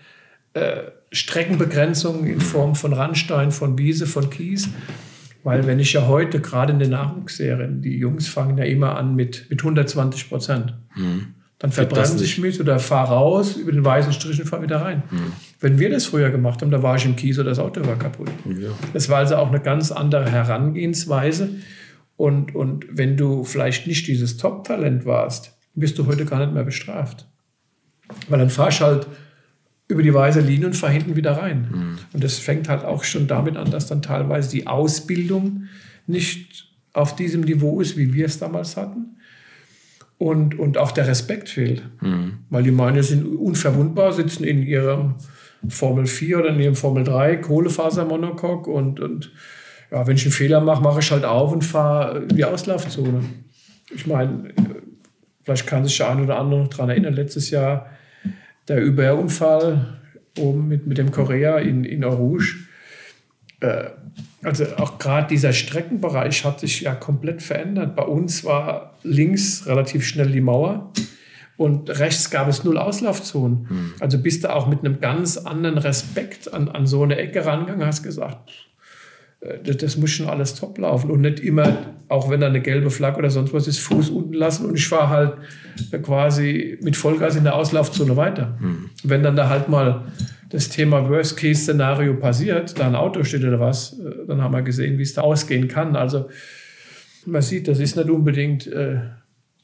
äh, 0.54 0.84
Streckenbegrenzungen 1.12 2.26
in 2.26 2.40
Form 2.40 2.76
von 2.76 2.94
Randstein, 2.94 3.52
von 3.52 3.78
Wiese, 3.78 4.08
von 4.08 4.30
Kies. 4.30 4.70
Weil 5.46 5.68
wenn 5.68 5.80
ich 5.80 5.94
ja 5.94 6.08
heute, 6.08 6.42
gerade 6.42 6.74
in 6.74 6.80
den 6.80 6.90
Nachwuchsserien, 6.90 7.80
die 7.80 8.00
Jungs 8.00 8.28
fangen 8.28 8.58
ja 8.58 8.64
immer 8.64 8.98
an 8.98 9.16
mit, 9.16 9.46
mit 9.52 9.62
120 9.62 10.28
Prozent. 10.28 10.74
Mhm. 10.96 11.36
Dann 11.60 11.72
verbrennen 11.72 12.18
sich 12.18 12.40
mit 12.40 12.60
oder 12.60 12.80
fahr 12.80 13.10
raus 13.10 13.56
über 13.56 13.72
den 13.72 13.86
weißen 13.86 14.12
Strich 14.12 14.42
und 14.42 14.48
fahr 14.48 14.64
wieder 14.64 14.82
rein. 14.82 15.04
Mhm. 15.12 15.34
Wenn 15.60 15.78
wir 15.78 15.92
das 15.92 16.08
früher 16.08 16.32
gemacht 16.32 16.64
haben, 16.64 16.72
da 16.72 16.82
war 16.82 16.96
ich 16.96 17.06
im 17.06 17.16
Kies 17.16 17.38
oder 17.38 17.50
das 17.50 17.60
Auto 17.60 17.86
war 17.86 17.96
kaputt. 17.96 18.32
Ja. 18.44 18.70
Das 18.94 19.08
war 19.08 19.20
also 19.20 19.36
auch 19.36 19.50
eine 19.50 19.60
ganz 19.60 19.92
andere 19.92 20.28
Herangehensweise. 20.32 21.50
Und, 22.18 22.56
und 22.56 22.88
wenn 22.90 23.16
du 23.16 23.44
vielleicht 23.44 23.86
nicht 23.86 24.08
dieses 24.08 24.38
Top-Talent 24.38 25.06
warst, 25.06 25.56
bist 25.76 26.00
du 26.00 26.08
heute 26.08 26.26
gar 26.26 26.40
nicht 26.40 26.56
mehr 26.56 26.64
bestraft. 26.64 27.28
Weil 28.30 28.40
dann 28.40 28.50
fahrst 28.50 28.82
halt 28.82 29.06
über 29.88 30.02
die 30.02 30.14
weiße 30.14 30.40
Linie 30.40 30.68
und 30.68 30.74
fahr 30.74 30.90
hinten 30.90 31.16
wieder 31.16 31.34
rein. 31.34 31.68
Mhm. 31.72 31.98
Und 32.14 32.24
das 32.24 32.40
fängt 32.40 32.70
halt 32.70 32.84
auch 32.84 33.04
schon 33.04 33.28
damit 33.28 33.56
an, 33.56 33.70
dass 33.70 33.88
dann 33.88 34.02
teilweise 34.02 34.50
die 34.50 34.68
Ausbildung 34.68 35.66
nicht 36.08 36.70
auf 36.94 37.16
diesem 37.16 37.42
Niveau 37.42 37.82
ist, 37.82 37.98
wie 37.98 38.14
wir 38.14 38.26
es 38.26 38.40
damals 38.40 38.78
hatten. 38.78 39.18
Und, 40.18 40.58
und 40.58 40.78
auch 40.78 40.92
der 40.92 41.08
Respekt 41.08 41.50
fehlt. 41.50 41.84
Mhm. 42.02 42.40
Weil 42.50 42.64
die 42.64 42.72
meinen, 42.72 43.04
sind 43.04 43.26
unverwundbar, 43.26 44.14
sitzen 44.14 44.44
in 44.44 44.64
ihrem 44.64 45.16
Formel 45.68 46.08
4 46.08 46.40
oder 46.40 46.50
in 46.50 46.60
ihrem 46.60 46.76
Formel 46.76 47.04
3 47.04 47.38
Kohlefasermonocoque 47.38 48.70
und, 48.70 49.00
und 49.00 49.32
ja, 49.92 50.08
wenn 50.08 50.16
ich 50.16 50.24
einen 50.24 50.32
Fehler 50.32 50.62
mache, 50.62 50.82
mache 50.82 51.00
ich 51.00 51.12
halt 51.12 51.26
auf 51.26 51.52
und 51.52 51.64
fahre 51.64 52.20
in 52.20 52.36
die 52.36 52.46
Auslaufzone. 52.46 53.24
Ich 53.94 54.08
meine, 54.08 54.54
vielleicht 55.44 55.68
kann 55.68 55.86
sich 55.86 55.98
der 55.98 56.10
eine 56.10 56.24
oder 56.24 56.40
andere 56.40 56.62
noch 56.62 56.70
daran 56.70 56.90
erinnern, 56.90 57.14
letztes 57.14 57.50
Jahr 57.50 57.90
der 58.68 58.82
Überunfall 58.82 60.00
oben 60.38 60.68
mit, 60.68 60.88
mit 60.88 60.98
dem 60.98 61.12
Korea 61.12 61.60
in, 61.60 61.84
in 61.86 62.04
Orange. 62.04 62.68
Äh, 63.60 63.90
also 64.44 64.66
auch 64.78 65.00
gerade 65.00 65.28
dieser 65.28 65.54
Streckenbereich 65.54 66.46
hat 66.46 66.60
sich 66.60 66.82
ja 66.82 66.94
komplett 66.94 67.42
verändert. 67.42 67.96
Bei 67.96 68.04
uns 68.04 68.44
war 68.44 68.96
links 69.04 69.66
relativ 69.66 70.06
schnell 70.06 70.32
die 70.32 70.42
Mauer 70.42 70.92
und 71.58 71.90
rechts 71.90 72.30
gab 72.30 72.48
es 72.48 72.64
null 72.64 72.78
Auslaufzonen. 72.78 73.70
Hm. 73.70 73.94
Also 74.00 74.20
bist 74.20 74.44
du 74.44 74.54
auch 74.54 74.68
mit 74.68 74.80
einem 74.80 75.00
ganz 75.00 75.38
anderen 75.38 75.78
Respekt 75.78 76.54
an, 76.54 76.68
an 76.68 76.86
so 76.86 77.04
eine 77.04 77.18
Ecke 77.18 77.46
rangegangen, 77.46 77.86
hast 77.86 78.04
gesagt, 78.04 78.52
das, 79.64 79.78
das, 79.78 79.98
muss 79.98 80.12
schon 80.12 80.28
alles 80.28 80.56
top 80.56 80.78
laufen 80.78 81.12
und 81.12 81.22
nicht 81.22 81.40
immer, 81.40 81.78
auch 82.08 82.30
wenn 82.30 82.42
da 82.42 82.48
eine 82.48 82.62
gelbe 82.62 82.90
Flagge 82.90 83.20
oder 83.20 83.30
sonst 83.30 83.54
was 83.54 83.68
ist, 83.68 83.80
Fuß 83.80 84.10
unten 84.10 84.34
lassen 84.34 84.66
und 84.66 84.76
ich 84.76 84.88
fahre 84.88 85.10
halt 85.10 86.04
quasi 86.04 86.78
mit 86.82 86.96
Vollgas 86.96 87.36
in 87.36 87.44
der 87.44 87.56
Auslaufzone 87.56 88.16
weiter. 88.18 88.58
Mhm. 88.60 88.90
Wenn 89.04 89.24
dann 89.24 89.36
da 89.36 89.50
halt 89.50 89.70
mal 89.70 90.06
das 90.50 90.70
Thema 90.70 91.10
Worst-Case-Szenario 91.10 92.16
passiert, 92.16 92.80
da 92.80 92.88
ein 92.88 92.96
Auto 92.96 93.24
steht 93.24 93.44
oder 93.44 93.60
was, 93.60 94.00
äh, 94.00 94.26
dann 94.28 94.42
haben 94.42 94.54
wir 94.54 94.62
gesehen, 94.62 94.98
wie 94.98 95.04
es 95.04 95.14
da 95.14 95.22
ausgehen 95.22 95.68
kann. 95.68 95.96
Also 95.96 96.30
man 97.26 97.42
sieht, 97.42 97.68
das 97.68 97.80
ist 97.80 97.96
nicht 97.96 98.10
unbedingt 98.10 98.68
äh, 98.68 99.00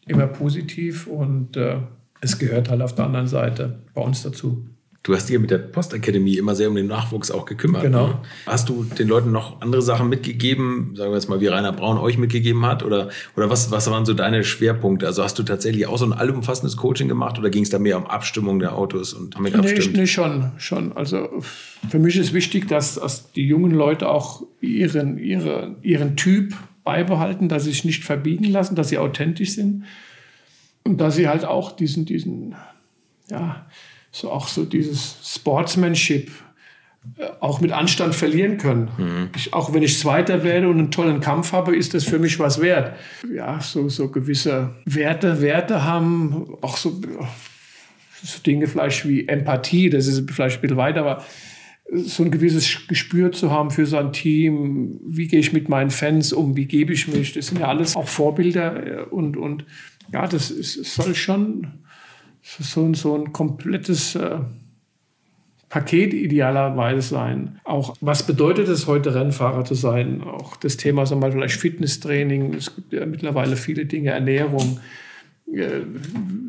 immer 0.07 0.27
positiv 0.27 1.07
und 1.07 1.55
äh, 1.57 1.77
es 2.21 2.37
gehört 2.37 2.69
halt 2.69 2.81
auf 2.81 2.95
der 2.95 3.05
anderen 3.05 3.27
Seite 3.27 3.79
bei 3.93 4.01
uns 4.01 4.23
dazu. 4.23 4.65
Du 5.03 5.15
hast 5.15 5.29
dir 5.29 5.39
mit 5.39 5.49
der 5.49 5.57
Postakademie 5.57 6.37
immer 6.37 6.53
sehr 6.53 6.69
um 6.69 6.75
den 6.75 6.85
Nachwuchs 6.85 7.31
auch 7.31 7.45
gekümmert. 7.45 7.81
Genau. 7.81 8.07
Ne? 8.07 8.19
Hast 8.45 8.69
du 8.69 8.83
den 8.83 9.07
Leuten 9.07 9.31
noch 9.31 9.59
andere 9.59 9.81
Sachen 9.81 10.09
mitgegeben, 10.09 10.93
sagen 10.95 11.09
wir 11.09 11.15
jetzt 11.15 11.27
mal, 11.27 11.41
wie 11.41 11.47
Rainer 11.47 11.73
Braun 11.73 11.97
euch 11.97 12.19
mitgegeben 12.19 12.67
hat? 12.67 12.83
Oder, 12.83 13.09
oder 13.35 13.49
was, 13.49 13.71
was 13.71 13.89
waren 13.89 14.05
so 14.05 14.13
deine 14.13 14.43
Schwerpunkte? 14.43 15.07
Also 15.07 15.23
hast 15.23 15.39
du 15.39 15.43
tatsächlich 15.43 15.87
auch 15.87 15.97
so 15.97 16.05
ein 16.05 16.13
allumfassendes 16.13 16.77
Coaching 16.77 17.07
gemacht 17.07 17.39
oder 17.39 17.49
ging 17.49 17.63
es 17.63 17.71
da 17.71 17.79
mehr 17.79 17.97
um 17.97 18.05
Abstimmung 18.05 18.59
der 18.59 18.75
Autos 18.77 19.13
und 19.13 19.35
haben 19.35 19.43
nee, 19.43 19.89
nee, 19.93 20.05
schon, 20.05 20.51
schon. 20.57 20.95
Also 20.95 21.41
für 21.89 21.97
mich 21.97 22.15
ist 22.17 22.33
wichtig, 22.33 22.67
dass, 22.67 22.95
dass 22.95 23.31
die 23.31 23.47
jungen 23.47 23.71
Leute 23.71 24.07
auch 24.07 24.43
ihren, 24.61 25.17
ihre, 25.17 25.77
ihren 25.81 26.15
Typ 26.15 26.53
beibehalten, 26.83 27.49
dass 27.49 27.63
sie 27.63 27.71
sich 27.71 27.85
nicht 27.85 28.03
verbiegen 28.03 28.45
lassen, 28.45 28.75
dass 28.75 28.89
sie 28.89 28.99
authentisch 28.99 29.53
sind 29.53 29.85
und 30.83 31.01
dass 31.01 31.15
sie 31.15 31.27
halt 31.27 31.43
auch 31.43 31.71
diesen, 31.71 32.05
diesen, 32.05 32.53
ja, 33.31 33.65
so 34.11 34.29
auch 34.29 34.47
so 34.47 34.65
dieses 34.65 35.17
Sportsmanship 35.23 36.31
äh, 37.17 37.25
auch 37.39 37.61
mit 37.61 37.71
Anstand 37.71 38.13
verlieren 38.13 38.57
können. 38.57 38.89
Mhm. 38.97 39.29
Ich, 39.35 39.53
auch 39.53 39.73
wenn 39.73 39.83
ich 39.83 39.99
Zweiter 39.99 40.43
werde 40.43 40.69
und 40.69 40.77
einen 40.77 40.91
tollen 40.91 41.19
Kampf 41.19 41.51
habe, 41.53 41.75
ist 41.75 41.93
das 41.93 42.03
für 42.03 42.19
mich 42.19 42.37
was 42.39 42.61
wert. 42.61 42.95
Ja, 43.33 43.59
so, 43.59 43.89
so 43.89 44.09
gewisse 44.09 44.75
Werte, 44.85 45.41
Werte 45.41 45.83
haben, 45.83 46.55
auch 46.61 46.77
so, 46.77 47.01
so 48.21 48.39
Dinge 48.45 48.67
vielleicht 48.67 49.07
wie 49.07 49.27
Empathie, 49.27 49.89
das 49.89 50.07
ist 50.07 50.29
vielleicht 50.29 50.57
ein 50.57 50.61
bisschen 50.61 50.77
weiter, 50.77 51.01
aber 51.01 51.23
so 51.93 52.23
ein 52.23 52.31
gewisses 52.31 52.87
Gespür 52.87 53.31
zu 53.31 53.51
haben 53.51 53.71
für 53.71 53.85
sein 53.85 54.13
Team, 54.13 54.99
wie 55.05 55.27
gehe 55.27 55.39
ich 55.39 55.51
mit 55.51 55.67
meinen 55.67 55.89
Fans 55.89 56.31
um, 56.31 56.55
wie 56.55 56.65
gebe 56.65 56.93
ich 56.93 57.07
mich, 57.07 57.33
das 57.33 57.47
sind 57.47 57.59
ja 57.59 57.67
alles 57.67 57.95
auch 57.95 58.07
Vorbilder 58.07 59.01
äh, 59.01 59.01
und, 59.03 59.35
und 59.37 59.65
ja, 60.13 60.27
das 60.27 60.51
ist, 60.51 60.83
soll 60.85 61.15
schon 61.15 61.67
so, 62.59 62.93
so 62.93 63.15
ein 63.15 63.31
komplettes 63.31 64.15
äh, 64.15 64.39
Paket 65.71 66.13
idealerweise 66.13 67.01
sein. 67.01 67.59
Auch 67.63 67.95
was 68.01 68.27
bedeutet 68.27 68.67
es 68.67 68.87
heute 68.87 69.15
Rennfahrer 69.15 69.63
zu 69.63 69.73
sein? 69.73 70.21
Auch 70.21 70.57
das 70.57 70.75
Thema, 70.75 71.09
wir 71.09 71.15
mal, 71.15 71.31
vielleicht 71.31 71.55
Fitnesstraining. 71.55 72.53
Es 72.53 72.75
gibt 72.75 72.91
ja 72.91 73.05
mittlerweile 73.05 73.55
viele 73.55 73.85
Dinge, 73.85 74.11
Ernährung. 74.11 74.81
Äh, 75.51 75.81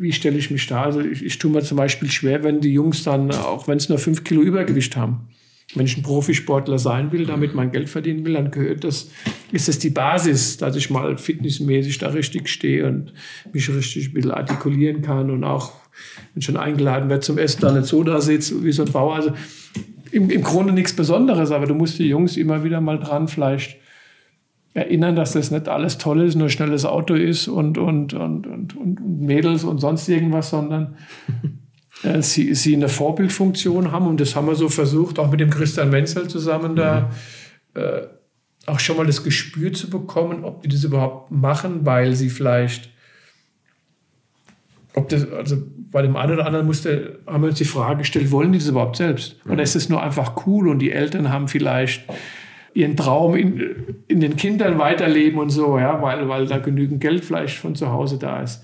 wie 0.00 0.12
stelle 0.12 0.38
ich 0.38 0.50
mich 0.50 0.66
da? 0.66 0.82
Also 0.82 1.00
ich, 1.00 1.24
ich 1.24 1.38
tue 1.38 1.52
mir 1.52 1.62
zum 1.62 1.76
Beispiel 1.76 2.10
schwer, 2.10 2.42
wenn 2.42 2.60
die 2.60 2.72
Jungs 2.72 3.04
dann, 3.04 3.30
auch 3.30 3.68
wenn 3.68 3.76
es 3.78 3.88
nur 3.88 3.98
fünf 3.98 4.24
Kilo 4.24 4.42
Übergewicht 4.42 4.96
haben, 4.96 5.28
wenn 5.76 5.86
ich 5.86 5.96
ein 5.96 6.02
Profisportler 6.02 6.78
sein 6.78 7.12
will, 7.12 7.24
damit 7.24 7.54
mein 7.54 7.70
Geld 7.70 7.88
verdienen 7.88 8.24
will, 8.24 8.34
dann 8.34 8.50
gehört 8.50 8.82
das, 8.82 9.08
ist 9.52 9.68
das 9.68 9.78
die 9.78 9.90
Basis, 9.90 10.56
dass 10.56 10.74
ich 10.74 10.90
mal 10.90 11.16
fitnessmäßig 11.16 11.98
da 11.98 12.08
richtig 12.08 12.48
stehe 12.48 12.86
und 12.86 13.12
mich 13.52 13.72
richtig 13.72 14.08
ein 14.08 14.14
bisschen 14.14 14.32
artikulieren 14.32 15.00
kann 15.02 15.30
und 15.30 15.44
auch 15.44 15.81
wenn 16.34 16.42
schon 16.42 16.56
eingeladen 16.56 17.08
wird 17.10 17.24
zum 17.24 17.38
Essen, 17.38 17.84
so 17.84 18.02
da 18.02 18.20
sitzt 18.20 18.64
wie 18.64 18.72
so 18.72 18.84
ein 18.84 18.92
Bauer. 18.92 19.14
Also 19.14 19.32
im, 20.10 20.30
im 20.30 20.42
Grunde 20.42 20.72
nichts 20.72 20.94
Besonderes, 20.94 21.50
aber 21.50 21.66
du 21.66 21.74
musst 21.74 21.98
die 21.98 22.08
Jungs 22.08 22.36
immer 22.36 22.64
wieder 22.64 22.80
mal 22.80 22.98
dran 22.98 23.28
vielleicht 23.28 23.78
erinnern, 24.74 25.16
dass 25.16 25.32
das 25.32 25.50
nicht 25.50 25.68
alles 25.68 25.98
toll 25.98 26.22
ist, 26.22 26.34
nur 26.34 26.48
schnelles 26.48 26.84
Auto 26.84 27.14
ist 27.14 27.48
und, 27.48 27.76
und, 27.76 28.14
und, 28.14 28.46
und, 28.46 28.76
und 28.76 29.20
Mädels 29.20 29.64
und 29.64 29.78
sonst 29.78 30.08
irgendwas, 30.08 30.50
sondern 30.50 30.96
äh, 32.02 32.22
sie, 32.22 32.54
sie 32.54 32.74
eine 32.74 32.88
Vorbildfunktion 32.88 33.92
haben. 33.92 34.06
Und 34.06 34.20
das 34.20 34.34
haben 34.34 34.46
wir 34.46 34.54
so 34.54 34.68
versucht, 34.68 35.18
auch 35.18 35.30
mit 35.30 35.40
dem 35.40 35.50
Christian 35.50 35.90
Menzel 35.90 36.28
zusammen 36.28 36.74
da 36.74 37.10
äh, 37.74 38.02
auch 38.66 38.78
schon 38.78 38.96
mal 38.96 39.06
das 39.06 39.24
Gespür 39.24 39.72
zu 39.72 39.90
bekommen, 39.90 40.44
ob 40.44 40.62
die 40.62 40.68
das 40.68 40.84
überhaupt 40.84 41.30
machen, 41.30 41.84
weil 41.84 42.14
sie 42.14 42.30
vielleicht, 42.30 42.91
ob 44.94 45.08
das, 45.08 45.30
also 45.30 45.56
bei 45.90 46.02
dem 46.02 46.16
einen 46.16 46.34
oder 46.34 46.46
anderen 46.46 46.66
musste, 46.66 47.20
haben 47.26 47.42
wir 47.42 47.48
uns 47.48 47.58
die 47.58 47.64
Frage 47.64 47.98
gestellt, 47.98 48.30
wollen 48.30 48.52
die 48.52 48.58
das 48.58 48.68
überhaupt 48.68 48.96
selbst? 48.96 49.36
Oder 49.44 49.54
mhm. 49.54 49.60
ist 49.60 49.76
es 49.76 49.88
nur 49.88 50.02
einfach 50.02 50.46
cool 50.46 50.68
und 50.68 50.78
die 50.78 50.92
Eltern 50.92 51.30
haben 51.30 51.48
vielleicht 51.48 52.04
ihren 52.74 52.96
Traum 52.96 53.36
in, 53.36 54.04
in 54.08 54.20
den 54.20 54.36
Kindern 54.36 54.78
weiterleben 54.78 55.38
und 55.38 55.50
so, 55.50 55.78
ja, 55.78 56.00
weil, 56.02 56.28
weil 56.28 56.46
da 56.46 56.58
genügend 56.58 57.00
Geld 57.00 57.24
vielleicht 57.24 57.58
von 57.58 57.74
zu 57.74 57.90
Hause 57.90 58.18
da 58.18 58.40
ist. 58.40 58.62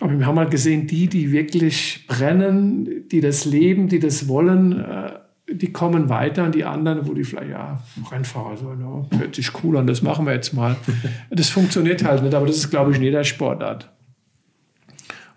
Aber 0.00 0.18
wir 0.18 0.26
haben 0.26 0.38
halt 0.38 0.50
gesehen, 0.50 0.88
die, 0.88 1.06
die 1.06 1.30
wirklich 1.30 2.06
brennen, 2.08 3.08
die 3.08 3.20
das 3.20 3.44
leben, 3.44 3.88
die 3.88 4.00
das 4.00 4.26
wollen, 4.26 4.80
äh, 4.80 5.12
die 5.48 5.72
kommen 5.72 6.08
weiter 6.08 6.44
und 6.44 6.54
die 6.54 6.64
anderen, 6.64 7.06
wo 7.06 7.14
die 7.14 7.24
vielleicht, 7.24 7.50
ja, 7.50 7.82
Rennfahrer 8.10 8.56
so, 8.56 8.72
ja, 8.72 9.18
hört 9.18 9.34
sich 9.34 9.50
cool 9.62 9.76
an, 9.76 9.86
das 9.86 10.02
machen 10.02 10.26
wir 10.26 10.32
jetzt 10.32 10.54
mal. 10.54 10.76
Das 11.30 11.50
funktioniert 11.50 12.04
halt 12.04 12.22
nicht, 12.22 12.34
aber 12.34 12.46
das 12.46 12.56
ist, 12.56 12.70
glaube 12.70 12.90
ich, 12.90 12.96
in 12.96 13.02
jeder 13.04 13.24
Sportart. 13.24 13.90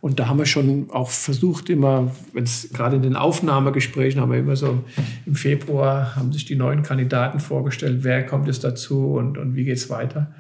Und 0.06 0.20
da 0.20 0.28
haben 0.28 0.38
wir 0.38 0.46
schon 0.46 0.92
auch 0.92 1.10
versucht, 1.10 1.68
immer, 1.68 2.12
wenn 2.32 2.44
es 2.44 2.70
gerade 2.72 2.96
in 2.96 3.02
den 3.02 3.16
Aufnahmegesprächen 3.16 4.22
haben 4.22 4.32
wir 4.32 4.38
immer 4.38 4.56
so 4.56 4.84
im 5.26 5.34
Februar 5.34 6.16
haben 6.16 6.32
sich 6.32 6.46
die 6.46 6.56
neuen 6.56 6.84
Kandidaten 6.84 7.40
vorgestellt, 7.40 8.04
wer 8.04 8.24
kommt 8.24 8.46
jetzt 8.46 8.64
dazu 8.64 9.16
und, 9.16 9.40
und 9.40 9.56
wie 9.56 9.64
geht 9.64 9.78
es 9.78 9.90
weiter. 9.90 10.32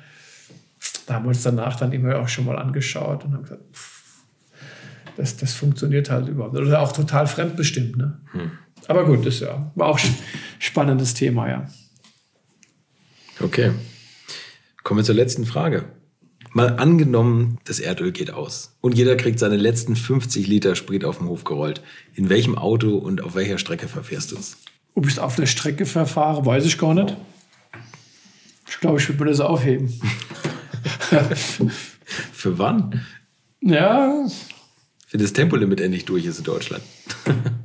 Da 1.08 1.16
haben 1.16 1.26
wir 1.26 1.30
uns 1.30 1.42
danach 1.42 1.78
dann 1.78 1.94
immer 1.94 2.20
auch 2.20 2.28
schon 2.28 2.46
mal 2.46 2.60
angeschaut 2.60 3.26
und 3.26 3.34
haben 3.34 3.42
gesagt, 3.42 3.64
pff, 3.74 4.24
das, 5.18 5.36
das 5.38 5.56
funktioniert 5.56 6.12
halt 6.12 6.28
überhaupt. 6.28 6.56
Oder 6.56 6.80
auch 6.80 6.92
total 6.92 7.26
fremdbestimmt. 7.26 7.98
Ne? 7.98 8.20
Hm. 8.34 8.52
Aber 8.88 9.04
gut, 9.04 9.26
das 9.26 9.40
ja, 9.40 9.72
war 9.74 9.88
auch 9.88 9.98
ein 9.98 10.16
spannendes 10.60 11.16
Thema, 11.16 11.50
ja. 11.50 11.68
Okay. 13.40 13.72
Kommen 14.84 15.00
wir 15.00 15.06
zur 15.06 15.16
letzten 15.16 15.48
Frage. 15.48 15.86
Mal 16.56 16.78
angenommen, 16.78 17.58
das 17.66 17.82
Erdöl 17.82 18.14
geht 18.14 18.32
aus 18.32 18.78
und 18.80 18.96
jeder 18.96 19.18
kriegt 19.18 19.40
seine 19.40 19.58
letzten 19.58 19.98
50 19.98 20.48
Liter 20.48 20.78
Sprit 20.78 21.04
auf 21.04 21.18
den 21.18 21.28
Hof 21.28 21.44
gerollt. 21.44 21.82
In 22.14 22.30
welchem 22.30 22.58
Auto 22.58 22.96
und 22.96 23.22
auf 23.22 23.36
welcher 23.36 23.58
Strecke 23.58 23.90
verfährst 23.90 24.32
du 24.32 24.38
es? 24.38 24.56
Ob 24.94 25.06
ich 25.06 25.12
es 25.12 25.20
auf 25.20 25.36
der 25.36 25.48
Strecke 25.48 25.86
verfahre, 25.86 26.46
weiß 26.46 26.64
ich 26.64 26.78
gar 26.78 26.94
nicht. 26.94 27.18
Ich 28.70 28.80
glaube, 28.80 29.00
ich 29.00 29.10
würde 29.10 29.26
mir 29.26 29.32
das 29.32 29.42
aufheben. 29.42 30.00
Für 32.32 32.58
wann? 32.58 33.06
Ja. 33.60 34.26
Wenn 35.12 35.20
das 35.20 35.34
Tempolimit 35.34 35.82
endlich 35.82 36.06
durch 36.06 36.24
ist 36.24 36.38
in 36.38 36.46
Deutschland. 36.46 36.84